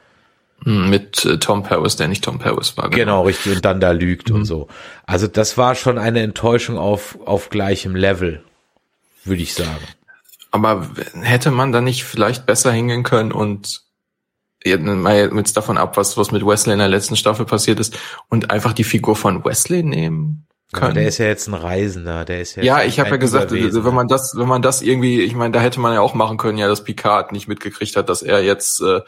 Hm, 0.64 0.90
mit 0.90 1.24
äh, 1.24 1.38
Tom 1.38 1.62
Paris, 1.62 1.96
der 1.96 2.08
nicht 2.08 2.24
Tom 2.24 2.38
Paris 2.38 2.76
war. 2.76 2.90
Genau, 2.90 2.96
genau 2.98 3.22
richtig, 3.22 3.56
und 3.56 3.64
dann 3.64 3.80
da 3.80 3.92
lügt 3.92 4.30
mhm. 4.30 4.36
und 4.36 4.44
so. 4.44 4.68
Also 5.06 5.26
das 5.26 5.56
war 5.56 5.74
schon 5.74 5.98
eine 5.98 6.20
Enttäuschung 6.20 6.76
auf, 6.78 7.18
auf 7.24 7.48
gleichem 7.48 7.96
Level, 7.96 8.42
würde 9.24 9.42
ich 9.42 9.54
sagen. 9.54 9.86
Aber 10.50 10.88
hätte 11.20 11.50
man 11.50 11.72
da 11.72 11.80
nicht 11.80 12.04
vielleicht 12.04 12.46
besser 12.46 12.72
hingehen 12.72 13.02
können 13.02 13.32
und 13.32 13.82
mal 14.64 15.30
jetzt 15.36 15.56
davon 15.56 15.78
ab, 15.78 15.96
was, 15.96 16.16
was 16.16 16.32
mit 16.32 16.44
Wesley 16.44 16.72
in 16.72 16.78
der 16.78 16.88
letzten 16.88 17.16
Staffel 17.16 17.46
passiert 17.46 17.78
ist 17.78 17.98
und 18.28 18.50
einfach 18.50 18.72
die 18.72 18.84
Figur 18.84 19.16
von 19.16 19.44
Wesley 19.44 19.82
nehmen? 19.82 20.46
Können. 20.72 20.94
Der 20.94 21.06
ist 21.06 21.18
ja 21.18 21.26
jetzt 21.26 21.46
ein 21.46 21.54
Reisender, 21.54 22.24
der 22.24 22.40
ist 22.40 22.56
ja. 22.56 22.62
Ja, 22.62 22.82
ich 22.82 22.98
habe 22.98 23.10
ja 23.10 23.16
gesagt, 23.16 23.52
wenn 23.52 23.94
man 23.94 24.08
das, 24.08 24.34
wenn 24.36 24.48
man 24.48 24.62
das 24.62 24.82
irgendwie, 24.82 25.20
ich 25.20 25.34
meine, 25.34 25.52
da 25.52 25.60
hätte 25.60 25.80
man 25.80 25.94
ja 25.94 26.00
auch 26.00 26.14
machen 26.14 26.38
können, 26.38 26.58
ja, 26.58 26.68
dass 26.68 26.84
Picard 26.84 27.32
nicht 27.32 27.48
mitgekriegt 27.48 27.96
hat, 27.96 28.08
dass 28.08 28.22
er 28.22 28.42
jetzt 28.42 28.80
äh, 28.80 29.00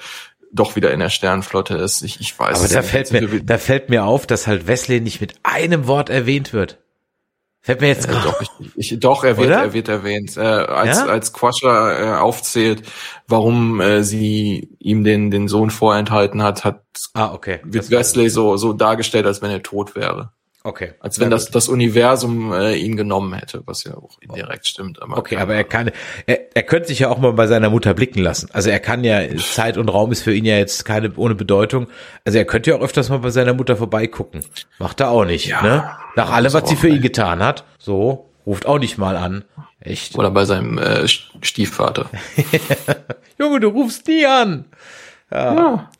doch 0.53 0.77
wieder 0.77 0.93
in 0.93 1.01
der 1.01 1.11
Sternflotte 1.11 1.77
ist. 1.77 2.03
Ich, 2.03 2.21
ich 2.21 2.39
weiß. 2.39 2.59
Aber 2.59 2.73
da 2.73 2.83
fällt 2.83 3.13
mir, 3.13 3.43
da 3.43 3.59
fällt 3.59 3.91
mir 3.91 4.05
auf, 4.05 4.27
dass 4.27 4.47
halt 4.47 4.67
Wesley 4.67 5.01
nicht 5.01 5.21
mit 5.21 5.35
einem 5.43 5.87
Wort 5.87 6.11
erwähnt 6.11 6.53
wird. 6.53 6.79
Fällt 7.61 7.81
mir 7.81 7.89
jetzt 7.89 8.09
äh, 8.09 8.13
doch, 8.13 8.41
ich, 8.41 8.51
ich, 8.77 9.01
doch, 9.01 9.25
er 9.25 9.37
wird, 9.37 9.51
er 9.51 9.73
wird 9.73 9.89
erwähnt, 9.89 10.37
äh, 10.37 10.41
als 10.41 10.99
ja? 10.99 11.07
als 11.07 11.33
Quasher 11.33 12.01
äh, 12.01 12.19
aufzählt, 12.19 12.83
warum 13.27 13.81
äh, 13.81 14.05
sie 14.05 14.71
ihm 14.79 15.05
den 15.05 15.31
den 15.31 15.49
Sohn 15.49 15.71
vorenthalten 15.71 16.43
hat, 16.43 16.65
hat 16.65 16.83
ah, 17.15 17.33
okay. 17.33 17.61
wird 17.65 17.91
Wesley 17.91 18.31
so 18.31 18.57
so 18.57 18.73
dargestellt, 18.73 19.27
als 19.27 19.43
wenn 19.43 19.51
er 19.51 19.63
tot 19.63 19.97
wäre. 19.97 20.33
Okay. 20.69 20.93
Als 21.01 21.19
wenn 21.19 21.31
das, 21.31 21.51
das 21.51 21.71
Universum 21.71 22.53
äh, 22.53 22.75
ihn 22.75 22.95
genommen 22.95 23.33
hätte, 23.33 23.63
was 23.65 23.85
ja 23.85 23.95
auch 23.97 24.19
indirekt 24.21 24.69
stimmt. 24.69 25.01
Aber 25.01 25.17
okay, 25.17 25.39
aber 25.39 25.55
er 25.55 25.65
kann, 25.65 25.91
er, 26.27 26.55
er 26.55 26.63
könnte 26.63 26.89
sich 26.89 26.99
ja 26.99 27.09
auch 27.09 27.17
mal 27.17 27.33
bei 27.33 27.47
seiner 27.47 27.71
Mutter 27.71 27.95
blicken 27.95 28.21
lassen. 28.21 28.51
Also 28.53 28.69
er 28.69 28.79
kann 28.79 29.03
ja, 29.03 29.35
Zeit 29.39 29.79
und 29.79 29.89
Raum 29.89 30.13
ist 30.13 30.21
für 30.21 30.35
ihn 30.35 30.45
ja 30.45 30.59
jetzt 30.59 30.85
keine 30.85 31.11
ohne 31.17 31.35
Bedeutung. 31.35 31.87
Also 32.27 32.37
er 32.37 32.45
könnte 32.45 32.69
ja 32.69 32.77
auch 32.77 32.83
öfters 32.83 33.09
mal 33.09 33.21
bei 33.21 33.31
seiner 33.31 33.55
Mutter 33.55 33.79
vorbeigucken. 33.79 34.45
Macht 34.79 35.01
er 35.01 35.09
auch 35.09 35.25
nicht, 35.25 35.47
ja, 35.47 35.63
ne? 35.63 35.91
Nach 36.17 36.31
allem, 36.31 36.53
was 36.53 36.69
sie 36.69 36.77
für 36.77 36.89
ihn 36.89 37.01
getan 37.01 37.43
hat. 37.43 37.65
So, 37.79 38.29
ruft 38.45 38.67
auch 38.67 38.79
nicht 38.79 38.99
mal 38.99 39.17
an. 39.17 39.45
Echt. 39.81 40.19
Oder 40.19 40.31
bei 40.31 40.45
seinem 40.45 40.77
äh, 40.77 41.09
Stiefvater. 41.09 42.11
Junge, 43.39 43.61
du 43.61 43.69
rufst 43.69 44.07
nie 44.07 44.27
an. 44.27 44.67
Ja. 45.31 45.55
Ja, 45.55 45.91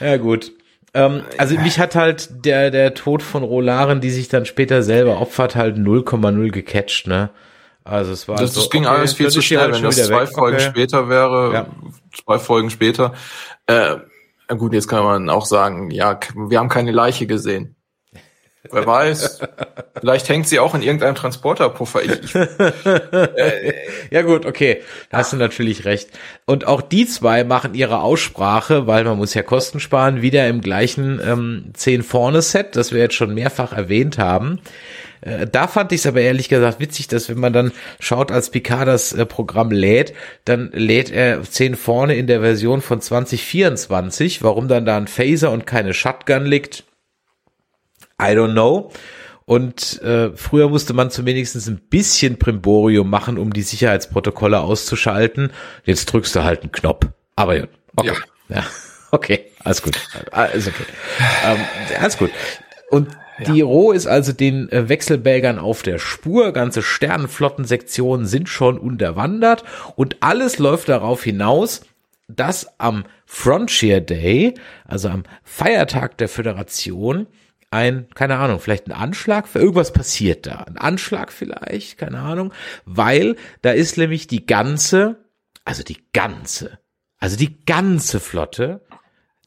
ja 0.00 0.16
gut. 0.16 0.52
Ähm, 0.92 1.22
also 1.38 1.56
mich 1.58 1.78
hat 1.78 1.94
halt 1.94 2.44
der, 2.44 2.70
der 2.70 2.94
Tod 2.94 3.22
von 3.22 3.44
Rolaren, 3.44 4.00
die 4.00 4.10
sich 4.10 4.28
dann 4.28 4.44
später 4.44 4.82
selber 4.82 5.20
opfert, 5.20 5.54
halt 5.56 5.76
0,0 5.76 6.50
gecatcht, 6.50 7.06
ne? 7.06 7.30
Also 7.84 8.12
es 8.12 8.28
war 8.28 8.36
das, 8.36 8.54
so, 8.54 8.60
das 8.60 8.70
ging 8.70 8.86
okay, 8.86 8.94
alles 8.94 9.14
viel 9.14 9.30
zu 9.30 9.40
schnell, 9.40 9.60
halt 9.60 9.74
wenn 9.74 9.82
das 9.82 9.96
zwei 9.96 10.22
weg. 10.22 10.28
Folgen 10.34 10.56
okay. 10.56 10.66
später 10.68 11.08
wäre, 11.08 11.52
ja. 11.52 11.66
zwei 12.24 12.38
Folgen 12.38 12.70
später. 12.70 13.14
Äh, 13.66 13.96
gut, 14.48 14.74
jetzt 14.74 14.88
kann 14.88 15.04
man 15.04 15.30
auch 15.30 15.46
sagen, 15.46 15.90
ja, 15.90 16.18
wir 16.34 16.58
haben 16.58 16.68
keine 16.68 16.92
Leiche 16.92 17.26
gesehen. 17.26 17.76
Wer 18.68 18.86
weiß. 18.86 19.40
Vielleicht 20.00 20.28
hängt 20.28 20.46
sie 20.46 20.58
auch 20.58 20.74
in 20.74 20.82
irgendeinem 20.82 21.14
Transporterpuffer. 21.14 22.02
Ich, 22.02 22.34
äh, 22.34 23.72
ja 24.10 24.22
gut, 24.22 24.44
okay. 24.44 24.82
Da 25.08 25.18
hast 25.18 25.32
du 25.32 25.38
natürlich 25.38 25.86
recht. 25.86 26.10
Und 26.44 26.66
auch 26.66 26.82
die 26.82 27.06
zwei 27.06 27.42
machen 27.44 27.74
ihre 27.74 28.02
Aussprache, 28.02 28.86
weil 28.86 29.04
man 29.04 29.16
muss 29.16 29.32
ja 29.32 29.42
Kosten 29.42 29.80
sparen, 29.80 30.20
wieder 30.20 30.46
im 30.46 30.60
gleichen 30.60 31.20
ähm, 31.24 31.70
10 31.72 32.02
vorne 32.02 32.42
Set, 32.42 32.76
das 32.76 32.92
wir 32.92 33.00
jetzt 33.00 33.14
schon 33.14 33.32
mehrfach 33.32 33.72
erwähnt 33.72 34.18
haben. 34.18 34.60
Äh, 35.22 35.46
da 35.46 35.66
fand 35.66 35.92
ich 35.92 36.00
es 36.00 36.06
aber 36.06 36.20
ehrlich 36.20 36.50
gesagt 36.50 36.80
witzig, 36.80 37.08
dass 37.08 37.30
wenn 37.30 37.40
man 37.40 37.54
dann 37.54 37.72
schaut, 37.98 38.30
als 38.30 38.50
Picard 38.50 38.88
das 38.88 39.14
äh, 39.14 39.24
Programm 39.24 39.70
lädt, 39.70 40.12
dann 40.44 40.70
lädt 40.72 41.10
er 41.10 41.42
10 41.42 41.76
vorne 41.76 42.14
in 42.14 42.26
der 42.26 42.40
Version 42.40 42.82
von 42.82 43.00
2024. 43.00 44.42
Warum 44.42 44.68
dann 44.68 44.84
da 44.84 44.98
ein 44.98 45.08
Phaser 45.08 45.50
und 45.50 45.66
keine 45.66 45.94
Shotgun 45.94 46.44
liegt, 46.44 46.84
I 48.20 48.34
don't 48.34 48.52
know. 48.52 48.90
Und 49.46 50.00
äh, 50.02 50.30
früher 50.36 50.68
musste 50.68 50.92
man 50.92 51.10
zumindest 51.10 51.66
ein 51.66 51.80
bisschen 51.90 52.38
Primborium 52.38 53.10
machen, 53.10 53.36
um 53.36 53.52
die 53.52 53.62
Sicherheitsprotokolle 53.62 54.60
auszuschalten. 54.60 55.50
Jetzt 55.84 56.06
drückst 56.06 56.36
du 56.36 56.44
halt 56.44 56.62
einen 56.62 56.70
Knopf. 56.70 57.06
Aber 57.34 57.56
ja, 57.56 57.64
okay. 57.96 58.12
Ja. 58.48 58.56
ja. 58.56 58.64
Okay, 59.12 59.46
alles 59.64 59.82
gut. 59.82 59.98
Alles 60.30 60.68
okay. 60.68 60.84
ähm, 61.44 61.58
alles 61.98 62.16
gut. 62.16 62.30
Und 62.90 63.08
die 63.46 63.58
ja. 63.58 63.64
Roh 63.64 63.90
ist 63.92 64.06
also 64.06 64.32
den 64.32 64.70
äh, 64.70 64.88
Wechselbälgern 64.88 65.58
auf 65.58 65.82
der 65.82 65.98
Spur. 65.98 66.52
Ganze 66.52 66.82
Sternenflottensektionen 66.82 68.26
sind 68.26 68.48
schon 68.48 68.78
unterwandert 68.78 69.64
und 69.96 70.18
alles 70.20 70.58
läuft 70.58 70.88
darauf 70.88 71.24
hinaus, 71.24 71.80
dass 72.28 72.68
am 72.78 73.04
Frontier 73.26 74.00
Day, 74.00 74.54
also 74.86 75.08
am 75.08 75.24
Feiertag 75.42 76.18
der 76.18 76.28
Föderation, 76.28 77.26
ein, 77.70 78.08
keine 78.14 78.38
Ahnung, 78.38 78.58
vielleicht 78.60 78.88
ein 78.88 78.92
Anschlag, 78.92 79.46
für 79.46 79.60
irgendwas 79.60 79.92
passiert 79.92 80.46
da. 80.46 80.64
Ein 80.66 80.76
Anschlag 80.76 81.32
vielleicht, 81.32 81.98
keine 81.98 82.18
Ahnung, 82.18 82.52
weil 82.84 83.36
da 83.62 83.70
ist 83.70 83.96
nämlich 83.96 84.26
die 84.26 84.44
ganze, 84.44 85.16
also 85.64 85.82
die 85.82 85.98
ganze, 86.12 86.78
also 87.18 87.36
die 87.36 87.64
ganze 87.64 88.18
Flotte, 88.18 88.80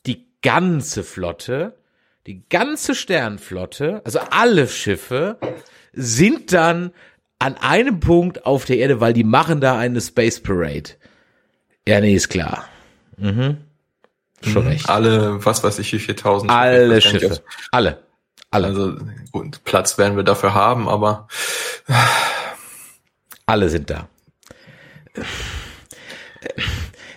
die 0.06 0.26
ganze 0.41 1.04
Flotte, 1.04 1.78
die 2.26 2.48
ganze 2.48 2.95
Sternflotte, 2.95 4.02
also 4.06 4.20
alle 4.32 4.68
Schiffe 4.68 5.38
sind 5.91 6.54
dann 6.54 6.94
an 7.40 7.58
einem 7.58 8.00
Punkt 8.00 8.45
auf 8.45 8.64
der 8.64 8.78
Erde, 8.78 9.02
weil 9.02 9.12
die 9.12 9.26
machen 9.26 9.60
da 9.60 9.78
eine 9.78 10.00
Space 10.00 10.40
Parade. 10.40 10.91
Ja, 11.86 12.00
nee, 12.00 12.16
ist 12.16 12.30
klar. 12.30 12.70
Mhm. 13.18 13.58
Schon 14.41 14.64
mhm. 14.64 14.70
recht. 14.70 14.90
Alle, 14.90 15.44
was 15.45 15.62
weiß 15.62 15.80
ich, 15.80 15.91
wie 15.91 16.00
4000. 16.00 16.50
Alle 16.50 17.02
Schiffe. 17.02 17.41
Alle. 17.72 18.00
Alle. 18.54 18.68
Also 18.68 18.94
gut, 19.32 19.64
Platz 19.64 19.98
werden 19.98 20.16
wir 20.16 20.24
dafür 20.24 20.54
haben, 20.54 20.88
aber 20.88 21.28
alle 23.48 23.68
sind 23.70 23.90
da. 23.90 24.08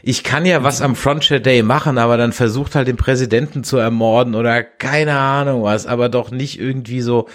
Ich 0.02 0.24
kann 0.24 0.46
ja 0.46 0.62
was 0.62 0.80
am 0.80 0.96
Frontier 0.96 1.40
Day 1.40 1.62
machen, 1.62 1.98
aber 1.98 2.16
dann 2.16 2.32
versucht 2.32 2.74
halt 2.74 2.88
den 2.88 2.96
Präsidenten 2.96 3.64
zu 3.64 3.76
ermorden 3.76 4.34
oder 4.34 4.62
keine 4.62 5.18
Ahnung 5.18 5.62
was, 5.62 5.86
aber 5.86 6.08
doch 6.08 6.30
nicht 6.30 6.58
irgendwie 6.58 7.02
so. 7.02 7.28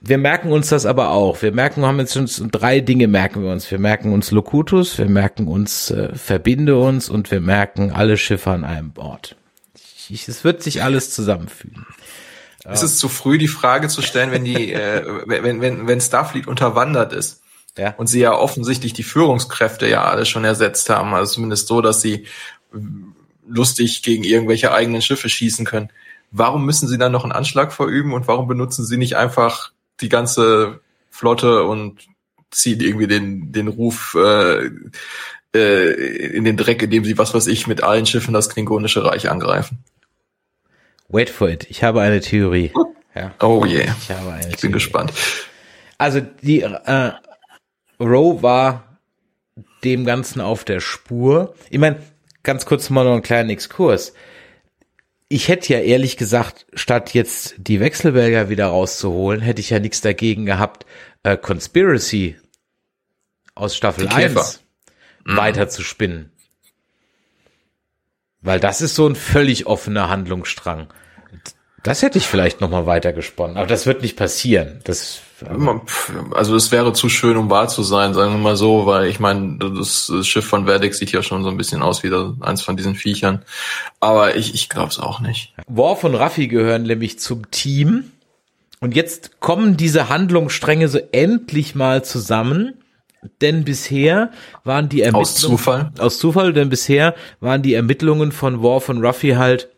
Wir 0.00 0.18
merken 0.18 0.52
uns 0.52 0.68
das 0.68 0.86
aber 0.86 1.10
auch. 1.10 1.42
Wir 1.42 1.50
merken, 1.50 1.80
wir 1.80 1.88
haben 1.88 1.98
jetzt 1.98 2.14
schon 2.14 2.50
drei 2.52 2.78
Dinge 2.78 3.08
merken 3.08 3.42
wir 3.42 3.50
uns. 3.50 3.68
Wir 3.72 3.80
merken 3.80 4.12
uns 4.12 4.30
Locutus, 4.30 4.98
wir 4.98 5.08
merken 5.08 5.48
uns 5.48 5.90
äh, 5.90 6.14
Verbinde 6.14 6.78
uns 6.78 7.08
und 7.08 7.32
wir 7.32 7.40
merken 7.40 7.90
alle 7.90 8.16
Schiffe 8.16 8.50
an 8.50 8.62
einem 8.62 8.92
Ort. 8.98 9.34
Es 10.10 10.44
wird 10.44 10.62
sich 10.62 10.82
alles 10.82 11.10
zusammenfügen. 11.10 11.86
Ja. 12.64 12.72
Ist 12.72 12.82
es 12.82 12.98
zu 12.98 13.08
früh, 13.08 13.38
die 13.38 13.48
Frage 13.48 13.88
zu 13.88 14.02
stellen, 14.02 14.30
wenn 14.30 14.44
die, 14.44 14.72
äh, 14.72 15.04
wenn, 15.26 15.60
wenn, 15.60 15.88
wenn 15.88 16.00
Starfleet 16.00 16.46
unterwandert 16.46 17.12
ist? 17.12 17.42
Ja. 17.76 17.94
Und 17.96 18.06
sie 18.06 18.20
ja 18.20 18.34
offensichtlich 18.34 18.92
die 18.92 19.02
Führungskräfte 19.02 19.88
ja 19.88 20.04
alle 20.04 20.26
schon 20.26 20.44
ersetzt 20.44 20.90
haben, 20.90 21.14
also 21.14 21.34
zumindest 21.34 21.66
so, 21.68 21.80
dass 21.80 22.02
sie 22.02 22.26
lustig 23.46 24.02
gegen 24.02 24.24
irgendwelche 24.24 24.72
eigenen 24.72 25.02
Schiffe 25.02 25.28
schießen 25.28 25.64
können. 25.64 25.90
Warum 26.30 26.64
müssen 26.64 26.88
sie 26.88 26.98
dann 26.98 27.12
noch 27.12 27.24
einen 27.24 27.32
Anschlag 27.32 27.72
verüben 27.72 28.12
und 28.12 28.28
warum 28.28 28.46
benutzen 28.46 28.84
sie 28.84 28.96
nicht 28.96 29.16
einfach 29.16 29.72
die 30.00 30.08
ganze 30.08 30.80
Flotte 31.10 31.64
und 31.64 32.06
ziehen 32.50 32.80
irgendwie 32.80 33.06
den, 33.06 33.52
den 33.52 33.68
Ruf 33.68 34.16
äh, 34.18 34.70
äh, 35.54 36.36
in 36.36 36.44
den 36.44 36.56
Dreck, 36.56 36.82
indem 36.82 37.04
sie, 37.04 37.18
was 37.18 37.34
weiß 37.34 37.46
ich, 37.48 37.66
mit 37.66 37.82
allen 37.82 38.06
Schiffen 38.06 38.34
das 38.34 38.48
Klingonische 38.50 39.04
Reich 39.04 39.30
angreifen? 39.30 39.84
Wait 41.12 41.30
for 41.30 41.48
it. 41.48 41.66
Ich 41.70 41.84
habe 41.84 42.00
eine 42.00 42.20
Theorie. 42.20 42.72
Ja. 43.14 43.34
Oh 43.40 43.66
je. 43.66 43.84
Yeah. 43.84 43.96
Ich 44.00 44.10
habe 44.10 44.32
eine 44.32 44.48
ich 44.48 44.60
bin 44.60 44.72
gespannt. 44.72 45.12
Also 45.98 46.20
die 46.40 46.62
äh, 46.62 47.12
Roe 48.00 48.42
war 48.42 48.98
dem 49.84 50.06
Ganzen 50.06 50.40
auf 50.40 50.64
der 50.64 50.80
Spur. 50.80 51.54
Ich 51.68 51.78
meine, 51.78 52.02
ganz 52.42 52.64
kurz 52.64 52.88
mal 52.88 53.04
noch 53.04 53.12
einen 53.12 53.22
kleinen 53.22 53.50
Exkurs. 53.50 54.14
ich 55.28 55.48
hätte 55.48 55.74
ja 55.74 55.80
ehrlich 55.80 56.16
gesagt, 56.16 56.66
statt 56.74 57.12
jetzt 57.14 57.54
die 57.58 57.80
Wechselbälger 57.80 58.48
wieder 58.48 58.66
rauszuholen, 58.66 59.40
hätte 59.40 59.60
ich 59.60 59.70
ja 59.70 59.78
nichts 59.78 60.00
dagegen 60.00 60.46
gehabt, 60.46 60.86
äh, 61.22 61.36
Conspiracy 61.36 62.36
aus 63.54 63.76
Staffel 63.76 64.08
Die 64.08 64.14
Käfer. 64.14 64.40
1 64.40 64.62
weiter 65.24 65.68
zu 65.68 65.82
spinnen. 65.82 66.31
Weil 68.42 68.60
das 68.60 68.80
ist 68.80 68.94
so 68.94 69.06
ein 69.06 69.14
völlig 69.14 69.66
offener 69.66 70.08
Handlungsstrang. 70.08 70.88
Das 71.82 72.02
hätte 72.02 72.18
ich 72.18 72.26
vielleicht 72.26 72.60
noch 72.60 72.70
mal 72.70 72.86
weiter 72.86 73.12
gesponnen, 73.12 73.56
aber 73.56 73.66
das 73.66 73.86
wird 73.86 74.02
nicht 74.02 74.16
passieren. 74.16 74.80
Das 74.84 75.20
Also 76.34 76.54
es 76.54 76.70
wäre 76.70 76.92
zu 76.92 77.08
schön, 77.08 77.36
um 77.36 77.50
wahr 77.50 77.66
zu 77.66 77.82
sein, 77.82 78.14
sagen 78.14 78.32
wir 78.34 78.38
mal 78.38 78.56
so, 78.56 78.86
weil 78.86 79.08
ich 79.08 79.18
meine, 79.18 79.58
das 79.58 80.12
Schiff 80.22 80.46
von 80.46 80.66
Verdex 80.66 80.98
sieht 80.98 81.10
ja 81.10 81.22
schon 81.24 81.42
so 81.42 81.48
ein 81.48 81.56
bisschen 81.56 81.82
aus 81.82 82.04
wie 82.04 82.12
eins 82.40 82.62
von 82.62 82.76
diesen 82.76 82.94
Viechern. 82.94 83.42
Aber 83.98 84.36
ich, 84.36 84.54
ich 84.54 84.68
glaube 84.68 84.90
es 84.90 85.00
auch 85.00 85.18
nicht. 85.18 85.54
Worf 85.66 86.04
und 86.04 86.14
Raffi 86.14 86.46
gehören 86.46 86.84
nämlich 86.84 87.18
zum 87.18 87.50
Team. 87.50 88.12
Und 88.80 88.94
jetzt 88.94 89.40
kommen 89.40 89.76
diese 89.76 90.08
Handlungsstränge 90.08 90.88
so 90.88 90.98
endlich 91.10 91.74
mal 91.74 92.04
zusammen. 92.04 92.74
Denn 93.40 93.64
bisher 93.64 94.30
waren 94.64 94.88
die 94.88 95.02
Ermittlungen. 95.02 95.22
Aus 95.22 95.36
Zufall? 95.36 95.92
Aus 95.98 96.18
Zufall, 96.18 96.52
denn 96.52 96.68
bisher 96.68 97.14
waren 97.40 97.62
die 97.62 97.74
Ermittlungen 97.74 98.32
von 98.32 98.62
Worf 98.62 98.88
und 98.88 99.04
Ruffy 99.04 99.30
halt 99.30 99.68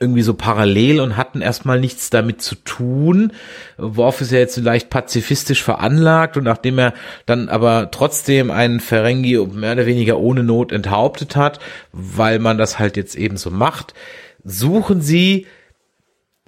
irgendwie 0.00 0.22
so 0.22 0.34
parallel 0.34 1.00
und 1.00 1.16
hatten 1.16 1.40
erstmal 1.40 1.78
nichts 1.78 2.10
damit 2.10 2.42
zu 2.42 2.56
tun. 2.56 3.32
Worf 3.76 4.20
ist 4.20 4.32
ja 4.32 4.38
jetzt 4.38 4.56
leicht 4.56 4.90
pazifistisch 4.90 5.62
veranlagt 5.62 6.36
und 6.36 6.44
nachdem 6.44 6.78
er 6.78 6.94
dann 7.26 7.48
aber 7.48 7.90
trotzdem 7.92 8.50
einen 8.50 8.80
Ferengi 8.80 9.38
mehr 9.52 9.72
oder 9.72 9.86
weniger 9.86 10.18
ohne 10.18 10.42
Not 10.42 10.72
enthauptet 10.72 11.36
hat, 11.36 11.60
weil 11.92 12.38
man 12.38 12.58
das 12.58 12.78
halt 12.78 12.96
jetzt 12.96 13.14
eben 13.14 13.36
so 13.36 13.50
macht, 13.50 13.94
suchen 14.42 15.00
sie 15.00 15.46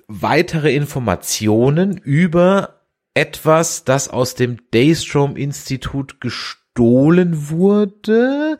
weitere 0.09 0.74
Informationen 0.74 1.97
über 1.97 2.76
etwas, 3.17 3.85
das 3.85 4.09
aus 4.09 4.35
dem 4.35 4.59
Daystrom 4.73 5.37
Institut 5.37 6.21
gestohlen 6.21 7.49
wurde, 7.49 8.59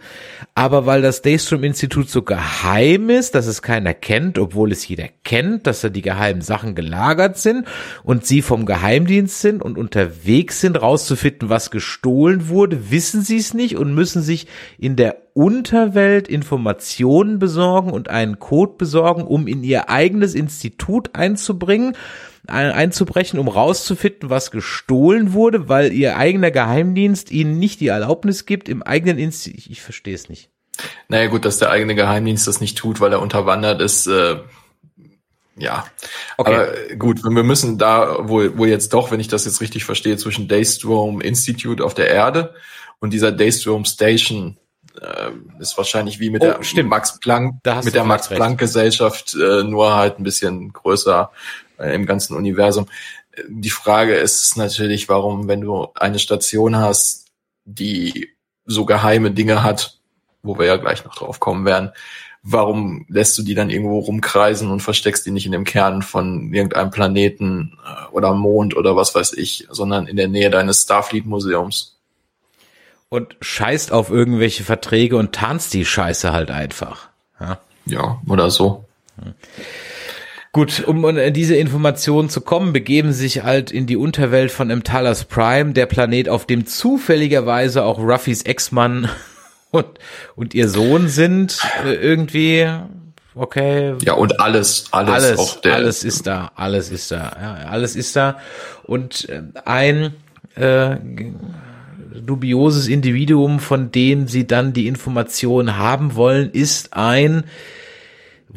aber 0.55 0.87
weil 0.87 1.03
das 1.03 1.21
Daystrom 1.21 1.63
Institut 1.63 2.09
so 2.09 2.23
geheim 2.23 3.11
ist, 3.11 3.35
dass 3.35 3.47
es 3.47 3.61
keiner 3.61 3.93
kennt, 3.93 4.39
obwohl 4.39 4.73
es 4.73 4.89
jeder 4.89 5.09
kennt, 5.25 5.67
dass 5.67 5.83
da 5.83 5.91
die 5.91 6.01
geheimen 6.01 6.41
Sachen 6.41 6.75
gelagert 6.75 7.37
sind 7.37 7.67
und 8.03 8.25
sie 8.25 8.41
vom 8.41 8.65
Geheimdienst 8.65 9.43
sind 9.43 9.61
und 9.63 9.77
unterwegs 9.77 10.63
sind, 10.63 10.81
rauszufinden, 10.81 11.51
was 11.51 11.71
gestohlen 11.71 12.49
wurde, 12.49 12.91
wissen 12.91 13.21
sie 13.21 13.37
es 13.37 13.53
nicht 13.53 13.77
und 13.77 13.95
müssen 13.95 14.23
sich 14.23 14.47
in 14.79 14.97
der 14.97 15.19
Unterwelt 15.35 16.29
Informationen 16.29 17.39
besorgen 17.39 17.91
und 17.91 18.09
einen 18.09 18.39
Code 18.39 18.77
besorgen, 18.79 19.21
um 19.25 19.47
in 19.47 19.63
ihr 19.63 19.91
eigenes 19.91 20.35
Institut 20.35 21.11
einzubringen, 21.15 21.89
ein- 21.89 21.97
einzubrechen, 22.49 23.39
um 23.39 23.49
rauszufinden, 23.49 24.31
was 24.31 24.51
gestohlen 24.51 25.33
wurde, 25.33 25.69
weil 25.69 25.93
ihr 25.93 26.17
eigener 26.17 26.51
Geheimdienst 26.51 27.31
ihnen 27.31 27.59
nicht 27.59 27.81
die 27.81 27.89
Erlaubnis 27.89 28.47
gibt, 28.47 28.69
im 28.69 28.83
eigenen 28.83 29.19
Institut, 29.19 29.59
ich, 29.59 29.71
ich 29.71 29.83
verstehe 29.83 30.15
es 30.15 30.29
nicht. 30.29 30.51
Naja 31.09 31.29
gut, 31.29 31.45
dass 31.45 31.59
der 31.59 31.71
eigene 31.71 31.95
Geheimdienst 31.95 32.47
das 32.47 32.61
nicht 32.61 32.77
tut, 32.77 33.01
weil 33.01 33.13
er 33.13 33.21
unterwandert 33.23 33.81
ist, 33.81 34.07
äh, 34.07 34.37
ja. 35.57 35.87
Okay. 36.37 36.55
Aber 36.55 36.91
äh, 36.91 36.97
gut, 36.97 37.25
wir 37.25 37.43
müssen 37.43 37.79
da 37.79 38.29
wohl, 38.29 38.59
wohl 38.59 38.69
jetzt 38.69 38.93
doch, 38.93 39.11
wenn 39.11 39.21
ich 39.21 39.29
das 39.29 39.47
jetzt 39.47 39.61
richtig 39.61 39.85
verstehe, 39.85 40.17
zwischen 40.19 40.49
Daystrom 40.49 41.21
Institute 41.21 41.83
auf 41.83 41.95
der 41.95 42.11
Erde 42.11 42.55
und 42.99 43.13
dieser 43.13 43.33
Daystrom 43.33 43.85
Station 43.85 44.59
äh, 45.01 45.31
ist 45.61 45.77
wahrscheinlich 45.77 46.21
wie 46.21 46.31
mit 46.31 46.43
Oh, 46.43 46.47
der 46.47 46.63
stimmt. 46.63 46.91
Max 46.91 47.19
Planck, 47.21 47.55
mit 47.85 47.95
der 47.95 48.05
Max. 48.05 48.29
Planck 48.29 48.59
Gesellschaft, 48.59 49.35
äh, 49.35 49.63
nur 49.63 49.95
halt 49.95 50.19
ein 50.19 50.25
bisschen 50.25 50.73
größer 50.73 51.31
im 51.79 52.07
ganzen 52.07 52.37
Universum. 52.37 52.87
Äh, 53.33 53.43
Die 53.49 53.71
Frage 53.71 54.15
ist 54.15 54.57
natürlich, 54.57 55.09
warum, 55.09 55.49
wenn 55.49 55.61
du 55.61 55.89
eine 55.95 56.19
Station 56.19 56.77
hast, 56.77 57.27
die 57.65 58.31
so 58.65 58.85
geheime 58.85 59.31
Dinge 59.31 59.63
hat, 59.63 59.99
wo 60.43 60.59
wir 60.59 60.67
ja 60.67 60.77
gleich 60.77 61.05
noch 61.05 61.15
drauf 61.15 61.41
kommen 61.41 61.65
werden, 61.65 61.93
warum 62.43 63.05
lässt 63.09 63.37
du 63.37 63.43
die 63.43 63.55
dann 63.55 63.71
irgendwo 63.71 63.99
rumkreisen 63.99 64.71
und 64.71 64.81
versteckst 64.81 65.27
die 65.27 65.33
nicht 65.33 65.47
in 65.47 65.53
dem 65.53 65.65
Kern 65.65 66.03
von 66.03 66.53
irgendeinem 66.53 66.91
Planeten 66.91 67.79
äh, 67.85 68.13
oder 68.13 68.33
Mond 68.35 68.77
oder 68.77 68.95
was 68.97 69.15
weiß 69.15 69.33
ich, 69.35 69.67
sondern 69.71 70.07
in 70.07 70.17
der 70.17 70.29
Nähe 70.29 70.51
deines 70.51 70.83
Starfleet-Museums? 70.83 71.99
Und 73.09 73.37
scheißt 73.41 73.93
auf 73.93 74.11
irgendwelche 74.11 74.65
Verträge 74.65 75.17
und 75.17 75.33
tanzt 75.33 75.75
die 75.75 75.85
Scheiße 75.85 76.33
halt 76.33 76.51
einfach. 76.51 77.09
Ja. 77.41 77.59
Ja, 77.85 78.21
oder 78.29 78.51
so. 78.51 78.85
Gut, 80.57 80.85
um 80.87 81.05
an 81.05 81.35
diese 81.35 81.55
Informationen 81.55 82.31
zu 82.31 82.41
kommen, 82.41 82.73
begeben 82.73 83.13
sich 83.13 83.43
halt 83.43 83.71
in 83.71 83.87
die 83.87 83.99
Unterwelt 83.99 84.51
von 84.51 84.71
Emtalas 84.71 85.25
Prime, 85.25 85.75
der 85.75 85.85
Planet, 85.85 86.31
auf 86.31 86.47
dem 86.47 86.65
zufälligerweise 86.65 87.85
auch 87.85 87.99
Ruffys 87.99 88.41
Ex-Mann 88.41 89.11
und, 89.71 89.87
und 90.35 90.55
ihr 90.55 90.71
Sohn 90.71 91.09
sind. 91.09 91.59
Äh, 91.85 91.97
irgendwie, 91.97 92.67
okay, 93.35 93.97
Ja, 94.01 94.15
und 94.15 94.41
alles, 94.41 94.87
alles, 94.93 95.13
alles, 95.13 95.39
auch 95.39 95.61
der. 95.61 95.75
alles 95.75 96.05
ist 96.05 96.27
da, 96.27 96.51
alles 96.55 96.91
ist 96.91 97.11
da, 97.11 97.37
ja, 97.39 97.69
alles 97.69 97.95
ist 97.95 98.17
da. 98.17 98.39
Und 98.85 99.29
äh, 99.29 99.43
ein 99.67 100.15
äh, 100.55 100.97
dubioses 102.19 102.89
Individuum, 102.89 103.61
von 103.61 103.93
dem 103.93 104.27
sie 104.27 104.47
dann 104.47 104.73
die 104.73 104.87
Informationen 104.87 105.77
haben 105.77 106.15
wollen, 106.15 106.51
ist 106.51 106.95
ein 106.95 107.45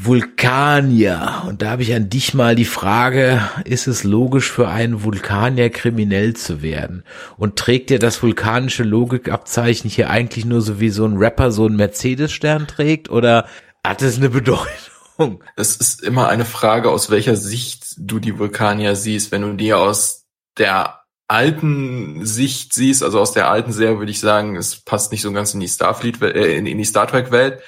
Vulkanier. 0.01 1.43
Und 1.47 1.61
da 1.61 1.71
habe 1.71 1.81
ich 1.81 1.93
an 1.93 2.09
dich 2.09 2.33
mal 2.33 2.55
die 2.55 2.65
Frage, 2.65 3.41
ist 3.65 3.87
es 3.87 4.03
logisch 4.03 4.49
für 4.51 4.69
einen 4.69 5.03
Vulkanier 5.03 5.69
kriminell 5.69 6.35
zu 6.35 6.61
werden? 6.61 7.03
Und 7.37 7.57
trägt 7.57 7.91
er 7.91 7.99
das 7.99 8.23
vulkanische 8.23 8.83
Logikabzeichen 8.83 9.89
hier 9.89 10.09
eigentlich 10.09 10.45
nur 10.45 10.61
so 10.61 10.79
wie 10.79 10.89
so 10.89 11.05
ein 11.05 11.17
Rapper 11.17 11.51
so 11.51 11.65
einen 11.65 11.75
Mercedes-Stern 11.75 12.67
trägt? 12.67 13.09
Oder 13.09 13.45
hat 13.83 14.01
es 14.01 14.17
eine 14.17 14.29
Bedeutung? 14.29 15.43
Es 15.57 15.75
ist 15.75 16.01
immer 16.01 16.29
eine 16.29 16.45
Frage, 16.45 16.91
aus 16.91 17.09
welcher 17.09 17.35
Sicht 17.35 17.95
du 17.97 18.19
die 18.19 18.39
Vulkanier 18.39 18.95
siehst. 18.95 19.33
Wenn 19.33 19.41
du 19.41 19.53
die 19.53 19.73
aus 19.73 20.25
der 20.57 21.01
alten 21.27 22.25
Sicht 22.25 22.73
siehst, 22.73 23.03
also 23.03 23.19
aus 23.19 23.33
der 23.33 23.49
alten 23.49 23.73
Serie, 23.73 23.99
würde 23.99 24.11
ich 24.11 24.19
sagen, 24.19 24.55
es 24.55 24.77
passt 24.77 25.11
nicht 25.11 25.21
so 25.21 25.31
ganz 25.33 25.53
in 25.53 25.59
die 25.59 25.67
Starfleet, 25.67 26.21
äh, 26.21 26.57
in 26.57 26.65
die 26.65 26.85
Star 26.85 27.05
Trek 27.05 27.31
Welt. 27.31 27.61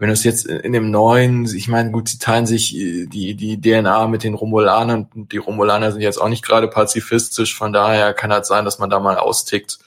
Wenn 0.00 0.08
du 0.08 0.14
es 0.14 0.24
jetzt 0.24 0.46
in 0.46 0.72
dem 0.72 0.90
neuen, 0.90 1.44
ich 1.44 1.68
meine, 1.68 1.90
gut, 1.90 2.08
sie 2.08 2.18
teilen 2.18 2.46
sich 2.46 2.74
äh, 2.74 3.06
die, 3.06 3.34
die 3.36 3.60
DNA 3.60 4.08
mit 4.08 4.24
den 4.24 4.34
Romulanern 4.34 5.08
die 5.14 5.36
Romulaner 5.36 5.92
sind 5.92 6.00
jetzt 6.00 6.20
auch 6.20 6.28
nicht 6.28 6.44
gerade 6.44 6.68
pazifistisch, 6.68 7.54
von 7.54 7.72
daher 7.72 8.14
kann 8.14 8.32
halt 8.32 8.46
sein, 8.46 8.64
dass 8.64 8.78
man 8.78 8.90
da 8.90 8.98
mal 8.98 9.18
austickt. 9.18 9.78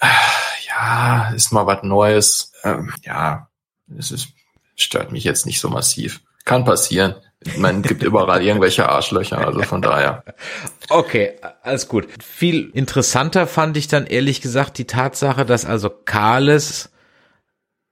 Äh, 0.00 0.06
Ja, 0.74 1.30
ist 1.34 1.52
mal 1.52 1.66
was 1.66 1.82
Neues. 1.82 2.52
Ähm, 2.64 2.92
ja, 3.02 3.48
es 3.98 4.10
ist, 4.10 4.28
stört 4.76 5.12
mich 5.12 5.24
jetzt 5.24 5.46
nicht 5.46 5.60
so 5.60 5.68
massiv. 5.68 6.20
Kann 6.44 6.64
passieren. 6.64 7.14
Man 7.58 7.82
gibt 7.82 8.02
überall 8.02 8.42
irgendwelche 8.42 8.88
Arschlöcher, 8.88 9.46
also 9.46 9.62
von 9.62 9.82
daher. 9.82 10.24
Okay, 10.88 11.34
alles 11.62 11.88
gut. 11.88 12.08
Viel 12.22 12.70
interessanter 12.72 13.46
fand 13.46 13.76
ich 13.76 13.86
dann 13.86 14.06
ehrlich 14.06 14.40
gesagt 14.40 14.78
die 14.78 14.86
Tatsache, 14.86 15.44
dass 15.44 15.66
also 15.66 15.90
Kales 15.90 16.90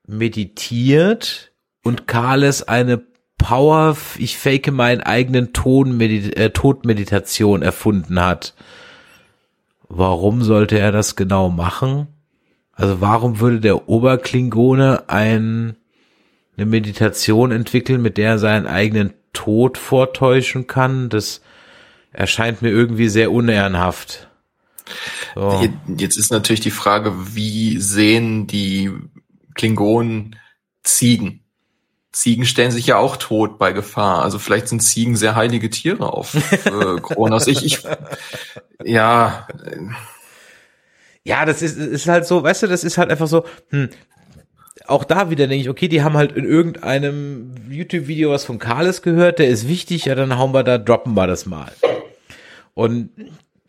meditiert 0.07 1.53
und 1.83 2.07
Kales 2.07 2.67
eine 2.67 3.03
Power, 3.39 3.97
ich 4.19 4.39
fake 4.39 4.71
meinen 4.71 5.01
eigenen 5.01 5.53
Ton 5.53 6.01
äh, 6.01 6.51
Todmeditation 6.51 7.63
erfunden 7.63 8.21
hat. 8.21 8.55
Warum 9.89 10.43
sollte 10.43 10.79
er 10.79 10.93
das 10.93 11.17
genau 11.17 11.51
machen? 11.51 12.07
Also 12.73 13.01
warum 13.01 13.41
würde 13.41 13.61
der 13.61 13.89
Oberklingone 13.89 15.09
ein, 15.09 15.77
eine 16.57 16.67
Meditation 16.67 17.51
entwickeln, 17.51 18.01
mit 18.01 18.17
der 18.17 18.31
er 18.31 18.39
seinen 18.39 18.67
eigenen 18.67 19.13
Tod 19.33 19.77
vortäuschen 19.77 20.67
kann? 20.67 21.09
Das 21.09 21.43
erscheint 22.13 22.63
mir 22.63 22.71
irgendwie 22.71 23.09
sehr 23.09 23.33
unehrenhaft. 23.33 24.29
So. 25.35 25.69
Jetzt 25.97 26.17
ist 26.17 26.31
natürlich 26.31 26.61
die 26.61 26.71
Frage, 26.71 27.13
wie 27.35 27.79
sehen 27.79 28.47
die 28.47 28.91
Klingonen 29.55 30.37
Ziegen? 30.83 31.41
Ziegen 32.13 32.45
stellen 32.45 32.71
sich 32.71 32.87
ja 32.87 32.99
auch 32.99 33.17
tot 33.17 33.59
bei 33.59 33.73
Gefahr. 33.73 34.23
Also 34.23 34.39
vielleicht 34.39 34.69
sind 34.69 34.83
Ziegen 34.83 35.17
sehr 35.17 35.35
heilige 35.35 35.71
Tiere 35.71 36.13
auf 36.13 36.35
äh, 36.67 37.01
Kronos. 37.01 37.47
Ich, 37.47 37.65
ich, 37.65 37.83
ja, 38.85 39.47
äh, 39.65 39.79
Ja, 41.25 41.45
das 41.45 41.63
ist, 41.63 41.79
ist 41.79 42.09
halt 42.09 42.27
so, 42.27 42.43
weißt 42.43 42.65
du, 42.65 42.67
das 42.67 42.85
ist 42.85 42.99
halt 42.99 43.11
einfach 43.11 43.29
so, 43.29 43.45
hm, 43.71 43.89
auch 44.87 45.05
da 45.05 45.31
wieder 45.31 45.47
denke 45.47 45.63
ich, 45.63 45.69
okay, 45.69 45.89
die 45.89 46.03
haben 46.03 46.17
halt 46.17 46.33
in 46.33 46.45
irgendeinem 46.45 47.55
YouTube-Video 47.71 48.31
was 48.31 48.45
von 48.45 48.59
Kales 48.59 49.03
gehört, 49.03 49.39
der 49.39 49.49
ist 49.49 49.69
wichtig, 49.69 50.07
ja, 50.07 50.15
dann 50.15 50.37
hauen 50.37 50.53
wir 50.53 50.65
da, 50.65 50.79
droppen 50.79 51.15
wir 51.15 51.27
das 51.27 51.47
mal. 51.47 51.73
Und 52.75 53.11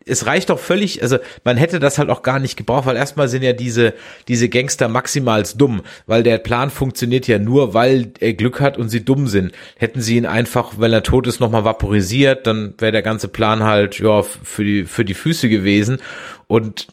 es 0.06 0.26
reicht 0.26 0.50
doch 0.50 0.58
völlig, 0.58 1.02
also 1.02 1.18
man 1.44 1.56
hätte 1.56 1.80
das 1.80 1.98
halt 1.98 2.10
auch 2.10 2.22
gar 2.22 2.38
nicht 2.38 2.56
gebraucht, 2.56 2.86
weil 2.86 2.96
erstmal 2.96 3.28
sind 3.28 3.42
ja 3.42 3.52
diese, 3.52 3.94
diese 4.28 4.48
Gangster 4.48 4.88
maximals 4.88 5.56
dumm, 5.56 5.82
weil 6.06 6.22
der 6.22 6.38
Plan 6.38 6.70
funktioniert 6.70 7.26
ja 7.26 7.38
nur, 7.38 7.74
weil 7.74 8.12
er 8.20 8.34
Glück 8.34 8.60
hat 8.60 8.76
und 8.76 8.88
sie 8.88 9.04
dumm 9.04 9.28
sind. 9.28 9.52
Hätten 9.76 10.00
sie 10.00 10.16
ihn 10.16 10.26
einfach, 10.26 10.74
weil 10.76 10.92
er 10.92 11.02
tot 11.02 11.26
ist, 11.26 11.40
nochmal 11.40 11.64
vaporisiert, 11.64 12.46
dann 12.46 12.74
wäre 12.78 12.92
der 12.92 13.02
ganze 13.02 13.28
Plan 13.28 13.64
halt, 13.64 13.98
ja, 13.98 14.22
für 14.22 14.64
die, 14.64 14.84
für 14.84 15.04
die 15.04 15.14
Füße 15.14 15.48
gewesen. 15.48 15.98
Und 16.46 16.88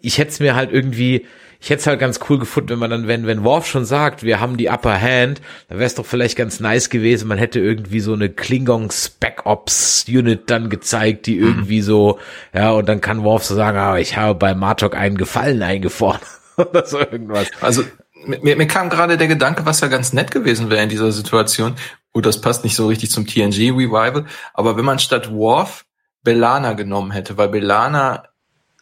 ich 0.00 0.18
hätte 0.18 0.30
es 0.30 0.40
mir 0.40 0.54
halt 0.54 0.72
irgendwie, 0.72 1.26
ich 1.60 1.70
hätte 1.70 1.80
es 1.80 1.86
halt 1.86 1.98
ganz 1.98 2.20
cool 2.28 2.38
gefunden, 2.38 2.70
wenn 2.70 2.78
man 2.78 2.90
dann, 2.90 3.08
wenn, 3.08 3.26
wenn 3.26 3.42
Worf 3.42 3.66
schon 3.66 3.84
sagt, 3.84 4.22
wir 4.22 4.38
haben 4.38 4.56
die 4.56 4.68
Upper 4.68 5.00
Hand, 5.00 5.40
dann 5.68 5.78
wäre 5.78 5.86
es 5.86 5.96
doch 5.96 6.06
vielleicht 6.06 6.36
ganz 6.36 6.60
nice 6.60 6.88
gewesen, 6.88 7.26
man 7.26 7.38
hätte 7.38 7.58
irgendwie 7.58 8.00
so 8.00 8.12
eine 8.12 8.28
Klingon 8.28 8.90
Spec 8.90 9.44
Ops 9.44 10.06
Unit 10.08 10.50
dann 10.50 10.70
gezeigt, 10.70 11.26
die 11.26 11.36
irgendwie 11.36 11.80
so, 11.80 12.18
ja, 12.54 12.70
und 12.70 12.88
dann 12.88 13.00
kann 13.00 13.24
Worf 13.24 13.44
so 13.44 13.54
sagen, 13.56 13.76
ah, 13.76 13.98
ich 13.98 14.16
habe 14.16 14.38
bei 14.38 14.54
Martok 14.54 14.96
einen 14.96 15.18
Gefallen 15.18 15.62
eingefordert 15.62 16.22
oder 16.56 16.86
so 16.86 16.98
irgendwas. 16.98 17.48
Also 17.60 17.82
mir, 18.26 18.56
mir 18.56 18.66
kam 18.66 18.88
gerade 18.88 19.16
der 19.16 19.28
Gedanke, 19.28 19.66
was 19.66 19.80
ja 19.80 19.88
ganz 19.88 20.12
nett 20.12 20.30
gewesen 20.30 20.70
wäre 20.70 20.82
in 20.82 20.88
dieser 20.88 21.10
Situation. 21.10 21.74
Gut, 22.12 22.24
das 22.24 22.40
passt 22.40 22.62
nicht 22.64 22.76
so 22.76 22.86
richtig 22.86 23.10
zum 23.10 23.26
TNG 23.26 23.72
Revival, 23.72 24.26
aber 24.54 24.76
wenn 24.76 24.84
man 24.84 24.98
statt 24.98 25.32
Worf 25.32 25.84
Belana 26.22 26.74
genommen 26.74 27.10
hätte, 27.10 27.36
weil 27.36 27.48
Belana 27.48 28.27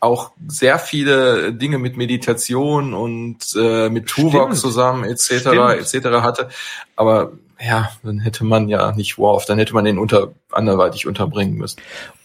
auch 0.06 0.32
sehr 0.48 0.78
viele 0.78 1.52
Dinge 1.52 1.78
mit 1.78 1.96
Meditation 1.96 2.94
und 2.94 3.38
äh, 3.56 3.90
mit 3.90 4.06
Tuvok 4.06 4.56
zusammen 4.56 5.04
etc. 5.04 5.46
Etc. 5.78 6.06
hatte. 6.22 6.48
Aber 6.96 7.32
ja, 7.60 7.90
dann 8.02 8.18
hätte 8.20 8.44
man 8.44 8.68
ja 8.68 8.92
nicht 8.92 9.18
Worf, 9.18 9.44
dann 9.46 9.58
hätte 9.58 9.74
man 9.74 9.84
den 9.84 9.98
unter 9.98 10.32
anderweitig 10.50 11.06
unterbringen 11.06 11.56
müssen. 11.56 11.80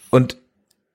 Und 0.09 0.37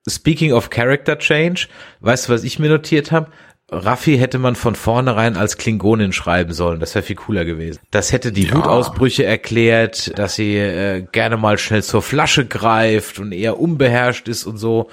speaking 0.08 0.52
of 0.52 0.70
Character 0.70 1.18
Change, 1.18 1.68
weißt 2.00 2.28
du, 2.28 2.32
was 2.32 2.44
ich 2.44 2.58
mir 2.58 2.68
notiert 2.68 3.12
habe? 3.12 3.28
Raffi 3.68 4.16
hätte 4.16 4.38
man 4.38 4.54
von 4.54 4.76
vornherein 4.76 5.36
als 5.36 5.56
Klingonin 5.56 6.12
schreiben 6.12 6.52
sollen. 6.52 6.78
Das 6.78 6.94
wäre 6.94 7.02
viel 7.04 7.16
cooler 7.16 7.44
gewesen. 7.44 7.80
Das 7.90 8.12
hätte 8.12 8.30
die 8.30 8.44
Ja. 8.44 8.54
Wutausbrüche 8.54 9.24
erklärt, 9.24 10.16
dass 10.16 10.36
sie 10.36 10.56
äh, 10.56 11.04
gerne 11.10 11.36
mal 11.36 11.58
schnell 11.58 11.82
zur 11.82 12.00
Flasche 12.00 12.46
greift 12.46 13.18
und 13.18 13.32
eher 13.32 13.58
unbeherrscht 13.58 14.28
ist 14.28 14.44
und 14.46 14.58
so. 14.58 14.88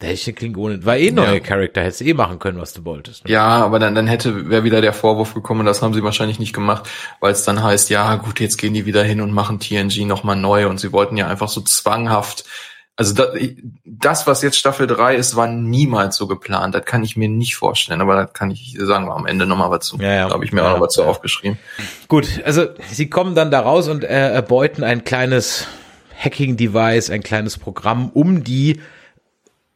Da 0.00 0.06
hätte 0.06 0.14
ich 0.14 0.26
eine 0.28 0.34
Klingonin. 0.34 0.84
War 0.84 0.96
eh 0.96 1.08
ein 1.08 1.14
neuer 1.14 1.34
Ja. 1.34 1.40
Charakter, 1.40 1.82
hättest 1.82 2.02
eh 2.02 2.14
machen 2.14 2.38
können, 2.38 2.60
was 2.60 2.72
du 2.72 2.84
wolltest. 2.84 3.24
ne? 3.24 3.32
Ja, 3.32 3.46
aber 3.64 3.78
dann, 3.80 3.94
dann 3.96 4.06
hätte 4.06 4.48
wäre 4.48 4.62
wieder 4.62 4.80
der 4.80 4.92
Vorwurf 4.92 5.34
gekommen, 5.34 5.66
das 5.66 5.82
haben 5.82 5.92
sie 5.92 6.04
wahrscheinlich 6.04 6.38
nicht 6.38 6.52
gemacht, 6.52 6.88
weil 7.18 7.32
es 7.32 7.42
dann 7.42 7.62
heißt, 7.62 7.90
ja 7.90 8.14
gut, 8.14 8.38
jetzt 8.38 8.58
gehen 8.58 8.74
die 8.74 8.86
wieder 8.86 9.02
hin 9.02 9.20
und 9.20 9.32
machen 9.32 9.58
TNG 9.58 10.04
nochmal 10.06 10.36
neu 10.36 10.68
und 10.68 10.78
sie 10.78 10.92
wollten 10.92 11.16
ja 11.16 11.26
einfach 11.26 11.48
so 11.48 11.60
zwanghaft, 11.62 12.44
also 12.94 13.14
das, 13.14 13.28
das, 13.84 14.26
was 14.26 14.42
jetzt 14.42 14.56
Staffel 14.58 14.88
3 14.88 15.14
ist, 15.14 15.36
war 15.36 15.46
niemals 15.46 16.16
so 16.16 16.26
geplant. 16.26 16.74
Das 16.74 16.84
kann 16.84 17.04
ich 17.04 17.16
mir 17.16 17.28
nicht 17.28 17.54
vorstellen, 17.54 18.00
aber 18.00 18.16
das 18.16 18.32
kann 18.32 18.50
ich 18.50 18.76
sagen 18.80 19.06
wir 19.06 19.14
am 19.14 19.24
Ende 19.26 19.46
nochmal 19.46 19.70
was 19.70 19.86
zu. 19.86 19.98
Ja, 19.98 20.12
ja. 20.14 20.26
Da 20.28 20.34
habe 20.34 20.44
ich 20.44 20.50
mir 20.52 20.62
Ja, 20.62 20.70
auch 20.72 20.78
noch 20.78 20.84
was 20.86 20.94
zu 20.94 21.04
aufgeschrieben. 21.04 21.58
Gut, 22.08 22.26
also 22.44 22.66
sie 22.90 23.08
kommen 23.08 23.36
dann 23.36 23.52
da 23.52 23.60
raus 23.60 23.86
und 23.86 24.02
äh, 24.02 24.30
erbeuten 24.32 24.82
ein 24.82 25.04
kleines 25.04 25.66
Hacking-Device, 26.22 27.10
ein 27.10 27.22
kleines 27.22 27.56
Programm, 27.58 28.10
um 28.12 28.42
die 28.44 28.80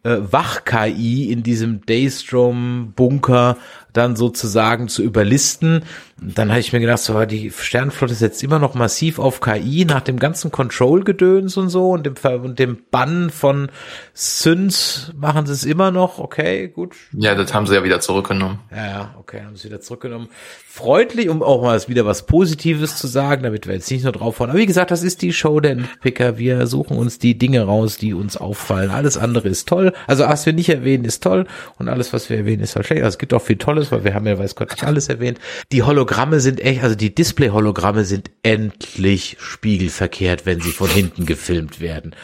äh, 0.04 0.18
Wach-KI 0.20 1.30
in 1.30 1.42
diesem 1.42 1.84
Daystrom-Bunker 1.86 3.56
dann 3.92 4.16
sozusagen 4.16 4.88
zu 4.88 5.02
überlisten. 5.02 5.84
Dann 6.24 6.50
habe 6.50 6.60
ich 6.60 6.72
mir 6.72 6.80
gedacht, 6.80 6.98
so, 7.00 7.24
die 7.24 7.50
Sternenflotte 7.50 8.14
setzt 8.14 8.42
immer 8.42 8.58
noch 8.58 8.74
massiv 8.74 9.18
auf 9.18 9.40
KI 9.40 9.84
nach 9.84 10.00
dem 10.02 10.18
ganzen 10.18 10.50
Control-Gedöns 10.52 11.56
und 11.56 11.68
so 11.68 11.90
und 11.90 12.06
dem, 12.06 12.16
Ver- 12.16 12.42
und 12.42 12.58
dem 12.58 12.78
Bann 12.90 13.30
von 13.30 13.70
Synths 14.14 15.12
machen 15.16 15.46
sie 15.46 15.52
es 15.52 15.64
immer 15.64 15.90
noch. 15.90 16.18
Okay, 16.18 16.68
gut, 16.68 16.94
Ja, 17.12 17.34
das 17.34 17.52
haben 17.52 17.66
sie 17.66 17.74
ja 17.74 17.82
wieder 17.84 18.00
zurückgenommen. 18.00 18.60
ja, 18.74 19.14
okay, 19.18 19.42
haben 19.44 19.56
sie 19.56 19.64
wieder 19.68 19.80
zurückgenommen. 19.80 20.28
Freundlich, 20.68 21.28
um 21.28 21.42
auch 21.42 21.62
mal 21.62 21.80
wieder 21.88 22.06
was 22.06 22.24
Positives 22.26 22.96
zu 22.96 23.06
sagen, 23.06 23.42
damit 23.42 23.66
wir 23.66 23.74
jetzt 23.74 23.90
nicht 23.90 24.04
nur 24.04 24.12
draufhauen. 24.12 24.50
Aber 24.50 24.58
wie 24.58 24.66
gesagt, 24.66 24.90
das 24.90 25.02
ist 25.02 25.20
die 25.22 25.32
Show 25.32 25.60
der 25.60 25.74
Nitpicker. 25.74 26.38
Wir 26.38 26.66
suchen 26.66 26.96
uns 26.96 27.18
die 27.18 27.36
Dinge 27.36 27.62
raus, 27.64 27.96
die 27.98 28.14
uns 28.14 28.36
auffallen. 28.36 28.90
Alles 28.90 29.18
andere 29.18 29.48
ist 29.48 29.68
toll. 29.68 29.92
Also, 30.06 30.24
was 30.24 30.46
wir 30.46 30.52
nicht 30.52 30.68
erwähnen, 30.70 31.04
ist 31.04 31.22
toll. 31.22 31.46
Und 31.78 31.88
alles, 31.88 32.12
was 32.12 32.30
wir 32.30 32.38
erwähnen, 32.38 32.62
ist 32.62 32.76
halt 32.76 32.86
schlecht. 32.86 33.02
Also, 33.02 33.16
es 33.16 33.18
gibt 33.18 33.34
auch 33.34 33.42
viel 33.42 33.56
Tolles, 33.56 33.92
weil 33.92 34.04
wir 34.04 34.14
haben 34.14 34.26
ja, 34.26 34.38
weiß 34.38 34.54
Gott, 34.54 34.70
nicht 34.70 34.84
alles 34.84 35.08
erwähnt. 35.08 35.38
Die 35.72 35.82
Hologramme 36.12 36.40
sind 36.40 36.60
echt, 36.60 36.82
also 36.82 36.94
die 36.94 37.14
Display-Hologramme 37.14 38.04
sind 38.04 38.30
endlich 38.42 39.38
spiegelverkehrt, 39.40 40.44
wenn 40.44 40.60
sie 40.60 40.70
von 40.70 40.90
hinten 40.90 41.24
gefilmt 41.24 41.80
werden. 41.80 42.14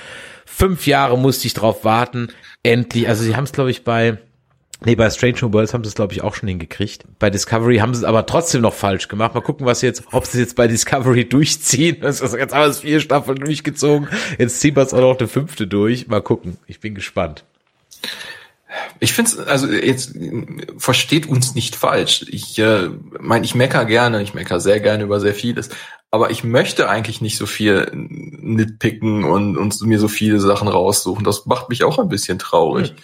Fünf 0.44 0.86
Jahre 0.86 1.16
musste 1.16 1.46
ich 1.46 1.54
drauf 1.54 1.84
warten. 1.84 2.28
Endlich, 2.62 3.08
also 3.08 3.24
sie 3.24 3.34
haben 3.34 3.44
es, 3.44 3.52
glaube 3.52 3.70
ich, 3.70 3.84
bei 3.84 4.18
Nee, 4.84 4.94
bei 4.94 5.08
Strange 5.08 5.38
New 5.40 5.52
Worlds 5.54 5.72
haben 5.72 5.82
sie 5.84 5.88
es, 5.88 5.94
glaube 5.94 6.12
ich, 6.12 6.22
auch 6.22 6.34
schon 6.34 6.50
hingekriegt. 6.50 7.04
Bei 7.18 7.30
Discovery 7.30 7.78
haben 7.78 7.94
sie 7.94 8.00
es 8.00 8.04
aber 8.04 8.26
trotzdem 8.26 8.60
noch 8.60 8.74
falsch 8.74 9.08
gemacht. 9.08 9.34
Mal 9.34 9.40
gucken, 9.40 9.66
was 9.66 9.80
jetzt, 9.80 10.04
ob 10.12 10.26
sie 10.26 10.38
es 10.38 10.48
jetzt 10.48 10.56
bei 10.56 10.68
Discovery 10.68 11.24
durchziehen. 11.28 11.96
Das 12.02 12.20
ist, 12.20 12.34
jetzt 12.34 12.54
haben 12.54 12.60
wir 12.60 12.68
es 12.68 12.80
vier 12.80 13.00
Staffeln 13.00 13.38
durchgezogen. 13.38 14.06
Jetzt 14.38 14.60
ziehen 14.60 14.76
wir 14.76 14.82
es 14.82 14.92
auch 14.92 15.00
noch 15.00 15.18
eine 15.18 15.28
fünfte 15.28 15.66
durch. 15.66 16.08
Mal 16.08 16.20
gucken. 16.20 16.58
Ich 16.66 16.78
bin 16.78 16.94
gespannt. 16.94 17.44
Ich 19.00 19.12
finde 19.12 19.46
also 19.46 19.66
jetzt 19.66 20.14
versteht 20.76 21.26
uns 21.26 21.54
nicht 21.54 21.76
falsch. 21.76 22.26
Ich 22.28 22.58
äh, 22.58 22.90
meine, 23.18 23.44
ich 23.44 23.54
mecker 23.54 23.84
gerne, 23.84 24.22
ich 24.22 24.34
mecker 24.34 24.60
sehr 24.60 24.80
gerne 24.80 25.04
über 25.04 25.20
sehr 25.20 25.34
vieles, 25.34 25.70
aber 26.10 26.30
ich 26.30 26.44
möchte 26.44 26.88
eigentlich 26.88 27.20
nicht 27.20 27.36
so 27.36 27.46
viel 27.46 27.90
nitpicken 27.92 29.24
und, 29.24 29.56
und 29.56 29.80
mir 29.82 29.98
so 29.98 30.08
viele 30.08 30.40
Sachen 30.40 30.68
raussuchen. 30.68 31.24
Das 31.24 31.46
macht 31.46 31.68
mich 31.68 31.84
auch 31.84 31.98
ein 31.98 32.08
bisschen 32.08 32.38
traurig. 32.38 32.94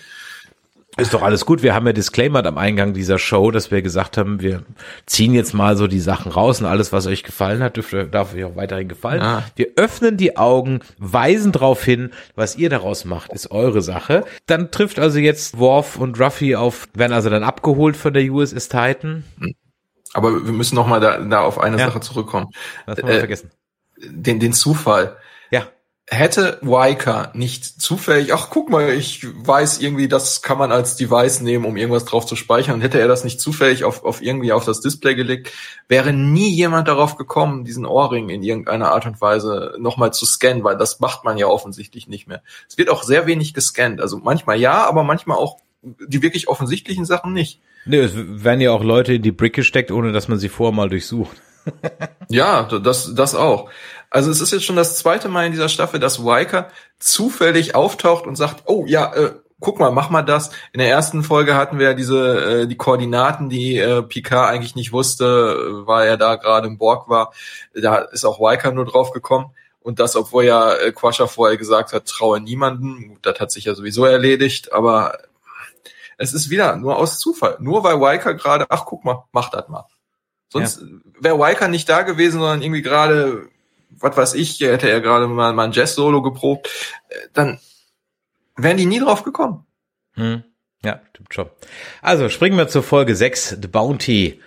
Ist 0.97 1.13
doch 1.13 1.23
alles 1.23 1.45
gut. 1.45 1.63
Wir 1.65 1.75
haben 1.75 1.87
ja 1.89 1.93
disclaimed 1.93 2.47
am 2.47 2.57
Eingang 2.57 2.95
dieser 2.95 3.19
Show, 3.19 3.51
dass 3.51 3.73
wir 3.73 3.83
gesagt 3.83 4.17
haben, 4.17 4.41
wir 4.41 4.63
ziehen 5.07 5.35
jetzt 5.35 5.53
mal 5.53 5.77
so 5.77 5.89
die 5.89 5.99
Sachen 5.99 6.31
raus 6.31 6.61
und 6.61 6.67
alles, 6.67 6.93
was 6.93 7.07
euch 7.09 7.25
gefallen 7.25 7.63
hat, 7.65 7.77
dürfte, 7.77 8.07
darf 8.07 8.33
euch 8.33 8.45
auch 8.45 8.55
weiterhin 8.55 8.87
gefallen. 8.89 9.21
Ah. 9.21 9.43
Wir 9.57 9.71
öffnen 9.75 10.17
die 10.17 10.37
Augen, 10.37 10.81
weisen 10.99 11.51
darauf 11.51 11.83
hin, 11.83 12.11
was 12.37 12.55
ihr 12.57 12.71
daraus 12.71 13.05
macht, 13.05 13.33
ist 13.33 13.51
eure 13.51 13.83
Sache. 13.83 14.25
Dann 14.47 14.71
trifft 14.71 15.01
also 15.01 15.19
jetzt 15.19 15.59
Worf 15.59 15.97
und 15.97 16.21
Ruffy 16.21 16.55
auf, 16.55 16.87
werden 16.95 17.13
also 17.13 17.29
dann 17.29 17.43
abgeholt 17.43 17.97
von 17.97 18.13
der 18.15 18.23
USS 18.31 18.69
Titan. 18.69 19.25
Aber 20.13 20.31
wir 20.47 20.53
müssen 20.53 20.77
noch 20.77 20.87
mal 20.87 21.01
da, 21.01 21.19
da 21.19 21.41
auf 21.41 21.59
eine 21.59 21.77
Ja. 21.77 21.87
Sache 21.87 22.01
zurückkommen. 22.01 22.51
Das 22.87 22.99
haben 22.99 23.09
wir 23.09 23.15
Äh, 23.17 23.19
vergessen. 23.19 23.51
Den, 24.01 24.39
den 24.39 24.53
Zufall. 24.53 25.17
Hätte 26.07 26.59
Waika 26.61 27.31
nicht 27.33 27.65
zufällig, 27.65 28.35
ach 28.35 28.51
guck 28.51 28.69
mal, 28.69 28.91
ich 28.91 29.25
weiß 29.25 29.81
irgendwie, 29.81 30.07
das 30.07 30.43
kann 30.43 30.59
man 30.59 30.71
als 30.71 30.97
Device 30.97 31.41
nehmen, 31.41 31.65
um 31.65 31.79
irgendwas 31.79 32.05
drauf 32.05 32.27
zu 32.27 32.37
speichern, 32.37 32.83
hätte 32.83 33.01
er 33.01 33.09
das 33.09 33.25
nicht 33.25 33.41
zufällig 33.41 33.85
auf, 33.85 34.05
auf 34.05 34.21
irgendwie 34.21 34.53
auf 34.53 34.67
das 34.67 34.83
Display 34.83 35.15
gelegt, 35.15 35.51
wäre 35.89 36.13
nie 36.13 36.51
jemand 36.51 36.89
darauf 36.89 37.17
gekommen, 37.17 37.65
diesen 37.65 37.87
Ohrring 37.87 38.29
in 38.29 38.43
irgendeiner 38.43 38.93
Art 38.93 39.07
und 39.07 39.19
Weise 39.23 39.77
nochmal 39.79 40.13
zu 40.13 40.27
scannen, 40.27 40.63
weil 40.63 40.77
das 40.77 41.01
macht 41.01 41.25
man 41.25 41.39
ja 41.39 41.47
offensichtlich 41.47 42.07
nicht 42.07 42.29
mehr. 42.29 42.43
Es 42.69 42.77
wird 42.77 42.91
auch 42.91 43.03
sehr 43.03 43.27
wenig 43.27 43.55
gescannt, 43.55 44.03
also 44.03 44.19
manchmal 44.19 44.61
ja, 44.61 44.87
aber 44.87 45.05
manchmal 45.05 45.39
auch 45.39 45.57
die 45.83 46.21
wirklich 46.21 46.49
offensichtlichen 46.49 47.07
Sachen 47.07 47.33
nicht. 47.33 47.63
Nee, 47.87 48.01
es 48.01 48.13
werden 48.15 48.61
ja 48.61 48.73
auch 48.73 48.85
Leute 48.85 49.15
in 49.15 49.23
die 49.23 49.33
Brick 49.33 49.55
gesteckt, 49.55 49.91
ohne 49.91 50.13
dass 50.13 50.29
man 50.29 50.39
sie 50.39 50.51
vorher 50.51 50.75
mal 50.75 50.91
durchsucht. 50.91 51.37
Ja, 52.29 52.65
das, 52.65 53.15
das 53.15 53.35
auch. 53.35 53.71
Also 54.15 54.31
es 54.31 54.41
ist 54.41 54.53
jetzt 54.53 54.65
schon 54.65 54.77
das 54.77 54.97
zweite 54.97 55.29
Mal 55.29 55.47
in 55.47 55.51
dieser 55.51 55.69
Staffel, 55.69 55.99
dass 55.99 56.21
Riker 56.21 56.71
zufällig 57.01 57.75
auftaucht 57.75 58.29
und 58.29 58.37
sagt, 58.37 58.63
oh 58.67 58.85
ja, 58.87 59.13
äh, 59.13 59.33
guck 59.59 59.81
mal, 59.81 59.91
mach 59.91 60.09
mal 60.09 60.23
das. 60.23 60.51
In 60.73 60.79
der 60.79 60.89
ersten 60.89 61.25
Folge 61.25 61.57
hatten 61.57 61.81
wir 61.81 61.89
ja 61.89 61.95
diese 61.95 62.61
äh, 62.63 62.67
die 62.69 62.77
Koordinaten, 62.77 63.49
die 63.49 63.77
äh, 63.77 64.05
Picard 64.05 64.51
eigentlich 64.51 64.77
nicht 64.77 64.93
wusste, 64.93 65.25
äh, 65.25 65.87
weil 65.89 66.07
er 66.07 66.17
da 66.17 66.37
gerade 66.37 66.69
im 66.69 66.79
Borg 66.79 67.09
war. 67.09 67.33
Da 67.75 67.97
ist 67.97 68.25
auch 68.25 68.39
Riker 68.39 68.71
nur 68.71 68.85
drauf 68.85 69.11
gekommen. 69.11 69.51
Und 69.81 69.99
das, 69.99 70.15
obwohl 70.15 70.45
ja 70.45 70.75
äh, 70.75 70.93
Quasha 70.93 71.27
vorher 71.27 71.57
gesagt 71.57 71.93
hat, 71.93 72.07
traue 72.07 72.39
niemanden. 72.39 73.19
Das 73.23 73.41
hat 73.41 73.51
sich 73.51 73.65
ja 73.65 73.75
sowieso 73.75 74.05
erledigt, 74.05 74.73
aber 74.73 75.19
es 76.19 76.33
ist 76.33 76.51
wieder 76.51 76.77
nur 76.77 76.99
aus 76.99 77.19
Zufall. 77.19 77.57
Nur 77.59 77.83
weil 77.83 77.97
Riker 77.97 78.35
gerade, 78.35 78.67
ach 78.69 78.85
guck 78.85 79.05
mal, 79.05 79.25
mach 79.33 79.51
das 79.51 79.69
mal. 79.69 79.89
Sonst 80.51 80.85
wäre 81.19 81.35
Riker 81.35 81.67
nicht 81.67 81.89
da 81.89 82.03
gewesen, 82.03 82.39
sondern 82.39 82.63
irgendwie 82.63 82.83
gerade, 82.83 83.49
was 83.91 84.17
weiß 84.17 84.35
ich, 84.35 84.61
hätte 84.61 84.89
er 84.89 85.01
gerade 85.01 85.27
mal, 85.27 85.53
mal 85.53 85.65
ein 85.65 85.73
Jazz-Solo 85.73 86.23
geprobt, 86.23 86.71
äh, 87.09 87.15
dann 87.33 87.59
wären 88.57 88.77
die 88.77 88.87
nie 88.87 89.01
drauf 89.01 89.23
gekommen. 89.23 89.67
Hm. 90.15 90.45
Ja, 90.85 91.01
stimmt 91.11 91.33
schon. 91.33 91.51
Also 92.03 92.29
springen 92.29 92.59
wir 92.59 92.69
zur 92.69 92.83
Folge 92.83 93.17
6, 93.17 93.59
The 93.63 93.69
Bounty. 93.69 94.41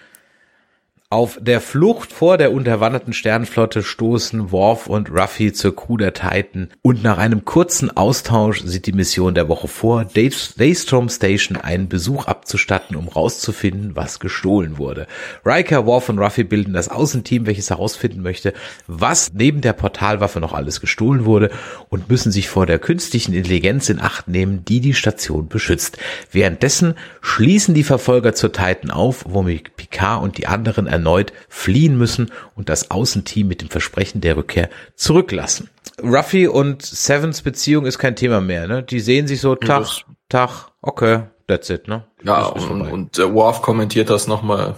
Auf 1.10 1.38
der 1.40 1.62
Flucht 1.62 2.12
vor 2.12 2.38
der 2.38 2.52
unterwanderten 2.52 3.14
Sternenflotte 3.14 3.82
stoßen 3.82 4.52
Worf 4.52 4.88
und 4.88 5.10
Ruffy 5.10 5.54
zur 5.54 5.74
Crew 5.74 5.96
der 5.96 6.14
Titan 6.14 6.68
und 6.82 7.02
nach 7.02 7.18
einem 7.18 7.46
kurzen 7.46 7.96
Austausch 7.96 8.62
sieht 8.66 8.88
die 8.88 8.92
Mission 8.92 9.34
der 9.34 9.48
Woche 9.48 9.70
vor, 9.70 10.04
Daystrom 10.04 11.08
Station 11.08 11.56
einen 11.56 11.88
Besuch 11.88 12.26
abzustatten, 12.28 12.98
um 12.98 13.08
rauszufinden, 13.08 13.96
was 13.96 14.20
gestohlen 14.20 14.80
wurde. 14.80 15.08
Riker, 15.46 15.86
Worf 15.86 16.10
und 16.10 16.20
Ruffy 16.20 16.44
bilden 16.44 16.74
das 16.74 16.90
Außenteam, 16.90 17.46
welches 17.46 17.70
herausfinden 17.70 18.22
möchte, 18.22 18.52
was 18.88 19.32
neben 19.32 19.62
der 19.62 19.72
Portalwaffe 19.72 20.42
noch 20.42 20.52
alles 20.52 20.82
gestohlen 20.82 21.24
wurde 21.24 21.52
und 21.88 22.10
müssen 22.10 22.34
sich 22.34 22.50
vor 22.50 22.66
der 22.66 22.80
künstlichen 22.80 23.34
Intelligenz 23.34 23.88
in 23.88 24.02
Acht 24.02 24.28
nehmen, 24.28 24.66
die 24.66 24.82
die 24.82 24.94
Station 24.94 25.48
beschützt. 25.48 26.00
Währenddessen 26.34 26.96
schließen 27.22 27.74
die 27.74 27.84
Verfolger 27.84 28.34
zur 28.34 28.52
Titan 28.52 28.92
auf, 28.92 29.24
womit 29.26 29.78
Picard 29.78 30.22
und 30.22 30.38
die 30.38 30.48
anderen 30.48 30.97
erneut 30.98 31.32
fliehen 31.50 31.98
müssen 31.98 32.32
und 32.56 32.70
das 32.70 32.92
Außenteam 32.92 33.48
mit 33.48 33.62
dem 33.62 33.70
Versprechen 33.70 34.22
der 34.22 34.36
Rückkehr 34.38 34.70
zurücklassen. 34.96 35.70
Ruffy 36.04 36.48
und 36.48 36.82
Sevens 36.84 37.42
Beziehung 37.42 37.86
ist 37.86 37.98
kein 37.98 38.16
Thema 38.16 38.42
mehr, 38.42 38.68
ne? 38.68 38.84
Die 38.84 39.00
sehen 39.00 39.28
sich 39.28 39.42
so 39.42 39.56
Tag, 39.56 39.80
das- 39.82 40.04
Tag, 40.30 40.68
okay, 40.82 41.22
that's 41.48 41.70
it, 41.70 41.88
ne? 41.88 42.04
Ja, 42.24 42.52
Das 42.52 42.64
ist 42.64 42.70
und, 42.70 42.82
und 42.82 43.18
äh, 43.18 43.34
Worf 43.34 43.62
kommentiert 43.62 44.10
das 44.10 44.28
nochmal, 44.28 44.76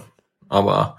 aber 0.48 0.96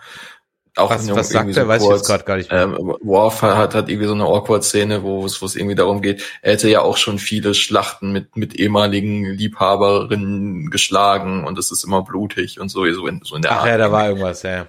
auch 0.77 0.89
Was- 0.89 1.09
was 1.13 1.29
sagt 1.29 1.57
er? 1.57 1.67
Weiß 1.67 1.83
ich 1.83 1.89
jetzt 1.89 2.05
grad 2.07 2.25
gar 2.25 2.37
nicht 2.37 2.49
mehr. 2.51 2.61
Ähm, 2.63 2.77
Worf 3.01 3.41
hat, 3.41 3.73
hat 3.75 3.89
irgendwie 3.89 4.07
so 4.07 4.13
eine 4.13 4.23
Awkward-Szene, 4.25 5.03
wo 5.03 5.25
es, 5.25 5.41
wo 5.41 5.45
es 5.45 5.55
irgendwie 5.55 5.75
darum 5.75 6.01
geht, 6.01 6.23
er 6.41 6.53
hätte 6.53 6.69
ja 6.69 6.81
auch 6.81 6.97
schon 6.97 7.17
viele 7.19 7.53
Schlachten 7.53 8.11
mit, 8.13 8.37
mit 8.37 8.55
ehemaligen 8.55 9.25
Liebhaberinnen 9.25 10.69
geschlagen 10.69 11.43
und 11.45 11.57
es 11.57 11.71
ist 11.71 11.83
immer 11.83 12.03
blutig 12.03 12.59
und 12.59 12.69
so, 12.69 12.89
so 12.93 13.07
in, 13.07 13.21
so 13.23 13.35
in 13.35 13.41
der 13.41 13.51
Ach 13.51 13.57
Art. 13.61 13.67
ja, 13.67 13.77
da 13.77 13.91
war 13.91 14.07
irgendwas, 14.07 14.43
ja. 14.43 14.67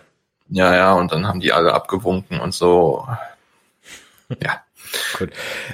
Ja, 0.53 0.75
ja, 0.75 0.93
und 0.93 1.13
dann 1.13 1.27
haben 1.27 1.41
die 1.41 1.53
alle 1.53 1.73
abgewunken 1.73 2.39
und 2.39 2.53
so. 2.53 3.07
Ja. 4.43 4.63
Gut. 5.19 5.31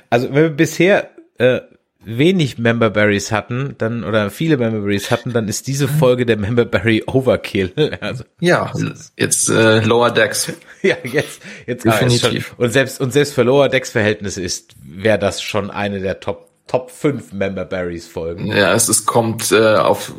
Also 0.08 0.28
wenn 0.28 0.42
wir 0.42 0.50
bisher 0.50 1.10
äh, 1.38 1.60
wenig 2.00 2.58
Memberberries 2.58 3.32
hatten, 3.32 3.74
dann 3.78 4.04
oder 4.04 4.30
viele 4.30 4.56
Memberberries 4.56 5.10
hatten, 5.10 5.32
dann 5.32 5.48
ist 5.48 5.66
diese 5.66 5.88
Folge 5.88 6.26
der 6.26 6.36
Memberberry 6.36 7.02
Overkill. 7.06 7.72
Also 8.00 8.24
Ja, 8.40 8.72
jetzt 9.16 9.48
äh, 9.50 9.80
Lower 9.80 10.12
Decks. 10.12 10.52
ja, 10.82 10.96
jetzt 11.02 11.40
jetzt 11.66 11.86
ah, 11.86 11.98
ist 11.98 12.22
Definitiv. 12.22 12.48
schon, 12.48 12.64
und 12.64 12.70
selbst 12.70 13.00
und 13.00 13.12
selbst 13.12 13.34
für 13.34 13.42
Lower 13.42 13.68
Decks 13.68 13.90
Verhältnisse 13.90 14.42
ist 14.42 14.76
wäre 14.84 15.18
das 15.18 15.42
schon 15.42 15.70
eine 15.70 16.00
der 16.00 16.20
Top 16.20 16.47
Top 16.68 16.90
5 16.90 17.32
Memberberries 17.32 18.06
Folgen. 18.06 18.46
Ja, 18.46 18.72
es, 18.72 18.88
es 18.88 19.06
kommt 19.06 19.50
äh, 19.50 19.76
auf, 19.76 20.12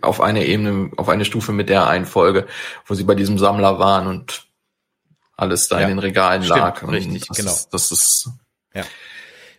auf 0.00 0.20
eine 0.20 0.46
Ebene, 0.46 0.90
auf 0.96 1.08
eine 1.08 1.24
Stufe 1.24 1.52
mit 1.52 1.68
der 1.68 1.86
einen 1.88 2.06
Folge, 2.06 2.46
wo 2.86 2.94
sie 2.94 3.04
bei 3.04 3.14
diesem 3.14 3.38
Sammler 3.38 3.78
waren 3.78 4.06
und 4.06 4.46
alles 5.36 5.68
da 5.68 5.80
Ja, 5.80 5.88
in 5.88 5.96
den 5.96 5.98
Regalen 5.98 6.42
stimmt, 6.42 6.58
lag. 6.58 6.82
Und 6.82 6.90
richtig, 6.90 7.26
das 7.26 7.36
genau. 7.36 7.50
Ist, 7.50 7.68
das 7.74 7.90
ist, 7.90 8.30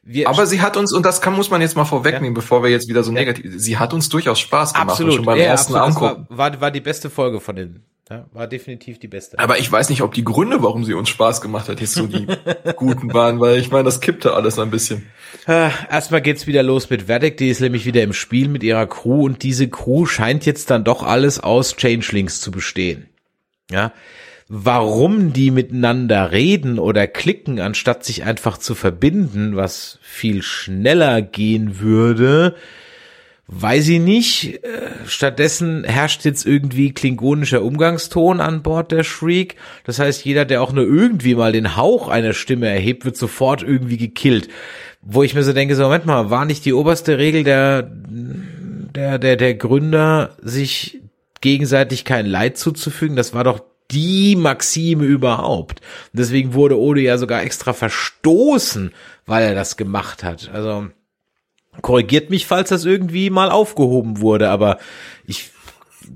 Wir, 0.04 0.28
aber 0.28 0.48
sie 0.48 0.62
hat 0.62 0.78
uns, 0.78 0.94
und 0.94 1.06
das 1.06 1.22
kann, 1.22 1.34
muss 1.34 1.52
man 1.52 1.62
jetzt 1.62 1.76
mal 1.76 1.86
vorwegnehmen, 1.86 2.34
bevor 2.34 2.64
wir 2.64 2.72
jetzt 2.72 2.90
wieder 2.90 3.04
so 3.04 3.12
negativ, 3.12 3.52
sie 3.56 3.78
hat 3.78 3.94
uns 3.94 4.10
durchaus 4.10 4.40
Spaß 4.40 4.74
gemacht. 4.74 4.90
absolut, 4.90 5.14
Schon 5.16 5.26
beim 5.26 5.38
ja, 5.38 5.46
ersten 5.46 5.76
absolut, 5.76 6.06
Angucken. 6.06 6.26
war, 6.30 6.54
war 6.54 6.62
war 6.62 6.72
die 6.72 6.82
beste 6.82 7.10
Folge 7.10 7.40
von 7.40 7.56
den 7.56 7.84
ja, 8.12 8.26
war 8.34 8.46
definitiv 8.46 9.00
die 9.00 9.08
beste. 9.08 9.40
Aber 9.40 9.58
ich 9.60 9.72
weiß 9.72 9.90
nicht, 9.90 10.02
ob 10.02 10.14
die 10.14 10.26
Gründe, 10.26 10.62
warum 10.62 10.84
sie 10.84 10.94
uns 10.94 11.08
Spaß 11.08 11.40
gemacht 11.40 11.70
hat, 11.70 11.80
jetzt 11.80 11.94
so 11.94 12.08
die 12.08 12.28
guten 12.76 13.14
waren, 13.14 13.40
weil 13.40 13.58
ich 13.58 13.72
meine, 13.72 13.86
das 13.86 14.02
kippte 14.02 14.34
alles 14.34 14.60
ein 14.60 14.70
bisschen. 14.70 15.10
Äh, 15.48 15.70
erstmal 15.90 16.22
geht's 16.22 16.46
wieder 16.46 16.62
los 16.62 16.90
mit 16.90 17.04
Verdict, 17.04 17.40
die 17.40 17.48
ist 17.48 17.62
nämlich 17.62 17.86
wieder 17.86 18.04
im 18.04 18.12
Spiel 18.12 18.50
mit 18.50 18.64
ihrer 18.64 18.86
Crew 18.86 19.24
und 19.24 19.44
diese 19.44 19.70
Crew 19.70 20.06
scheint 20.06 20.46
jetzt 20.46 20.70
dann 20.72 20.84
doch 20.84 21.04
alles 21.04 21.40
aus 21.40 21.78
Changelings 21.78 22.42
zu 22.42 22.52
bestehen. 22.52 23.08
Ja. 23.70 23.94
Warum 24.54 25.32
die 25.32 25.50
miteinander 25.50 26.34
reden 26.34 26.78
oder 26.78 27.08
klicken, 27.08 27.62
anstatt 27.62 28.04
sich 28.04 28.26
einfach 28.26 28.58
zu 28.58 28.76
verbinden, 28.76 29.56
was 29.56 29.98
viel 30.02 30.42
schneller 30.42 31.22
gehen 31.22 31.80
würde, 31.80 32.56
weiß 33.48 33.88
ich 33.88 34.02
nicht. 34.02 34.62
Äh, 34.66 34.90
Stattdessen 35.08 35.86
herrscht 35.86 36.26
jetzt 36.26 36.46
irgendwie 36.46 36.92
klingonischer 36.92 37.62
Umgangston 37.62 38.42
an 38.42 38.62
Bord 38.62 38.92
der 38.92 39.06
Shriek. 39.06 39.56
Das 39.86 40.00
heißt, 40.00 40.26
jeder, 40.26 40.44
der 40.44 40.62
auch 40.62 40.74
nur 40.74 40.84
irgendwie 40.84 41.36
mal 41.36 41.54
den 41.54 41.78
Hauch 41.78 42.10
einer 42.10 42.34
Stimme 42.34 42.68
erhebt, 42.68 43.06
wird 43.06 43.16
sofort 43.16 43.64
irgendwie 43.64 43.96
gekillt. 43.96 44.50
Wo 45.02 45.24
ich 45.24 45.34
mir 45.34 45.44
so 45.44 45.54
denke, 45.54 45.78
so 45.78 45.84
Moment 45.84 46.06
mal, 46.06 46.30
war 46.30 46.44
nicht 46.44 46.66
die 46.66 46.74
oberste 46.74 47.18
Regel 47.18 47.46
der, 47.46 47.90
der, 47.90 49.18
der, 49.18 49.38
der 49.38 49.54
Gründer, 49.54 50.36
sich 50.42 51.00
gegenseitig 51.40 52.04
kein 52.04 52.26
Leid 52.26 52.58
zuzufügen? 52.58 53.16
Das 53.16 53.34
war 53.34 53.46
doch 53.46 53.71
die 53.92 54.36
Maxime 54.36 55.04
überhaupt. 55.04 55.82
Und 56.14 56.20
deswegen 56.20 56.54
wurde 56.54 56.80
Ode 56.80 57.02
ja 57.02 57.18
sogar 57.18 57.44
extra 57.44 57.74
verstoßen, 57.74 58.94
weil 59.26 59.44
er 59.44 59.56
das 59.56 59.78
gemacht 59.78 60.24
hat. 60.24 60.50
Also, 60.54 60.88
korrigiert 61.82 62.30
mich, 62.30 62.46
falls 62.46 62.70
das 62.70 62.86
irgendwie 62.86 63.30
mal 63.30 63.50
aufgehoben 63.50 64.22
wurde, 64.22 64.50
aber 64.50 64.78
ich 65.26 65.52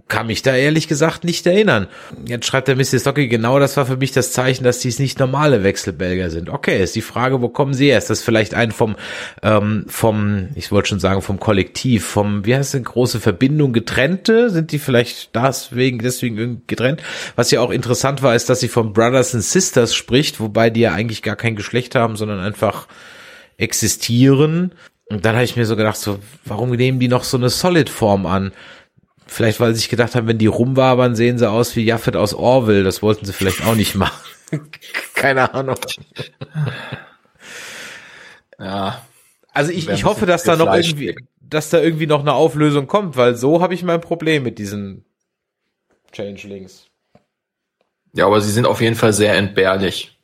kann 0.08 0.28
mich 0.28 0.42
da 0.42 0.56
ehrlich 0.56 0.88
gesagt 0.88 1.24
nicht 1.24 1.46
erinnern. 1.48 1.88
Jetzt 2.26 2.46
schreibt 2.46 2.68
der 2.68 2.76
Mr. 2.76 3.00
Stocky, 3.00 3.28
genau 3.28 3.60
das 3.60 3.78
war 3.78 3.86
für 3.86 3.98
mich 3.98 4.12
das 4.12 4.32
Zeichen, 4.32 4.64
dass 4.64 4.80
dies 4.80 5.00
nicht 5.00 5.20
normale 5.20 5.64
Wechselbelger 5.64 6.30
sind. 6.30 6.50
Okay, 6.50 6.84
ist 6.84 6.96
die 6.96 7.02
Frage, 7.02 7.42
wo 7.42 7.50
kommen 7.50 7.74
sie 7.74 7.88
her? 7.88 7.98
Ist 7.98 8.10
das 8.10 8.22
vielleicht 8.22 8.54
ein 8.54 8.72
vom, 8.72 8.96
ähm, 9.42 9.86
vom, 9.88 10.50
ich 10.56 10.72
wollte 10.72 10.90
schon 10.90 11.00
sagen, 11.00 11.22
vom 11.22 11.40
Kollektiv, 11.40 12.06
vom, 12.06 12.46
wie 12.46 12.56
heißt 12.56 12.74
denn, 12.74 12.84
große 12.84 13.20
Verbindung 13.20 13.74
getrennte? 13.74 14.50
Sind 14.50 14.72
die 14.72 14.80
vielleicht 14.80 15.36
deswegen, 15.36 16.00
deswegen 16.00 16.64
getrennt? 16.68 17.02
Was 17.36 17.52
ja 17.52 17.62
auch 17.62 17.72
interessant 17.72 18.22
war, 18.22 18.36
ist, 18.36 18.50
dass 18.50 18.60
sie 18.60 18.70
von 18.70 18.94
Brothers 18.94 19.34
and 19.34 19.44
Sisters 19.44 19.96
spricht, 19.96 20.40
wobei 20.40 20.70
die 20.70 20.82
ja 20.82 20.94
eigentlich 20.94 21.22
gar 21.22 21.36
kein 21.36 21.56
Geschlecht 21.56 21.96
haben, 21.96 22.16
sondern 22.16 22.40
einfach 22.40 22.88
existieren. 23.58 24.74
Und 25.10 25.26
dann 25.26 25.36
habe 25.36 25.46
ich 25.46 25.56
mir 25.56 25.66
so 25.66 25.76
gedacht, 25.76 25.98
so, 25.98 26.20
warum 26.46 26.72
nehmen 26.72 27.00
die 27.00 27.08
noch 27.08 27.24
so 27.24 27.38
eine 27.38 27.50
Solid-Form 27.50 28.26
an? 28.26 28.52
Vielleicht, 29.28 29.60
weil 29.60 29.74
sie 29.74 29.80
sich 29.80 29.90
gedacht 29.90 30.16
haben, 30.16 30.28
wenn 30.28 30.38
die 30.38 30.48
rumwabern, 30.48 31.16
sehen 31.16 31.38
sie 31.38 31.50
aus 31.50 31.76
wie 31.76 31.84
Jaffet 31.84 32.16
aus 32.16 32.34
Orville. 32.34 32.84
Das 32.84 33.02
wollten 33.02 33.26
sie 33.26 33.34
vielleicht 33.34 33.66
auch 33.66 33.76
nicht 33.76 33.96
machen. 33.96 34.22
Keine 35.16 35.54
Ahnung. 35.54 35.78
Ja. 38.60 39.02
Also 39.52 39.72
ich, 39.72 39.90
ich 39.90 40.04
hoffe, 40.04 40.26
dass 40.26 40.44
da 40.44 40.56
noch 40.56 40.74
irgendwie, 40.74 41.16
dass 41.40 41.70
da 41.70 41.80
irgendwie 41.80 42.08
noch 42.08 42.22
eine 42.22 42.34
Auflösung 42.34 42.88
kommt, 42.88 43.16
weil 43.18 43.36
so 43.36 43.62
habe 43.62 43.74
ich 43.74 43.84
mein 43.84 44.02
Problem 44.02 44.44
mit 44.44 44.60
diesen 44.60 45.06
Changelings. 46.12 46.88
Ja, 48.14 48.28
aber 48.28 48.42
sie 48.42 48.52
sind 48.52 48.66
auf 48.66 48.82
jeden 48.82 48.96
Fall 48.96 49.14
sehr 49.14 49.36
entbehrlich. 49.36 50.15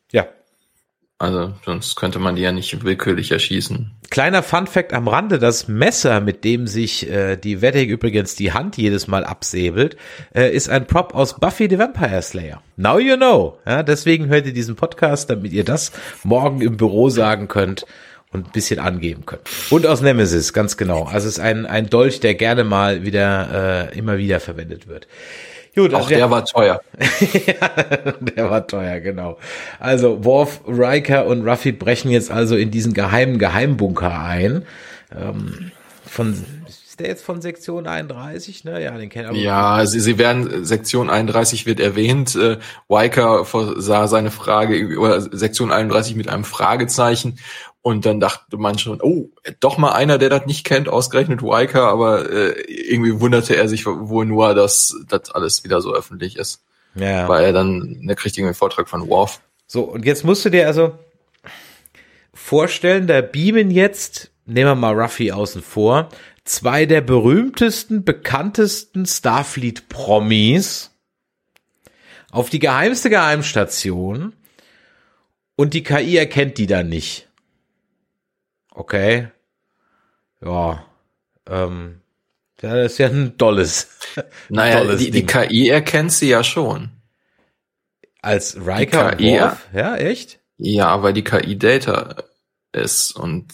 Also, 1.22 1.53
sonst 1.64 1.98
könnte 1.98 2.18
man 2.18 2.35
die 2.35 2.41
ja 2.41 2.52
nicht 2.52 2.84
willkürlich 2.84 3.31
erschießen. 3.31 3.91
Kleiner 4.10 4.41
Fun 4.41 4.65
Fact 4.65 4.91
am 4.91 5.07
Rande, 5.07 5.38
das 5.38 5.68
Messer, 5.68 6.19
mit 6.19 6.43
dem 6.43 6.65
sich 6.65 7.07
äh, 7.07 7.38
die 7.38 7.61
Wettig 7.61 7.89
übrigens 7.89 8.34
die 8.34 8.53
Hand 8.53 8.76
jedes 8.76 9.07
Mal 9.07 9.23
absäbelt, 9.23 9.98
äh, 10.34 10.52
ist 10.52 10.68
ein 10.68 10.88
Prop 10.88 11.14
aus 11.14 11.39
Buffy 11.39 11.68
the 11.69 11.77
Vampire 11.77 12.23
Slayer. 12.23 12.64
Now 12.76 12.98
you 12.98 13.18
know. 13.18 13.60
Ja, 13.68 13.84
deswegen 13.84 14.30
hört 14.30 14.48
ihr 14.48 14.53
diesen 14.53 14.76
Podcast, 14.76 15.30
damit 15.30 15.53
ihr 15.53 15.64
das 15.64 15.91
morgen 16.23 16.60
im 16.60 16.77
Büro 16.77 17.11
sagen 17.11 17.48
könnt 17.48 17.85
und 18.31 18.48
ein 18.48 18.52
bisschen 18.52 18.80
angeben 18.80 19.27
könnt. 19.27 19.43
Und 19.69 19.85
aus 19.85 20.02
Nemesis, 20.02 20.53
ganz 20.53 20.76
genau. 20.76 21.03
Also 21.03 21.27
es 21.27 21.38
ist 21.38 21.39
ein, 21.39 21.68
ein 21.68 21.88
Dolch, 21.88 22.19
der 22.19 22.34
gerne 22.34 22.64
mal 22.64 23.06
wieder, 23.06 23.91
äh, 23.91 23.95
immer 23.95 24.18
wieder 24.18 24.39
verwendet 24.39 24.88
wird. 24.88 25.07
Gut, 25.73 25.93
Auch 25.93 25.99
also 25.99 26.10
der 26.10 26.30
war 26.30 26.45
teuer. 26.45 26.81
der 28.19 28.49
war 28.49 28.68
teuer, 28.68 28.99
genau. 28.99 29.38
Also 29.80 30.23
Worf, 30.26 30.61
Riker 30.68 31.26
und 31.27 31.48
Ruffy 31.48 31.72
brechen 31.72 32.11
jetzt 32.11 32.30
also 32.30 32.57
in 32.57 32.72
diesen 32.72 32.93
geheimen 32.93 33.39
Geheimbunker 33.39 34.19
ein. 34.19 34.65
Ähm, 35.15 35.72
von 36.06 36.34
ist 36.91 36.99
der 36.99 37.07
jetzt 37.07 37.23
von 37.23 37.41
Sektion 37.41 37.88
31, 37.88 38.65
ne? 38.65 38.84
Ja, 38.84 38.98
den 38.98 39.07
kennen 39.07 39.34
wir. 39.34 39.41
Ja, 39.41 39.85
sie, 39.85 40.02
sie 40.02 40.18
werden, 40.18 40.65
Sektion 40.65 41.10
31 41.10 41.65
wird 41.65 41.80
erwähnt. 41.80 42.35
Äh, 42.35 42.57
Weiker 42.89 43.45
sah 43.77 44.07
seine 44.07 44.30
Frage, 44.30 44.98
oder 44.99 45.22
Sektion 45.22 45.72
31 45.72 46.15
mit 46.15 46.27
einem 46.27 46.43
Fragezeichen. 46.43 47.39
Und 47.84 48.06
dann 48.06 48.20
dachte 48.20 48.58
man 48.58 48.78
schon, 48.78 49.02
oh, 49.02 49.30
doch 49.60 49.78
mal 49.80 49.91
einer, 49.91 50.20
der 50.20 50.30
das 50.30 50.45
nicht 50.45 50.66
kennt, 50.66 50.88
ausgerechnet 50.88 51.41
Weiker, 51.41 51.88
aber 51.88 52.30
äh, 52.30 52.62
irgendwie 52.70 53.20
wunderte 53.20 53.56
er 53.56 53.68
sich 53.68 53.88
wohl 53.88 54.26
nur, 54.26 54.53
dass 54.53 54.95
das 55.08 55.32
alles 55.32 55.64
wieder 55.64 55.82
so 55.82 55.94
öffentlich 55.94 56.38
ist. 56.38 56.64
Ja. 56.94 57.28
Weil 57.28 57.45
er 57.45 57.53
dann, 57.53 58.06
der 58.06 58.16
kriegt 58.16 58.38
irgendwie 58.38 58.49
einen 58.49 58.56
Vortrag 58.56 58.88
von 58.88 59.08
Worf. 59.10 59.41
So, 59.66 59.84
und 59.84 60.06
jetzt 60.06 60.24
musst 60.24 60.45
du 60.45 60.49
dir 60.49 60.68
also 60.68 60.99
vorstellen, 62.34 63.08
da 63.08 63.22
beamen 63.22 63.72
jetzt, 63.72 64.32
nehmen 64.45 64.70
wir 64.70 64.76
mal 64.76 64.99
Ruffy 64.99 65.32
außen 65.32 65.64
vor, 65.64 66.10
zwei 66.44 66.86
der 66.86 67.02
berühmtesten, 67.02 68.03
bekanntesten 68.03 69.06
Starfleet-Promis 69.06 70.91
auf 72.32 72.49
die 72.49 72.60
geheimste 72.60 73.10
Geheimstation 73.10 74.34
und 75.56 75.74
die 75.74 75.84
KI 75.84 76.18
erkennt 76.18 76.58
die 76.58 76.68
dann 76.68 76.90
nicht. 76.90 77.31
Okay. 78.82 79.28
Ja. 80.44 80.84
Ähm, 81.48 82.02
ja, 82.64 82.76
das 82.76 82.94
ist 82.94 82.98
ja 82.98 83.08
ein 83.10 83.38
dolles. 83.38 83.88
Naja, 84.49 84.80
tolles 84.80 84.99
die, 84.99 85.12
die. 85.12 85.24
KI 85.26 85.70
erkennt 85.70 86.12
sie 86.12 86.30
ja 86.30 86.44
schon. 86.44 86.90
Als 88.24 88.56
Riker 88.58 89.12
Die 89.16 89.24
KI, 89.34 89.40
Worf? 89.40 89.68
Ja, 89.72 89.95
echt? 89.98 90.40
Ja, 90.58 91.03
weil 91.03 91.14
die 91.14 91.24
KI 91.24 91.60
Data 91.60 92.16
ist 92.72 93.12
und 93.16 93.53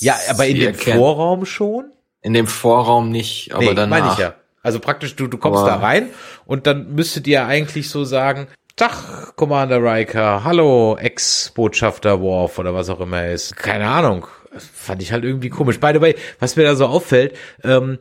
Ja, 0.00 0.16
aber 0.30 0.46
in 0.46 0.58
dem 0.58 0.74
Vorraum 0.74 1.44
schon? 1.44 1.92
in 2.22 2.32
dem 2.34 2.46
Vorraum 2.46 3.10
nicht, 3.10 3.52
aber 3.52 3.62
nee, 3.64 3.74
danach. 3.74 4.00
meine 4.00 4.12
ich 4.12 4.18
ja. 4.18 4.34
Also 4.62 4.78
praktisch, 4.80 5.16
du, 5.16 5.26
du 5.26 5.36
kommst 5.38 5.60
Aber- 5.60 5.68
da 5.70 5.76
rein 5.76 6.08
und 6.46 6.66
dann 6.66 6.94
müsstet 6.94 7.26
ihr 7.26 7.44
eigentlich 7.46 7.90
so 7.90 8.04
sagen, 8.04 8.46
Tag, 8.76 9.36
Commander 9.36 9.82
Riker, 9.82 10.44
hallo, 10.44 10.96
Ex-Botschafter 10.98 12.20
Worf 12.22 12.58
oder 12.58 12.72
was 12.74 12.88
auch 12.88 13.00
immer 13.00 13.20
er 13.22 13.32
ist. 13.34 13.54
Keine 13.56 13.86
Ahnung. 13.88 14.26
Fand 14.58 15.00
ich 15.02 15.12
halt 15.12 15.24
irgendwie 15.24 15.48
komisch. 15.50 15.80
By 15.80 15.92
the 15.94 16.00
way, 16.00 16.14
was 16.40 16.56
mir 16.56 16.64
da 16.64 16.74
so 16.76 16.86
auffällt, 16.86 17.34
ähm, 17.64 17.98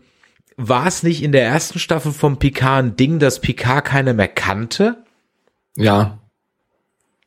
war 0.57 0.85
es 0.87 1.01
nicht 1.03 1.23
in 1.23 1.31
der 1.31 1.43
ersten 1.45 1.79
Staffel 1.79 2.11
vom 2.11 2.37
Picard 2.37 2.83
ein 2.85 2.95
Ding, 2.97 3.19
dass 3.19 3.39
Picard 3.39 3.85
keiner 3.85 4.13
mehr 4.13 4.27
kannte? 4.27 4.97
Ja. 5.77 6.17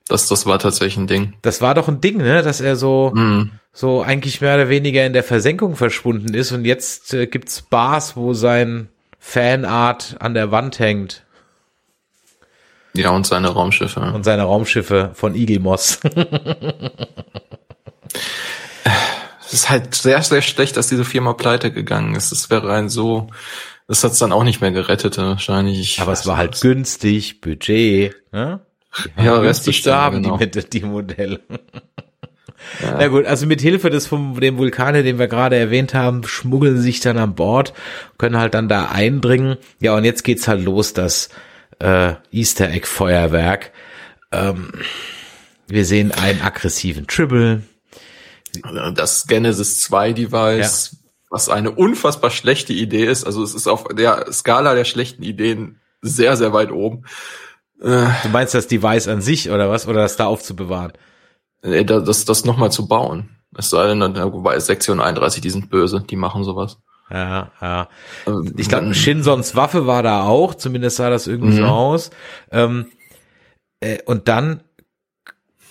Das, 0.07 0.29
das 0.29 0.45
war 0.45 0.59
tatsächlich 0.59 0.99
ein 0.99 1.07
Ding. 1.07 1.33
Das 1.41 1.63
war 1.63 1.75
doch 1.75 1.89
ein 1.89 2.03
Ding, 2.03 2.19
ne, 2.19 2.43
dass 2.43 2.61
er 2.61 2.77
so, 2.77 3.11
Mhm. 3.15 3.53
so 3.73 4.03
eigentlich 4.03 4.43
mehr 4.43 4.55
oder 4.57 4.69
weniger 4.69 5.07
in 5.07 5.15
der 5.15 5.25
Versenkung 5.25 5.77
verschwunden 5.77 6.35
ist 6.35 6.53
und 6.53 6.67
jetzt 6.67 7.15
äh, 7.15 7.27
gibt's 7.27 7.63
Bars, 7.63 8.15
wo 8.17 8.35
sein 8.35 8.89
Fanart 9.19 10.17
an 10.21 10.35
der 10.35 10.51
Wand 10.51 10.79
hängt 10.79 11.25
Ja, 12.93 13.11
und 13.11 13.27
seine 13.27 13.49
Raumschiffe. 13.49 14.01
und 14.01 14.25
seine 14.25 14.43
Raumschiffe 14.43 15.13
von 15.15 15.35
Eagle 15.35 15.61
Moss. 15.61 16.01
Es 19.47 19.53
ist 19.53 19.71
halt 19.71 19.95
sehr, 19.95 20.23
sehr 20.23 20.43
schlecht, 20.43 20.77
dass 20.77 20.89
diese 20.89 21.05
Firma 21.05 21.33
pleite 21.35 21.71
gegangen 21.71 22.15
ist. 22.15 22.33
Es 22.33 22.51
wäre 22.51 22.73
ein 22.73 22.89
so, 22.89 23.29
das 23.87 24.03
hat's 24.03 24.19
dann 24.19 24.33
auch 24.33 24.45
nicht 24.45 24.61
mehr 24.61 24.73
gerettet, 24.73 25.19
wahrscheinlich. 25.19 25.81
Ich 25.81 26.01
Aber 26.01 26.13
es 26.13 26.27
war 26.27 26.37
halt 26.37 26.53
nicht. 26.53 26.63
günstig, 26.63 27.41
Budget, 27.41 28.15
ne? 28.33 28.61
Die 29.19 29.25
Ja, 29.25 29.39
günstig 29.39 29.87
haben, 29.87 30.23
genau. 30.23 30.39
die, 30.39 30.51
die 30.51 30.81
Modelle. 30.81 31.41
Na 32.83 33.09
gut, 33.09 33.27
also 33.27 33.47
mit 33.47 33.61
Hilfe 33.61 33.91
des 33.91 34.07
vom 34.07 34.41
dem 34.41 34.57
Vulkane, 34.57 35.03
den 35.03 35.19
wir 35.19 35.29
gerade 35.29 35.57
erwähnt 35.57 35.93
haben, 35.95 36.25
schmuggeln 36.27 36.81
sich 36.81 37.01
dann 37.01 37.19
an 37.19 37.35
Bord, 37.35 37.75
können 38.19 38.39
halt 38.39 38.55
dann 38.55 38.69
da 38.69 38.87
eindringen. 38.87 39.59
Ja, 39.81 39.95
und 39.97 40.05
jetzt 40.05 40.25
geht's 40.25 40.49
halt 40.49 40.63
los, 40.65 40.95
das 40.95 41.29
äh, 41.81 42.15
Easter 42.33 42.71
Egg 42.71 42.87
Feuerwerk. 42.87 43.73
Ähm, 44.33 44.73
wir 45.67 45.85
sehen 45.85 46.13
einen 46.13 46.41
aggressiven 46.41 47.07
Tribble. 47.07 47.63
Das 48.95 49.27
Genesis 49.27 49.81
2 49.83 50.13
Device, 50.13 50.97
was 51.31 51.49
eine 51.49 51.71
unfassbar 51.73 52.31
schlechte 52.31 52.73
Idee 52.73 53.05
ist. 53.07 53.25
Also 53.25 53.43
es 53.43 53.55
ist 53.55 53.67
auf 53.67 53.85
der 53.89 54.33
Skala 54.33 54.75
der 54.75 54.85
schlechten 54.85 55.23
Ideen 55.23 55.81
sehr, 56.03 56.37
sehr 56.37 56.53
weit 56.53 56.71
oben. 56.71 57.05
Äh, 57.81 58.07
Du 58.23 58.29
meinst 58.31 58.55
das 58.55 58.67
Device 58.69 59.09
an 59.09 59.21
sich 59.21 59.51
oder 59.51 59.69
was? 59.71 59.87
Oder 59.89 60.03
das 60.03 60.17
da 60.17 60.27
aufzubewahren? 60.27 60.93
das, 61.63 62.25
das, 62.27 62.45
nochmal 62.45 62.71
zu 62.71 62.87
bauen. 62.87 63.31
Es 63.57 63.71
sei 63.71 63.87
denn, 63.87 64.01
wobei 64.01 64.59
Sektion 64.61 65.01
31, 65.01 65.41
die 65.41 65.51
sind 65.51 65.71
böse, 65.71 66.03
die 66.09 66.17
machen 66.17 66.45
sowas. 66.45 66.79
Ja, 67.11 67.51
ja. 67.61 67.89
Ähm, 68.27 68.55
Ich 68.59 68.69
glaube, 68.69 68.95
Shinsons 68.95 69.57
Waffe 69.57 69.87
war 69.87 70.03
da 70.03 70.25
auch, 70.25 70.55
zumindest 70.55 70.97
sah 70.97 71.11
das 71.11 71.27
irgendwie 71.27 71.57
so 71.57 71.63
Mhm. 71.63 71.69
aus. 71.69 72.11
Ähm, 72.51 72.87
äh, 73.81 73.99
und 74.05 74.29
dann 74.29 74.63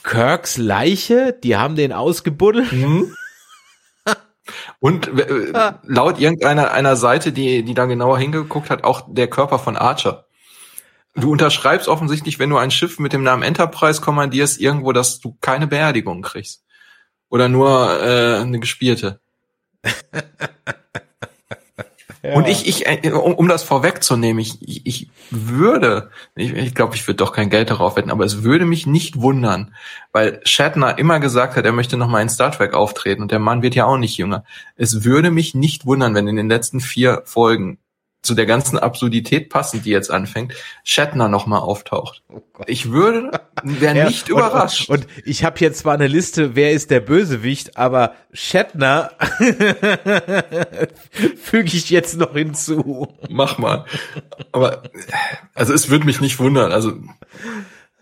Kirks 0.03 0.57
Leiche, 0.57 1.37
die 1.43 1.55
haben 1.55 1.75
den 1.75 1.93
ausgebuddelt. 1.93 2.71
Mhm. 2.71 3.15
Und 4.79 5.07
äh, 5.07 5.73
laut 5.83 6.19
irgendeiner 6.19 6.71
einer 6.71 6.97
Seite, 6.97 7.31
die, 7.31 7.63
die 7.63 7.73
da 7.73 7.85
genauer 7.85 8.19
hingeguckt 8.19 8.69
hat, 8.69 8.83
auch 8.83 9.05
der 9.07 9.29
Körper 9.29 9.57
von 9.59 9.77
Archer. 9.77 10.25
Du 11.15 11.31
unterschreibst 11.31 11.87
offensichtlich, 11.87 12.39
wenn 12.39 12.49
du 12.49 12.57
ein 12.57 12.71
Schiff 12.71 12.99
mit 12.99 13.13
dem 13.13 13.23
Namen 13.23 13.43
Enterprise 13.43 14.01
kommandierst, 14.01 14.59
irgendwo, 14.59 14.91
dass 14.91 15.19
du 15.19 15.37
keine 15.39 15.67
Beerdigung 15.67 16.21
kriegst. 16.21 16.65
Oder 17.29 17.47
nur 17.49 18.01
äh, 18.01 18.41
eine 18.41 18.59
Und 22.23 22.47
ich, 22.47 22.67
ich, 22.67 22.87
äh, 22.87 23.11
um, 23.11 23.35
um 23.35 23.47
das 23.49 23.63
vorwegzunehmen, 23.63 24.39
ich, 24.39 24.85
ich, 24.87 25.09
würde, 25.29 26.09
ich, 26.35 26.53
ich 26.53 26.73
glaube, 26.73 26.95
ich 26.95 27.05
würde 27.05 27.17
doch 27.17 27.33
kein 27.33 27.49
Geld 27.49 27.69
darauf 27.69 27.97
wetten, 27.97 28.11
aber 28.11 28.23
es 28.23 28.43
würde 28.43 28.65
mich 28.65 28.87
nicht 28.87 29.19
wundern, 29.19 29.75
weil 30.13 30.39
Shatner 30.45 30.97
immer 30.97 31.19
gesagt 31.19 31.57
hat, 31.57 31.65
er 31.65 31.73
möchte 31.73 31.97
noch 31.97 32.07
mal 32.07 32.21
in 32.21 32.29
Star 32.29 32.51
Trek 32.51 32.73
auftreten 32.73 33.23
und 33.23 33.31
der 33.31 33.39
Mann 33.39 33.61
wird 33.61 33.75
ja 33.75 33.85
auch 33.85 33.97
nicht 33.97 34.17
jünger. 34.17 34.45
Es 34.77 35.03
würde 35.03 35.31
mich 35.31 35.53
nicht 35.53 35.85
wundern, 35.85 36.15
wenn 36.15 36.29
in 36.29 36.37
den 36.37 36.47
letzten 36.47 36.79
vier 36.79 37.23
Folgen 37.25 37.77
zu 38.23 38.33
der 38.35 38.45
ganzen 38.45 38.79
Absurdität 38.79 39.49
passend, 39.49 39.85
die 39.85 39.91
jetzt 39.91 40.09
anfängt, 40.09 40.53
Shatner 40.83 41.27
noch 41.27 41.45
mal 41.45 41.59
auftaucht. 41.59 42.23
Ich 42.65 42.89
würde, 42.89 43.31
wäre 43.63 43.97
Ja, 43.97 44.05
nicht 44.07 44.31
und, 44.31 44.39
überrascht. 44.39 44.89
Und, 44.89 45.05
ich 45.25 45.43
habe 45.43 45.59
jetzt 45.59 45.79
zwar 45.79 45.93
eine 45.93 46.07
Liste, 46.07 46.55
wer 46.55 46.71
ist 46.71 46.89
der 46.89 47.01
Bösewicht, 47.01 47.77
aber 47.77 48.15
Shatner 48.31 49.11
füge 51.35 51.67
ich 51.67 51.89
jetzt 51.89 52.17
noch 52.17 52.33
hinzu. 52.33 53.13
Mach 53.29 53.57
mal. 53.57 53.85
Aber 54.53 54.83
also 55.53 55.73
es 55.73 55.89
würde 55.89 56.05
mich 56.05 56.21
nicht 56.21 56.39
wundern. 56.39 56.71
Also 56.71 56.93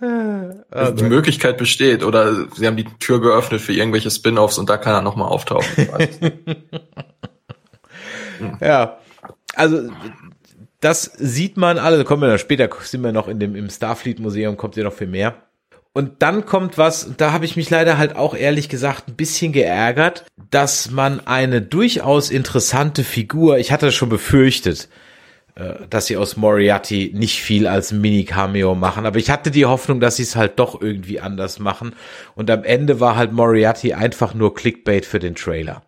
die 0.01 1.03
Möglichkeit 1.03 1.57
besteht 1.57 2.03
oder 2.03 2.47
sie 2.55 2.65
haben 2.65 2.77
die 2.77 2.85
Tür 2.99 3.21
geöffnet 3.21 3.61
für 3.61 3.73
irgendwelche 3.73 4.09
Spin-offs 4.09 4.57
und 4.57 4.69
da 4.69 4.77
kann 4.77 4.95
er 4.95 5.01
noch 5.01 5.15
mal 5.15 5.27
auftauchen. 5.27 5.89
Nicht. 5.97 6.19
Ja, 8.59 8.97
also 9.55 9.89
das 10.79 11.03
sieht 11.03 11.57
man 11.57 11.77
alle, 11.77 12.03
kommen 12.03 12.23
wir 12.23 12.29
dann 12.29 12.39
später, 12.39 12.69
sind 12.81 13.03
wir 13.03 13.11
noch 13.11 13.27
in 13.27 13.39
dem 13.39 13.55
im 13.55 13.69
Starfleet 13.69 14.19
Museum, 14.19 14.57
kommt 14.57 14.75
ja 14.75 14.83
noch 14.83 14.93
viel 14.93 15.07
mehr. 15.07 15.35
Und 15.93 16.21
dann 16.21 16.45
kommt 16.45 16.77
was, 16.77 17.11
da 17.17 17.33
habe 17.33 17.45
ich 17.45 17.57
mich 17.57 17.69
leider 17.69 17.97
halt 17.97 18.15
auch 18.15 18.33
ehrlich 18.33 18.69
gesagt 18.69 19.09
ein 19.09 19.15
bisschen 19.15 19.51
geärgert, 19.51 20.25
dass 20.49 20.89
man 20.89 21.25
eine 21.27 21.61
durchaus 21.61 22.29
interessante 22.29 23.03
Figur, 23.03 23.57
ich 23.57 23.73
hatte 23.73 23.91
schon 23.91 24.07
befürchtet, 24.07 24.87
äh, 25.55 25.73
dass 25.89 26.05
sie 26.05 26.15
aus 26.15 26.37
Moriarty 26.37 27.11
nicht 27.13 27.41
viel 27.41 27.67
als 27.67 27.91
Mini-Cameo 27.91 28.73
machen, 28.73 29.05
aber 29.05 29.19
ich 29.19 29.29
hatte 29.29 29.51
die 29.51 29.65
Hoffnung, 29.65 29.99
dass 29.99 30.15
sie 30.15 30.23
es 30.23 30.37
halt 30.37 30.59
doch 30.59 30.81
irgendwie 30.81 31.19
anders 31.19 31.59
machen. 31.59 31.93
Und 32.35 32.49
am 32.49 32.63
Ende 32.63 33.01
war 33.01 33.17
halt 33.17 33.33
Moriarty 33.33 33.93
einfach 33.93 34.33
nur 34.33 34.55
Clickbait 34.55 35.05
für 35.05 35.19
den 35.19 35.35
Trailer. 35.35 35.83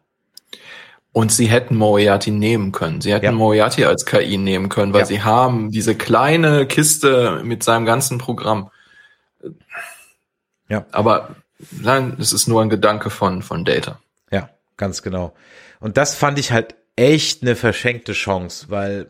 Und 1.14 1.32
sie 1.32 1.46
hätten 1.46 1.76
Moriarty 1.78 2.32
nehmen 2.32 2.72
können. 2.72 3.00
Sie 3.00 3.14
hätten 3.14 3.26
Ja. 3.26 3.32
Moriarty 3.32 3.86
als 3.86 4.06
KI 4.06 4.38
nehmen 4.38 4.68
können, 4.68 4.94
weil 4.94 5.02
Ja. 5.02 5.06
sie 5.06 5.22
haben 5.22 5.72
diese 5.72 5.96
kleine 5.96 6.66
Kiste 6.66 7.42
mit 7.44 7.64
seinem 7.64 7.86
ganzen 7.86 8.18
Programm. 8.18 8.72
Ja. 10.70 10.86
Aber 10.92 11.36
nein, 11.72 12.18
es 12.20 12.34
ist 12.34 12.48
nur 12.48 12.62
ein 12.62 12.70
Gedanke 12.70 13.10
von, 13.10 13.42
von 13.44 13.64
Data. 13.64 14.00
Ja, 14.32 14.50
ganz 14.78 15.02
genau. 15.04 15.34
Und 15.80 15.98
das 15.98 16.16
fand 16.16 16.40
ich 16.40 16.52
halt 16.52 16.76
echt 16.96 17.42
eine 17.44 17.56
verschenkte 17.56 18.14
Chance, 18.14 18.68
weil 18.70 19.08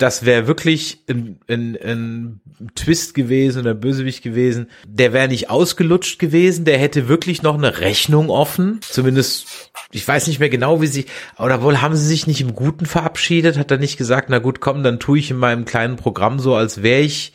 das 0.00 0.24
wäre 0.24 0.46
wirklich 0.46 1.02
ein, 1.08 1.38
ein, 1.48 1.78
ein 1.82 2.40
Twist 2.74 3.14
gewesen 3.14 3.60
oder 3.60 3.74
Bösewicht 3.74 4.22
gewesen. 4.22 4.70
Der 4.86 5.12
wäre 5.12 5.28
nicht 5.28 5.50
ausgelutscht 5.50 6.18
gewesen, 6.18 6.64
der 6.64 6.78
hätte 6.78 7.08
wirklich 7.08 7.42
noch 7.42 7.54
eine 7.54 7.80
Rechnung 7.80 8.30
offen. 8.30 8.80
Zumindest, 8.82 9.70
ich 9.92 10.06
weiß 10.06 10.26
nicht 10.26 10.40
mehr 10.40 10.48
genau, 10.48 10.80
wie 10.80 10.86
sie, 10.86 11.06
oder 11.38 11.62
wohl 11.62 11.80
haben 11.80 11.96
sie 11.96 12.06
sich 12.06 12.26
nicht 12.26 12.40
im 12.40 12.54
Guten 12.54 12.86
verabschiedet, 12.86 13.58
hat 13.58 13.70
er 13.70 13.78
nicht 13.78 13.98
gesagt, 13.98 14.30
na 14.30 14.38
gut, 14.38 14.60
komm, 14.60 14.82
dann 14.82 15.00
tue 15.00 15.18
ich 15.18 15.30
in 15.30 15.36
meinem 15.36 15.64
kleinen 15.66 15.96
Programm 15.96 16.38
so, 16.38 16.54
als 16.54 16.82
wäre 16.82 17.02
ich 17.02 17.32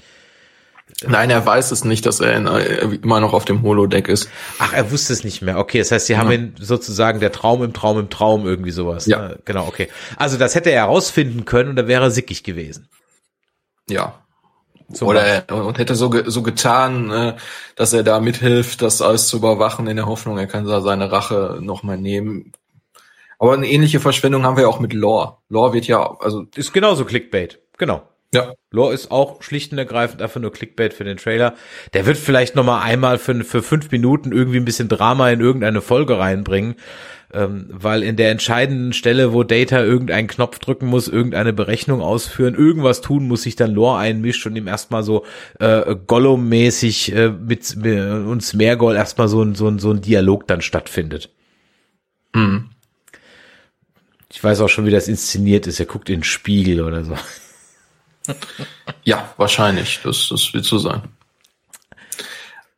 Nein, 1.06 1.30
er 1.30 1.46
weiß 1.46 1.72
es 1.72 1.84
nicht, 1.84 2.06
dass 2.06 2.22
er 2.22 2.34
in, 2.36 2.48
äh, 2.48 2.96
immer 3.02 3.20
noch 3.20 3.34
auf 3.34 3.44
dem 3.44 3.64
Holodeck 3.64 4.08
ist. 4.08 4.30
Ach, 4.60 4.72
er 4.72 4.92
wusste 4.92 5.12
es 5.12 5.26
nicht 5.26 5.42
mehr. 5.42 5.58
Okay, 5.58 5.80
das 5.80 5.92
heißt, 5.92 6.08
sie 6.08 6.18
haben 6.18 6.32
ihn 6.32 6.56
sozusagen 6.58 7.20
der 7.20 7.34
Traum 7.34 7.64
im 7.64 7.74
Traum 7.74 8.00
im 8.00 8.10
Traum 8.10 8.46
irgendwie 8.46 8.72
sowas. 8.72 9.06
Ja. 9.06 9.28
ne? 9.28 9.40
Genau, 9.44 9.68
okay. 9.68 9.90
Also 10.16 10.38
das 10.38 10.56
hätte 10.56 10.70
er 10.70 10.84
herausfinden 10.84 11.44
können 11.44 11.72
und 11.72 11.76
da 11.76 11.88
wäre 11.88 12.04
er 12.04 12.12
sickig 12.12 12.44
gewesen. 12.44 12.88
Ja. 13.90 14.22
Zum 14.94 15.08
Oder 15.10 15.24
er, 15.24 15.66
und 15.66 15.80
hätte 15.80 15.96
so, 15.96 16.10
ge, 16.10 16.24
so 16.28 16.44
getan, 16.44 17.12
äh, 17.12 17.36
dass 17.76 17.92
er 17.92 18.04
da 18.04 18.20
mithilft, 18.20 18.82
das 18.82 19.02
alles 19.02 19.28
zu 19.28 19.38
überwachen, 19.38 19.88
in 19.88 19.98
der 19.98 20.06
Hoffnung, 20.06 20.38
er 20.38 20.48
kann 20.48 20.66
da 20.66 20.80
seine 20.80 21.12
Rache 21.12 21.58
nochmal 21.60 21.98
nehmen. 21.98 22.54
Aber 23.38 23.54
eine 23.54 23.68
ähnliche 23.68 24.00
Verschwendung 24.00 24.44
haben 24.44 24.58
wir 24.58 24.70
auch 24.70 24.80
mit 24.80 24.94
Lore. 24.94 25.38
Lore 25.50 25.74
wird 25.74 25.88
ja, 25.88 26.16
also, 26.20 26.46
Ist 26.56 26.72
genauso 26.72 27.04
Clickbait. 27.04 27.60
Genau. 27.78 28.04
Ja, 28.36 28.54
Lore 28.72 28.94
ist 28.94 29.10
auch 29.10 29.42
schlicht 29.42 29.72
und 29.72 29.78
ergreifend 29.78 30.22
einfach 30.22 30.40
nur 30.40 30.52
Clickbait 30.52 30.94
für 30.94 31.04
den 31.04 31.18
Trailer. 31.18 31.56
Der 31.94 32.06
wird 32.06 32.18
vielleicht 32.18 32.56
noch 32.56 32.66
mal 32.66 32.82
einmal 32.82 33.18
für, 33.18 33.44
für 33.44 33.64
fünf 33.64 33.92
Minuten 33.92 34.32
irgendwie 34.32 34.58
ein 34.58 34.66
bisschen 34.66 34.90
Drama 34.90 35.30
in 35.30 35.40
irgendeine 35.40 35.82
Folge 35.82 36.20
reinbringen, 36.20 36.76
ähm, 37.34 37.68
weil 37.72 38.04
in 38.04 38.18
der 38.18 38.32
entscheidenden 38.32 38.94
Stelle, 38.94 39.34
wo 39.34 39.44
Data 39.44 39.84
irgendeinen 39.84 40.28
Knopf 40.28 40.60
drücken 40.60 40.88
muss, 40.88 41.08
irgendeine 41.08 41.54
Berechnung 41.54 42.02
ausführen, 42.02 42.54
irgendwas 42.54 43.02
tun 43.02 43.28
muss, 43.28 43.44
sich 43.44 43.56
dann 43.56 43.72
Lore 43.72 43.98
einmischt 43.98 44.46
und 44.46 44.56
ihm 44.56 44.68
erstmal 44.68 45.04
so 45.04 45.26
äh, 45.60 45.96
Gollum-mäßig 45.96 47.16
äh, 47.16 47.30
mit, 47.30 47.76
mit 47.78 48.00
uns 48.00 48.54
Meergold 48.54 48.98
erstmal 48.98 49.28
so 49.30 49.42
ein, 49.42 49.56
so, 49.56 49.68
ein, 49.68 49.80
so 49.80 49.92
ein 49.92 50.02
Dialog 50.02 50.48
dann 50.48 50.62
stattfindet. 50.62 51.30
hm. 52.34 52.70
Ich 54.36 54.44
weiß 54.44 54.60
auch 54.60 54.68
schon, 54.68 54.86
wie 54.86 54.92
das 54.92 55.08
inszeniert 55.08 55.66
ist. 55.66 55.80
Er 55.80 55.86
guckt 55.86 56.10
in 56.10 56.18
den 56.18 56.24
Spiegel 56.26 56.82
oder 56.82 57.06
so. 57.06 57.16
Ja, 59.04 59.34
wahrscheinlich, 59.38 60.00
das, 60.04 60.30
das 60.30 60.54
wird 60.54 60.66
so 60.66 60.78
sein. 60.78 61.02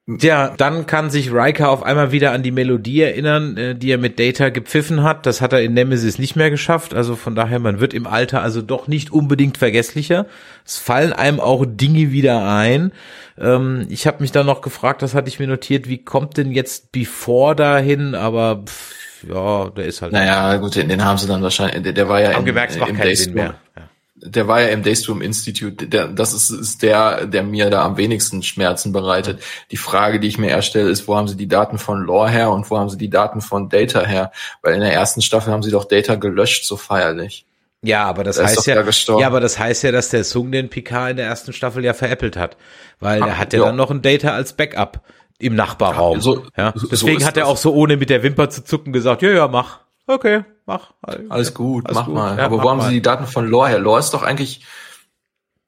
Ja, 0.10 0.54
dann 0.56 0.86
kann 0.86 1.10
sich 1.10 1.34
Riker 1.34 1.70
auf 1.70 1.84
einmal 1.84 2.14
wieder 2.14 2.32
an 2.32 2.42
die 2.42 2.52
Melodie 2.52 3.02
erinnern, 3.02 3.58
äh, 3.58 3.76
die 3.76 3.92
er 3.92 3.98
mit 3.98 4.20
Data 4.20 4.48
gepfiffen 4.48 5.04
hat. 5.04 5.26
Das 5.26 5.42
hat 5.42 5.52
er 5.52 5.62
in 5.62 5.74
Nemesis 5.74 6.18
nicht 6.18 6.38
mehr 6.38 6.50
geschafft. 6.50 6.94
Also 6.94 7.18
von 7.18 7.36
daher, 7.36 7.60
man 7.60 7.82
wird 7.82 7.94
im 7.94 8.08
Alter 8.08 8.42
also 8.42 8.62
doch 8.62 8.88
nicht 8.88 9.12
unbedingt 9.12 9.58
vergesslicher. 9.58 10.26
Es 10.66 10.78
fallen 10.78 11.12
einem 11.12 11.42
auch 11.42 11.66
Dinge 11.68 12.12
wieder 12.12 12.48
ein. 12.48 12.94
Ähm, 13.38 13.86
ich 13.90 14.08
habe 14.08 14.22
mich 14.22 14.32
dann 14.32 14.46
noch 14.46 14.62
gefragt, 14.62 15.02
das 15.02 15.14
hatte 15.14 15.28
ich 15.28 15.40
mir 15.40 15.48
notiert, 15.48 15.90
wie 15.90 15.98
kommt 15.98 16.38
denn 16.38 16.54
jetzt 16.54 16.94
Before 16.94 17.54
dahin? 17.54 18.16
Aber 18.16 18.64
pff, 18.66 19.26
ja, 19.28 19.70
der 19.72 19.86
ist 19.88 20.02
halt. 20.02 20.14
Naja, 20.14 20.56
gut, 20.56 20.78
den, 20.78 20.88
den 20.88 21.04
haben 21.04 21.18
sie 21.18 21.28
dann 21.28 21.44
wahrscheinlich, 21.44 21.84
der, 21.84 21.92
der 21.92 22.08
war 22.08 22.22
ja 22.22 22.32
haben 22.32 22.40
in, 22.40 22.46
gemerkt, 22.46 22.72
es 22.72 22.80
macht 22.80 22.92
im 22.92 22.98
keinen 22.98 23.14
Sinn 23.14 23.34
mehr. 23.34 23.56
Ja. 23.76 23.87
Der 24.20 24.48
war 24.48 24.62
ja 24.62 24.68
im 24.70 24.84
Daystrom 24.84 25.22
Institute, 25.22 25.88
der, 25.88 26.08
das 26.08 26.34
ist, 26.34 26.50
ist 26.50 26.82
der, 26.82 27.28
der 27.28 27.44
mir 27.44 27.70
da 27.70 27.86
am 27.86 27.98
wenigsten 27.98 28.42
Schmerzen 28.44 28.92
bereitet. 28.92 29.42
Die 29.72 29.78
Frage, 29.78 30.20
die 30.20 30.28
ich 30.28 30.38
mir 30.38 30.50
erstelle, 30.50 30.90
ist, 30.90 31.08
wo 31.08 31.16
haben 31.16 31.28
sie 31.28 31.38
die 31.38 31.48
Daten 31.48 31.78
von 31.78 32.02
Lore 32.02 32.30
her 32.30 32.50
und 32.52 32.70
wo 32.72 32.78
haben 32.78 32.90
sie 32.90 32.98
die 32.98 33.10
Daten 33.10 33.42
von 33.42 33.70
Data 33.70 34.04
her? 34.04 34.32
Weil 34.62 34.74
in 34.76 34.82
der 34.82 34.94
ersten 34.94 35.22
Staffel 35.22 35.54
haben 35.54 35.64
sie 35.64 35.72
doch 35.72 35.86
Data 35.86 36.16
gelöscht, 36.16 36.66
so 36.66 36.78
feierlich. 36.78 37.46
Ja, 37.84 38.06
aber 38.06 38.24
das 38.24 38.38
Der 38.38 38.48
heißt 38.48 38.66
ja, 38.66 38.84
ja, 39.20 39.28
aber 39.28 39.40
das 39.40 39.60
heißt 39.60 39.84
ja, 39.84 39.92
dass 39.92 40.10
der 40.10 40.24
Sung 40.24 40.52
den 40.52 40.70
Picard 40.70 41.12
in 41.12 41.18
der 41.18 41.28
ersten 41.28 41.54
Staffel 41.54 41.86
ja 41.86 41.94
veräppelt 41.94 42.36
hat, 42.36 42.58
weil 43.00 43.22
Ah, 43.22 43.26
der 43.28 43.38
hat 43.38 43.54
ja, 43.54 43.60
ja. 43.60 43.66
dann 43.66 43.76
noch 43.76 43.92
ein 43.92 44.02
Data 44.02 44.32
als 44.32 44.54
Backup 44.54 45.02
im 45.38 45.56
Nachbarraum. 45.56 46.16
Ja, 46.16 46.22
so- 46.22 46.44
ja, 46.58 46.74
so 46.76 46.88
deswegen 46.88 47.18
ist 47.20 47.26
hat 47.28 47.38
er 47.38 47.46
auch 47.48 47.58
so 47.58 47.74
ohne 47.74 47.98
mit 47.98 48.10
der 48.10 48.24
Wimper 48.24 48.50
zu 48.50 48.64
zucken 48.64 48.94
gesagt, 48.94 49.22
ja, 49.22 49.30
ja, 49.30 49.48
mach, 49.48 49.82
okay, 50.08 50.44
mach, 50.66 50.92
Alles 51.30 51.54
gut, 51.54 51.86
Alles 51.86 51.96
mach 51.98 52.06
gut. 52.06 52.16
mal. 52.16 52.38
Ja, 52.38 52.46
aber 52.46 52.58
mach 52.58 52.64
wo 52.64 52.70
haben 52.72 52.78
mal. 52.80 52.88
sie 52.90 52.96
die 52.96 53.02
Daten 53.02 53.28
von 53.28 53.48
Lore 53.48 53.70
her? 53.70 53.80
Lore 53.80 54.00
ist 54.00 54.12
doch 54.14 54.24
eigentlich 54.24 54.66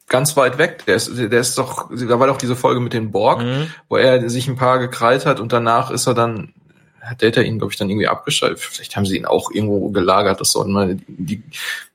ganz 0.08 0.36
weit 0.36 0.58
weg. 0.58 0.84
Der 0.88 0.96
ist, 0.96 1.16
der 1.18 1.32
ist 1.40 1.58
doch, 1.58 1.90
da 1.96 2.20
war 2.20 2.28
doch 2.28 2.38
diese 2.38 2.56
Folge 2.56 2.80
mit 2.80 2.94
den 2.94 3.12
Borg, 3.12 3.42
Mhm. 3.42 3.68
wo 3.90 3.98
er 3.98 4.28
sich 4.30 4.48
ein 4.48 4.56
paar 4.56 4.80
gekrallt 4.80 5.26
hat 5.26 5.40
und 5.40 5.54
danach 5.54 5.92
ist 5.92 6.08
er 6.08 6.14
dann, 6.16 6.54
hat 7.02 7.22
Data 7.22 7.42
ihn, 7.42 7.60
glaube 7.60 7.72
ich, 7.74 7.78
dann 7.80 7.90
irgendwie 7.90 8.08
abgeschaltet. 8.08 8.60
Vielleicht 8.60 8.96
haben 8.96 9.06
sie 9.06 9.18
ihn 9.18 9.26
auch 9.26 9.52
irgendwo 9.52 9.90
gelagert. 9.90 10.42
Das 10.42 10.52
sollten 10.52 10.72
mal 10.72 10.98
die 11.08 11.44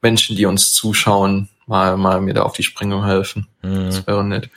Menschen, 0.01 0.37
die 0.37 0.47
uns 0.47 0.73
zuschauen, 0.73 1.49
mal, 1.67 1.97
mal 1.97 2.21
mir 2.21 2.35
da 2.35 2.43
auf 2.43 2.53
die 2.55 2.63
Sprünge 2.63 3.05
helfen. 3.05 3.47
Mhm. 3.63 3.87
Das 3.87 4.07
wäre 4.07 4.25
nett. 4.25 4.49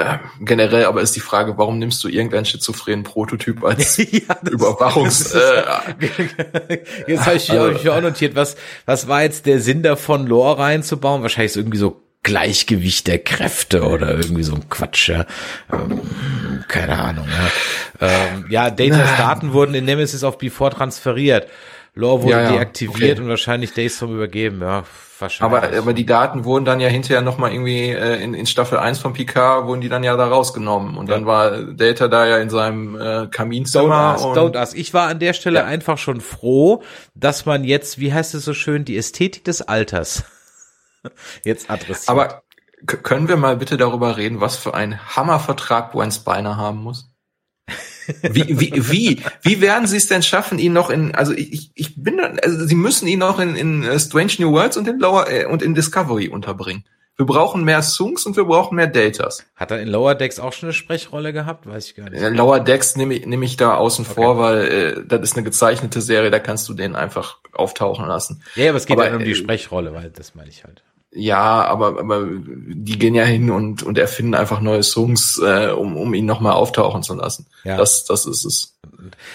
Ähm, 0.00 0.44
generell 0.44 0.84
aber 0.84 1.00
ist 1.02 1.16
die 1.16 1.20
Frage, 1.20 1.58
warum 1.58 1.78
nimmst 1.78 2.02
du 2.04 2.08
irgendeinen 2.08 2.44
schizophrenen 2.44 3.02
Prototyp 3.04 3.62
als 3.64 3.96
ja, 3.98 4.36
Überwachungs... 4.50 5.20
ist- 5.20 5.34
äh, 5.34 5.62
Jetzt 7.06 7.26
habe 7.26 7.36
ich, 7.36 7.50
Also- 7.50 7.74
hab 7.74 7.80
ich 7.80 7.88
auch 7.90 8.00
notiert, 8.00 8.34
was, 8.34 8.56
was 8.86 9.08
war 9.08 9.22
jetzt 9.22 9.46
der 9.46 9.60
Sinn 9.60 9.82
davon, 9.82 10.26
Lore 10.26 10.58
reinzubauen? 10.58 11.22
Wahrscheinlich 11.22 11.52
so 11.52 11.60
irgendwie 11.60 11.78
so 11.78 12.02
Gleichgewicht 12.22 13.06
der 13.06 13.18
Kräfte 13.18 13.82
oder 13.84 14.10
irgendwie 14.10 14.42
so 14.42 14.54
ein 14.54 14.68
Quatsch, 14.68 15.08
ja. 15.08 15.24
Ähm, 15.72 16.00
keine 16.68 16.98
Ahnung, 16.98 17.26
ja. 17.28 18.06
Ähm, 18.06 18.46
ja, 18.50 18.70
Datas 18.70 19.16
Daten 19.16 19.52
wurden 19.54 19.74
in 19.74 19.86
Nemesis 19.86 20.22
auf 20.22 20.36
Before 20.36 20.70
transferiert. 20.70 21.48
Lore 21.94 22.22
wurde 22.22 22.30
Ja, 22.32 22.42
ja, 22.42 22.52
deaktiviert 22.52 23.12
okay. 23.18 23.20
und 23.22 23.28
wahrscheinlich 23.28 23.72
Daystrom 23.74 24.14
übergeben, 24.14 24.60
ja, 24.62 24.84
wahrscheinlich. 25.18 25.58
Aber, 25.70 25.76
aber 25.78 25.92
die 25.92 26.06
Daten 26.06 26.44
wurden 26.44 26.64
dann 26.64 26.80
ja 26.80 26.88
hinterher 26.88 27.20
nochmal 27.20 27.52
irgendwie 27.52 27.90
äh, 27.90 28.22
in, 28.22 28.34
in 28.34 28.46
Staffel 28.46 28.78
1 28.78 28.98
von 29.00 29.12
Picard 29.12 29.66
wurden 29.66 29.80
die 29.80 29.88
dann 29.88 30.04
ja 30.04 30.16
da 30.16 30.28
rausgenommen. 30.28 30.96
Und 30.96 31.10
dann 31.10 31.26
war 31.26 31.62
Data 31.74 32.08
da 32.08 32.26
ja 32.26 32.38
in 32.38 32.48
seinem 32.50 32.94
äh, 32.94 32.98
Don't 32.98 33.28
Kaminzimmer. 33.30 33.94
ask, 33.94 34.24
und, 34.24 34.36
don't 34.36 34.56
ask. 34.56 34.76
Ich 34.76 34.94
war 34.94 35.08
an 35.08 35.18
der 35.18 35.32
Stelle 35.32 35.58
Ja. 35.60 35.64
einfach 35.64 35.98
schon 35.98 36.20
froh, 36.20 36.82
dass 37.14 37.44
man 37.44 37.64
jetzt, 37.64 37.98
wie 37.98 38.12
heißt 38.12 38.34
es 38.34 38.44
so 38.44 38.54
schön, 38.54 38.84
die 38.84 38.96
Ästhetik 38.96 39.44
des 39.44 39.60
Alters 39.62 40.24
jetzt 41.44 41.70
adressiert. 41.70 42.08
aber 42.08 42.42
können 42.86 43.28
wir 43.28 43.36
mal 43.36 43.56
bitte 43.56 43.76
darüber 43.76 44.16
reden, 44.16 44.40
was 44.40 44.56
für 44.56 44.72
ein 44.74 44.98
Hammervertrag 45.16 45.92
Gwen 45.92 46.10
Spiner 46.10 46.56
haben 46.56 46.78
muss? 46.82 47.09
Wie, 48.22 48.58
wie, 48.60 48.72
wie, 48.90 49.22
wie 49.42 49.60
werden 49.60 49.86
sie 49.86 49.96
es 49.96 50.06
denn 50.08 50.22
schaffen, 50.22 50.58
ihn 50.58 50.72
noch 50.72 50.90
in, 50.90 51.14
also 51.14 51.32
ich, 51.32 51.70
ich- 51.74 51.94
bin, 51.96 52.16
da- 52.18 52.32
also 52.42 52.64
sie 52.66 52.74
müssen 52.74 53.06
ihn 53.08 53.18
noch 53.18 53.38
in, 53.40 53.56
in 53.56 53.82
äh, 53.82 53.98
Strange 53.98 54.32
New 54.38 54.52
Worlds 54.52 54.76
und 54.76 54.88
in 54.88 54.98
Lower 54.98 55.30
äh, 55.30 55.44
und 55.44 55.62
in 55.62 55.74
Discovery 55.74 56.28
unterbringen. 56.28 56.84
Wir 57.16 57.26
brauchen 57.26 57.64
mehr 57.64 57.82
Sunks 57.82 58.24
und 58.24 58.36
wir 58.38 58.44
brauchen 58.44 58.76
mehr 58.76 58.86
Datas. 58.86 59.44
Hat 59.54 59.70
er 59.70 59.80
in 59.82 59.88
Lower 59.88 60.14
Decks 60.14 60.40
auch 60.40 60.54
schon 60.54 60.68
eine 60.68 60.72
Sprechrolle 60.72 61.34
gehabt? 61.34 61.66
Weiß 61.66 61.86
ich 61.86 61.94
gar 61.94 62.08
nicht. 62.08 62.22
Äh, 62.22 62.30
Lower 62.30 62.60
Decks 62.60 62.96
nehme 62.96 63.12
ich, 63.14 63.26
nehme 63.26 63.44
ich 63.44 63.58
da 63.58 63.74
außen 63.74 64.06
vor, 64.06 64.38
weil 64.38 64.58
äh, 64.68 65.02
das 65.06 65.20
ist 65.20 65.36
eine 65.36 65.44
gezeichnete 65.44 66.00
Serie, 66.00 66.30
da 66.30 66.38
kannst 66.38 66.66
du 66.70 66.72
den 66.74 66.96
einfach 66.96 67.36
auftauchen 67.52 68.06
lassen. 68.06 68.42
Ja, 68.54 68.70
aber 68.70 68.78
es 68.78 68.86
geht 68.86 68.96
Aber, 68.96 69.04
ja 69.04 69.10
nur 69.10 69.18
um 69.18 69.24
die 69.26 69.32
äh, 69.32 69.34
Sprechrolle, 69.34 69.92
weil 69.92 70.08
das 70.10 70.34
meine 70.34 70.48
ich 70.48 70.64
halt. 70.64 70.82
Ja, 71.12 71.64
aber, 71.64 71.98
aber 71.98 72.24
die 72.24 72.96
gehen 72.96 73.16
ja 73.16 73.24
hin 73.24 73.50
und, 73.50 73.82
und 73.82 73.98
erfinden 73.98 74.34
einfach 74.34 74.60
neue 74.60 74.84
Songs, 74.84 75.40
äh, 75.44 75.70
um, 75.70 75.96
um 75.96 76.14
ihn 76.14 76.24
nochmal 76.24 76.52
auftauchen 76.52 77.02
zu 77.02 77.14
lassen. 77.14 77.46
Ja. 77.64 77.76
Das, 77.76 78.04
das 78.04 78.26
ist 78.26 78.44
es. 78.44 78.78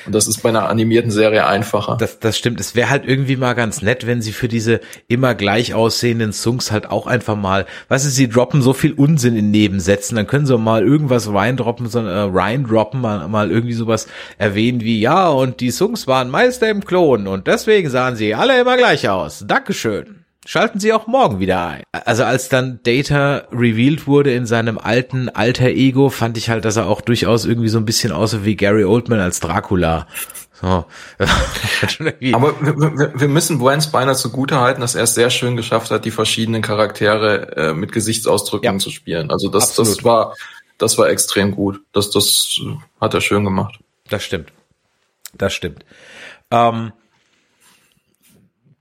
Und 0.05 0.15
das 0.15 0.27
ist 0.27 0.41
bei 0.41 0.49
einer 0.49 0.69
animierten 0.69 1.11
Serie 1.11 1.45
einfacher. 1.45 1.97
Das, 1.99 2.19
das 2.19 2.37
stimmt. 2.37 2.61
Es 2.61 2.75
wäre 2.75 2.89
halt 2.89 3.05
irgendwie 3.05 3.35
mal 3.35 3.55
ganz 3.55 3.81
nett, 3.81 4.07
wenn 4.07 4.21
sie 4.21 4.31
für 4.31 4.47
diese 4.47 4.79
immer 5.09 5.35
gleich 5.35 5.73
aussehenden 5.73 6.31
Songs 6.31 6.71
halt 6.71 6.89
auch 6.89 7.07
einfach 7.07 7.35
mal, 7.35 7.65
weißt 7.89 8.05
du, 8.05 8.09
sie 8.09 8.29
droppen 8.29 8.61
so 8.61 8.71
viel 8.71 8.93
Unsinn 8.93 9.35
in 9.35 9.51
Nebensätzen, 9.51 10.15
dann 10.15 10.27
können 10.27 10.45
sie 10.45 10.57
mal 10.57 10.81
irgendwas 10.81 11.31
reindroppen, 11.31 11.87
so, 11.87 11.99
äh, 11.99 12.29
reindroppen, 12.31 13.01
mal, 13.01 13.27
mal 13.27 13.51
irgendwie 13.51 13.73
sowas 13.73 14.07
erwähnen 14.37 14.79
wie, 14.79 15.01
ja, 15.01 15.27
und 15.27 15.59
die 15.59 15.71
Songs 15.71 16.07
waren 16.07 16.29
Meister 16.29 16.69
im 16.69 16.85
Klon 16.85 17.27
und 17.27 17.47
deswegen 17.47 17.89
sahen 17.89 18.15
sie 18.15 18.33
alle 18.33 18.59
immer 18.61 18.77
gleich 18.77 19.09
aus. 19.09 19.43
Dankeschön. 19.45 20.24
Schalten 20.47 20.79
Sie 20.79 20.93
auch 20.93 21.07
morgen 21.07 21.39
wieder 21.39 21.65
ein. 21.65 21.83
Also 21.91 22.23
als 22.23 22.49
dann 22.49 22.79
Data 22.83 23.47
revealed 23.51 24.05
wurde 24.05 24.31
in 24.31 24.45
seinem 24.45 24.77
alten 24.77 25.27
alter 25.27 25.69
Ego, 25.69 26.09
fand 26.09 26.37
ich 26.37 26.49
halt, 26.51 26.65
dass 26.65 26.75
er 26.75 26.85
auch 26.85 27.01
durchaus 27.01 27.45
irgendwie 27.45 27.67
so 27.67 27.79
ein 27.79 27.85
bisschen 27.85 28.11
aussah 28.11 28.45
wie 28.45 28.55
Gary 28.55 28.83
Oldman 28.83 29.19
als 29.19 29.39
Dracula. 29.39 30.07
So. 30.61 30.85
Aber 32.33 32.61
wir, 32.61 33.19
wir, 33.19 33.27
müssen 33.27 33.57
Gwen 33.57 33.81
Spiner 33.81 34.13
zugute 34.13 34.59
halten, 34.59 34.81
dass 34.81 34.93
er 34.93 35.03
es 35.03 35.15
sehr 35.15 35.31
schön 35.31 35.57
geschafft 35.57 35.89
hat, 35.89 36.05
die 36.05 36.11
verschiedenen 36.11 36.61
Charaktere 36.61 37.57
äh, 37.57 37.73
mit 37.73 37.91
Gesichtsausdrücken 37.91 38.73
Ja. 38.73 38.77
zu 38.77 38.91
spielen. 38.91 39.31
Also 39.31 39.49
das, 39.49 39.69
Absolut. 39.69 39.97
das 39.97 40.03
war, 40.03 40.35
das 40.77 40.97
war 40.99 41.09
extrem 41.09 41.51
gut. 41.55 41.81
Das, 41.91 42.11
das 42.11 42.59
hat 43.01 43.15
er 43.15 43.21
schön 43.21 43.43
gemacht. 43.43 43.79
Das 44.09 44.23
stimmt. 44.23 44.51
Das 45.33 45.53
stimmt. 45.53 45.83
Ähm, 46.51 46.93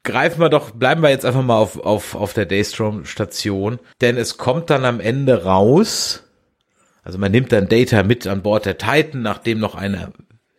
greifen 0.04 0.40
wir 0.40 0.48
doch, 0.50 0.70
bleiben 0.70 1.02
wir 1.02 1.10
jetzt 1.10 1.24
einfach 1.26 1.42
mal 1.42 1.56
auf, 1.56 1.78
auf, 1.80 2.14
auf 2.14 2.32
der 2.34 2.46
Daystrom-Station, 2.46 3.78
denn 4.00 4.16
es 4.16 4.36
kommt 4.36 4.70
dann 4.70 4.84
am 4.84 5.00
Ende 5.00 5.44
raus, 5.44 6.22
also 7.02 7.18
man 7.18 7.32
nimmt 7.32 7.52
dann 7.52 7.68
Data 7.68 8.02
mit 8.02 8.26
an 8.26 8.42
Bord 8.42 8.66
der 8.66 8.78
Titan, 8.78 9.22
nachdem 9.22 9.58
noch 9.58 9.74
eine 9.74 10.12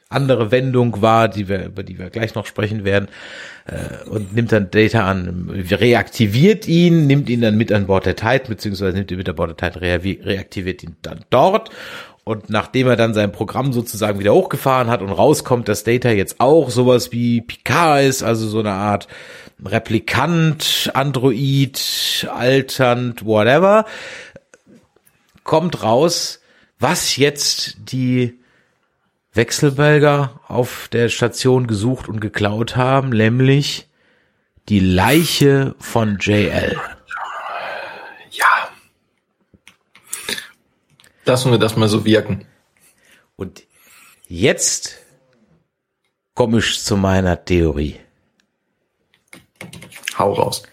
andere 0.10 0.52
Wendung 0.52 1.02
war, 1.02 1.28
die 1.28 1.50
wir, 1.50 1.66
über 1.66 1.82
die 1.84 1.98
wir 1.98 2.10
gleich 2.10 2.36
noch 2.36 2.46
sprechen 2.46 2.86
werden, 2.86 3.08
äh, 3.66 4.08
und 4.08 4.36
nimmt 4.36 4.52
dann 4.52 4.70
Data 4.70 5.10
an, 5.10 5.50
reaktiviert 5.50 6.68
ihn, 6.68 7.08
nimmt 7.08 7.30
ihn 7.30 7.42
dann 7.42 7.58
mit 7.58 7.72
an 7.72 7.88
Bord 7.88 8.06
der 8.06 8.16
Titan, 8.16 8.50
beziehungsweise 8.50 8.96
nimmt 8.96 9.10
ihn 9.12 9.18
mit 9.18 9.28
an 9.28 9.36
Bord 9.36 9.50
der 9.50 9.72
Titan, 9.72 9.82
rea- 9.84 10.24
reaktiviert 10.24 10.84
ihn 10.84 10.96
dann 11.02 11.22
dort. 11.32 11.72
Und 12.26 12.50
nachdem 12.50 12.88
er 12.88 12.96
dann 12.96 13.14
sein 13.14 13.32
Programm 13.32 13.72
sozusagen 13.72 14.20
wieder 14.20 14.34
hochgefahren 14.34 14.90
hat 14.90 15.04
und 15.04 15.12
rauskommt, 15.12 15.70
dass 15.70 15.84
Data 15.84 16.10
jetzt 16.10 16.40
auch 16.40 16.72
sowas 16.72 17.12
wie 17.12 17.42
Picard 17.42 18.04
ist, 18.04 18.24
also 18.24 18.48
so 18.48 18.60
eine 18.60 18.72
Art 18.72 19.08
Replikant, 19.64 20.90
Android, 20.96 22.28
alternd, 22.34 23.24
whatever, 23.26 23.86
kommt 25.44 25.84
raus, 25.84 26.42
was 26.80 27.16
jetzt 27.16 27.78
die 27.92 28.40
Wechselbelger 29.34 30.40
auf 30.48 30.90
der 30.92 31.10
Station 31.10 31.68
gesucht 31.68 32.10
und 32.10 32.22
geklaut 32.22 32.76
haben, 32.76 33.10
nämlich 33.10 33.88
die 34.68 34.80
Leiche 34.80 35.76
von 35.78 36.18
JL. 36.20 36.76
Lassen 41.26 41.52
wir 41.52 41.58
das 41.58 41.76
mal 41.76 41.90
so 41.90 42.06
wirken. 42.06 42.46
Und 43.36 43.64
jetzt 44.28 44.98
komme 46.36 46.60
ich 46.60 46.80
zu 46.80 46.98
meiner 46.98 47.44
Theorie. 47.44 48.00
Hau 50.18 50.34
raus. 50.34 50.64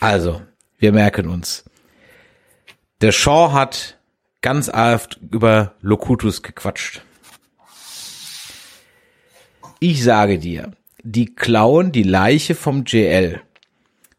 Also, 0.00 0.42
wir 0.78 0.92
merken 0.92 1.28
uns. 1.28 1.64
Der 3.00 3.12
Shaw 3.12 3.52
hat 3.52 3.98
ganz 4.40 4.68
oft 4.68 5.18
über 5.30 5.74
Locutus 5.80 6.42
gequatscht. 6.42 7.02
Ich 9.80 10.02
sage 10.02 10.38
dir, 10.38 10.72
die 11.02 11.34
klauen 11.34 11.92
die 11.92 12.04
Leiche 12.04 12.54
vom 12.54 12.84
JL, 12.86 13.42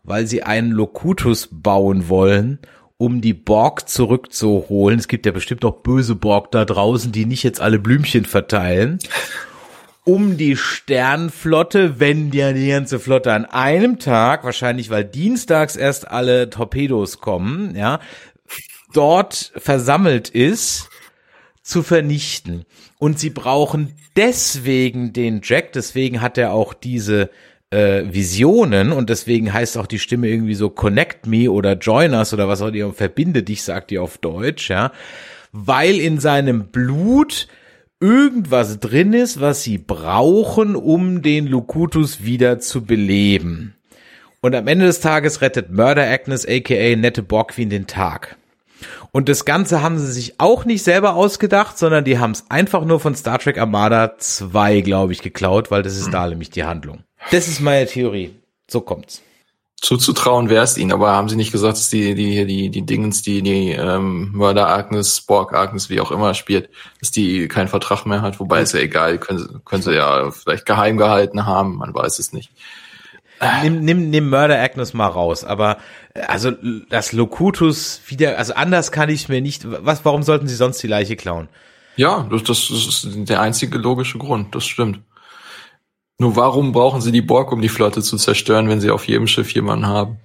weil 0.03 0.27
sie 0.27 0.43
einen 0.43 0.71
Locutus 0.71 1.47
bauen 1.51 2.09
wollen, 2.09 2.59
um 2.97 3.21
die 3.21 3.33
Borg 3.33 3.87
zurückzuholen. 3.87 4.99
Es 4.99 5.07
gibt 5.07 5.25
ja 5.25 5.31
bestimmt 5.31 5.63
noch 5.63 5.77
böse 5.77 6.15
Borg 6.15 6.51
da 6.51 6.65
draußen, 6.65 7.11
die 7.11 7.25
nicht 7.25 7.43
jetzt 7.43 7.61
alle 7.61 7.79
Blümchen 7.79 8.25
verteilen. 8.25 8.99
Um 10.03 10.37
die 10.37 10.55
Sternflotte, 10.55 11.99
wenn 11.99 12.31
ja 12.31 12.53
die 12.53 12.69
ganze 12.69 12.99
Flotte 12.99 13.33
an 13.33 13.45
einem 13.45 13.99
Tag, 13.99 14.43
wahrscheinlich 14.43 14.89
weil 14.89 15.03
dienstags 15.03 15.75
erst 15.75 16.07
alle 16.07 16.49
Torpedos 16.49 17.19
kommen, 17.19 17.75
ja, 17.75 17.99
dort 18.93 19.51
versammelt 19.57 20.29
ist, 20.29 20.89
zu 21.61 21.83
vernichten. 21.83 22.65
Und 22.97 23.19
sie 23.19 23.29
brauchen 23.29 23.93
deswegen 24.15 25.13
den 25.13 25.41
Jack, 25.43 25.73
deswegen 25.73 26.21
hat 26.21 26.37
er 26.37 26.53
auch 26.53 26.73
diese 26.73 27.29
äh, 27.69 28.03
Visionen 28.09 28.91
und 28.91 29.09
deswegen 29.09 29.51
heißt 29.51 29.77
auch 29.77 29.87
die 29.87 29.99
Stimme 29.99 30.27
irgendwie 30.27 30.55
so 30.55 30.69
Connect 30.69 31.27
Me 31.27 31.51
oder 31.51 31.73
Join 31.73 32.13
Us 32.13 32.33
oder 32.33 32.47
was 32.47 32.61
auch 32.61 32.71
immer, 32.71 32.93
verbinde 32.93 33.43
dich, 33.43 33.63
sagt 33.63 33.91
die 33.91 33.99
auf 33.99 34.17
Deutsch, 34.17 34.69
ja, 34.69 34.91
weil 35.51 35.99
in 35.99 36.19
seinem 36.19 36.67
Blut 36.67 37.47
irgendwas 37.99 38.79
drin 38.79 39.13
ist, 39.13 39.41
was 39.41 39.63
sie 39.63 39.77
brauchen, 39.77 40.75
um 40.75 41.21
den 41.21 41.47
Locutus 41.47 42.23
wieder 42.23 42.59
zu 42.59 42.85
beleben. 42.85 43.75
Und 44.39 44.55
am 44.55 44.67
Ende 44.67 44.85
des 44.85 44.99
Tages 44.99 45.41
rettet 45.41 45.71
Murder 45.71 46.07
Agnes 46.07 46.47
aka 46.47 46.95
Nette 46.95 47.23
Borgwin 47.23 47.69
den 47.69 47.87
Tag. 47.87 48.37
Und 49.11 49.29
das 49.29 49.45
Ganze 49.45 49.81
haben 49.81 49.97
sie 49.97 50.11
sich 50.11 50.39
auch 50.39 50.63
nicht 50.63 50.83
selber 50.83 51.15
ausgedacht, 51.15 51.79
sondern 51.79 52.05
die 52.05 52.19
haben 52.19 52.31
es 52.31 52.45
einfach 52.49 52.85
nur 52.85 52.99
von 52.99 53.15
Star 53.15 53.39
Trek 53.39 53.57
Armada 53.57 54.17
2, 54.17 54.81
glaube 54.81 55.13
ich, 55.13 55.23
geklaut, 55.23 55.71
weil 55.71 55.81
das 55.81 55.97
ist 55.97 56.13
da 56.13 56.27
nämlich 56.27 56.51
die 56.51 56.65
Handlung. 56.65 57.03
Das 57.31 57.47
ist 57.47 57.59
meine 57.59 57.85
Theorie. 57.85 58.35
So 58.69 58.81
kommt's. 58.81 59.21
Zuzutrauen 59.79 60.49
wäre 60.49 60.63
es 60.63 60.75
ihnen, 60.77 60.91
aber 60.91 61.11
haben 61.11 61.29
sie 61.29 61.35
nicht 61.35 61.51
gesagt, 61.51 61.77
dass 61.77 61.89
die, 61.89 62.15
die, 62.15 62.45
die, 62.47 62.69
die 62.69 62.81
Dingens, 62.81 63.21
die, 63.21 63.43
die 63.43 63.71
ähm, 63.71 64.31
Mörder 64.33 64.69
Agnes, 64.69 65.21
Borg 65.21 65.53
Agnes, 65.53 65.89
wie 65.89 66.01
auch 66.01 66.11
immer 66.11 66.33
spielt, 66.33 66.69
dass 66.99 67.11
die 67.11 67.47
keinen 67.47 67.67
Vertrag 67.67 68.05
mehr 68.05 68.23
hat, 68.23 68.39
wobei 68.39 68.61
ist 68.61 68.73
ja 68.73 68.79
egal, 68.79 69.19
können, 69.19 69.61
können 69.65 69.83
sie 69.83 69.93
ja 69.93 70.31
vielleicht 70.31 70.65
geheim 70.65 70.97
gehalten 70.97 71.45
haben, 71.45 71.75
man 71.75 71.93
weiß 71.93 72.17
es 72.17 72.33
nicht. 72.33 72.51
Nimm, 73.61 73.81
nimm, 73.81 74.09
nimm 74.09 74.31
Murder 74.31 74.59
Agnes 74.59 74.95
mal 74.95 75.07
raus, 75.07 75.43
aber 75.43 75.77
äh, 76.15 76.21
also 76.21 76.51
das 76.89 77.11
Locutus 77.11 78.01
wieder, 78.07 78.39
also 78.39 78.55
anders 78.55 78.91
kann 78.91 79.09
ich 79.09 79.29
mir 79.29 79.41
nicht, 79.41 79.61
was, 79.67 80.03
warum 80.05 80.23
sollten 80.23 80.47
sie 80.47 80.55
sonst 80.55 80.81
die 80.81 80.87
Leiche 80.87 81.15
klauen? 81.15 81.49
Ja, 81.97 82.27
das, 82.31 82.43
das 82.43 82.69
ist 82.71 83.07
der 83.29 83.41
einzige 83.41 83.77
logische 83.77 84.17
Grund, 84.17 84.55
das 84.55 84.65
stimmt. 84.65 85.01
Nur 86.19 86.35
warum 86.35 86.71
brauchen 86.71 87.01
sie 87.01 87.11
die 87.11 87.21
Borg, 87.21 87.51
um 87.51 87.61
die 87.61 87.69
Flotte 87.69 88.01
zu 88.01 88.17
zerstören, 88.17 88.69
wenn 88.69 88.81
sie 88.81 88.89
auf 88.89 89.07
jedem 89.07 89.27
Schiff 89.27 89.53
jemanden 89.53 89.85
haben? 89.87 90.19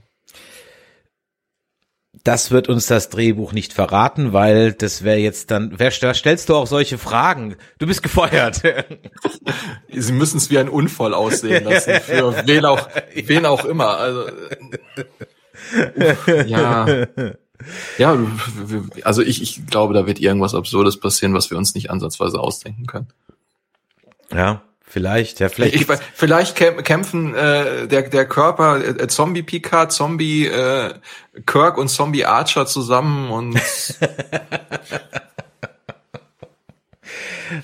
Das 2.24 2.52
wird 2.52 2.68
uns 2.68 2.86
das 2.86 3.08
Drehbuch 3.08 3.52
nicht 3.52 3.72
verraten, 3.72 4.32
weil 4.32 4.72
das 4.72 5.02
wäre 5.02 5.18
jetzt 5.18 5.50
dann, 5.50 5.74
wer 5.76 5.90
da 5.90 6.14
stellst 6.14 6.48
du 6.48 6.54
auch 6.54 6.68
solche 6.68 6.96
Fragen? 6.96 7.56
Du 7.78 7.86
bist 7.86 8.02
gefeuert. 8.02 8.62
Sie 9.88 10.12
müssen 10.12 10.36
es 10.36 10.48
wie 10.48 10.58
ein 10.58 10.68
Unfall 10.68 11.14
aussehen 11.14 11.64
lassen, 11.64 12.00
für 12.00 12.34
wen 12.46 12.64
auch, 12.64 12.88
wen 13.14 13.44
auch 13.44 13.64
immer. 13.64 13.96
Also, 13.96 14.26
uff, 15.96 16.46
ja. 16.46 17.06
Ja, 17.98 18.18
also 19.04 19.22
ich, 19.22 19.42
ich 19.42 19.66
glaube, 19.66 19.94
da 19.94 20.06
wird 20.06 20.20
irgendwas 20.20 20.54
Absurdes 20.54 20.98
passieren, 20.98 21.34
was 21.34 21.50
wir 21.50 21.58
uns 21.58 21.74
nicht 21.74 21.90
ansatzweise 21.90 22.38
ausdenken 22.40 22.86
können. 22.86 23.08
Ja. 24.32 24.62
Vielleicht, 24.92 25.40
ja, 25.40 25.48
vielleicht. 25.48 25.74
Ich, 25.74 25.86
vielleicht 26.12 26.54
kämpfen 26.54 27.34
äh, 27.34 27.88
der, 27.88 28.10
der 28.10 28.26
Körper 28.26 28.78
äh, 28.84 29.08
Zombie 29.08 29.42
Picard, 29.42 29.90
Zombie 29.90 30.46
äh, 30.46 30.92
Kirk 31.46 31.78
und 31.78 31.88
Zombie 31.88 32.26
Archer 32.26 32.66
zusammen 32.66 33.30
und 33.30 33.58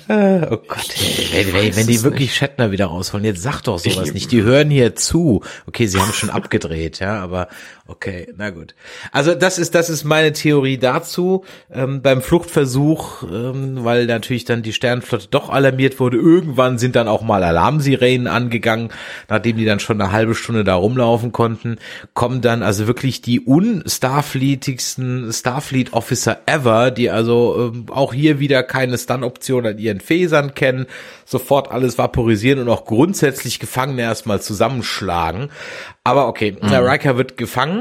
Äh, 0.08 0.46
oh 0.50 0.56
Gott, 0.56 0.94
ey, 1.32 1.52
wenn, 1.52 1.76
wenn 1.76 1.86
die 1.86 2.02
wirklich 2.02 2.28
nicht. 2.28 2.36
Shatner 2.36 2.70
wieder 2.70 2.86
rausholen, 2.86 3.24
jetzt 3.24 3.42
sag 3.42 3.62
doch 3.62 3.78
sowas 3.78 4.08
ich, 4.08 4.14
nicht. 4.14 4.32
Die 4.32 4.42
hören 4.42 4.70
hier 4.70 4.96
zu. 4.96 5.42
Okay, 5.66 5.86
sie 5.86 6.00
haben 6.00 6.12
schon 6.12 6.30
abgedreht, 6.30 6.98
ja, 6.98 7.22
aber 7.22 7.48
okay, 7.88 8.32
na 8.36 8.50
gut. 8.50 8.74
Also 9.10 9.34
das 9.34 9.58
ist 9.58 9.74
das 9.74 9.90
ist 9.90 10.04
meine 10.04 10.32
Theorie 10.32 10.78
dazu. 10.78 11.44
Ähm, 11.72 12.02
beim 12.02 12.22
Fluchtversuch, 12.22 13.24
ähm, 13.24 13.84
weil 13.84 14.06
natürlich 14.06 14.44
dann 14.44 14.62
die 14.62 14.72
Sternenflotte 14.72 15.28
doch 15.30 15.48
alarmiert 15.50 15.98
wurde. 15.98 16.18
Irgendwann 16.18 16.78
sind 16.78 16.94
dann 16.94 17.08
auch 17.08 17.22
mal 17.22 17.42
Alarmsirenen 17.42 18.26
angegangen, 18.26 18.90
nachdem 19.28 19.56
die 19.56 19.64
dann 19.64 19.80
schon 19.80 20.00
eine 20.00 20.12
halbe 20.12 20.34
Stunde 20.34 20.62
da 20.64 20.74
rumlaufen 20.74 21.32
konnten. 21.32 21.78
Kommen 22.14 22.42
dann 22.42 22.62
also 22.62 22.86
wirklich 22.86 23.22
die 23.22 23.40
unstarfleetigsten 23.40 25.32
Starfleet 25.32 25.94
Officer 25.94 26.40
ever, 26.46 26.90
die 26.90 27.10
also 27.10 27.72
ähm, 27.74 27.86
auch 27.90 28.12
hier 28.12 28.38
wieder 28.38 28.62
keine 28.62 28.98
Stun-Option 28.98 29.66
an 29.66 29.78
ihren 29.78 30.00
Fäsern 30.00 30.54
kennen, 30.54 30.86
sofort 31.24 31.70
alles 31.70 31.96
vaporisieren 31.96 32.60
und 32.60 32.68
auch 32.68 32.84
grundsätzlich 32.84 33.58
Gefangene 33.58 34.02
erstmal 34.02 34.42
zusammenschlagen. 34.42 35.48
Aber 36.04 36.26
okay, 36.26 36.56
mhm. 36.60 36.68
Riker 36.68 37.18
wird 37.18 37.36
gefangen, 37.36 37.77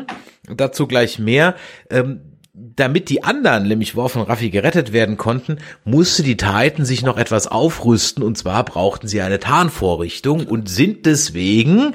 dazu 0.47 0.87
gleich 0.87 1.19
mehr. 1.19 1.55
Ähm, 1.89 2.26
damit 2.75 3.09
die 3.09 3.23
anderen, 3.23 3.67
nämlich 3.67 3.95
Worf 3.95 4.15
und 4.15 4.23
Raffi, 4.23 4.49
gerettet 4.49 4.91
werden 4.91 5.17
konnten, 5.17 5.57
musste 5.85 6.23
die 6.23 6.37
Titan 6.37 6.85
sich 6.85 7.03
noch 7.03 7.17
etwas 7.17 7.45
aufrüsten 7.45 8.23
und 8.23 8.35
zwar 8.35 8.65
brauchten 8.65 9.07
sie 9.07 9.21
eine 9.21 9.39
Tarnvorrichtung 9.39 10.47
und 10.47 10.67
sind 10.67 11.05
deswegen 11.05 11.93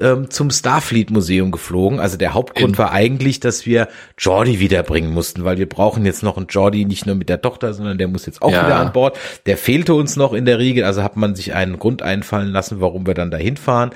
ähm, 0.00 0.28
zum 0.28 0.50
Starfleet 0.50 1.10
Museum 1.10 1.52
geflogen. 1.52 2.00
Also 2.00 2.16
der 2.16 2.34
Hauptgrund 2.34 2.76
war 2.76 2.90
eigentlich, 2.90 3.38
dass 3.38 3.66
wir 3.66 3.88
Jordi 4.18 4.58
wiederbringen 4.58 5.12
mussten, 5.12 5.44
weil 5.44 5.58
wir 5.58 5.68
brauchen 5.68 6.04
jetzt 6.04 6.24
noch 6.24 6.36
einen 6.36 6.48
Jordi 6.48 6.84
nicht 6.86 7.06
nur 7.06 7.14
mit 7.14 7.28
der 7.28 7.40
Tochter, 7.40 7.72
sondern 7.72 7.98
der 7.98 8.08
muss 8.08 8.26
jetzt 8.26 8.42
auch 8.42 8.50
ja. 8.50 8.66
wieder 8.66 8.76
an 8.76 8.92
Bord. 8.92 9.16
Der 9.46 9.56
fehlte 9.56 9.94
uns 9.94 10.16
noch 10.16 10.32
in 10.32 10.44
der 10.44 10.58
Riege, 10.58 10.86
also 10.86 11.04
hat 11.04 11.16
man 11.16 11.36
sich 11.36 11.54
einen 11.54 11.78
Grund 11.78 12.02
einfallen 12.02 12.48
lassen, 12.48 12.80
warum 12.80 13.06
wir 13.06 13.14
dann 13.14 13.30
dahin 13.30 13.56
fahren. 13.56 13.90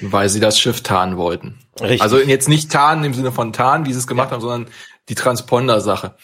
Weil 0.00 0.28
sie 0.28 0.38
das 0.38 0.60
Schiff 0.60 0.82
tarnen 0.82 1.16
wollten. 1.16 1.58
Richtig. 1.80 2.02
Also 2.02 2.18
jetzt 2.18 2.48
nicht 2.48 2.70
tarnen 2.70 3.04
im 3.04 3.14
Sinne 3.14 3.32
von 3.32 3.52
tarnen, 3.52 3.86
wie 3.86 3.92
sie 3.92 3.98
es 3.98 4.06
gemacht 4.06 4.28
ja. 4.28 4.34
haben, 4.34 4.40
sondern 4.40 4.66
die 5.08 5.14
Transponder-Sache. 5.14 6.16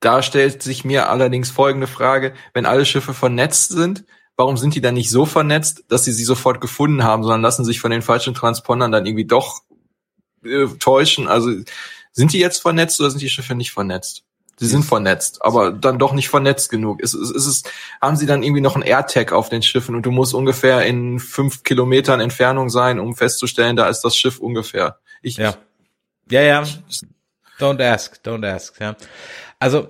Da 0.00 0.22
stellt 0.22 0.62
sich 0.62 0.84
mir 0.84 1.08
allerdings 1.08 1.50
folgende 1.50 1.86
Frage, 1.86 2.34
wenn 2.52 2.66
alle 2.66 2.84
Schiffe 2.84 3.14
vernetzt 3.14 3.70
sind, 3.70 4.04
warum 4.36 4.56
sind 4.56 4.74
die 4.74 4.80
dann 4.80 4.94
nicht 4.94 5.10
so 5.10 5.26
vernetzt, 5.26 5.84
dass 5.88 6.04
sie 6.04 6.12
sie 6.12 6.24
sofort 6.24 6.60
gefunden 6.60 7.04
haben, 7.04 7.22
sondern 7.22 7.42
lassen 7.42 7.64
sich 7.64 7.80
von 7.80 7.90
den 7.90 8.02
falschen 8.02 8.34
Transpondern 8.34 8.92
dann 8.92 9.06
irgendwie 9.06 9.24
doch 9.24 9.62
äh, 10.44 10.66
täuschen? 10.78 11.28
Also 11.28 11.50
sind 12.12 12.32
die 12.32 12.38
jetzt 12.38 12.60
vernetzt 12.60 13.00
oder 13.00 13.10
sind 13.10 13.22
die 13.22 13.28
Schiffe 13.28 13.54
nicht 13.54 13.72
vernetzt? 13.72 14.24
Sie 14.56 14.66
sind 14.66 14.84
vernetzt, 14.84 15.44
aber 15.44 15.72
dann 15.72 15.98
doch 15.98 16.12
nicht 16.12 16.28
vernetzt 16.28 16.70
genug. 16.70 17.00
Ist, 17.00 17.14
ist, 17.14 17.30
ist 17.30 17.46
es, 17.46 17.62
haben 18.00 18.16
sie 18.16 18.26
dann 18.26 18.44
irgendwie 18.44 18.60
noch 18.60 18.76
ein 18.76 18.82
AirTag 18.82 19.32
auf 19.32 19.48
den 19.48 19.62
Schiffen 19.62 19.96
und 19.96 20.06
du 20.06 20.12
musst 20.12 20.32
ungefähr 20.32 20.86
in 20.86 21.18
fünf 21.18 21.64
Kilometern 21.64 22.20
Entfernung 22.20 22.70
sein, 22.70 23.00
um 23.00 23.16
festzustellen, 23.16 23.74
da 23.74 23.88
ist 23.88 24.02
das 24.02 24.16
Schiff 24.16 24.38
ungefähr. 24.38 24.98
Ich, 25.22 25.38
ja. 25.38 25.56
Ja, 26.30 26.42
ja. 26.42 26.64
Don't 27.58 27.82
ask, 27.82 28.20
don't 28.24 28.46
ask, 28.46 28.80
ja. 28.80 28.96
Also, 29.58 29.88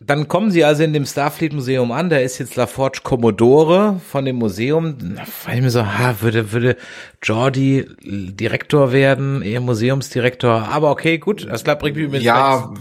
dann 0.00 0.26
kommen 0.26 0.50
sie 0.50 0.64
also 0.64 0.82
in 0.82 0.92
dem 0.92 1.06
Starfleet 1.06 1.52
Museum 1.52 1.92
an, 1.92 2.10
da 2.10 2.16
ist 2.16 2.38
jetzt 2.38 2.56
LaForge 2.56 3.00
Commodore 3.02 4.00
von 4.10 4.24
dem 4.24 4.36
Museum. 4.36 4.96
Da 5.16 5.22
war 5.44 5.54
ich 5.54 5.60
mir 5.60 5.70
so, 5.70 5.86
ha, 5.86 6.16
würde, 6.20 6.52
würde 6.52 6.76
Jordi 7.22 7.86
Direktor 8.02 8.92
werden, 8.92 9.42
eher 9.42 9.60
Museumsdirektor, 9.60 10.68
aber 10.68 10.90
okay, 10.90 11.18
gut, 11.18 11.46
das 11.48 11.62
bleibt 11.62 11.84
irgendwie 11.84 12.08
mit. 12.08 12.22
Ja, 12.22 12.72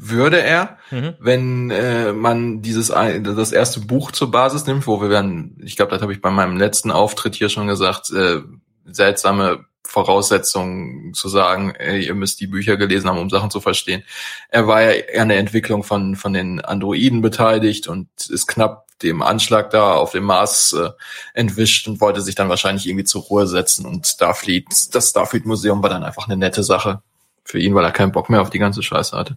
würde 0.00 0.40
er, 0.40 0.78
mhm. 0.90 1.14
wenn 1.20 1.70
äh, 1.70 2.12
man 2.12 2.62
dieses 2.62 2.88
das 2.88 3.52
erste 3.52 3.80
Buch 3.80 4.12
zur 4.12 4.30
Basis 4.30 4.66
nimmt, 4.66 4.86
wo 4.86 5.00
wir 5.00 5.10
werden, 5.10 5.60
ich 5.62 5.76
glaube, 5.76 5.90
das 5.90 6.02
habe 6.02 6.12
ich 6.12 6.20
bei 6.20 6.30
meinem 6.30 6.56
letzten 6.56 6.90
Auftritt 6.90 7.34
hier 7.34 7.48
schon 7.48 7.66
gesagt, 7.66 8.10
äh, 8.10 8.40
seltsame 8.86 9.64
Voraussetzung 9.84 11.14
zu 11.14 11.28
sagen, 11.28 11.74
ey, 11.74 12.06
ihr 12.06 12.14
müsst 12.14 12.40
die 12.40 12.46
Bücher 12.46 12.76
gelesen 12.76 13.08
haben, 13.08 13.18
um 13.18 13.30
Sachen 13.30 13.50
zu 13.50 13.60
verstehen. 13.60 14.04
Er 14.50 14.66
war 14.66 14.82
ja 14.82 15.20
an 15.20 15.28
der 15.28 15.38
Entwicklung 15.38 15.82
von, 15.82 16.14
von 16.14 16.32
den 16.32 16.60
Androiden 16.60 17.22
beteiligt 17.22 17.88
und 17.88 18.08
ist 18.28 18.46
knapp 18.46 18.86
dem 19.02 19.22
Anschlag 19.22 19.70
da 19.70 19.94
auf 19.94 20.12
dem 20.12 20.24
Mars 20.24 20.72
äh, 20.72 20.90
entwischt 21.32 21.86
und 21.88 22.00
wollte 22.00 22.20
sich 22.20 22.34
dann 22.34 22.48
wahrscheinlich 22.48 22.86
irgendwie 22.86 23.04
zur 23.04 23.22
Ruhe 23.22 23.46
setzen 23.46 23.86
und 23.86 24.06
Starfleet, 24.06 24.66
das 24.92 25.10
Starfleet 25.10 25.46
Museum 25.46 25.82
war 25.82 25.90
dann 25.90 26.02
einfach 26.02 26.26
eine 26.26 26.36
nette 26.36 26.62
Sache 26.62 27.02
für 27.44 27.58
ihn, 27.58 27.74
weil 27.74 27.84
er 27.84 27.92
keinen 27.92 28.12
Bock 28.12 28.28
mehr 28.28 28.42
auf 28.42 28.50
die 28.50 28.58
ganze 28.58 28.82
Scheiße 28.82 29.16
hatte. 29.16 29.36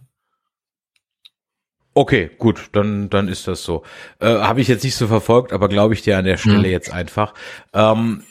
Okay, 1.94 2.30
gut, 2.38 2.70
dann 2.72 3.10
dann 3.10 3.28
ist 3.28 3.46
das 3.46 3.62
so. 3.62 3.82
Äh, 4.18 4.26
Habe 4.26 4.62
ich 4.62 4.68
jetzt 4.68 4.82
nicht 4.82 4.96
so 4.96 5.06
verfolgt, 5.06 5.52
aber 5.52 5.68
glaube 5.68 5.92
ich 5.92 6.00
dir 6.00 6.16
an 6.16 6.24
der 6.24 6.38
Stelle 6.38 6.64
hm. 6.64 6.70
jetzt 6.70 6.90
einfach. 6.90 7.34
Ähm, 7.74 8.24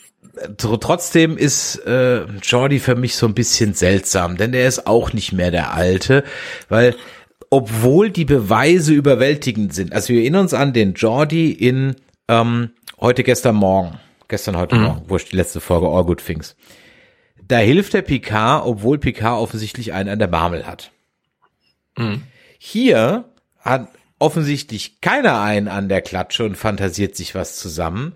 trotzdem 0.57 1.37
ist 1.37 1.77
äh, 1.85 2.23
Jordi 2.41 2.79
für 2.79 2.95
mich 2.95 3.15
so 3.15 3.25
ein 3.25 3.33
bisschen 3.33 3.73
seltsam, 3.73 4.37
denn 4.37 4.53
er 4.53 4.67
ist 4.67 4.87
auch 4.87 5.13
nicht 5.13 5.31
mehr 5.33 5.51
der 5.51 5.73
Alte, 5.73 6.23
weil 6.69 6.95
obwohl 7.49 8.09
die 8.09 8.25
Beweise 8.25 8.93
überwältigend 8.93 9.73
sind, 9.73 9.93
also 9.93 10.09
wir 10.09 10.21
erinnern 10.21 10.41
uns 10.41 10.53
an 10.53 10.73
den 10.73 10.93
Jordi 10.93 11.51
in 11.51 11.95
ähm, 12.27 12.71
heute, 12.99 13.23
gestern, 13.23 13.55
morgen, 13.55 13.99
gestern, 14.27 14.57
heute, 14.57 14.75
mhm. 14.75 14.83
morgen, 14.83 15.03
wo 15.07 15.17
ich 15.17 15.25
die 15.25 15.35
letzte 15.35 15.59
Folge 15.59 15.87
All 15.87 16.05
Good 16.05 16.25
Things. 16.25 16.55
Da 17.43 17.57
hilft 17.57 17.93
der 17.93 18.03
Picard, 18.03 18.65
obwohl 18.65 18.97
Picard 18.97 19.41
offensichtlich 19.41 19.91
einen 19.91 20.09
an 20.09 20.19
der 20.19 20.29
Marmel 20.29 20.65
hat. 20.65 20.91
Mhm. 21.97 22.23
Hier 22.57 23.25
hat 23.59 23.89
offensichtlich 24.19 25.01
keiner 25.01 25.41
einen 25.41 25.67
an 25.67 25.89
der 25.89 26.01
Klatsche 26.01 26.45
und 26.45 26.55
fantasiert 26.55 27.15
sich 27.15 27.35
was 27.35 27.57
zusammen 27.57 28.13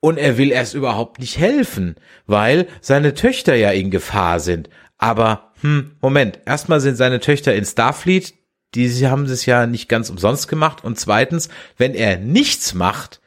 und 0.00 0.18
er 0.18 0.38
will 0.38 0.52
erst 0.52 0.74
überhaupt 0.74 1.18
nicht 1.18 1.38
helfen, 1.38 1.96
weil 2.26 2.66
seine 2.80 3.14
Töchter 3.14 3.54
ja 3.54 3.70
in 3.70 3.90
Gefahr 3.90 4.40
sind. 4.40 4.68
Aber, 4.96 5.52
hm, 5.60 5.96
Moment, 6.00 6.40
erstmal 6.46 6.80
sind 6.80 6.96
seine 6.96 7.20
Töchter 7.20 7.54
in 7.54 7.64
Starfleet, 7.64 8.34
die 8.74 9.06
haben 9.06 9.24
es 9.24 9.46
ja 9.46 9.66
nicht 9.66 9.88
ganz 9.88 10.10
umsonst 10.10 10.48
gemacht. 10.48 10.84
Und 10.84 10.98
zweitens, 10.98 11.48
wenn 11.78 11.94
er 11.94 12.18
nichts 12.18 12.74
macht, 12.74 13.20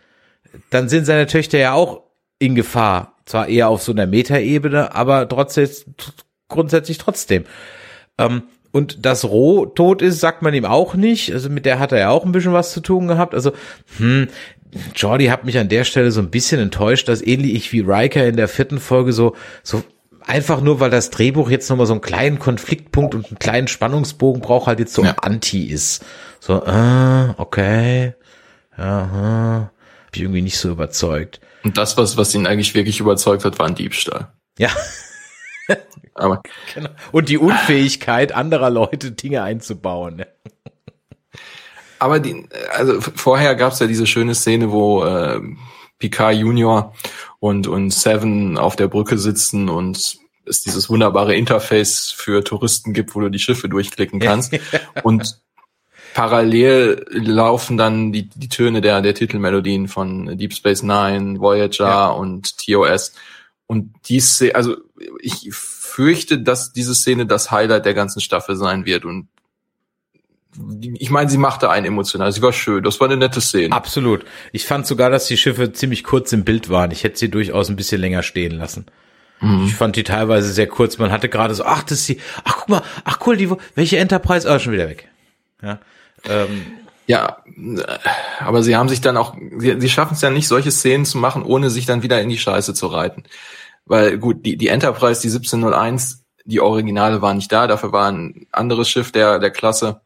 dann 0.69 0.89
sind 0.89 1.05
seine 1.05 1.27
Töchter 1.27 1.57
ja 1.57 1.73
auch 1.73 2.03
in 2.39 2.55
Gefahr. 2.55 3.17
Zwar 3.25 3.47
eher 3.47 3.69
auf 3.69 3.81
so 3.81 3.91
einer 3.91 4.07
Metaebene, 4.07 4.93
aber 4.93 5.27
trotzdem, 5.27 5.69
grundsätzlich 6.47 6.97
trotzdem. 6.97 7.45
Ähm, 8.17 8.43
und 8.71 9.05
dass 9.05 9.25
Roh 9.25 9.65
tot 9.65 10.01
ist, 10.01 10.19
sagt 10.19 10.41
man 10.41 10.53
ihm 10.53 10.65
auch 10.65 10.95
nicht. 10.95 11.33
Also 11.33 11.49
mit 11.49 11.65
der 11.65 11.79
hat 11.79 11.91
er 11.91 11.99
ja 11.99 12.09
auch 12.09 12.25
ein 12.25 12.31
bisschen 12.31 12.53
was 12.53 12.71
zu 12.71 12.79
tun 12.81 13.07
gehabt. 13.07 13.33
Also, 13.33 13.51
hm, 13.97 14.27
Jordi 14.95 15.27
hat 15.27 15.45
mich 15.45 15.57
an 15.57 15.69
der 15.69 15.83
Stelle 15.83 16.11
so 16.11 16.21
ein 16.21 16.29
bisschen 16.29 16.59
enttäuscht, 16.59 17.07
dass 17.07 17.21
ähnlich 17.21 17.71
wie 17.73 17.81
Riker 17.81 18.25
in 18.25 18.37
der 18.37 18.47
vierten 18.47 18.79
Folge 18.79 19.13
so, 19.13 19.35
so 19.63 19.83
einfach 20.25 20.61
nur, 20.61 20.79
weil 20.79 20.89
das 20.89 21.09
Drehbuch 21.09 21.49
jetzt 21.49 21.69
nochmal 21.69 21.85
so 21.85 21.93
einen 21.93 22.01
kleinen 22.01 22.39
Konfliktpunkt 22.39 23.15
und 23.15 23.27
einen 23.27 23.39
kleinen 23.39 23.67
Spannungsbogen 23.67 24.41
braucht, 24.41 24.67
halt 24.67 24.79
jetzt 24.79 24.93
so 24.93 25.03
ja. 25.03 25.15
anti 25.21 25.65
ist. 25.65 26.05
So, 26.39 26.63
äh, 26.65 27.33
okay, 27.37 28.13
ja, 28.77 29.69
hab 30.05 30.15
ich 30.15 30.21
irgendwie 30.21 30.41
nicht 30.41 30.57
so 30.57 30.71
überzeugt. 30.71 31.41
Und 31.63 31.77
das, 31.77 31.97
was, 31.97 32.17
was 32.17 32.33
ihn 32.33 32.47
eigentlich 32.47 32.73
wirklich 32.73 32.99
überzeugt 32.99 33.45
hat, 33.45 33.59
war 33.59 33.67
ein 33.67 33.75
Diebstahl. 33.75 34.29
Ja. 34.57 34.69
Aber 36.15 36.41
genau. 36.73 36.89
Und 37.11 37.29
die 37.29 37.37
Unfähigkeit 37.37 38.31
anderer 38.31 38.69
Leute 38.69 39.11
Dinge 39.11 39.43
einzubauen. 39.43 40.23
Aber 42.01 42.19
die, 42.19 42.47
also 42.71 42.99
vorher 42.99 43.53
gab 43.53 43.73
es 43.73 43.79
ja 43.79 43.85
diese 43.85 44.07
schöne 44.07 44.33
Szene, 44.33 44.71
wo 44.71 45.03
äh, 45.03 45.39
Picard 45.99 46.33
Junior 46.33 46.95
und 47.39 47.67
und 47.67 47.91
Seven 47.91 48.57
auf 48.57 48.75
der 48.75 48.87
Brücke 48.87 49.19
sitzen 49.19 49.69
und 49.69 50.17
es 50.43 50.63
dieses 50.63 50.89
wunderbare 50.89 51.35
Interface 51.35 52.11
für 52.11 52.43
Touristen 52.43 52.93
gibt, 52.93 53.13
wo 53.13 53.19
du 53.19 53.29
die 53.29 53.37
Schiffe 53.37 53.69
durchklicken 53.69 54.19
kannst. 54.19 54.51
und 55.03 55.39
parallel 56.15 57.05
laufen 57.11 57.77
dann 57.77 58.11
die, 58.11 58.27
die 58.27 58.49
Töne 58.49 58.81
der, 58.81 59.03
der 59.03 59.13
Titelmelodien 59.13 59.87
von 59.87 60.39
Deep 60.39 60.55
Space 60.55 60.81
Nine, 60.81 61.39
Voyager 61.39 61.85
ja. 61.85 62.07
und 62.09 62.57
TOS. 62.57 63.13
Und 63.67 63.93
die 64.09 64.23
also 64.55 64.75
ich 65.19 65.53
fürchte, 65.53 66.39
dass 66.39 66.73
diese 66.73 66.95
Szene 66.95 67.27
das 67.27 67.51
Highlight 67.51 67.85
der 67.85 67.93
ganzen 67.93 68.21
Staffel 68.21 68.55
sein 68.55 68.85
wird 68.85 69.05
und 69.05 69.27
ich 70.99 71.09
meine, 71.09 71.29
sie 71.29 71.37
machte 71.37 71.69
einen 71.69 71.85
emotional. 71.85 72.31
Sie 72.31 72.41
war 72.41 72.51
schön. 72.51 72.83
Das 72.83 72.99
war 72.99 73.07
eine 73.07 73.17
nette 73.17 73.39
Szene. 73.39 73.73
Absolut. 73.73 74.25
Ich 74.51 74.65
fand 74.65 74.85
sogar, 74.85 75.09
dass 75.09 75.27
die 75.27 75.37
Schiffe 75.37 75.71
ziemlich 75.71 76.03
kurz 76.03 76.33
im 76.33 76.43
Bild 76.43 76.69
waren. 76.69 76.91
Ich 76.91 77.03
hätte 77.03 77.17
sie 77.17 77.29
durchaus 77.29 77.69
ein 77.69 77.75
bisschen 77.75 78.01
länger 78.01 78.21
stehen 78.21 78.51
lassen. 78.51 78.85
Mhm. 79.39 79.65
Ich 79.65 79.75
fand 79.75 79.95
die 79.95 80.03
teilweise 80.03 80.51
sehr 80.51 80.67
kurz. 80.67 80.97
Man 80.97 81.11
hatte 81.11 81.29
gerade 81.29 81.53
so, 81.55 81.63
ach, 81.63 81.83
das 81.83 81.99
ist 81.99 82.09
die, 82.09 82.19
ach, 82.43 82.57
guck 82.59 82.69
mal, 82.69 82.83
ach 83.05 83.19
cool, 83.25 83.37
die, 83.37 83.49
welche 83.75 83.97
Enterprise? 83.97 84.47
Oh, 84.49 84.59
schon 84.59 84.73
wieder 84.73 84.89
weg. 84.89 85.07
Ja. 85.61 85.79
Ähm, 86.29 86.65
ja, 87.07 87.37
aber 88.39 88.63
sie 88.63 88.75
haben 88.75 88.89
sich 88.89 89.01
dann 89.01 89.17
auch, 89.17 89.35
sie, 89.57 89.79
sie 89.79 89.89
schaffen 89.89 90.13
es 90.13 90.21
ja 90.21 90.29
nicht, 90.29 90.47
solche 90.47 90.71
Szenen 90.71 91.05
zu 91.05 91.17
machen, 91.17 91.43
ohne 91.43 91.69
sich 91.69 91.85
dann 91.85 92.03
wieder 92.03 92.21
in 92.21 92.29
die 92.29 92.37
Scheiße 92.37 92.73
zu 92.73 92.87
reiten. 92.87 93.23
Weil 93.85 94.17
gut, 94.17 94.45
die, 94.45 94.57
die 94.57 94.67
Enterprise, 94.67 95.21
die 95.21 95.27
1701, 95.27 96.23
die 96.45 96.61
Originale 96.61 97.21
war 97.21 97.33
nicht 97.33 97.51
da, 97.51 97.67
dafür 97.67 97.91
war 97.91 98.11
ein 98.11 98.47
anderes 98.51 98.89
Schiff 98.89 99.11
der, 99.11 99.39
der 99.39 99.51
Klasse. 99.51 100.01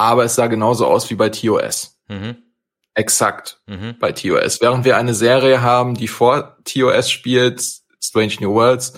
Aber 0.00 0.24
es 0.24 0.34
sah 0.34 0.46
genauso 0.46 0.86
aus 0.86 1.10
wie 1.10 1.14
bei 1.14 1.28
TOS. 1.28 1.98
Mhm. 2.08 2.38
Exakt 2.94 3.60
mhm. 3.66 3.96
bei 4.00 4.12
TOS. 4.12 4.62
Während 4.62 4.86
wir 4.86 4.96
eine 4.96 5.12
Serie 5.12 5.60
haben, 5.60 5.94
die 5.94 6.08
vor 6.08 6.56
TOS 6.64 7.10
spielt, 7.10 7.62
Strange 8.02 8.36
New 8.40 8.54
Worlds, 8.54 8.94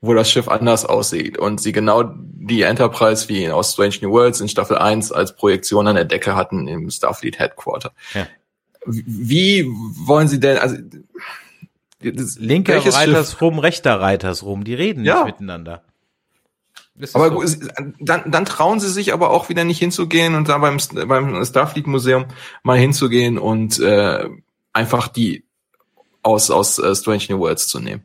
wo 0.00 0.14
das 0.14 0.30
Schiff 0.30 0.48
anders 0.48 0.86
aussieht 0.86 1.36
und 1.36 1.60
sie 1.60 1.72
genau 1.72 2.14
die 2.16 2.62
Enterprise 2.62 3.28
wie 3.28 3.46
aus 3.50 3.74
Strange 3.74 3.96
New 4.00 4.10
Worlds 4.10 4.40
in 4.40 4.48
Staffel 4.48 4.78
1 4.78 5.12
als 5.12 5.36
Projektion 5.36 5.86
an 5.86 5.96
der 5.96 6.06
Decke 6.06 6.34
hatten 6.34 6.66
im 6.66 6.90
Starfleet 6.90 7.38
Headquarter. 7.38 7.92
Ja. 8.14 8.26
Wie 8.86 9.66
wollen 9.66 10.28
sie 10.28 10.40
denn, 10.40 10.56
also 10.56 10.76
linker 12.00 12.78
Reitersrum, 12.78 13.58
rechter 13.58 14.00
Reitersrum, 14.00 14.64
die 14.64 14.74
reden 14.74 15.04
ja. 15.04 15.16
nicht 15.16 15.34
miteinander. 15.34 15.84
Aber 17.14 17.46
so. 17.46 17.56
dann, 18.00 18.30
dann 18.30 18.44
trauen 18.44 18.80
sie 18.80 18.90
sich 18.90 19.12
aber 19.12 19.30
auch 19.30 19.48
wieder 19.48 19.64
nicht 19.64 19.78
hinzugehen 19.78 20.34
und 20.34 20.48
da 20.48 20.58
beim, 20.58 20.78
beim 21.06 21.44
Starfleet 21.44 21.86
Museum 21.86 22.26
mal 22.62 22.78
hinzugehen 22.78 23.38
und 23.38 23.78
äh, 23.80 24.28
einfach 24.72 25.08
die 25.08 25.44
aus, 26.22 26.50
aus 26.50 26.78
uh, 26.78 26.94
Strange 26.94 27.24
New 27.30 27.38
Worlds 27.38 27.68
zu 27.68 27.80
nehmen. 27.80 28.04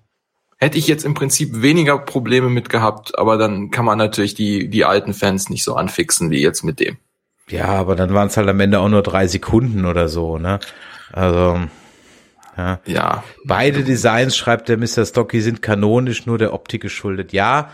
Hätte 0.58 0.78
ich 0.80 0.88
jetzt 0.88 1.06
im 1.06 1.14
Prinzip 1.14 1.62
weniger 1.62 2.00
Probleme 2.00 2.50
mit 2.50 2.70
gehabt, 2.70 3.18
aber 3.18 3.38
dann 3.38 3.70
kann 3.70 3.86
man 3.86 3.98
natürlich 4.00 4.34
die, 4.34 4.70
die 4.70 4.86
alten 4.86 5.14
Fans 5.14 5.50
nicht 5.50 5.64
so 5.64 5.76
anfixen 5.76 6.32
wie 6.32 6.42
jetzt 6.42 6.64
mit 6.64 6.80
dem. 6.80 6.98
Ja, 7.50 7.68
aber 7.68 7.96
dann 7.96 8.14
waren 8.14 8.28
es 8.28 8.38
halt 8.38 8.50
am 8.50 8.60
Ende 8.60 8.80
auch 8.80 8.90
nur 8.90 9.04
drei 9.04 9.28
Sekunden 9.28 9.86
oder 9.86 10.10
so, 10.10 10.38
ne? 10.38 10.60
Also. 11.14 11.60
Ja. 12.58 12.80
ja. 12.86 13.24
Beide 13.46 13.84
Designs, 13.84 14.36
schreibt 14.36 14.68
der 14.68 14.78
Mr. 14.78 15.06
Stocky, 15.06 15.42
sind 15.42 15.62
kanonisch 15.62 16.26
nur 16.26 16.40
der 16.40 16.54
Optik 16.54 16.82
geschuldet. 16.82 17.32
Ja, 17.32 17.70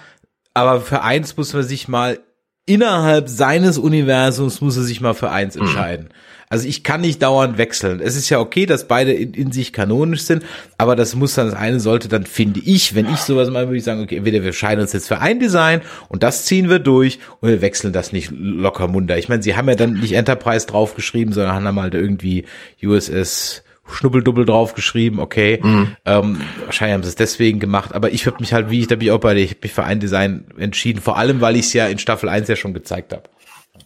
aber 0.53 0.81
für 0.81 1.01
eins 1.01 1.35
muss 1.37 1.53
man 1.53 1.63
sich 1.63 1.87
mal 1.87 2.19
innerhalb 2.65 3.27
seines 3.27 3.77
Universums 3.77 4.61
muss 4.61 4.77
er 4.77 4.83
sich 4.83 5.01
mal 5.01 5.13
für 5.13 5.29
eins 5.29 5.55
mhm. 5.55 5.63
entscheiden. 5.63 6.09
Also 6.49 6.67
ich 6.67 6.83
kann 6.83 7.01
nicht 7.01 7.21
dauernd 7.21 7.57
wechseln. 7.57 7.99
Es 7.99 8.15
ist 8.15 8.29
ja 8.29 8.39
okay, 8.39 8.67
dass 8.67 8.87
beide 8.87 9.11
in, 9.11 9.33
in, 9.33 9.51
sich 9.51 9.73
kanonisch 9.73 10.21
sind, 10.21 10.43
aber 10.77 10.95
das 10.95 11.15
muss 11.15 11.33
dann, 11.33 11.47
das 11.47 11.55
eine 11.55 11.79
sollte 11.79 12.09
dann, 12.09 12.25
finde 12.25 12.59
ich, 12.59 12.93
wenn 12.93 13.11
ich 13.11 13.17
sowas 13.17 13.49
mal 13.49 13.65
würde 13.67 13.77
ich 13.77 13.83
sagen, 13.83 14.03
okay, 14.03 14.17
entweder 14.17 14.41
wir 14.41 14.47
entscheiden 14.47 14.81
uns 14.81 14.93
jetzt 14.93 15.07
für 15.07 15.19
ein 15.19 15.39
Design 15.39 15.81
und 16.09 16.21
das 16.21 16.45
ziehen 16.45 16.69
wir 16.69 16.77
durch 16.77 17.17
und 17.41 17.49
wir 17.49 17.61
wechseln 17.61 17.91
das 17.91 18.13
nicht 18.13 18.29
locker 18.31 18.87
munter. 18.87 19.17
Ich 19.17 19.29
meine, 19.29 19.41
sie 19.41 19.55
haben 19.55 19.67
ja 19.67 19.75
dann 19.75 19.93
nicht 19.93 20.13
Enterprise 20.13 20.67
draufgeschrieben, 20.67 21.33
sondern 21.33 21.65
haben 21.65 21.81
halt 21.81 21.95
irgendwie 21.95 22.45
USS 22.83 23.63
Schnubbeldubbel 23.85 24.45
draufgeschrieben, 24.45 25.19
okay. 25.19 25.59
Mhm. 25.61 25.95
Ähm, 26.05 26.41
wahrscheinlich 26.65 26.93
haben 26.93 27.03
sie 27.03 27.09
es 27.09 27.15
deswegen 27.15 27.59
gemacht, 27.59 27.93
aber 27.93 28.11
ich 28.11 28.25
habe 28.25 28.37
mich 28.39 28.53
halt, 28.53 28.69
wie 28.69 28.79
ich 28.79 28.87
da 28.87 28.95
bin 28.95 29.07
ich 29.07 29.11
auch 29.11 29.19
bei 29.19 29.33
dir, 29.33 29.41
ich 29.41 29.51
habe 29.51 29.59
mich 29.63 29.73
für 29.73 29.83
ein 29.83 29.99
Design 29.99 30.45
entschieden, 30.57 31.01
vor 31.01 31.17
allem, 31.17 31.41
weil 31.41 31.55
ich 31.55 31.65
es 31.65 31.73
ja 31.73 31.87
in 31.87 31.99
Staffel 31.99 32.29
1 32.29 32.47
ja 32.47 32.55
schon 32.55 32.73
gezeigt 32.73 33.13
habe. 33.13 33.23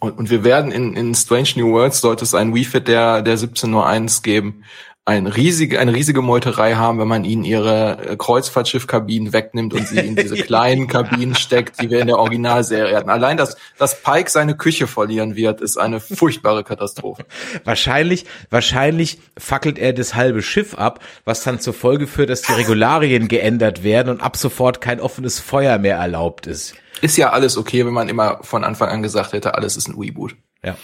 Und, 0.00 0.18
und 0.18 0.30
wir 0.30 0.44
werden 0.44 0.70
in, 0.70 0.94
in 0.94 1.14
Strange 1.14 1.50
New 1.56 1.72
Worlds 1.72 2.00
sollte 2.00 2.24
es 2.24 2.34
ein 2.34 2.54
Wii-Fit 2.54 2.86
der, 2.86 3.22
der 3.22 3.34
1701 3.34 4.22
geben, 4.22 4.64
ein 5.08 5.26
riesige, 5.26 5.80
eine 5.80 5.94
riesige 5.94 6.20
Meuterei 6.20 6.74
haben, 6.74 6.98
wenn 6.98 7.08
man 7.08 7.24
ihnen 7.24 7.42
ihre 7.42 8.10
äh, 8.10 8.16
Kreuzfahrtschiffkabinen 8.16 9.32
wegnimmt 9.32 9.72
und 9.72 9.88
sie 9.88 10.00
in 10.00 10.14
diese 10.14 10.36
kleinen 10.44 10.86
Kabinen 10.86 11.34
steckt, 11.34 11.80
die 11.80 11.88
wir 11.88 12.00
in 12.00 12.08
der 12.08 12.18
Originalserie 12.18 12.94
hatten. 12.94 13.08
Allein, 13.08 13.38
dass, 13.38 13.56
dass 13.78 14.02
Pike 14.02 14.28
seine 14.28 14.54
Küche 14.54 14.86
verlieren 14.86 15.34
wird, 15.34 15.62
ist 15.62 15.78
eine 15.78 16.00
furchtbare 16.00 16.62
Katastrophe. 16.62 17.24
Wahrscheinlich, 17.64 18.26
wahrscheinlich 18.50 19.18
fackelt 19.38 19.78
er 19.78 19.94
das 19.94 20.14
halbe 20.14 20.42
Schiff 20.42 20.74
ab, 20.74 21.00
was 21.24 21.42
dann 21.42 21.58
zur 21.58 21.72
Folge 21.72 22.06
führt, 22.06 22.28
dass 22.28 22.42
die 22.42 22.52
Regularien 22.52 23.28
geändert 23.28 23.82
werden 23.82 24.10
und 24.10 24.20
ab 24.20 24.36
sofort 24.36 24.82
kein 24.82 25.00
offenes 25.00 25.40
Feuer 25.40 25.78
mehr 25.78 25.96
erlaubt 25.96 26.46
ist. 26.46 26.74
Ist 27.00 27.16
ja 27.16 27.30
alles 27.30 27.56
okay, 27.56 27.86
wenn 27.86 27.94
man 27.94 28.10
immer 28.10 28.40
von 28.42 28.62
Anfang 28.62 28.90
an 28.90 29.02
gesagt 29.02 29.32
hätte, 29.32 29.54
alles 29.54 29.78
ist 29.78 29.88
ein 29.88 29.98
Reboot. 29.98 30.36
Ja. 30.62 30.76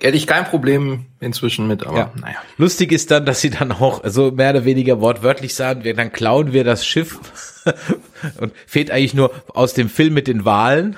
Hätte 0.00 0.16
ich 0.16 0.26
kein 0.26 0.44
Problem 0.44 1.06
inzwischen 1.20 1.66
mit, 1.66 1.84
aber 1.84 1.98
ja. 1.98 2.12
naja. 2.20 2.36
Lustig 2.56 2.92
ist 2.92 3.10
dann, 3.10 3.26
dass 3.26 3.40
sie 3.40 3.50
dann 3.50 3.72
auch 3.72 4.02
so 4.04 4.30
mehr 4.30 4.50
oder 4.50 4.64
weniger 4.64 5.00
wortwörtlich 5.00 5.54
sagen, 5.54 5.84
wir, 5.84 5.94
dann 5.94 6.12
klauen 6.12 6.52
wir 6.52 6.64
das 6.64 6.86
Schiff 6.86 7.18
und 8.38 8.52
fehlt 8.66 8.90
eigentlich 8.90 9.14
nur 9.14 9.32
aus 9.48 9.74
dem 9.74 9.88
Film 9.88 10.14
mit 10.14 10.28
den 10.28 10.44
Wahlen. 10.44 10.96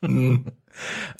Mhm. 0.00 0.46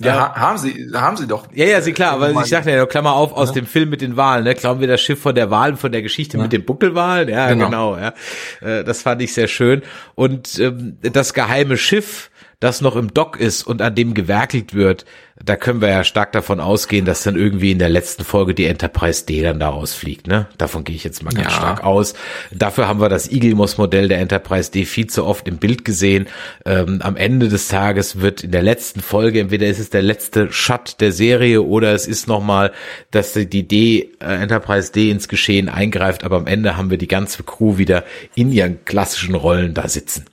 Ja, 0.01 0.35
äh, 0.35 0.41
haben 0.41 0.59
sie, 0.59 0.91
haben 0.95 1.17
sie 1.17 1.27
doch. 1.27 1.47
Ja, 1.55 1.67
ja, 1.67 1.81
sie 1.81 1.93
klar, 1.93 2.15
aber 2.15 2.31
ich 2.33 2.47
sagte 2.47 2.71
ja, 2.71 2.85
Klammer 2.87 3.15
auf, 3.15 3.33
aus 3.33 3.51
ja. 3.51 3.55
dem 3.55 3.67
Film 3.67 3.89
mit 3.89 4.01
den 4.01 4.17
Wahlen, 4.17 4.45
ne? 4.45 4.55
Klauen 4.55 4.81
wir 4.81 4.89
das 4.89 5.01
Schiff 5.01 5.21
von 5.21 5.35
der 5.35 5.51
Wahl, 5.51 5.77
von 5.77 5.93
der 5.93 6.03
Geschichte 6.03 6.37
ja. 6.37 6.43
mit 6.43 6.53
den 6.53 6.65
Buckelwahlen? 6.65 7.29
Ja, 7.29 7.49
genau, 7.49 7.67
genau 7.67 7.97
ja. 7.97 8.15
Äh, 8.61 8.83
das 8.83 9.03
fand 9.03 9.23
ich 9.23 9.33
sehr 9.33 9.47
schön. 9.47 9.83
Und 10.17 10.59
ähm, 10.59 10.99
das 11.01 11.35
geheime 11.35 11.77
Schiff, 11.77 12.31
das 12.61 12.81
noch 12.81 12.97
im 12.97 13.13
Dock 13.13 13.39
ist 13.39 13.63
und 13.63 13.83
an 13.83 13.95
dem 13.95 14.15
gewerkelt 14.15 14.75
wird, 14.75 15.05
da 15.43 15.57
können 15.57 15.81
wir 15.81 15.89
ja 15.89 16.05
stark 16.05 16.31
davon 16.31 16.61
ausgehen, 16.61 17.05
dass 17.05 17.25
dann 17.25 17.35
irgendwie 17.35 17.73
in 17.73 17.81
der 17.81 17.89
letzten 17.89 18.25
Folge 18.25 18.55
die 18.55 18.67
Enterprise 18.67 19.27
D 19.27 19.43
dann 19.43 19.59
da 19.59 19.69
rausfliegt, 19.69 20.29
ne? 20.29 20.47
Davon 20.59 20.85
gehe 20.85 20.95
ich 20.95 21.03
jetzt 21.03 21.25
mal 21.25 21.35
ganz 21.35 21.49
ja. 21.49 21.51
stark 21.51 21.85
aus. 21.85 22.15
Dafür 22.53 22.87
haben 22.87 23.01
wir 23.01 23.09
das 23.09 23.31
Igilmos-Modell 23.31 24.07
der 24.07 24.19
Enterprise 24.19 24.71
D 24.71 24.85
viel 24.85 25.09
zu 25.09 25.25
oft 25.25 25.49
im 25.49 25.57
Bild 25.57 25.85
gesehen. 25.85 26.29
Ähm, 26.65 27.01
am 27.03 27.17
Ende 27.17 27.49
des 27.49 27.67
Tages 27.67 28.21
wird 28.21 28.45
in 28.45 28.53
der 28.53 28.63
letzten 28.63 29.01
Folge, 29.01 29.41
entweder 29.41 29.67
ist 29.67 29.81
es 29.81 29.91
der 29.91 30.03
letzte 30.03 30.53
Shot 30.53 31.01
der 31.01 31.11
Serie 31.11 31.63
oder 31.63 31.93
es 31.93 32.07
ist 32.07 32.29
nochmal, 32.29 32.71
dass 33.11 33.33
die 33.33 33.67
D, 33.67 34.13
äh, 34.21 34.43
Enterprise 34.43 34.93
D 34.93 35.11
ins 35.11 35.27
Geschehen 35.27 35.69
eingreift, 35.69 36.23
aber 36.23 36.37
am 36.37 36.47
Ende 36.47 36.77
haben 36.77 36.91
wir 36.91 36.99
die 36.99 37.09
ganze 37.09 37.43
Crew 37.43 37.77
wieder 37.77 38.05
in 38.37 38.53
ihren 38.53 38.85
klassischen 38.85 39.35
Rollen 39.35 39.75
da 39.75 39.89
sitzen. 39.89 40.27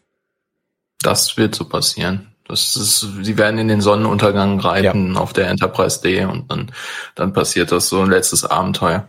Das 1.01 1.37
wird 1.37 1.55
so 1.55 1.65
passieren. 1.65 2.31
Das 2.47 2.75
ist, 2.75 3.07
sie 3.21 3.37
werden 3.37 3.59
in 3.59 3.69
den 3.69 3.81
Sonnenuntergang 3.81 4.59
reiten 4.59 5.15
ja. 5.15 5.21
auf 5.21 5.31
der 5.31 5.47
Enterprise 5.47 6.01
D 6.01 6.25
und 6.25 6.51
dann, 6.51 6.71
dann 7.15 7.33
passiert 7.33 7.71
das 7.71 7.87
so 7.87 8.01
ein 8.01 8.09
letztes 8.09 8.43
Abenteuer. 8.43 9.07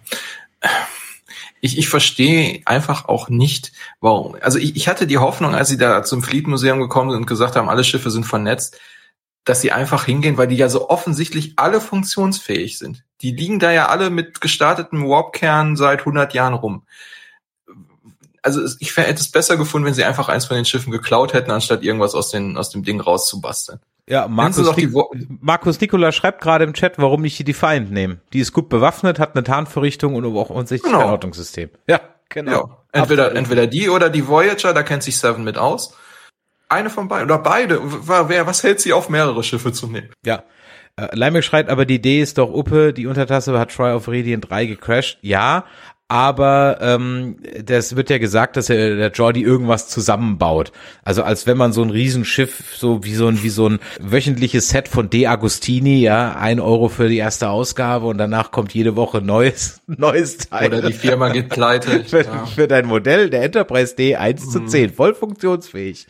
Ich, 1.61 1.77
ich 1.77 1.89
verstehe 1.89 2.63
einfach 2.67 3.07
auch 3.07 3.29
nicht, 3.29 3.73
warum. 4.01 4.37
Also 4.41 4.59
ich, 4.59 4.77
ich 4.77 4.89
hatte 4.89 5.07
die 5.07 5.19
Hoffnung, 5.19 5.55
als 5.55 5.69
sie 5.69 5.77
da 5.77 6.05
zum 6.05 6.23
Fleet 6.23 6.47
Museum 6.47 6.81
gekommen 6.81 7.11
sind 7.11 7.21
und 7.21 7.27
gesagt 7.27 7.57
haben, 7.57 7.69
alle 7.69 7.85
Schiffe 7.85 8.11
sind 8.11 8.25
vernetzt, 8.25 8.79
dass 9.45 9.61
sie 9.61 9.73
einfach 9.73 10.05
hingehen, 10.05 10.37
weil 10.37 10.47
die 10.47 10.57
ja 10.57 10.69
so 10.69 10.89
offensichtlich 10.89 11.55
alle 11.57 11.81
funktionsfähig 11.81 12.79
sind. 12.79 13.05
Die 13.23 13.33
liegen 13.33 13.59
da 13.59 13.73
ja 13.73 13.89
alle 13.89 14.11
mit 14.11 14.41
gestartetem 14.41 15.09
Warp-Kern 15.09 15.77
seit 15.77 16.01
100 16.01 16.33
Jahren 16.35 16.55
rum. 16.55 16.87
Also 18.43 18.61
ich 18.81 18.97
hätte 18.97 19.21
es 19.21 19.31
besser 19.31 19.57
gefunden, 19.57 19.87
wenn 19.87 19.95
sie 19.95 20.05
einfach 20.05 20.29
eins 20.29 20.47
von 20.47 20.57
den 20.57 20.65
Schiffen 20.65 20.91
geklaut 20.91 21.33
hätten, 21.33 21.51
anstatt 21.53 21.83
irgendwas 21.83 22.15
aus, 22.15 22.31
den, 22.31 22.57
aus 22.57 22.71
dem 22.71 22.83
Ding 22.83 23.01
rauszubasteln. 23.01 23.79
Ja, 24.09 24.27
Markus, 24.27 24.77
Nik 24.77 24.91
Markus 25.41 25.81
Nikola 25.81 26.11
schreibt 26.11 26.41
gerade 26.43 26.65
im 26.65 26.75
Chat, 26.75 26.99
warum 26.99 27.23
nicht 27.23 27.39
die 27.39 27.45
Defiant 27.45 27.93
nehmen. 27.93 28.21
Die 28.33 28.41
ist 28.41 28.53
gut 28.53 28.69
bewaffnet, 28.69 29.21
hat 29.21 29.37
eine 29.37 29.45
Tarnverrichtung 29.45 30.17
und 30.17 30.25
auch 30.27 30.51
offensichtlich 30.51 30.91
Genau. 30.91 31.05
kein 31.05 31.11
Ortungssystem. 31.13 31.71
Ja, 31.87 32.01
genau. 32.29 32.51
Ja, 32.51 32.79
entweder, 32.93 33.27
Absolut. 33.27 33.39
entweder 33.39 33.67
die 33.69 33.89
oder 33.89 34.11
die 34.11 34.27
Voyager, 34.27 34.75
da 34.75 34.83
kennt 34.83 35.05
sich 35.05 35.19
Seven 35.19 35.45
mit 35.45 35.57
aus. 35.57 35.97
Eine 36.69 36.91
von 36.91 37.07
beiden 37.07 37.27
oder 37.27 37.39
beide. 37.39 37.81
Wer, 37.83 38.47
was 38.47 38.65
hält 38.65 38.81
sie 38.81 38.93
auf, 38.93 39.09
mehrere 39.09 39.45
Schiffe 39.45 39.73
zu 39.73 39.87
nehmen? 39.87 40.11
Ja. 40.25 40.43
Äh, 40.97 41.15
Leimek 41.17 41.45
schreit, 41.45 41.69
aber 41.71 41.87
die 41.87 41.95
Idee 41.95 42.21
ist 42.21 42.39
doch 42.39 42.53
Uppe, 42.53 42.93
die 42.93 43.07
Untertasse 43.07 43.59
hat 43.59 43.71
Troy 43.75 43.93
of 43.93 44.09
Radiant 44.09 44.51
3 44.51 44.67
gecrashed. 44.67 45.19
Ja, 45.23 45.65
aber 46.13 46.77
ähm, 46.83 47.37
das 47.65 47.97
wird 47.97 48.11
ja 48.11 48.19
gesagt, 48.19 48.59
dass 48.59 48.69
er, 48.69 48.97
der 48.97 49.11
Jordi 49.13 49.41
irgendwas 49.43 49.89
zusammenbaut. 49.89 50.71
Also 51.05 51.23
als 51.23 51.47
wenn 51.47 51.57
man 51.57 51.73
so 51.73 51.83
ein 51.83 51.89
Riesenschiff, 51.89 52.77
so 52.77 53.03
wie 53.03 53.15
so 53.15 53.29
ein, 53.29 53.43
wie 53.43 53.49
so 53.49 53.67
ein 53.67 53.79
wöchentliches 53.99 54.69
Set 54.69 54.89
von 54.89 55.09
De 55.09 55.27
Agostini, 55.27 56.03
ja, 56.03 56.37
ein 56.37 56.61
Euro 56.61 56.91
für 56.91 57.09
die 57.09 57.17
erste 57.17 57.49
Ausgabe 57.49 58.05
und 58.09 58.19
danach 58.19 58.51
kommt 58.51 58.75
jede 58.75 58.95
Woche 58.95 59.23
neues, 59.23 59.81
neues 59.87 60.37
Teil. 60.37 60.67
Oder 60.69 60.83
die 60.83 60.93
Firma 60.93 61.31
geht 61.31 61.49
pleite. 61.49 62.05
für, 62.09 62.25
Ja. 62.25 62.45
für 62.45 62.69
dein 62.69 62.85
Modell, 62.87 63.31
der 63.31 63.43
Enterprise 63.43 63.97
D 63.97 64.15
1 64.17 64.45
Mhm. 64.45 64.51
zu 64.51 64.61
10, 64.67 64.93
voll 64.93 65.15
funktionsfähig. 65.15 66.07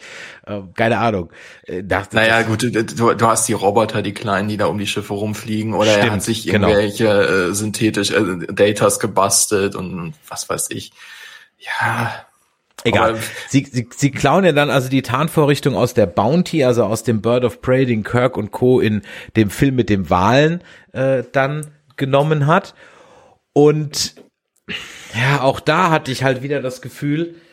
Ähm, 0.47 0.73
keine 0.75 0.99
Ahnung. 0.99 1.31
Äh, 1.65 1.85
dachte, 1.85 2.17
Naja, 2.17 2.43
gut, 2.43 2.63
du, 2.63 2.71
du 2.71 3.15
du 3.15 3.27
hast 3.27 3.49
die 3.49 3.53
Roboter, 3.53 4.03
die 4.03 4.13
kleinen, 4.13 4.49
die 4.49 4.57
da 4.57 4.67
um 4.67 4.79
die 4.79 4.87
Schiffe 4.87 5.15
rumfliegen, 5.15 5.75
oder 5.75 5.91
er 5.91 5.99
Stimmt, 5.99 6.13
hat 6.13 6.23
sich 6.23 6.47
genau. 6.47 6.69
irgendwelche 6.69 7.07
äh, 7.07 7.55
synthetisch 7.55 8.11
äh, 8.11 8.47
Datas 8.53 8.99
gebastelt 8.99 9.77
und 9.77 10.15
was 10.29 10.49
weiß 10.49 10.69
ich. 10.71 10.93
Ja, 11.59 12.13
Egal. 12.85 13.17
Sie, 13.49 13.65
sie, 13.71 13.89
sie 13.95 14.11
klauen 14.11 14.45
ja 14.45 14.53
dann 14.53 14.71
also 14.71 14.89
die 14.89 15.03
Tarnvorrichtung 15.03 15.77
aus 15.77 15.95
der 15.95 16.07
Bounty, 16.07 16.65
also 16.65 16.85
aus 16.85 17.05
dem 17.05 17.23
Bird 17.23 17.45
of 17.45 17.61
Prey, 17.61 17.87
den 17.87 18.03
Kirk 18.03 18.37
und 18.37 18.51
Co. 18.51 18.81
in 18.81 19.03
dem 19.37 19.51
Film 19.51 19.77
mit 19.77 19.89
dem 19.89 20.11
Walen 20.11 20.63
äh, 20.93 21.23
dann 21.31 21.69
genommen 21.97 22.47
hat. 22.47 22.75
Und 23.53 24.17
ja, 25.15 25.43
auch 25.43 25.61
da 25.61 25.91
hatte 25.91 26.11
ich 26.11 26.25
halt 26.25 26.43
wieder 26.43 26.61
das 26.61 26.83
Gefühl, 26.83 27.37
äh, 27.37 27.52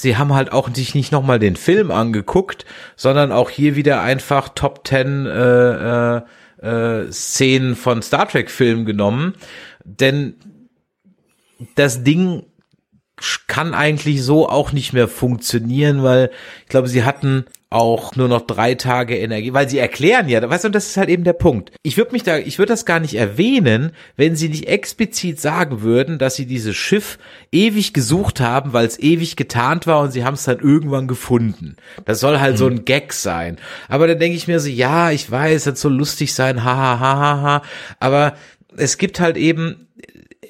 sie 0.00 0.16
haben 0.16 0.34
halt 0.34 0.52
auch 0.52 0.72
sich 0.72 0.94
nicht 0.94 1.12
nochmal 1.12 1.38
den 1.38 1.56
Film 1.56 1.90
angeguckt, 1.90 2.64
sondern 2.96 3.32
auch 3.32 3.50
hier 3.50 3.76
wieder 3.76 4.00
einfach 4.02 4.50
Top 4.50 4.84
Ten 4.84 5.26
äh, 5.26 6.16
äh, 6.16 6.22
äh, 6.62 7.12
Szenen 7.12 7.76
von 7.76 8.02
Star 8.02 8.28
Trek 8.28 8.50
Filmen 8.50 8.84
genommen. 8.86 9.34
Denn 9.84 10.34
das 11.74 12.02
Ding 12.02 12.44
kann 13.46 13.74
eigentlich 13.74 14.22
so 14.22 14.48
auch 14.48 14.72
nicht 14.72 14.92
mehr 14.92 15.08
funktionieren, 15.08 16.02
weil 16.02 16.30
ich 16.64 16.68
glaube, 16.68 16.88
sie 16.88 17.04
hatten 17.04 17.46
auch 17.68 18.14
nur 18.14 18.28
noch 18.28 18.42
drei 18.42 18.74
Tage 18.74 19.16
Energie, 19.16 19.52
weil 19.52 19.68
sie 19.68 19.78
erklären 19.78 20.28
ja, 20.28 20.48
weißt 20.48 20.64
du, 20.64 20.68
und 20.68 20.74
das 20.74 20.86
ist 20.86 20.96
halt 20.96 21.08
eben 21.08 21.24
der 21.24 21.32
Punkt. 21.32 21.72
Ich 21.82 21.96
würde 21.96 22.12
mich 22.12 22.22
da, 22.22 22.38
ich 22.38 22.58
würde 22.58 22.72
das 22.72 22.86
gar 22.86 23.00
nicht 23.00 23.14
erwähnen, 23.14 23.90
wenn 24.16 24.36
sie 24.36 24.48
nicht 24.48 24.68
explizit 24.68 25.40
sagen 25.40 25.82
würden, 25.82 26.18
dass 26.18 26.36
sie 26.36 26.46
dieses 26.46 26.76
Schiff 26.76 27.18
ewig 27.50 27.92
gesucht 27.92 28.40
haben, 28.40 28.72
weil 28.72 28.86
es 28.86 29.00
ewig 29.00 29.34
getarnt 29.34 29.86
war 29.86 30.00
und 30.00 30.12
sie 30.12 30.24
haben 30.24 30.34
es 30.34 30.44
dann 30.44 30.60
irgendwann 30.60 31.08
gefunden. 31.08 31.76
Das 32.04 32.20
soll 32.20 32.38
halt 32.38 32.56
so 32.56 32.66
ein 32.68 32.84
Gag 32.84 33.12
sein. 33.12 33.58
Aber 33.88 34.06
dann 34.06 34.20
denke 34.20 34.36
ich 34.36 34.46
mir 34.46 34.60
so, 34.60 34.68
ja, 34.68 35.10
ich 35.10 35.28
weiß, 35.28 35.64
das 35.64 35.80
soll 35.80 35.94
lustig 35.94 36.34
sein, 36.34 36.62
ha, 36.62 36.76
ha, 36.76 37.00
ha, 37.00 37.18
ha, 37.18 37.42
ha. 37.42 37.62
Aber 37.98 38.34
es 38.76 38.96
gibt 38.96 39.18
halt 39.18 39.36
eben 39.36 39.86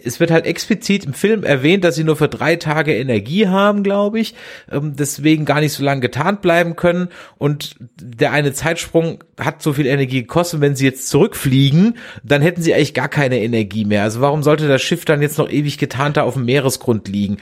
es 0.07 0.21
wird 0.21 0.31
halt 0.31 0.47
explizit 0.47 1.05
im 1.05 1.13
Film 1.13 1.45
erwähnt, 1.45 1.85
dass 1.85 1.97
sie 1.97 2.05
nur 2.05 2.17
für 2.17 2.29
drei 2.29 2.57
Tage 2.57 2.95
Energie 2.95 3.49
haben, 3.49 3.83
glaube 3.83 4.21
ich, 4.21 4.35
ähm, 4.71 4.95
deswegen 4.97 5.45
gar 5.45 5.61
nicht 5.61 5.73
so 5.73 5.85
lange 5.85 6.01
getarnt 6.01 6.41
bleiben 6.43 6.77
können 6.77 7.09
und 7.39 7.77
der 8.01 8.33
eine 8.33 8.53
Zeitsprung 8.53 9.25
hat 9.39 9.63
so 9.63 9.73
viel 9.73 9.87
Energie 9.87 10.23
gekostet, 10.23 10.61
wenn 10.61 10.77
sie 10.77 10.85
jetzt 10.85 11.09
zurückfliegen, 11.09 11.99
dann 12.23 12.43
hätten 12.43 12.63
sie 12.63 12.75
eigentlich 12.75 12.95
gar 12.95 13.09
keine 13.09 13.41
Energie 13.41 13.85
mehr. 13.85 14.03
Also 14.03 14.21
warum 14.21 14.43
sollte 14.43 14.69
das 14.69 14.83
Schiff 14.83 15.05
dann 15.05 15.23
jetzt 15.23 15.39
noch 15.39 15.51
ewig 15.51 15.79
getarnt 15.79 16.17
da 16.17 16.23
auf 16.23 16.35
dem 16.35 16.45
Meeresgrund 16.45 17.09
liegen? 17.09 17.39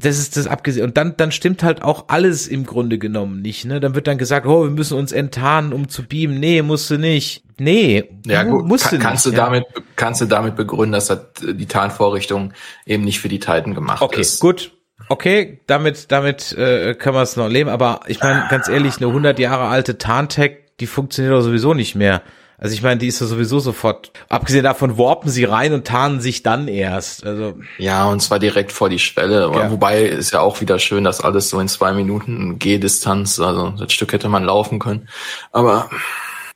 Das 0.00 0.18
ist 0.18 0.36
das 0.36 0.46
abgesehen. 0.46 0.84
Und 0.84 0.96
dann, 0.96 1.16
dann 1.16 1.32
stimmt 1.32 1.62
halt 1.62 1.82
auch 1.82 2.04
alles 2.08 2.46
im 2.46 2.64
Grunde 2.64 2.98
genommen 2.98 3.42
nicht. 3.42 3.64
Ne? 3.64 3.80
Dann 3.80 3.94
wird 3.94 4.06
dann 4.06 4.18
gesagt, 4.18 4.46
oh, 4.46 4.64
wir 4.64 4.70
müssen 4.70 4.96
uns 4.96 5.12
enttarnen, 5.12 5.72
um 5.72 5.88
zu 5.88 6.04
beamen. 6.04 6.38
Nee, 6.38 6.62
musst 6.62 6.90
du 6.90 6.98
nicht. 6.98 7.42
Nee, 7.58 8.04
ja 8.26 8.44
gut, 8.44 8.66
musst 8.66 8.86
du 8.86 8.90
kann, 8.90 9.00
kannst 9.00 9.26
nicht. 9.26 9.36
du 9.36 9.40
ja. 9.40 9.46
damit 9.46 9.64
kannst 9.96 10.20
du 10.20 10.26
damit 10.26 10.56
begründen, 10.56 10.92
dass 10.92 11.06
das, 11.08 11.18
äh, 11.42 11.54
die 11.54 11.66
Tarnvorrichtung 11.66 12.52
eben 12.86 13.04
nicht 13.04 13.20
für 13.20 13.28
die 13.28 13.38
Titan 13.40 13.74
gemacht 13.74 14.00
Okay, 14.02 14.20
ist. 14.20 14.40
gut. 14.40 14.72
Okay, 15.08 15.60
damit, 15.66 16.12
damit 16.12 16.52
äh, 16.52 16.94
können 16.94 17.16
wir 17.16 17.22
es 17.22 17.36
noch 17.36 17.48
leben. 17.48 17.70
Aber 17.70 18.00
ich 18.06 18.20
meine, 18.20 18.46
ganz 18.50 18.68
ehrlich, 18.68 18.98
eine 18.98 19.06
100 19.06 19.38
Jahre 19.38 19.68
alte 19.68 19.96
Tarntech, 19.96 20.58
die 20.80 20.86
funktioniert 20.86 21.34
doch 21.34 21.40
sowieso 21.40 21.72
nicht 21.74 21.94
mehr. 21.94 22.22
Also 22.60 22.74
ich 22.74 22.82
meine, 22.82 22.98
die 22.98 23.06
ist 23.06 23.20
ja 23.20 23.26
sowieso 23.28 23.60
sofort. 23.60 24.10
Abgesehen 24.28 24.64
davon 24.64 24.98
warpen 24.98 25.30
sie 25.30 25.44
rein 25.44 25.72
und 25.72 25.86
tarnen 25.86 26.20
sich 26.20 26.42
dann 26.42 26.66
erst. 26.66 27.24
Also 27.24 27.54
Ja, 27.78 28.06
und 28.06 28.20
zwar 28.20 28.40
direkt 28.40 28.72
vor 28.72 28.88
die 28.88 28.98
Schwelle. 28.98 29.48
Ja. 29.54 29.70
Wobei 29.70 30.02
ist 30.02 30.32
ja 30.32 30.40
auch 30.40 30.60
wieder 30.60 30.80
schön, 30.80 31.04
dass 31.04 31.20
alles 31.20 31.48
so 31.50 31.60
in 31.60 31.68
zwei 31.68 31.92
Minuten 31.92 32.58
Gehdistanz, 32.58 33.38
also 33.38 33.70
das 33.70 33.92
Stück 33.92 34.12
hätte 34.12 34.28
man 34.28 34.42
laufen 34.44 34.80
können. 34.80 35.08
Aber 35.52 35.88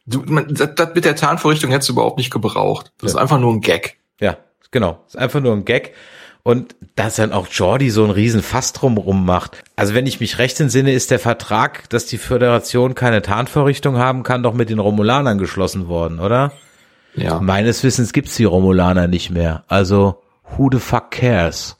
du, 0.06 0.22
man, 0.26 0.54
das, 0.54 0.74
das 0.74 0.94
mit 0.94 1.04
der 1.04 1.16
Tarnvorrichtung 1.16 1.70
hättest 1.70 1.88
du 1.88 1.94
überhaupt 1.94 2.18
nicht 2.18 2.30
gebraucht. 2.30 2.92
Das 2.98 3.12
ist 3.12 3.16
einfach 3.16 3.38
nur 3.38 3.52
ein 3.52 3.60
Gag. 3.60 3.98
ja, 4.20 4.36
genau. 4.70 5.00
Ist 5.06 5.16
einfach 5.16 5.40
nur 5.40 5.52
ein 5.52 5.64
Gag. 5.64 5.94
Und 6.44 6.74
dass 6.96 7.16
dann 7.16 7.32
auch 7.32 7.46
Jordi 7.46 7.90
so 7.90 8.02
einen 8.02 8.10
riesen 8.10 8.42
Fass 8.42 8.72
drumrum 8.72 9.24
macht. 9.24 9.62
Also 9.76 9.94
wenn 9.94 10.06
ich 10.06 10.18
mich 10.18 10.38
recht 10.38 10.58
entsinne, 10.58 10.92
ist 10.92 11.12
der 11.12 11.20
Vertrag, 11.20 11.88
dass 11.90 12.06
die 12.06 12.18
Föderation 12.18 12.96
keine 12.96 13.22
Tarnvorrichtung 13.22 13.96
haben 13.96 14.24
kann, 14.24 14.42
doch 14.42 14.52
mit 14.52 14.68
den 14.68 14.80
Romulanern 14.80 15.38
geschlossen 15.38 15.86
worden, 15.86 16.18
oder? 16.18 16.52
Ja. 17.14 17.38
Meines 17.40 17.84
Wissens 17.84 18.12
gibt's 18.12 18.34
die 18.36 18.44
Romulaner 18.44 19.06
nicht 19.06 19.30
mehr. 19.30 19.62
Also, 19.68 20.22
who 20.56 20.68
the 20.72 20.80
fuck 20.80 21.12
cares? 21.12 21.76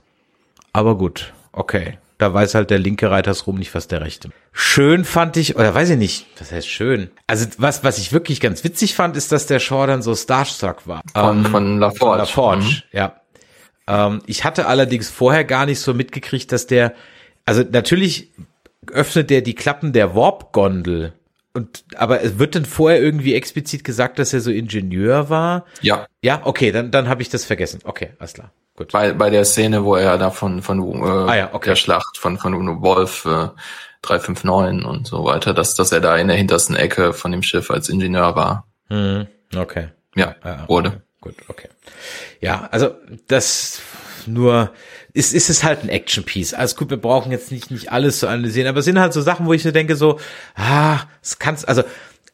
Aber 0.73 0.97
gut, 0.97 1.33
okay. 1.53 1.99
Da 2.23 2.33
weiß 2.33 2.55
halt 2.55 2.71
der 2.71 2.79
linke 2.79 3.11
Reitersrum 3.11 3.57
nicht, 3.59 3.75
was 3.75 3.89
der 3.89 4.01
rechte. 4.01 4.29
Schön 4.53 5.05
fand 5.05 5.37
ich, 5.37 5.57
oder 5.57 5.75
weiß 5.75 5.91
ich 5.91 5.99
nicht, 5.99 6.27
was 6.39 6.53
heißt 6.53 6.69
schön? 6.69 7.11
Also 7.27 7.47
was, 7.59 7.83
was 7.83 7.99
ich 7.99 8.13
wirklich 8.13 8.39
ganz 8.39 8.63
witzig 8.63 8.95
fand, 8.95 9.17
ist, 9.17 9.33
dass 9.33 9.49
der 9.49 9.59
Shaw 9.59 9.89
dann 9.89 10.03
so 10.03 10.15
starstruck 10.15 10.87
war. 10.87 11.01
Von, 11.17 11.45
Ähm, 11.47 11.51
von 11.51 11.79
LaForge. 11.81 11.99
von 11.99 12.19
LaForge, 12.61 12.65
Mhm. 12.93 12.97
ja. 12.97 13.17
Ähm, 13.89 14.23
ich 14.27 14.45
hatte 14.45 14.67
allerdings 14.67 15.11
vorher 15.11 15.43
gar 15.43 15.67
nicht 15.67 15.81
so 15.81 15.95
mitgekriegt, 15.95 16.53
dass 16.53 16.69
der, 16.69 16.95
also 17.45 17.65
natürlich 17.69 18.31
öffnet 18.93 19.29
der 19.29 19.43
die 19.43 19.57
Klappen 19.57 19.93
der 19.93 20.15
Warp-Gondel. 20.15 21.15
Und, 21.55 21.85
aber 21.97 22.23
es 22.23 22.39
wird 22.39 22.55
dann 22.55 22.65
vorher 22.65 23.01
irgendwie 23.01 23.35
explizit 23.35 23.85
gesagt, 23.85 24.19
dass 24.19 24.33
er 24.33 24.41
so 24.41 24.51
Ingenieur 24.51 25.29
war. 25.29 25.67
Ja. 25.83 26.07
Ja, 26.23 26.41
okay, 26.45 26.73
dann, 26.73 26.91
dann 26.91 27.09
habe 27.09 27.23
ich 27.23 27.29
das 27.29 27.45
vergessen. 27.45 27.81
Okay, 27.85 28.11
alles 28.19 28.33
klar. 28.33 28.53
Gut. 28.75 28.93
Bei, 28.93 29.13
bei 29.13 29.29
der 29.29 29.45
Szene, 29.45 29.85
wo 29.85 29.97
er 29.97 30.17
da 30.17 30.31
von, 30.31 30.63
von 30.63 30.81
äh, 30.81 31.31
Ah 31.31 31.37
ja, 31.37 31.51
okay. 31.53 31.71
der 31.71 31.77
Schlacht 31.77 32.17
von, 32.17 32.39
von 32.39 32.83
Wolf 32.83 33.27
äh, 33.27 33.49
359 34.01 34.85
und 34.87 35.07
so 35.07 35.25
weiter, 35.25 35.53
dass, 35.53 35.75
dass 35.75 35.93
er 35.93 36.01
da 36.01 36.17
in 36.17 36.29
der 36.29 36.37
hintersten 36.37 36.75
Ecke 36.75 37.13
von 37.13 37.33
dem 37.33 37.43
Schiff 37.43 37.71
als 37.71 37.89
Ingenieur 37.89 38.35
war. 38.35 38.67
Hm, 38.89 39.27
okay. 39.57 39.89
Ja, 40.15 40.35
Ja, 40.45 40.69
wurde. 40.69 41.03
Gut, 41.21 41.37
okay. 41.49 41.69
Ja, 42.41 42.69
also 42.73 42.95
das 43.29 43.81
nur 44.27 44.73
ist, 45.15 45.35
ist 45.35 45.51
es 45.51 45.63
halt 45.63 45.83
ein 45.83 45.89
Action-Piece. 45.89 46.55
Alles 46.55 46.77
gut, 46.77 46.91
wir 46.91 46.97
brauchen 46.97 47.33
jetzt 47.33 47.53
nicht, 47.53 47.71
nicht 47.71 47.93
alles 47.93 48.19
zu 48.19 48.29
analysieren, 48.29 48.69
aber 48.69 48.79
es 48.79 48.85
sind 48.85 48.99
halt 48.99 49.13
so 49.13 49.21
Sachen, 49.21 49.47
wo 49.47 49.53
ich 49.53 49.63
so 49.63 49.71
denke, 49.71 49.97
so, 49.97 50.19
ah, 50.55 51.01
es 51.23 51.39
kann's, 51.39 51.65
also 51.65 51.83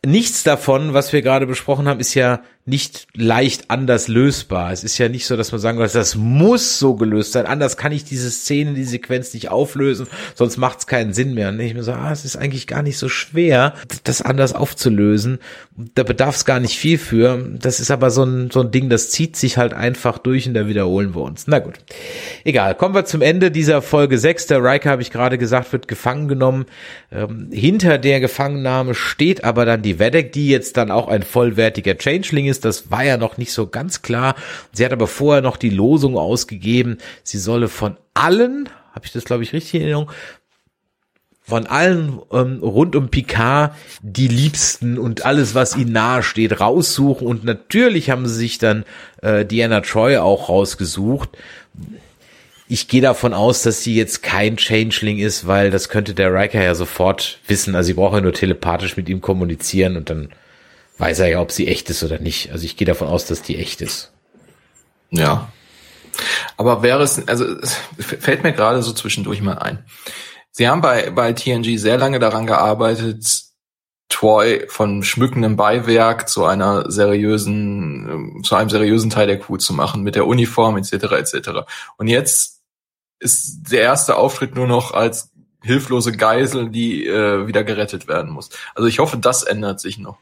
nichts 0.05 0.45
davon, 0.45 0.95
was 0.95 1.13
wir 1.13 1.23
gerade 1.23 1.47
besprochen 1.47 1.89
haben, 1.89 2.01
ist 2.01 2.15
ja 2.15 2.41
nicht 2.69 3.07
leicht 3.15 3.71
anders 3.71 4.09
lösbar. 4.09 4.73
Es 4.73 4.85
ist 4.85 4.99
ja 4.99 5.09
nicht 5.09 5.27
so, 5.27 5.37
dass 5.37 5.53
man 5.53 5.61
sagen 5.61 5.79
kann, 5.79 5.89
das 5.91 6.17
muss 6.17 6.79
so 6.79 6.95
gelöst 6.95 7.33
sein. 7.33 7.47
Anders 7.47 7.79
kann 7.79 7.93
ich 7.93 8.05
diese 8.05 8.31
Szene, 8.31 8.75
die 8.75 8.85
Sequenz 8.85 9.33
nicht 9.33 9.49
auflösen, 9.49 10.07
sonst 10.35 10.59
macht 10.59 10.81
es 10.81 10.87
keinen 10.87 11.15
Sinn 11.15 11.33
mehr. 11.33 11.49
Und 11.49 11.61
ich 11.61 11.73
mir 11.73 11.83
so, 11.83 11.93
ah, 11.93 12.13
es 12.13 12.27
ist 12.27 12.37
eigentlich 12.37 12.67
gar 12.67 12.83
nicht 12.83 12.99
so 12.99 13.09
schwer, 13.09 13.73
das 14.05 14.21
anders 14.21 14.53
aufzulösen. 14.53 15.39
Da 15.95 16.03
bedarf 16.03 16.37
es 16.37 16.45
gar 16.45 16.61
nicht 16.61 16.79
viel 16.79 16.99
für. 16.99 17.43
Das 17.59 17.81
ist 17.81 17.91
aber 17.91 18.11
so 18.11 18.25
ein, 18.25 18.51
so 18.51 18.61
ein 18.61 18.71
Ding, 18.71 18.91
das 18.91 19.09
zieht 19.09 19.37
sich 19.37 19.57
halt 19.57 19.73
einfach 19.73 20.19
durch 20.19 20.47
und 20.47 20.53
da 20.53 20.67
wiederholen 20.67 21.15
wir 21.15 21.23
uns. 21.23 21.47
Na 21.47 21.61
gut. 21.61 21.79
Egal. 22.45 22.75
Kommen 22.75 22.95
wir 22.95 23.07
zum 23.07 23.23
Ende 23.23 23.51
dieser 23.51 23.81
Folge 23.81 24.19
6. 24.19 24.47
Der 24.49 24.63
Riker, 24.63 24.91
habe 24.91 25.01
ich 25.01 25.11
gerade 25.11 25.39
gesagt, 25.39 25.73
wird 25.73 25.89
gefangen 25.89 26.29
genommen. 26.29 26.67
Ähm, 27.11 27.49
hinter 27.51 27.97
der 27.97 28.21
Gefangennahme 28.21 28.95
steht 28.95 29.45
aber 29.45 29.65
dann 29.65 29.81
die 29.81 29.88
Vedek, 29.99 30.33
die 30.33 30.49
jetzt 30.49 30.77
dann 30.77 30.91
auch 30.91 31.09
ein 31.09 31.23
vollwertiger 31.23 31.97
Changeling 31.97 32.47
ist. 32.47 32.65
Das 32.65 32.91
war 32.91 33.05
ja 33.05 33.17
noch 33.17 33.39
nicht 33.39 33.53
so 33.53 33.67
ganz 33.67 34.03
klar. 34.03 34.35
Sie 34.73 34.85
hat 34.85 34.93
aber 34.93 35.07
vorher 35.07 35.43
noch 35.43 35.57
die 35.57 35.71
Losung 35.71 36.17
ausgegeben, 36.17 36.99
sie 37.23 37.39
solle 37.39 37.69
von 37.69 37.97
allen, 38.15 38.69
habe 38.93 39.07
ich 39.07 39.13
das 39.13 39.25
glaube 39.25 39.43
ich 39.43 39.53
richtig 39.53 39.75
in 39.75 39.83
Erinnerung, 39.83 40.11
von 41.49 41.67
allen 41.67 42.21
ähm, 42.31 42.59
rund 42.61 42.95
um 42.95 43.09
Picard 43.09 43.75
die 44.03 44.29
Liebsten 44.29 44.99
und 44.99 45.25
alles, 45.25 45.55
was 45.55 45.77
ihnen 45.77 45.93
nahe 45.93 46.23
steht, 46.23 46.61
raussuchen. 46.61 47.27
Und 47.27 47.43
natürlich 47.43 48.11
haben 48.11 48.27
sie 48.27 48.35
sich 48.35 48.59
dann 48.59 48.85
äh, 49.23 49.47
Diana 49.47 49.81
Troy 49.81 50.19
auch 50.19 50.51
rausgesucht. 50.51 51.31
Ich 52.71 52.87
gehe 52.87 53.01
davon 53.01 53.33
aus, 53.33 53.63
dass 53.63 53.83
sie 53.83 53.95
jetzt 53.95 54.23
kein 54.23 54.59
Changeling 54.59 55.19
ist, 55.19 55.47
weil 55.47 55.71
das 55.71 55.89
könnte 55.89 56.13
der 56.13 56.35
Riker 56.35 56.63
ja 56.63 56.75
sofort 56.75 57.39
wissen. 57.47 57.75
Also 57.75 57.89
sie 57.89 57.95
braucht 57.95 58.15
ja 58.15 58.21
nur 58.21 58.35
telepathisch 58.35 58.97
mit 58.97 59.09
ihm 59.09 59.23
kommunizieren 59.23 59.97
und 59.97 60.11
dann 60.11 60.29
weiß 60.99 61.21
er 61.21 61.29
ja, 61.29 61.41
ob 61.41 61.51
sie 61.51 61.67
echt 61.67 61.89
ist 61.89 62.03
oder 62.03 62.19
nicht. 62.19 62.53
Also 62.53 62.67
ich 62.67 62.77
gehe 62.77 62.87
davon 62.87 63.09
aus, 63.09 63.25
dass 63.25 63.41
die 63.41 63.57
echt 63.57 63.81
ist. 63.81 64.13
Ja. 65.11 65.51
Aber 66.59 66.83
wäre 66.83 67.03
es, 67.03 67.27
also 67.27 67.47
es 67.47 67.79
fällt 67.99 68.43
mir 68.43 68.53
gerade 68.53 68.83
so 68.83 68.93
zwischendurch 68.93 69.41
mal 69.41 69.59
ein. 69.59 69.85
Sie 70.51 70.69
haben 70.69 70.83
bei, 70.83 71.11
bei 71.11 71.33
TNG 71.33 71.79
sehr 71.79 71.97
lange 71.97 72.19
daran 72.19 72.47
gearbeitet, 72.47 73.45
Troy 74.09 74.67
von 74.69 75.03
schmückendem 75.05 75.57
Beiwerk 75.57 76.29
zu 76.29 76.45
einer 76.45 76.91
seriösen, 76.91 78.09
ähm, 78.11 78.43
zu 78.43 78.57
einem 78.57 78.71
seriösen 78.71 79.11
Teil 79.11 79.27
der 79.27 79.39
Crew 79.39 79.59
zu 79.59 79.73
machen, 79.73 80.03
mit 80.03 80.17
der 80.17 80.27
Uniform 80.27 80.77
etc. 80.77 80.93
etc. 80.93 81.51
Und 81.97 82.09
jetzt 82.09 82.58
ist 83.21 83.73
der 83.73 83.83
erste 83.83 84.17
Auftritt 84.17 84.55
nur 84.55 84.67
noch 84.67 84.93
als 84.93 85.31
hilflose 85.63 86.13
Geisel, 86.13 86.71
die 86.71 87.07
äh, 87.07 87.47
wieder 87.47 87.65
gerettet 87.65 88.09
werden 88.09 88.31
muss. 88.31 88.51
Also 88.75 88.89
ich 88.89 88.99
hoffe, 89.01 89.19
das 89.19 89.43
ändert 89.43 89.81
sich 89.81 89.99
noch. 89.99 90.19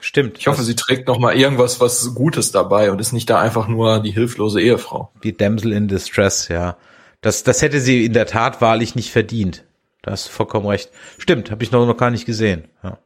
Stimmt. 0.00 0.38
Ich 0.38 0.46
hoffe, 0.46 0.62
sie 0.62 0.76
trägt 0.76 1.08
noch 1.08 1.18
mal 1.18 1.34
irgendwas, 1.34 1.80
was 1.80 2.14
Gutes 2.14 2.52
dabei 2.52 2.92
und 2.92 3.00
ist 3.00 3.12
nicht 3.12 3.28
da 3.28 3.40
einfach 3.40 3.66
nur 3.66 4.00
die 4.00 4.12
hilflose 4.12 4.60
Ehefrau. 4.60 5.10
Die 5.24 5.36
Damsel 5.36 5.72
in 5.72 5.88
Distress, 5.88 6.48
ja. 6.48 6.76
Das, 7.20 7.42
das 7.42 7.62
hätte 7.62 7.80
sie 7.80 8.04
in 8.04 8.12
der 8.12 8.26
Tat 8.26 8.60
wahrlich 8.60 8.94
nicht 8.94 9.10
verdient. 9.10 9.64
Da 10.02 10.12
hast 10.12 10.28
du 10.28 10.30
vollkommen 10.30 10.66
recht. 10.66 10.90
Stimmt, 11.18 11.50
habe 11.50 11.64
ich 11.64 11.72
noch, 11.72 11.84
noch 11.84 11.96
gar 11.96 12.10
nicht 12.10 12.26
gesehen. 12.26 12.68
Ja. 12.84 12.98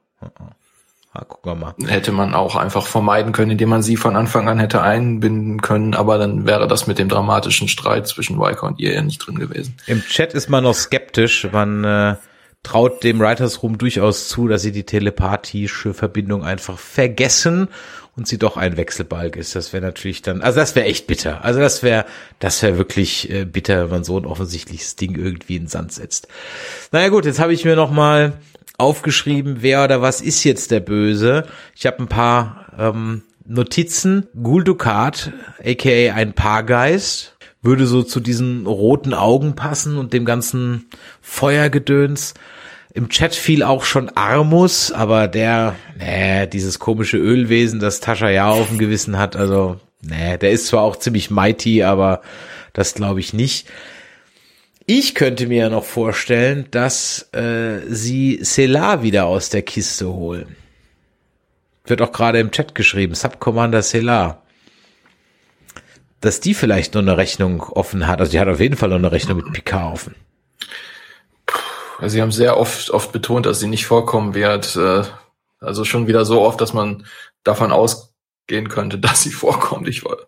Ja, 1.15 1.25
gucken 1.25 1.53
wir 1.53 1.57
mal. 1.57 1.75
Hätte 1.87 2.11
man 2.11 2.35
auch 2.35 2.57
einfach 2.57 2.87
vermeiden 2.87 3.33
können, 3.33 3.51
indem 3.51 3.69
man 3.69 3.83
sie 3.83 3.97
von 3.97 4.17
Anfang 4.17 4.49
an 4.49 4.59
hätte 4.59 4.81
einbinden 4.81 5.61
können, 5.61 5.95
aber 5.95 6.17
dann 6.17 6.47
wäre 6.47 6.67
das 6.67 6.87
mit 6.87 6.99
dem 6.99 7.11
dramatischen 7.11 7.69
Streit 7.69 8.09
zwischen 8.09 8.41
Riker 8.41 8.67
und 8.67 8.81
ihr 8.81 8.95
ja 8.95 9.03
nicht 9.03 9.19
drin 9.19 9.39
gewesen. 9.39 9.77
Im 9.87 10.03
Chat 10.03 10.33
ist 10.33 10.49
man 10.49 10.65
noch 10.65 10.75
skeptisch. 10.75 11.47
Man 11.53 11.85
äh, 11.85 12.17
traut 12.63 13.05
dem 13.05 13.21
Writers 13.21 13.63
Room 13.63 13.77
durchaus 13.77 14.29
zu, 14.29 14.49
dass 14.49 14.63
sie 14.63 14.73
die 14.73 14.85
telepathische 14.85 15.93
Verbindung 15.93 16.45
einfach 16.45 16.79
vergessen 16.79 17.69
und 18.17 18.29
sie 18.29 18.39
doch 18.39 18.57
ein 18.57 18.77
Wechselbalg 18.77 19.37
ist. 19.37 19.55
Das 19.55 19.73
wäre 19.73 19.85
natürlich 19.85 20.23
dann, 20.23 20.43
also 20.43 20.61
das 20.61 20.75
wäre 20.75 20.87
echt 20.87 21.07
bitter. 21.07 21.45
Also 21.45 21.61
das 21.61 21.83
wäre, 21.83 22.05
das 22.39 22.63
wäre 22.63 22.79
wirklich 22.79 23.31
äh, 23.31 23.45
bitter, 23.45 23.85
wenn 23.85 23.91
man 23.91 24.05
so 24.05 24.19
ein 24.19 24.27
offensichtliches 24.27 24.97
Ding 24.97 25.15
irgendwie 25.15 25.57
in 25.57 25.65
den 25.65 25.69
Sand 25.69 25.93
setzt. 25.93 26.29
Naja 26.91 27.09
gut, 27.09 27.25
jetzt 27.25 27.41
habe 27.41 27.53
ich 27.53 27.65
mir 27.65 27.77
noch 27.77 27.91
mal 27.91 28.35
aufgeschrieben, 28.83 29.59
wer 29.61 29.85
oder 29.85 30.03
was 30.03 30.21
ist 30.21 30.45
jetzt 30.45 30.71
der 30.71 30.81
Böse. 30.81 31.45
Ich 31.75 31.87
habe 31.87 32.01
ein 32.01 32.09
paar 32.09 32.67
ähm, 32.79 33.23
Notizen. 33.47 34.27
Gul 34.41 34.65
Dukat, 34.65 35.33
aka 35.65 36.15
ein 36.15 36.33
Paargeist, 36.33 37.37
würde 37.63 37.87
so 37.87 38.03
zu 38.03 38.21
diesen 38.21 38.67
roten 38.67 39.15
Augen 39.15 39.55
passen 39.55 39.97
und 39.97 40.13
dem 40.13 40.25
ganzen 40.25 40.87
Feuergedöns. 41.21 42.35
Im 42.95 43.09
Chat 43.09 43.35
fiel 43.35 43.63
auch 43.63 43.85
schon 43.85 44.11
Armus, 44.11 44.93
aber 44.93 45.29
der, 45.29 45.77
nee, 45.99 46.47
dieses 46.47 46.79
komische 46.79 47.17
Ölwesen, 47.17 47.81
das 47.81 48.01
Tascha 48.01 48.29
ja 48.29 48.51
auf 48.51 48.69
dem 48.69 48.79
Gewissen 48.79 49.19
hat, 49.19 49.35
also, 49.35 49.81
nee, 50.03 50.37
der 50.37 50.51
ist 50.51 50.67
zwar 50.67 50.83
auch 50.83 50.97
ziemlich 50.97 51.31
mighty, 51.31 51.85
aber 51.85 52.21
das 52.75 52.95
glaube 52.95 53.21
ich 53.21 53.33
nicht. 53.33 53.67
Ich 54.94 55.14
könnte 55.14 55.47
mir 55.47 55.56
ja 55.56 55.69
noch 55.70 55.86
vorstellen, 55.86 56.66
dass 56.70 57.32
äh, 57.32 57.81
sie 57.89 58.40
Selah 58.43 59.02
wieder 59.02 59.24
aus 59.24 59.48
der 59.48 59.62
Kiste 59.62 60.12
holen. 60.12 60.55
Wird 61.86 62.02
auch 62.02 62.12
gerade 62.12 62.40
im 62.40 62.51
Chat 62.51 62.74
geschrieben, 62.74 63.14
Subcommander 63.14 63.81
Selah. 63.81 64.43
Dass 66.20 66.40
die 66.40 66.52
vielleicht 66.52 66.93
noch 66.93 67.01
eine 67.01 67.16
Rechnung 67.16 67.62
offen 67.62 68.06
hat. 68.06 68.20
Also 68.20 68.32
die 68.32 68.39
hat 68.39 68.48
auf 68.48 68.60
jeden 68.60 68.77
Fall 68.77 68.90
noch 68.90 68.97
eine 68.97 69.12
Rechnung 69.12 69.39
mit 69.39 69.51
Picard 69.55 69.94
offen. 69.94 70.14
Also 71.98 72.12
sie 72.12 72.20
haben 72.20 72.31
sehr 72.31 72.59
oft, 72.59 72.90
oft 72.90 73.12
betont, 73.12 73.47
dass 73.47 73.60
sie 73.60 73.69
nicht 73.69 73.86
vorkommen 73.86 74.35
wird. 74.35 74.77
Äh, 74.77 75.05
also 75.59 75.86
schon 75.86 76.06
wieder 76.06 76.27
so 76.27 76.43
oft, 76.43 76.60
dass 76.60 76.74
man 76.74 77.06
davon 77.44 77.73
ausgehen 77.73 78.69
könnte, 78.69 78.98
dass 78.98 79.23
sie 79.23 79.32
vorkommt. 79.32 79.89
Ich 79.89 80.05
wollte. 80.05 80.27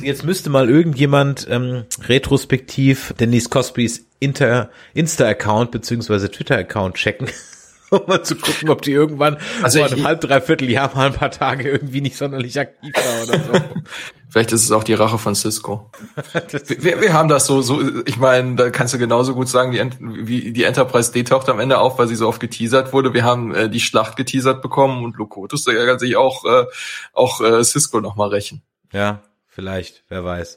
Jetzt 0.00 0.24
müsste 0.24 0.50
mal 0.50 0.68
irgendjemand 0.68 1.46
ähm, 1.50 1.84
retrospektiv 2.06 3.14
Denise 3.18 3.48
Cosbys 3.48 4.06
Insta-Account 4.20 5.70
beziehungsweise 5.70 6.30
Twitter-Account 6.30 6.96
checken, 6.96 7.28
um 7.90 8.02
mal 8.06 8.22
zu 8.22 8.36
gucken, 8.36 8.68
ob 8.68 8.82
die 8.82 8.92
irgendwann 8.92 9.38
Also 9.62 9.78
vor 9.78 9.90
einem 9.90 10.04
halb, 10.04 10.20
dreiviertel 10.20 10.70
Jahr 10.70 10.94
mal 10.94 11.06
ein 11.06 11.14
paar 11.14 11.30
Tage 11.30 11.70
irgendwie 11.70 12.00
nicht 12.02 12.16
sonderlich 12.16 12.58
aktiv 12.58 12.92
war 12.94 13.22
oder 13.24 13.44
so. 13.44 13.64
Vielleicht 14.28 14.52
ist 14.52 14.62
es 14.62 14.70
auch 14.70 14.84
die 14.84 14.94
Rache 14.94 15.18
von 15.18 15.34
Cisco. 15.34 15.90
wir, 16.68 17.00
wir 17.00 17.12
haben 17.12 17.28
das 17.28 17.46
so, 17.46 17.62
so, 17.62 17.80
ich 18.06 18.16
meine, 18.16 18.54
da 18.54 18.70
kannst 18.70 18.94
du 18.94 18.98
genauso 18.98 19.34
gut 19.34 19.48
sagen, 19.48 19.72
die, 19.72 19.80
wie 20.00 20.52
die 20.52 20.62
Enterprise 20.62 21.10
D 21.10 21.24
taucht 21.24 21.48
am 21.48 21.58
Ende 21.58 21.78
auf, 21.78 21.98
weil 21.98 22.06
sie 22.06 22.14
so 22.14 22.28
oft 22.28 22.40
geteasert 22.40 22.92
wurde. 22.92 23.12
Wir 23.12 23.24
haben 23.24 23.52
äh, 23.54 23.68
die 23.68 23.80
Schlacht 23.80 24.16
geteasert 24.16 24.62
bekommen 24.62 25.02
und 25.02 25.16
Lokotus, 25.16 25.64
da 25.64 25.72
kann 25.72 25.98
sich 25.98 26.16
auch, 26.16 26.44
äh, 26.44 26.66
auch 27.12 27.40
äh, 27.40 27.64
Cisco 27.64 28.00
nochmal 28.00 28.28
rächen. 28.28 28.62
Ja, 28.92 29.20
vielleicht, 29.50 30.04
wer 30.08 30.24
weiß. 30.24 30.56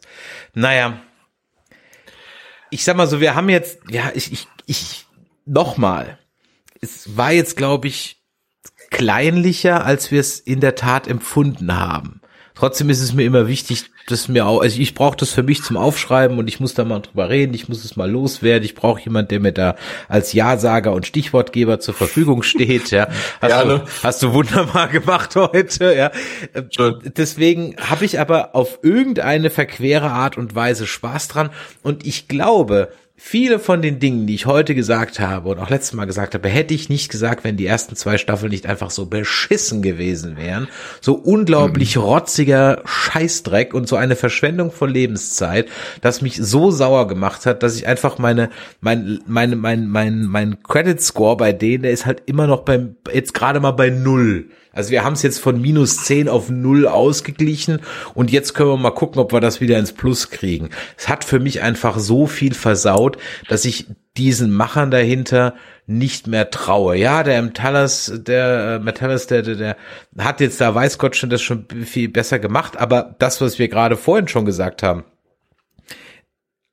Naja. 0.54 1.02
Ich 2.70 2.86
sag 2.86 2.96
mal 2.96 3.08
so, 3.08 3.20
wir 3.20 3.36
haben 3.36 3.50
jetzt, 3.50 3.80
ja, 3.90 4.12
ich, 4.16 4.32
ich, 4.32 4.48
ich, 4.66 5.06
nochmal. 5.46 6.18
Es 6.82 7.18
war 7.18 7.32
jetzt, 7.32 7.58
glaube 7.58 7.88
ich, 7.88 8.24
kleinlicher, 8.90 9.86
als 9.86 10.12
wir 10.12 10.20
es 10.20 10.40
in 10.40 10.60
der 10.60 10.76
Tat 10.76 11.08
empfunden 11.08 11.76
haben. 11.76 12.22
Trotzdem 12.56 12.90
ist 12.90 13.02
es 13.02 13.14
mir 13.14 13.24
immer 13.24 13.48
wichtig, 13.48 13.86
dass 14.08 14.28
mir 14.28 14.46
auch, 14.46 14.62
also 14.62 14.80
ich 14.80 14.94
brauche 14.94 15.18
das 15.18 15.32
für 15.32 15.44
mich 15.44 15.64
zum 15.64 15.76
Aufschreiben 15.78 16.38
und 16.38 16.48
ich 16.48 16.60
muss 16.60 16.74
da 16.74 16.84
mal 16.84 17.00
drüber 17.00 17.30
reden, 17.30 17.54
ich 17.54 17.68
muss 17.68 17.84
es 17.84 17.96
mal 17.96 18.10
loswerden, 18.10 18.64
ich 18.64 18.76
brauche 18.76 19.02
jemand, 19.02 19.32
der 19.32 19.40
mir 19.40 19.54
da 19.54 19.76
als 20.08 20.34
Ja-Sager 20.34 20.94
und 20.94 21.08
Stichwortgeber 21.08 21.80
zur 21.80 21.94
Verfügung 21.94 22.44
steht, 22.44 22.92
ja. 22.92 23.08
Hast, 23.42 23.50
Gerne. 23.50 23.80
du, 23.80 23.86
hast 24.04 24.22
du 24.24 24.34
wunderbar 24.34 24.88
gemacht 24.88 25.36
heute, 25.36 25.96
ja. 25.96 26.12
Schön. 26.70 27.00
Deswegen 27.18 27.76
habe 27.78 28.06
ich 28.06 28.20
aber 28.20 28.56
auf 28.56 28.80
irgendeine 28.84 29.50
verquere 29.50 30.12
Art 30.12 30.38
und 30.38 30.54
Weise 30.54 30.86
Spaß 30.86 31.30
dran 31.30 31.50
und 31.82 32.06
ich 32.06 32.28
glaube, 32.28 32.90
viele 33.16 33.60
von 33.60 33.82
den 33.82 34.00
Dingen, 34.00 34.26
die 34.26 34.36
ich 34.36 34.48
heute 34.48 34.74
gesagt 34.74 35.20
habe 35.20 35.50
und 35.50 35.60
auch 35.60 35.70
letztes 35.70 35.94
Mal 35.94 36.06
gesagt 36.06 36.34
habe, 36.34 36.50
hätte 36.50 36.74
ich 36.74 36.90
nicht 36.90 37.10
gesagt, 37.10 37.44
wenn 37.44 37.58
die 37.58 37.66
ersten 37.66 37.96
zwei 37.96 38.18
Staffeln 38.18 38.52
nicht 38.52 38.66
einfach 38.66 38.90
so 38.90 39.06
beschissen 39.06 39.82
gewesen 39.82 40.36
wären. 40.36 40.68
So 41.00 41.14
unglaublich 41.14 41.98
rotziger 41.98 42.82
Scheißdreck 42.86 43.74
und 43.74 43.88
so 43.88 43.96
eine 43.96 44.16
Verschwendung 44.16 44.72
von 44.72 44.90
Lebenszeit, 44.90 45.70
das 46.02 46.22
mich 46.22 46.38
so 46.38 46.72
sauer 46.72 47.08
gemacht 47.08 47.46
hat, 47.46 47.62
dass 47.62 47.76
ich 47.76 47.88
einfach 47.88 48.18
meine, 48.18 48.50
mein, 48.82 49.20
meine, 49.28 49.56
mein, 49.56 49.88
mein, 49.88 50.24
mein 50.26 50.64
Credit 50.64 51.00
Score 51.02 51.38
bei 51.38 51.54
denen, 51.54 51.84
der 51.84 51.92
ist 51.92 52.06
halt 52.06 52.24
immer 52.26 52.48
noch 52.48 52.64
beim, 52.64 52.96
jetzt 53.14 53.34
gerade 53.34 53.60
mal 53.60 53.72
bei 53.72 53.90
null. 53.90 54.50
Also 54.74 54.90
wir 54.90 55.04
haben 55.04 55.14
es 55.14 55.22
jetzt 55.22 55.40
von 55.40 55.62
minus 55.62 56.04
10 56.04 56.28
auf 56.28 56.50
null 56.50 56.88
ausgeglichen 56.88 57.80
und 58.16 58.32
jetzt 58.32 58.54
können 58.54 58.70
wir 58.70 58.78
mal 58.78 58.92
gucken, 58.92 59.22
ob 59.22 59.32
wir 59.32 59.40
das 59.40 59.62
wieder 59.62 59.78
ins 59.78 59.94
Plus 59.94 60.32
kriegen. 60.32 60.70
Es 60.98 61.08
hat 61.08 61.24
für 61.24 61.40
mich 61.40 61.62
einfach 61.62 62.00
so 62.00 62.26
viel 62.26 62.56
versaut, 62.56 63.18
dass 63.48 63.66
ich 63.66 63.86
diesen 64.18 64.52
Machern 64.52 64.92
dahinter 64.92 65.54
nicht 65.86 66.28
mehr 66.28 66.50
traue. 66.50 66.96
Ja, 66.98 67.24
der 67.24 67.42
Metallas, 67.42 68.12
der 68.16 68.76
äh, 68.76 68.84
Metallas, 68.84 69.28
der, 69.28 69.44
der, 69.44 69.56
der 69.56 69.78
hat 70.18 70.40
jetzt 70.40 70.60
da 70.60 70.74
weiß 70.74 70.98
Gott 70.98 71.16
schon 71.16 71.30
das 71.30 71.42
schon 71.42 71.68
viel 71.86 72.10
besser 72.10 72.40
gemacht, 72.40 72.78
aber 72.78 73.16
das, 73.20 73.42
was 73.42 73.60
wir 73.60 73.68
gerade 73.68 73.98
vorhin 73.98 74.28
schon 74.28 74.46
gesagt 74.46 74.82
haben, 74.82 75.04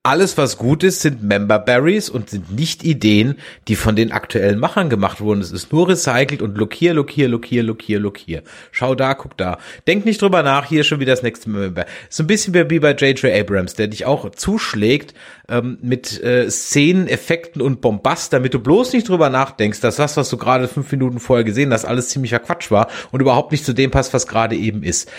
alles, 0.03 0.39
was 0.39 0.57
gut 0.57 0.83
ist, 0.83 1.03
sind 1.03 1.23
Member 1.23 1.59
Berries 1.59 2.09
und 2.09 2.31
sind 2.31 2.51
nicht 2.51 2.85
Ideen, 2.85 3.37
die 3.69 3.77
von 3.77 3.97
den 3.97 4.13
aktuellen 4.13 4.59
Machern 4.59 4.89
gemacht 4.89 5.21
wurden. 5.21 5.43
Es 5.43 5.53
ist 5.53 5.75
nur 5.75 5.91
recycelt 5.91 6.41
und 6.41 6.57
look 6.57 6.73
hier, 6.73 6.95
look 6.95 7.11
hier, 7.11 7.29
look 7.29 7.45
hier, 7.45 7.63
look 7.63 7.83
hier, 7.83 8.01
look 8.01 8.17
hier. 8.17 8.43
Schau 8.73 8.95
da, 8.95 9.13
guck 9.13 9.37
da. 9.37 9.59
Denk 9.87 10.07
nicht 10.07 10.23
drüber 10.23 10.43
nach, 10.43 10.65
hier 10.65 10.85
schon 10.85 11.01
wieder 11.01 11.13
das 11.13 11.23
nächste 11.23 11.51
Member. 11.51 11.85
So 12.09 12.23
ein 12.23 12.29
bisschen 12.29 12.55
wie 12.55 12.79
bei 12.79 12.93
J.J. 12.93 13.31
Abrams, 13.31 13.75
der 13.75 13.89
dich 13.89 14.07
auch 14.07 14.31
zuschlägt 14.31 15.13
ähm, 15.51 15.77
mit 15.83 16.23
äh, 16.23 16.51
Szenen, 16.51 17.07
Effekten 17.07 17.61
und 17.61 17.83
Bombast, 17.83 18.33
damit 18.33 18.55
du 18.55 18.59
bloß 18.59 18.95
nicht 18.95 19.07
drüber 19.07 19.29
nachdenkst, 19.29 19.81
dass 19.81 19.97
das, 19.97 20.17
was 20.17 20.31
du 20.31 20.39
gerade 20.39 20.67
fünf 20.67 20.91
Minuten 20.91 21.21
vorher 21.21 21.45
gesehen 21.45 21.75
hast, 21.75 21.85
alles 21.85 22.09
ziemlicher 22.09 22.39
Quatsch 22.39 22.71
war 22.71 22.89
und 23.11 23.21
überhaupt 23.21 23.53
nicht 23.53 23.67
zu 23.67 23.75
dem 23.75 23.91
passt, 23.91 24.15
was 24.15 24.27
gerade 24.27 24.57
eben 24.57 24.83
ist. 24.83 25.11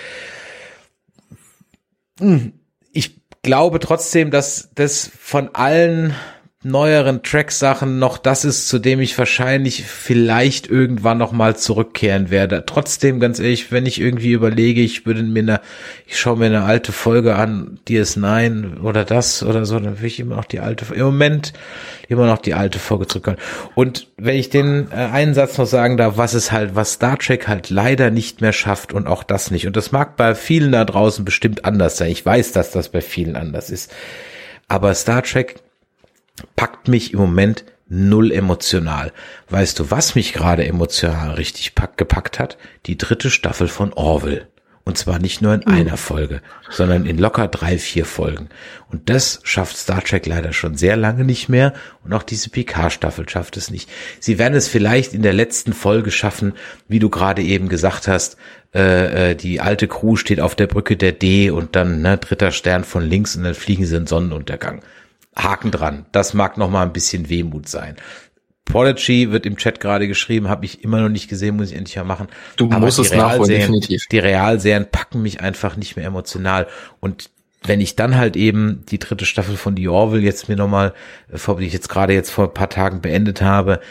ich 2.20 2.61
glaube 3.42 3.80
trotzdem, 3.80 4.32
dass 4.32 4.70
das 4.76 5.12
von 5.20 5.56
allen 5.56 6.16
neueren 6.64 7.24
Track-Sachen 7.24 7.98
noch 7.98 8.20
das 8.20 8.46
ist, 8.46 8.68
zu 8.68 8.78
dem 8.78 9.00
ich 9.00 9.18
wahrscheinlich 9.18 9.84
vielleicht 9.84 10.68
irgendwann 10.68 11.18
noch 11.18 11.32
mal 11.32 11.56
zurückkehren 11.56 12.30
werde. 12.30 12.64
Trotzdem, 12.68 13.20
ganz 13.20 13.40
ehrlich, 13.40 13.72
wenn 13.72 13.88
ich 13.88 14.00
irgendwie 14.00 14.34
überlege, 14.34 14.82
ich 14.82 15.08
würde 15.08 15.24
mir 15.24 15.40
eine, 15.40 15.62
ich 16.06 16.20
schaue 16.20 16.38
mir 16.38 16.46
eine 16.46 16.64
alte 16.64 16.92
Folge 16.92 17.36
an, 17.36 17.80
DS9 17.88 18.82
oder 18.82 19.06
das 19.06 19.42
oder 19.42 19.66
so, 19.66 19.80
dann 19.80 20.02
will 20.02 20.06
ich 20.06 20.20
immer 20.20 20.36
noch 20.36 20.46
die 20.46 20.60
alte, 20.60 20.94
im 20.94 21.06
Moment 21.06 21.54
immer 22.08 22.28
noch 22.28 22.38
die 22.38 22.54
alte 22.54 22.78
Folge 22.78 23.08
zurückkommen. 23.08 23.38
Und 23.74 24.08
wenn 24.18 24.36
ich 24.36 24.52
den 24.52 24.88
äh, 24.92 24.96
einen 24.96 25.34
Satz 25.34 25.58
noch 25.58 25.66
sagen 25.66 25.98
darf, 25.98 26.18
was 26.18 26.36
es 26.36 26.52
halt, 26.52 26.76
was 26.76 26.94
Star 26.94 27.18
Trek 27.18 27.48
halt 27.48 27.72
leider 27.72 28.12
nicht 28.12 28.42
mehr 28.42 28.54
schafft 28.54 28.94
und 28.94 29.08
auch 29.08 29.24
das 29.24 29.50
nicht. 29.50 29.66
Und 29.66 29.76
das 29.78 29.92
mag 29.92 30.16
bei 30.16 30.36
vielen 30.36 30.74
da 30.74 30.86
draußen 30.86 31.26
bestimmt 31.26 31.66
anders 31.66 31.98
sein. 31.98 32.12
Ich 32.12 32.24
weiß, 32.24 32.52
dass 32.52 32.70
das 32.70 32.90
bei 32.90 33.02
vielen 33.02 33.36
anders 33.36 33.72
ist. 33.72 33.92
Aber 34.68 34.94
Star 34.94 35.24
Trek 35.24 35.56
packt 36.56 36.88
mich 36.88 37.14
im 37.14 37.20
Moment 37.20 37.66
null 37.92 38.32
emotional. 38.32 39.12
Weißt 39.50 39.78
du, 39.80 39.92
was 39.92 40.16
mich 40.16 40.34
gerade 40.34 40.66
emotional 40.66 41.32
richtig 41.36 41.76
pack, 41.76 41.98
gepackt 41.98 42.40
hat? 42.40 42.58
Die 42.86 42.98
dritte 42.98 43.30
Staffel 43.30 43.68
von 43.68 43.94
Orville. 43.94 44.48
Und 44.84 44.98
zwar 44.98 45.20
nicht 45.20 45.42
nur 45.44 45.54
in 45.54 45.62
mhm. 45.66 45.74
einer 45.74 45.98
Folge, 45.98 46.42
sondern 46.70 47.06
in 47.06 47.20
locker 47.20 47.48
drei, 47.48 47.78
vier 47.78 48.04
Folgen. 48.04 48.50
Und 48.90 49.10
das 49.10 49.40
schafft 49.44 49.78
Star 49.78 50.04
Trek 50.04 50.26
leider 50.26 50.54
schon 50.54 50.76
sehr 50.76 50.98
lange 50.98 51.24
nicht 51.24 51.50
mehr. 51.50 51.74
Und 52.04 52.14
auch 52.14 52.24
diese 52.24 52.50
PK-Staffel 52.50 53.30
schafft 53.30 53.58
es 53.58 53.70
nicht. 53.70 53.90
Sie 54.20 54.40
werden 54.40 54.56
es 54.56 54.68
vielleicht 54.68 55.14
in 55.14 55.22
der 55.22 55.34
letzten 55.34 55.74
Folge 55.74 56.10
schaffen, 56.10 56.54
wie 56.88 57.00
du 57.00 57.10
gerade 57.10 57.44
eben 57.44 57.70
gesagt 57.70 58.08
hast, 58.08 58.38
äh, 58.74 59.32
äh 59.32 59.36
die 59.36 59.62
alte 59.62 59.88
Crew 59.88 60.16
steht 60.16 60.40
auf 60.40 60.56
der 60.56 60.68
Brücke 60.68 60.98
der 60.98 61.12
D 61.12 61.52
und 61.52 61.76
dann 61.76 62.02
ne, 62.02 62.18
dritter 62.18 62.52
Stern 62.52 62.84
von 62.84 63.04
links 63.04 63.36
und 63.36 63.44
dann 63.44 63.54
fliegen 63.54 63.86
sie 63.86 63.98
in 63.98 64.08
Sonnenuntergang. 64.08 64.82
Haken 65.36 65.72
dran. 65.72 66.06
Das 66.12 66.34
mag 66.34 66.58
noch 66.58 66.70
mal 66.70 66.84
ein 66.84 66.94
bisschen 66.94 67.30
Wehmut 67.30 67.68
sein. 67.68 67.96
Prodigy 68.66 69.32
wird 69.32 69.46
im 69.46 69.58
Chat 69.58 69.80
gerade 69.80 70.08
geschrieben, 70.08 70.48
habe 70.48 70.66
ich 70.66 70.84
immer 70.84 71.02
noch 71.02 71.10
nicht 71.10 71.28
gesehen, 71.28 71.58
muss 71.58 71.72
ich 71.72 71.78
endlich 71.78 71.98
mal 71.98 72.04
machen. 72.04 72.28
Du 72.58 72.66
Aber 72.66 72.80
musst 72.80 73.00
es 73.00 73.14
nachholen, 73.14 73.50
definitiv. 73.50 74.06
Die 74.12 74.20
Realserien 74.20 74.88
packen 74.90 75.22
mich 75.22 75.42
einfach 75.42 75.76
nicht 75.76 75.96
mehr 75.96 76.06
emotional. 76.06 76.68
Und 77.00 77.32
wenn 77.64 77.82
ich 77.82 77.96
dann 77.96 78.18
halt 78.18 78.36
eben 78.36 78.84
die 78.90 78.98
dritte 78.98 79.26
Staffel 79.26 79.56
von 79.56 79.78
The 79.78 79.88
Orville 79.88 80.24
jetzt 80.24 80.50
mir 80.50 80.56
nochmal, 80.56 80.94
äh, 81.32 81.56
die 81.60 81.66
ich 81.66 81.74
jetzt 81.74 81.90
gerade 81.90 82.14
jetzt 82.14 82.32
vor 82.32 82.46
ein 82.46 82.54
paar 82.54 82.70
Tagen 82.70 83.02
beendet 83.02 83.42
habe, 83.42 83.82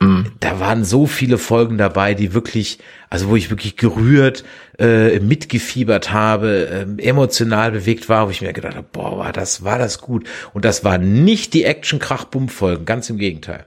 mm. 0.00 0.24
da 0.40 0.60
waren 0.60 0.84
so 0.84 1.06
viele 1.06 1.38
Folgen 1.38 1.78
dabei, 1.78 2.14
die 2.14 2.34
wirklich, 2.34 2.78
also 3.10 3.28
wo 3.28 3.36
ich 3.36 3.50
wirklich 3.50 3.76
gerührt, 3.76 4.44
äh, 4.78 5.20
mitgefiebert 5.20 6.12
habe, 6.12 6.86
äh, 6.98 7.02
emotional 7.02 7.72
bewegt 7.72 8.08
war, 8.08 8.26
wo 8.26 8.30
ich 8.30 8.40
mir 8.40 8.52
gedacht 8.52 8.76
habe, 8.76 8.88
boah, 8.90 9.18
war 9.18 9.32
das, 9.32 9.64
war 9.64 9.78
das 9.78 10.00
gut. 10.00 10.26
Und 10.52 10.64
das 10.64 10.84
war 10.84 10.98
nicht 10.98 11.54
die 11.54 11.64
Action-Krach-Bumm-Folgen, 11.64 12.84
ganz 12.84 13.10
im 13.10 13.18
Gegenteil. 13.18 13.66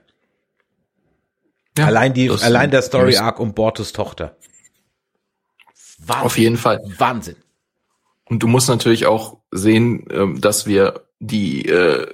Ja, 1.77 1.85
allein 1.85 2.13
die, 2.13 2.29
allein 2.29 2.71
der 2.71 2.81
Story 2.81 3.17
Arc 3.17 3.39
um 3.39 3.53
Bortus 3.53 3.93
Tochter. 3.93 4.35
Wahnsinn. 5.99 6.25
Auf 6.25 6.37
jeden 6.37 6.57
Fall. 6.57 6.81
Wahnsinn. 6.97 7.35
Und 8.25 8.43
du 8.43 8.47
musst 8.47 8.67
natürlich 8.67 9.05
auch 9.05 9.37
sehen, 9.51 10.05
ähm, 10.11 10.41
dass 10.41 10.67
wir 10.67 11.01
die 11.19 11.65
äh, 11.67 12.07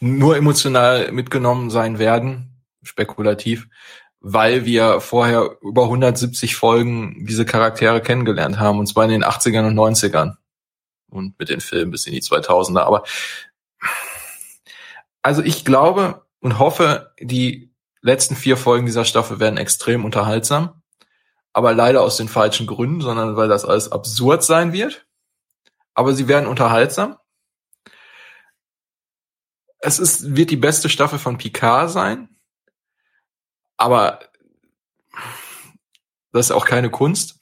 nur 0.00 0.36
emotional 0.36 1.12
mitgenommen 1.12 1.70
sein 1.70 1.98
werden, 1.98 2.45
spekulativ, 2.86 3.68
weil 4.20 4.64
wir 4.64 5.00
vorher 5.00 5.58
über 5.62 5.84
170 5.84 6.56
Folgen 6.56 7.26
diese 7.26 7.44
Charaktere 7.44 8.00
kennengelernt 8.00 8.58
haben, 8.58 8.78
und 8.78 8.86
zwar 8.86 9.04
in 9.04 9.10
den 9.10 9.24
80ern 9.24 9.66
und 9.66 9.74
90ern. 9.74 10.36
Und 11.08 11.38
mit 11.38 11.48
den 11.48 11.60
Filmen 11.60 11.92
bis 11.92 12.06
in 12.06 12.12
die 12.12 12.22
2000er. 12.22 12.80
Aber 12.80 13.04
also 15.22 15.42
ich 15.42 15.64
glaube 15.64 16.26
und 16.40 16.58
hoffe, 16.58 17.12
die 17.20 17.72
letzten 18.00 18.36
vier 18.36 18.56
Folgen 18.56 18.86
dieser 18.86 19.04
Staffel 19.04 19.40
werden 19.40 19.56
extrem 19.56 20.04
unterhaltsam. 20.04 20.82
Aber 21.52 21.74
leider 21.74 22.02
aus 22.02 22.16
den 22.16 22.28
falschen 22.28 22.66
Gründen, 22.66 23.00
sondern 23.00 23.36
weil 23.36 23.48
das 23.48 23.64
alles 23.64 23.90
absurd 23.90 24.44
sein 24.44 24.72
wird. 24.72 25.06
Aber 25.94 26.12
sie 26.12 26.28
werden 26.28 26.46
unterhaltsam. 26.46 27.16
Es 29.78 29.98
ist, 29.98 30.36
wird 30.36 30.50
die 30.50 30.56
beste 30.56 30.88
Staffel 30.88 31.18
von 31.18 31.38
Picard 31.38 31.90
sein. 31.90 32.35
Aber 33.76 34.20
das 36.32 36.46
ist 36.46 36.52
auch 36.52 36.66
keine 36.66 36.90
Kunst. 36.90 37.38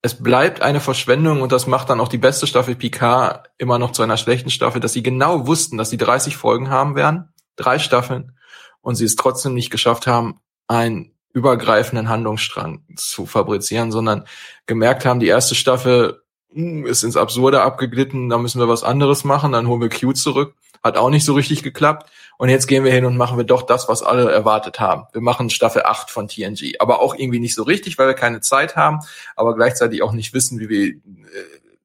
Es 0.00 0.20
bleibt 0.20 0.62
eine 0.62 0.80
Verschwendung 0.80 1.42
und 1.42 1.52
das 1.52 1.66
macht 1.66 1.88
dann 1.90 2.00
auch 2.00 2.08
die 2.08 2.18
beste 2.18 2.46
Staffel 2.46 2.74
Picard 2.74 3.50
immer 3.58 3.78
noch 3.78 3.92
zu 3.92 4.02
einer 4.02 4.16
schlechten 4.16 4.50
Staffel, 4.50 4.80
dass 4.80 4.92
sie 4.92 5.02
genau 5.02 5.46
wussten, 5.46 5.78
dass 5.78 5.90
sie 5.90 5.96
30 5.96 6.36
Folgen 6.36 6.70
haben 6.70 6.96
werden, 6.96 7.32
drei 7.56 7.78
Staffeln, 7.78 8.36
und 8.80 8.96
sie 8.96 9.04
es 9.04 9.14
trotzdem 9.14 9.54
nicht 9.54 9.70
geschafft 9.70 10.08
haben, 10.08 10.40
einen 10.66 11.14
übergreifenden 11.32 12.08
Handlungsstrang 12.08 12.84
zu 12.96 13.26
fabrizieren, 13.26 13.92
sondern 13.92 14.26
gemerkt 14.66 15.04
haben, 15.04 15.20
die 15.20 15.28
erste 15.28 15.54
Staffel 15.54 16.22
hm, 16.52 16.84
ist 16.84 17.04
ins 17.04 17.16
Absurde 17.16 17.62
abgeglitten, 17.62 18.28
da 18.28 18.38
müssen 18.38 18.60
wir 18.60 18.68
was 18.68 18.82
anderes 18.82 19.22
machen, 19.22 19.52
dann 19.52 19.68
holen 19.68 19.80
wir 19.80 19.88
Q 19.88 20.12
zurück 20.14 20.56
hat 20.82 20.96
auch 20.96 21.10
nicht 21.10 21.24
so 21.24 21.34
richtig 21.34 21.62
geklappt. 21.62 22.10
Und 22.42 22.48
jetzt 22.48 22.66
gehen 22.66 22.82
wir 22.82 22.90
hin 22.90 23.04
und 23.04 23.16
machen 23.16 23.38
wir 23.38 23.44
doch 23.44 23.62
das, 23.62 23.88
was 23.88 24.02
alle 24.02 24.28
erwartet 24.32 24.80
haben. 24.80 25.04
Wir 25.12 25.20
machen 25.20 25.48
Staffel 25.48 25.82
8 25.84 26.10
von 26.10 26.26
TNG. 26.26 26.74
Aber 26.80 27.00
auch 27.00 27.14
irgendwie 27.14 27.38
nicht 27.38 27.54
so 27.54 27.62
richtig, 27.62 27.98
weil 27.98 28.08
wir 28.08 28.14
keine 28.14 28.40
Zeit 28.40 28.74
haben, 28.74 28.98
aber 29.36 29.54
gleichzeitig 29.54 30.02
auch 30.02 30.10
nicht 30.10 30.34
wissen, 30.34 30.58
wie 30.58 30.68
wir 30.68 30.86
äh, 30.88 30.96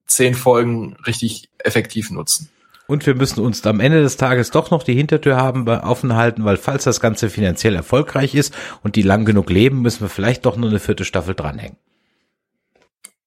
zehn 0.08 0.34
Folgen 0.34 0.98
richtig 1.06 1.52
effektiv 1.60 2.10
nutzen. 2.10 2.50
Und 2.88 3.06
wir 3.06 3.14
müssen 3.14 3.40
uns 3.42 3.64
am 3.68 3.80
Ende 3.80 4.02
des 4.02 4.18
Tages 4.18 4.50
doch 4.50 4.72
noch 4.72 4.82
die 4.82 4.96
Hintertür 4.96 5.38
haben, 5.38 5.70
offen 5.70 6.16
halten, 6.16 6.44
weil 6.44 6.58
falls 6.58 6.86
das 6.86 7.00
Ganze 7.00 7.30
finanziell 7.30 7.76
erfolgreich 7.76 8.34
ist 8.34 8.52
und 8.82 8.96
die 8.96 9.04
lang 9.04 9.26
genug 9.26 9.52
leben, 9.52 9.84
müssen 9.84 10.02
wir 10.02 10.10
vielleicht 10.10 10.48
doch 10.48 10.58
nur 10.58 10.72
eine 10.72 10.80
vierte 10.80 11.06
Staffel 11.06 11.36
dranhängen. 11.36 11.78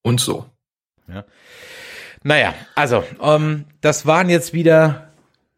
Und 0.01 0.19
so. 0.19 0.47
Ja. 1.07 1.23
Naja, 2.23 2.53
also, 2.75 3.05
ähm, 3.21 3.67
das 3.79 4.05
waren 4.05 4.27
jetzt 4.27 4.51
wieder 4.51 5.13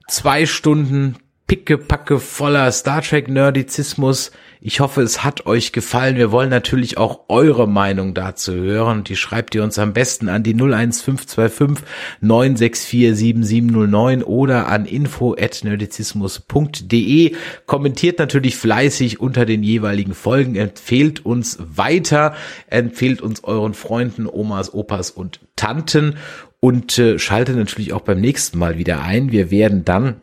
zwei 0.07 0.45
Stunden 0.45 1.17
pickepacke 1.47 2.19
voller 2.19 2.71
Star 2.71 3.01
Trek 3.01 3.27
Nerdizismus. 3.27 4.31
Ich 4.61 4.79
hoffe, 4.79 5.01
es 5.01 5.25
hat 5.25 5.45
euch 5.45 5.73
gefallen. 5.73 6.15
Wir 6.15 6.31
wollen 6.31 6.49
natürlich 6.49 6.97
auch 6.97 7.25
eure 7.27 7.67
Meinung 7.67 8.13
dazu 8.13 8.53
hören. 8.53 9.03
Die 9.03 9.17
schreibt 9.17 9.53
ihr 9.53 9.63
uns 9.63 9.77
am 9.77 9.91
besten 9.91 10.29
an 10.29 10.43
die 10.43 10.53
01525 10.53 11.85
964 12.21 13.13
7709 13.13 14.23
oder 14.23 14.67
an 14.67 14.85
info 14.85 15.35
at 15.37 15.65
nerdizismus.de. 15.65 17.35
Kommentiert 17.65 18.19
natürlich 18.19 18.55
fleißig 18.55 19.19
unter 19.19 19.45
den 19.45 19.63
jeweiligen 19.63 20.13
Folgen. 20.13 20.55
Empfehlt 20.55 21.25
uns 21.25 21.57
weiter. 21.59 22.35
Empfehlt 22.67 23.21
uns 23.21 23.43
euren 23.43 23.73
Freunden, 23.73 24.27
Omas, 24.27 24.73
Opas 24.73 25.11
und 25.11 25.41
Tanten 25.57 26.15
und 26.61 26.97
äh, 26.97 27.19
schaltet 27.19 27.57
natürlich 27.57 27.91
auch 27.91 28.01
beim 28.01 28.21
nächsten 28.21 28.57
Mal 28.57 28.77
wieder 28.77 29.03
ein. 29.03 29.33
Wir 29.33 29.51
werden 29.51 29.83
dann 29.83 30.21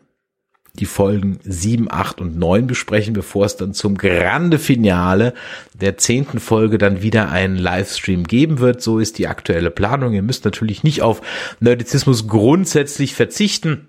die 0.73 0.85
Folgen 0.85 1.39
7, 1.43 1.91
8 1.91 2.21
und 2.21 2.37
9 2.37 2.67
besprechen, 2.67 3.13
bevor 3.13 3.45
es 3.45 3.57
dann 3.57 3.73
zum 3.73 3.97
Grande 3.97 4.57
Finale 4.57 5.33
der 5.73 5.97
zehnten 5.97 6.39
Folge 6.39 6.77
dann 6.77 7.01
wieder 7.01 7.29
einen 7.29 7.57
Livestream 7.57 8.23
geben 8.23 8.59
wird. 8.59 8.81
So 8.81 8.99
ist 8.99 9.17
die 9.17 9.27
aktuelle 9.27 9.71
Planung. 9.71 10.13
Ihr 10.13 10.21
müsst 10.21 10.45
natürlich 10.45 10.83
nicht 10.83 11.01
auf 11.01 11.21
Nerdizismus 11.59 12.27
grundsätzlich 12.27 13.13
verzichten 13.13 13.87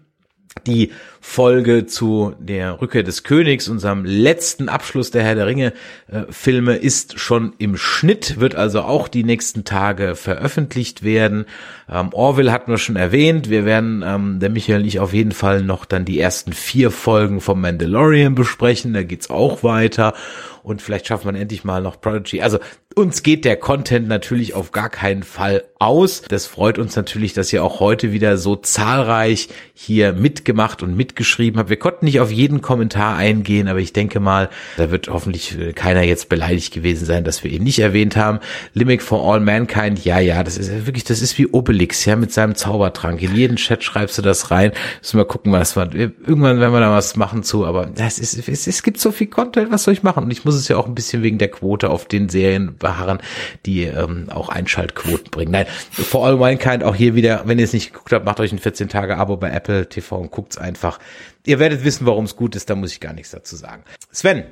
die 0.67 0.93
Folge 1.24 1.86
zu 1.86 2.35
der 2.40 2.82
Rückkehr 2.82 3.05
des 3.05 3.23
Königs, 3.23 3.69
unserem 3.69 4.05
letzten 4.05 4.69
Abschluss 4.69 5.12
der 5.12 5.23
Herr 5.23 5.36
der 5.36 5.47
Ringe 5.47 5.73
äh, 6.09 6.24
Filme, 6.31 6.74
ist 6.74 7.20
schon 7.20 7.55
im 7.59 7.77
Schnitt, 7.77 8.40
wird 8.40 8.57
also 8.57 8.82
auch 8.82 9.07
die 9.07 9.23
nächsten 9.23 9.65
Tage 9.65 10.16
veröffentlicht 10.16 11.05
werden. 11.05 11.47
Ähm, 11.89 12.09
Orville 12.12 12.51
hatten 12.51 12.73
wir 12.73 12.77
schon 12.77 12.97
erwähnt. 12.97 13.49
Wir 13.49 13.65
werden, 13.65 14.03
ähm, 14.05 14.40
der 14.40 14.51
Michael 14.51 14.81
und 14.81 14.86
ich 14.89 14.99
auf 14.99 15.15
jeden 15.15 15.32
Fall 15.32 15.62
noch 15.62 15.85
dann 15.85 16.05
die 16.05 16.19
ersten 16.19 16.53
vier 16.53 16.90
Folgen 16.90 17.40
vom 17.40 17.61
Mandalorian 17.61 18.35
besprechen. 18.35 18.93
Da 18.93 19.05
geht's 19.05 19.31
auch 19.31 19.62
weiter 19.62 20.15
und 20.62 20.82
vielleicht 20.82 21.07
schaffen 21.07 21.32
wir 21.32 21.40
endlich 21.40 21.65
mal 21.65 21.82
noch 21.82 22.01
Prodigy. 22.01 22.40
Also 22.40 22.59
uns 22.94 23.23
geht 23.23 23.44
der 23.44 23.57
Content 23.57 24.07
natürlich 24.09 24.55
auf 24.55 24.70
gar 24.70 24.90
keinen 24.90 25.23
Fall 25.23 25.65
aus. 25.78 26.23
Das 26.23 26.47
freut 26.47 26.78
uns 26.78 26.94
natürlich, 26.94 27.32
dass 27.32 27.53
ihr 27.53 27.65
auch 27.65 27.81
heute 27.81 28.12
wieder 28.12 28.36
so 28.36 28.57
zahlreich 28.57 29.49
hier 29.74 30.12
mitgemacht 30.12 30.82
und 30.82 30.97
mitgeschrieben 31.13 31.59
habt. 31.59 31.69
Wir 31.69 31.79
konnten 31.79 32.07
nicht 32.07 32.21
auf 32.21 32.33
jeden 32.33 32.63
Kommentar 32.63 33.17
eingehen, 33.17 33.69
aber 33.69 33.81
ich 33.81 33.93
denke 33.93 34.19
mal, 34.19 34.49
da 34.79 34.91
wird 34.91 35.09
hoffentlich 35.09 35.59
keiner 35.75 36.03
jetzt 36.03 36.31
beleidigt 36.31 36.73
gewesen 36.73 37.05
sein, 37.05 37.23
dass 37.23 37.45
wir 37.45 37.51
ihn 37.51 37.63
nicht 37.63 37.81
erwähnt 37.81 38.17
haben. 38.17 38.41
Limit 38.73 39.03
for 39.03 39.31
All 39.31 39.41
Mankind, 39.41 40.03
ja, 40.05 40.19
ja, 40.19 40.43
das 40.43 40.57
ist 40.57 40.87
wirklich, 40.87 41.05
das 41.05 41.21
ist 41.21 41.37
wie 41.37 41.47
Obelix, 41.47 42.07
ja, 42.07 42.17
mit 42.17 42.33
seinem 42.33 42.55
Zaubertrank. 42.55 43.21
In 43.21 43.37
jeden 43.37 43.57
Chat 43.57 43.85
schreibst 43.85 44.17
du 44.17 44.23
das 44.23 44.51
rein. 44.51 44.73
Müssen 45.01 45.19
wir 45.19 45.27
gucken, 45.27 45.53
was 45.53 45.77
wir, 45.77 45.91
irgendwann 45.93 46.61
werden 46.61 46.73
wir 46.73 46.81
da 46.81 46.91
was 46.91 47.17
machen 47.17 47.43
zu, 47.43 47.67
aber 47.67 47.87
das 47.87 48.19
ist, 48.19 48.49
es, 48.49 48.67
es 48.67 48.83
gibt 48.83 48.99
so 48.99 49.13
viel 49.13 49.27
Content, 49.27 49.71
was 49.71 49.85
soll 49.85 49.93
ich 49.93 50.03
machen? 50.03 50.25
Und 50.25 50.31
ich 50.31 50.47
muss 50.47 50.55
es 50.55 50.69
ja 50.69 50.79
auch 50.79 50.87
ein 50.87 50.95
bisschen 50.95 51.23
wegen 51.23 51.37
der 51.37 51.49
Quote 51.49 51.91
auf 51.91 52.07
den 52.07 52.31
Serien 52.31 52.77
beharren, 52.79 53.19
die 53.67 53.85
ähm, 53.85 54.29
auch 54.31 54.49
Einschaltquoten 54.49 55.31
bringen. 55.31 55.53
Nein, 55.53 55.67
For 55.91 56.27
All 56.27 56.37
Mankind 56.37 56.85
auch 56.85 56.95
hier 56.95 57.15
wieder, 57.15 57.43
wenn 57.45 57.59
ihr 57.59 57.65
es 57.65 57.75
nicht 57.75 57.93
geguckt 57.93 58.13
habt, 58.13 58.25
macht 58.25 58.41
euch 58.41 58.53
ein 58.53 58.59
14 58.59 58.89
Tage 58.89 59.19
Abo 59.19 59.37
bei 59.37 59.51
Apple 59.51 59.89
TV 59.89 60.17
und 60.17 60.31
guckt's 60.31 60.57
einfach. 60.57 60.99
Ihr 61.47 61.59
werdet 61.59 61.85
wissen, 61.85 62.07
warum 62.07 62.24
es 62.24 62.37
gut 62.37 62.55
ist, 62.57 62.70
da 62.70 62.74
muss 62.74 62.93
ich 62.93 63.01
gar 63.01 63.12
nichts 63.12 63.31
dazu 63.31 63.57
sagen. 63.57 63.85
Sven, 64.11 64.45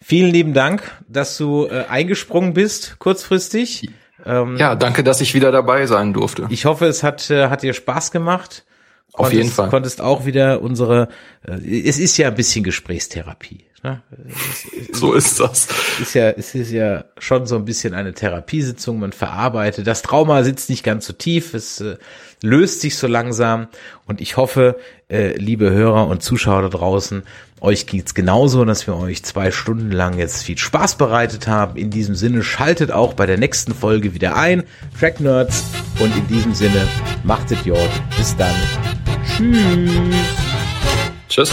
vielen 0.00 0.32
lieben 0.32 0.54
Dank, 0.54 0.82
dass 1.08 1.36
du 1.36 1.66
äh, 1.66 1.84
eingesprungen 1.88 2.54
bist, 2.54 2.98
kurzfristig. 2.98 3.90
Ähm, 4.24 4.56
ja, 4.56 4.74
danke, 4.74 5.04
dass 5.04 5.20
ich 5.20 5.34
wieder 5.34 5.52
dabei 5.52 5.86
sein 5.86 6.12
durfte. 6.12 6.46
Ich 6.50 6.64
hoffe, 6.64 6.86
es 6.86 7.02
hat, 7.02 7.30
äh, 7.30 7.48
hat 7.48 7.62
dir 7.62 7.74
Spaß 7.74 8.10
gemacht. 8.10 8.64
Auf 9.12 9.32
jeden 9.32 9.50
Fall. 9.50 9.70
Konntest 9.70 10.00
auch 10.00 10.26
wieder 10.26 10.60
unsere, 10.62 11.08
äh, 11.46 11.88
es 11.88 11.98
ist 11.98 12.16
ja 12.16 12.28
ein 12.28 12.34
bisschen 12.34 12.64
Gesprächstherapie. 12.64 13.65
Ne? 13.82 14.02
so 14.92 15.12
ist 15.12 15.38
das. 15.40 15.68
Ist 16.00 16.14
ja, 16.14 16.30
es 16.30 16.54
ist 16.54 16.70
ja 16.70 17.04
schon 17.18 17.46
so 17.46 17.56
ein 17.56 17.64
bisschen 17.64 17.94
eine 17.94 18.14
Therapiesitzung. 18.14 18.98
Man 18.98 19.12
verarbeitet. 19.12 19.86
Das 19.86 20.02
Trauma 20.02 20.42
sitzt 20.44 20.70
nicht 20.70 20.82
ganz 20.84 21.06
so 21.06 21.12
tief. 21.12 21.54
Es 21.54 21.80
äh, 21.80 21.96
löst 22.42 22.80
sich 22.80 22.96
so 22.96 23.06
langsam. 23.06 23.68
Und 24.06 24.20
ich 24.20 24.36
hoffe, 24.36 24.76
äh, 25.08 25.36
liebe 25.36 25.70
Hörer 25.70 26.06
und 26.08 26.22
Zuschauer 26.22 26.62
da 26.62 26.68
draußen, 26.68 27.22
euch 27.60 27.86
geht's 27.86 28.14
genauso, 28.14 28.64
dass 28.64 28.86
wir 28.86 28.96
euch 28.96 29.22
zwei 29.24 29.50
Stunden 29.50 29.90
lang 29.90 30.18
jetzt 30.18 30.42
viel 30.44 30.58
Spaß 30.58 30.96
bereitet 30.96 31.46
haben. 31.46 31.76
In 31.76 31.90
diesem 31.90 32.14
Sinne 32.14 32.42
schaltet 32.42 32.92
auch 32.92 33.14
bei 33.14 33.26
der 33.26 33.38
nächsten 33.38 33.74
Folge 33.74 34.14
wieder 34.14 34.36
ein. 34.36 34.64
Track 34.98 35.20
Nerds. 35.20 35.64
Und 35.98 36.14
in 36.16 36.26
diesem 36.28 36.54
Sinne, 36.54 36.86
macht 37.24 37.50
es 37.50 37.64
Jod. 37.64 37.90
Bis 38.16 38.36
dann. 38.36 38.54
Tschüss. 39.36 39.90
Tschüss. 41.28 41.52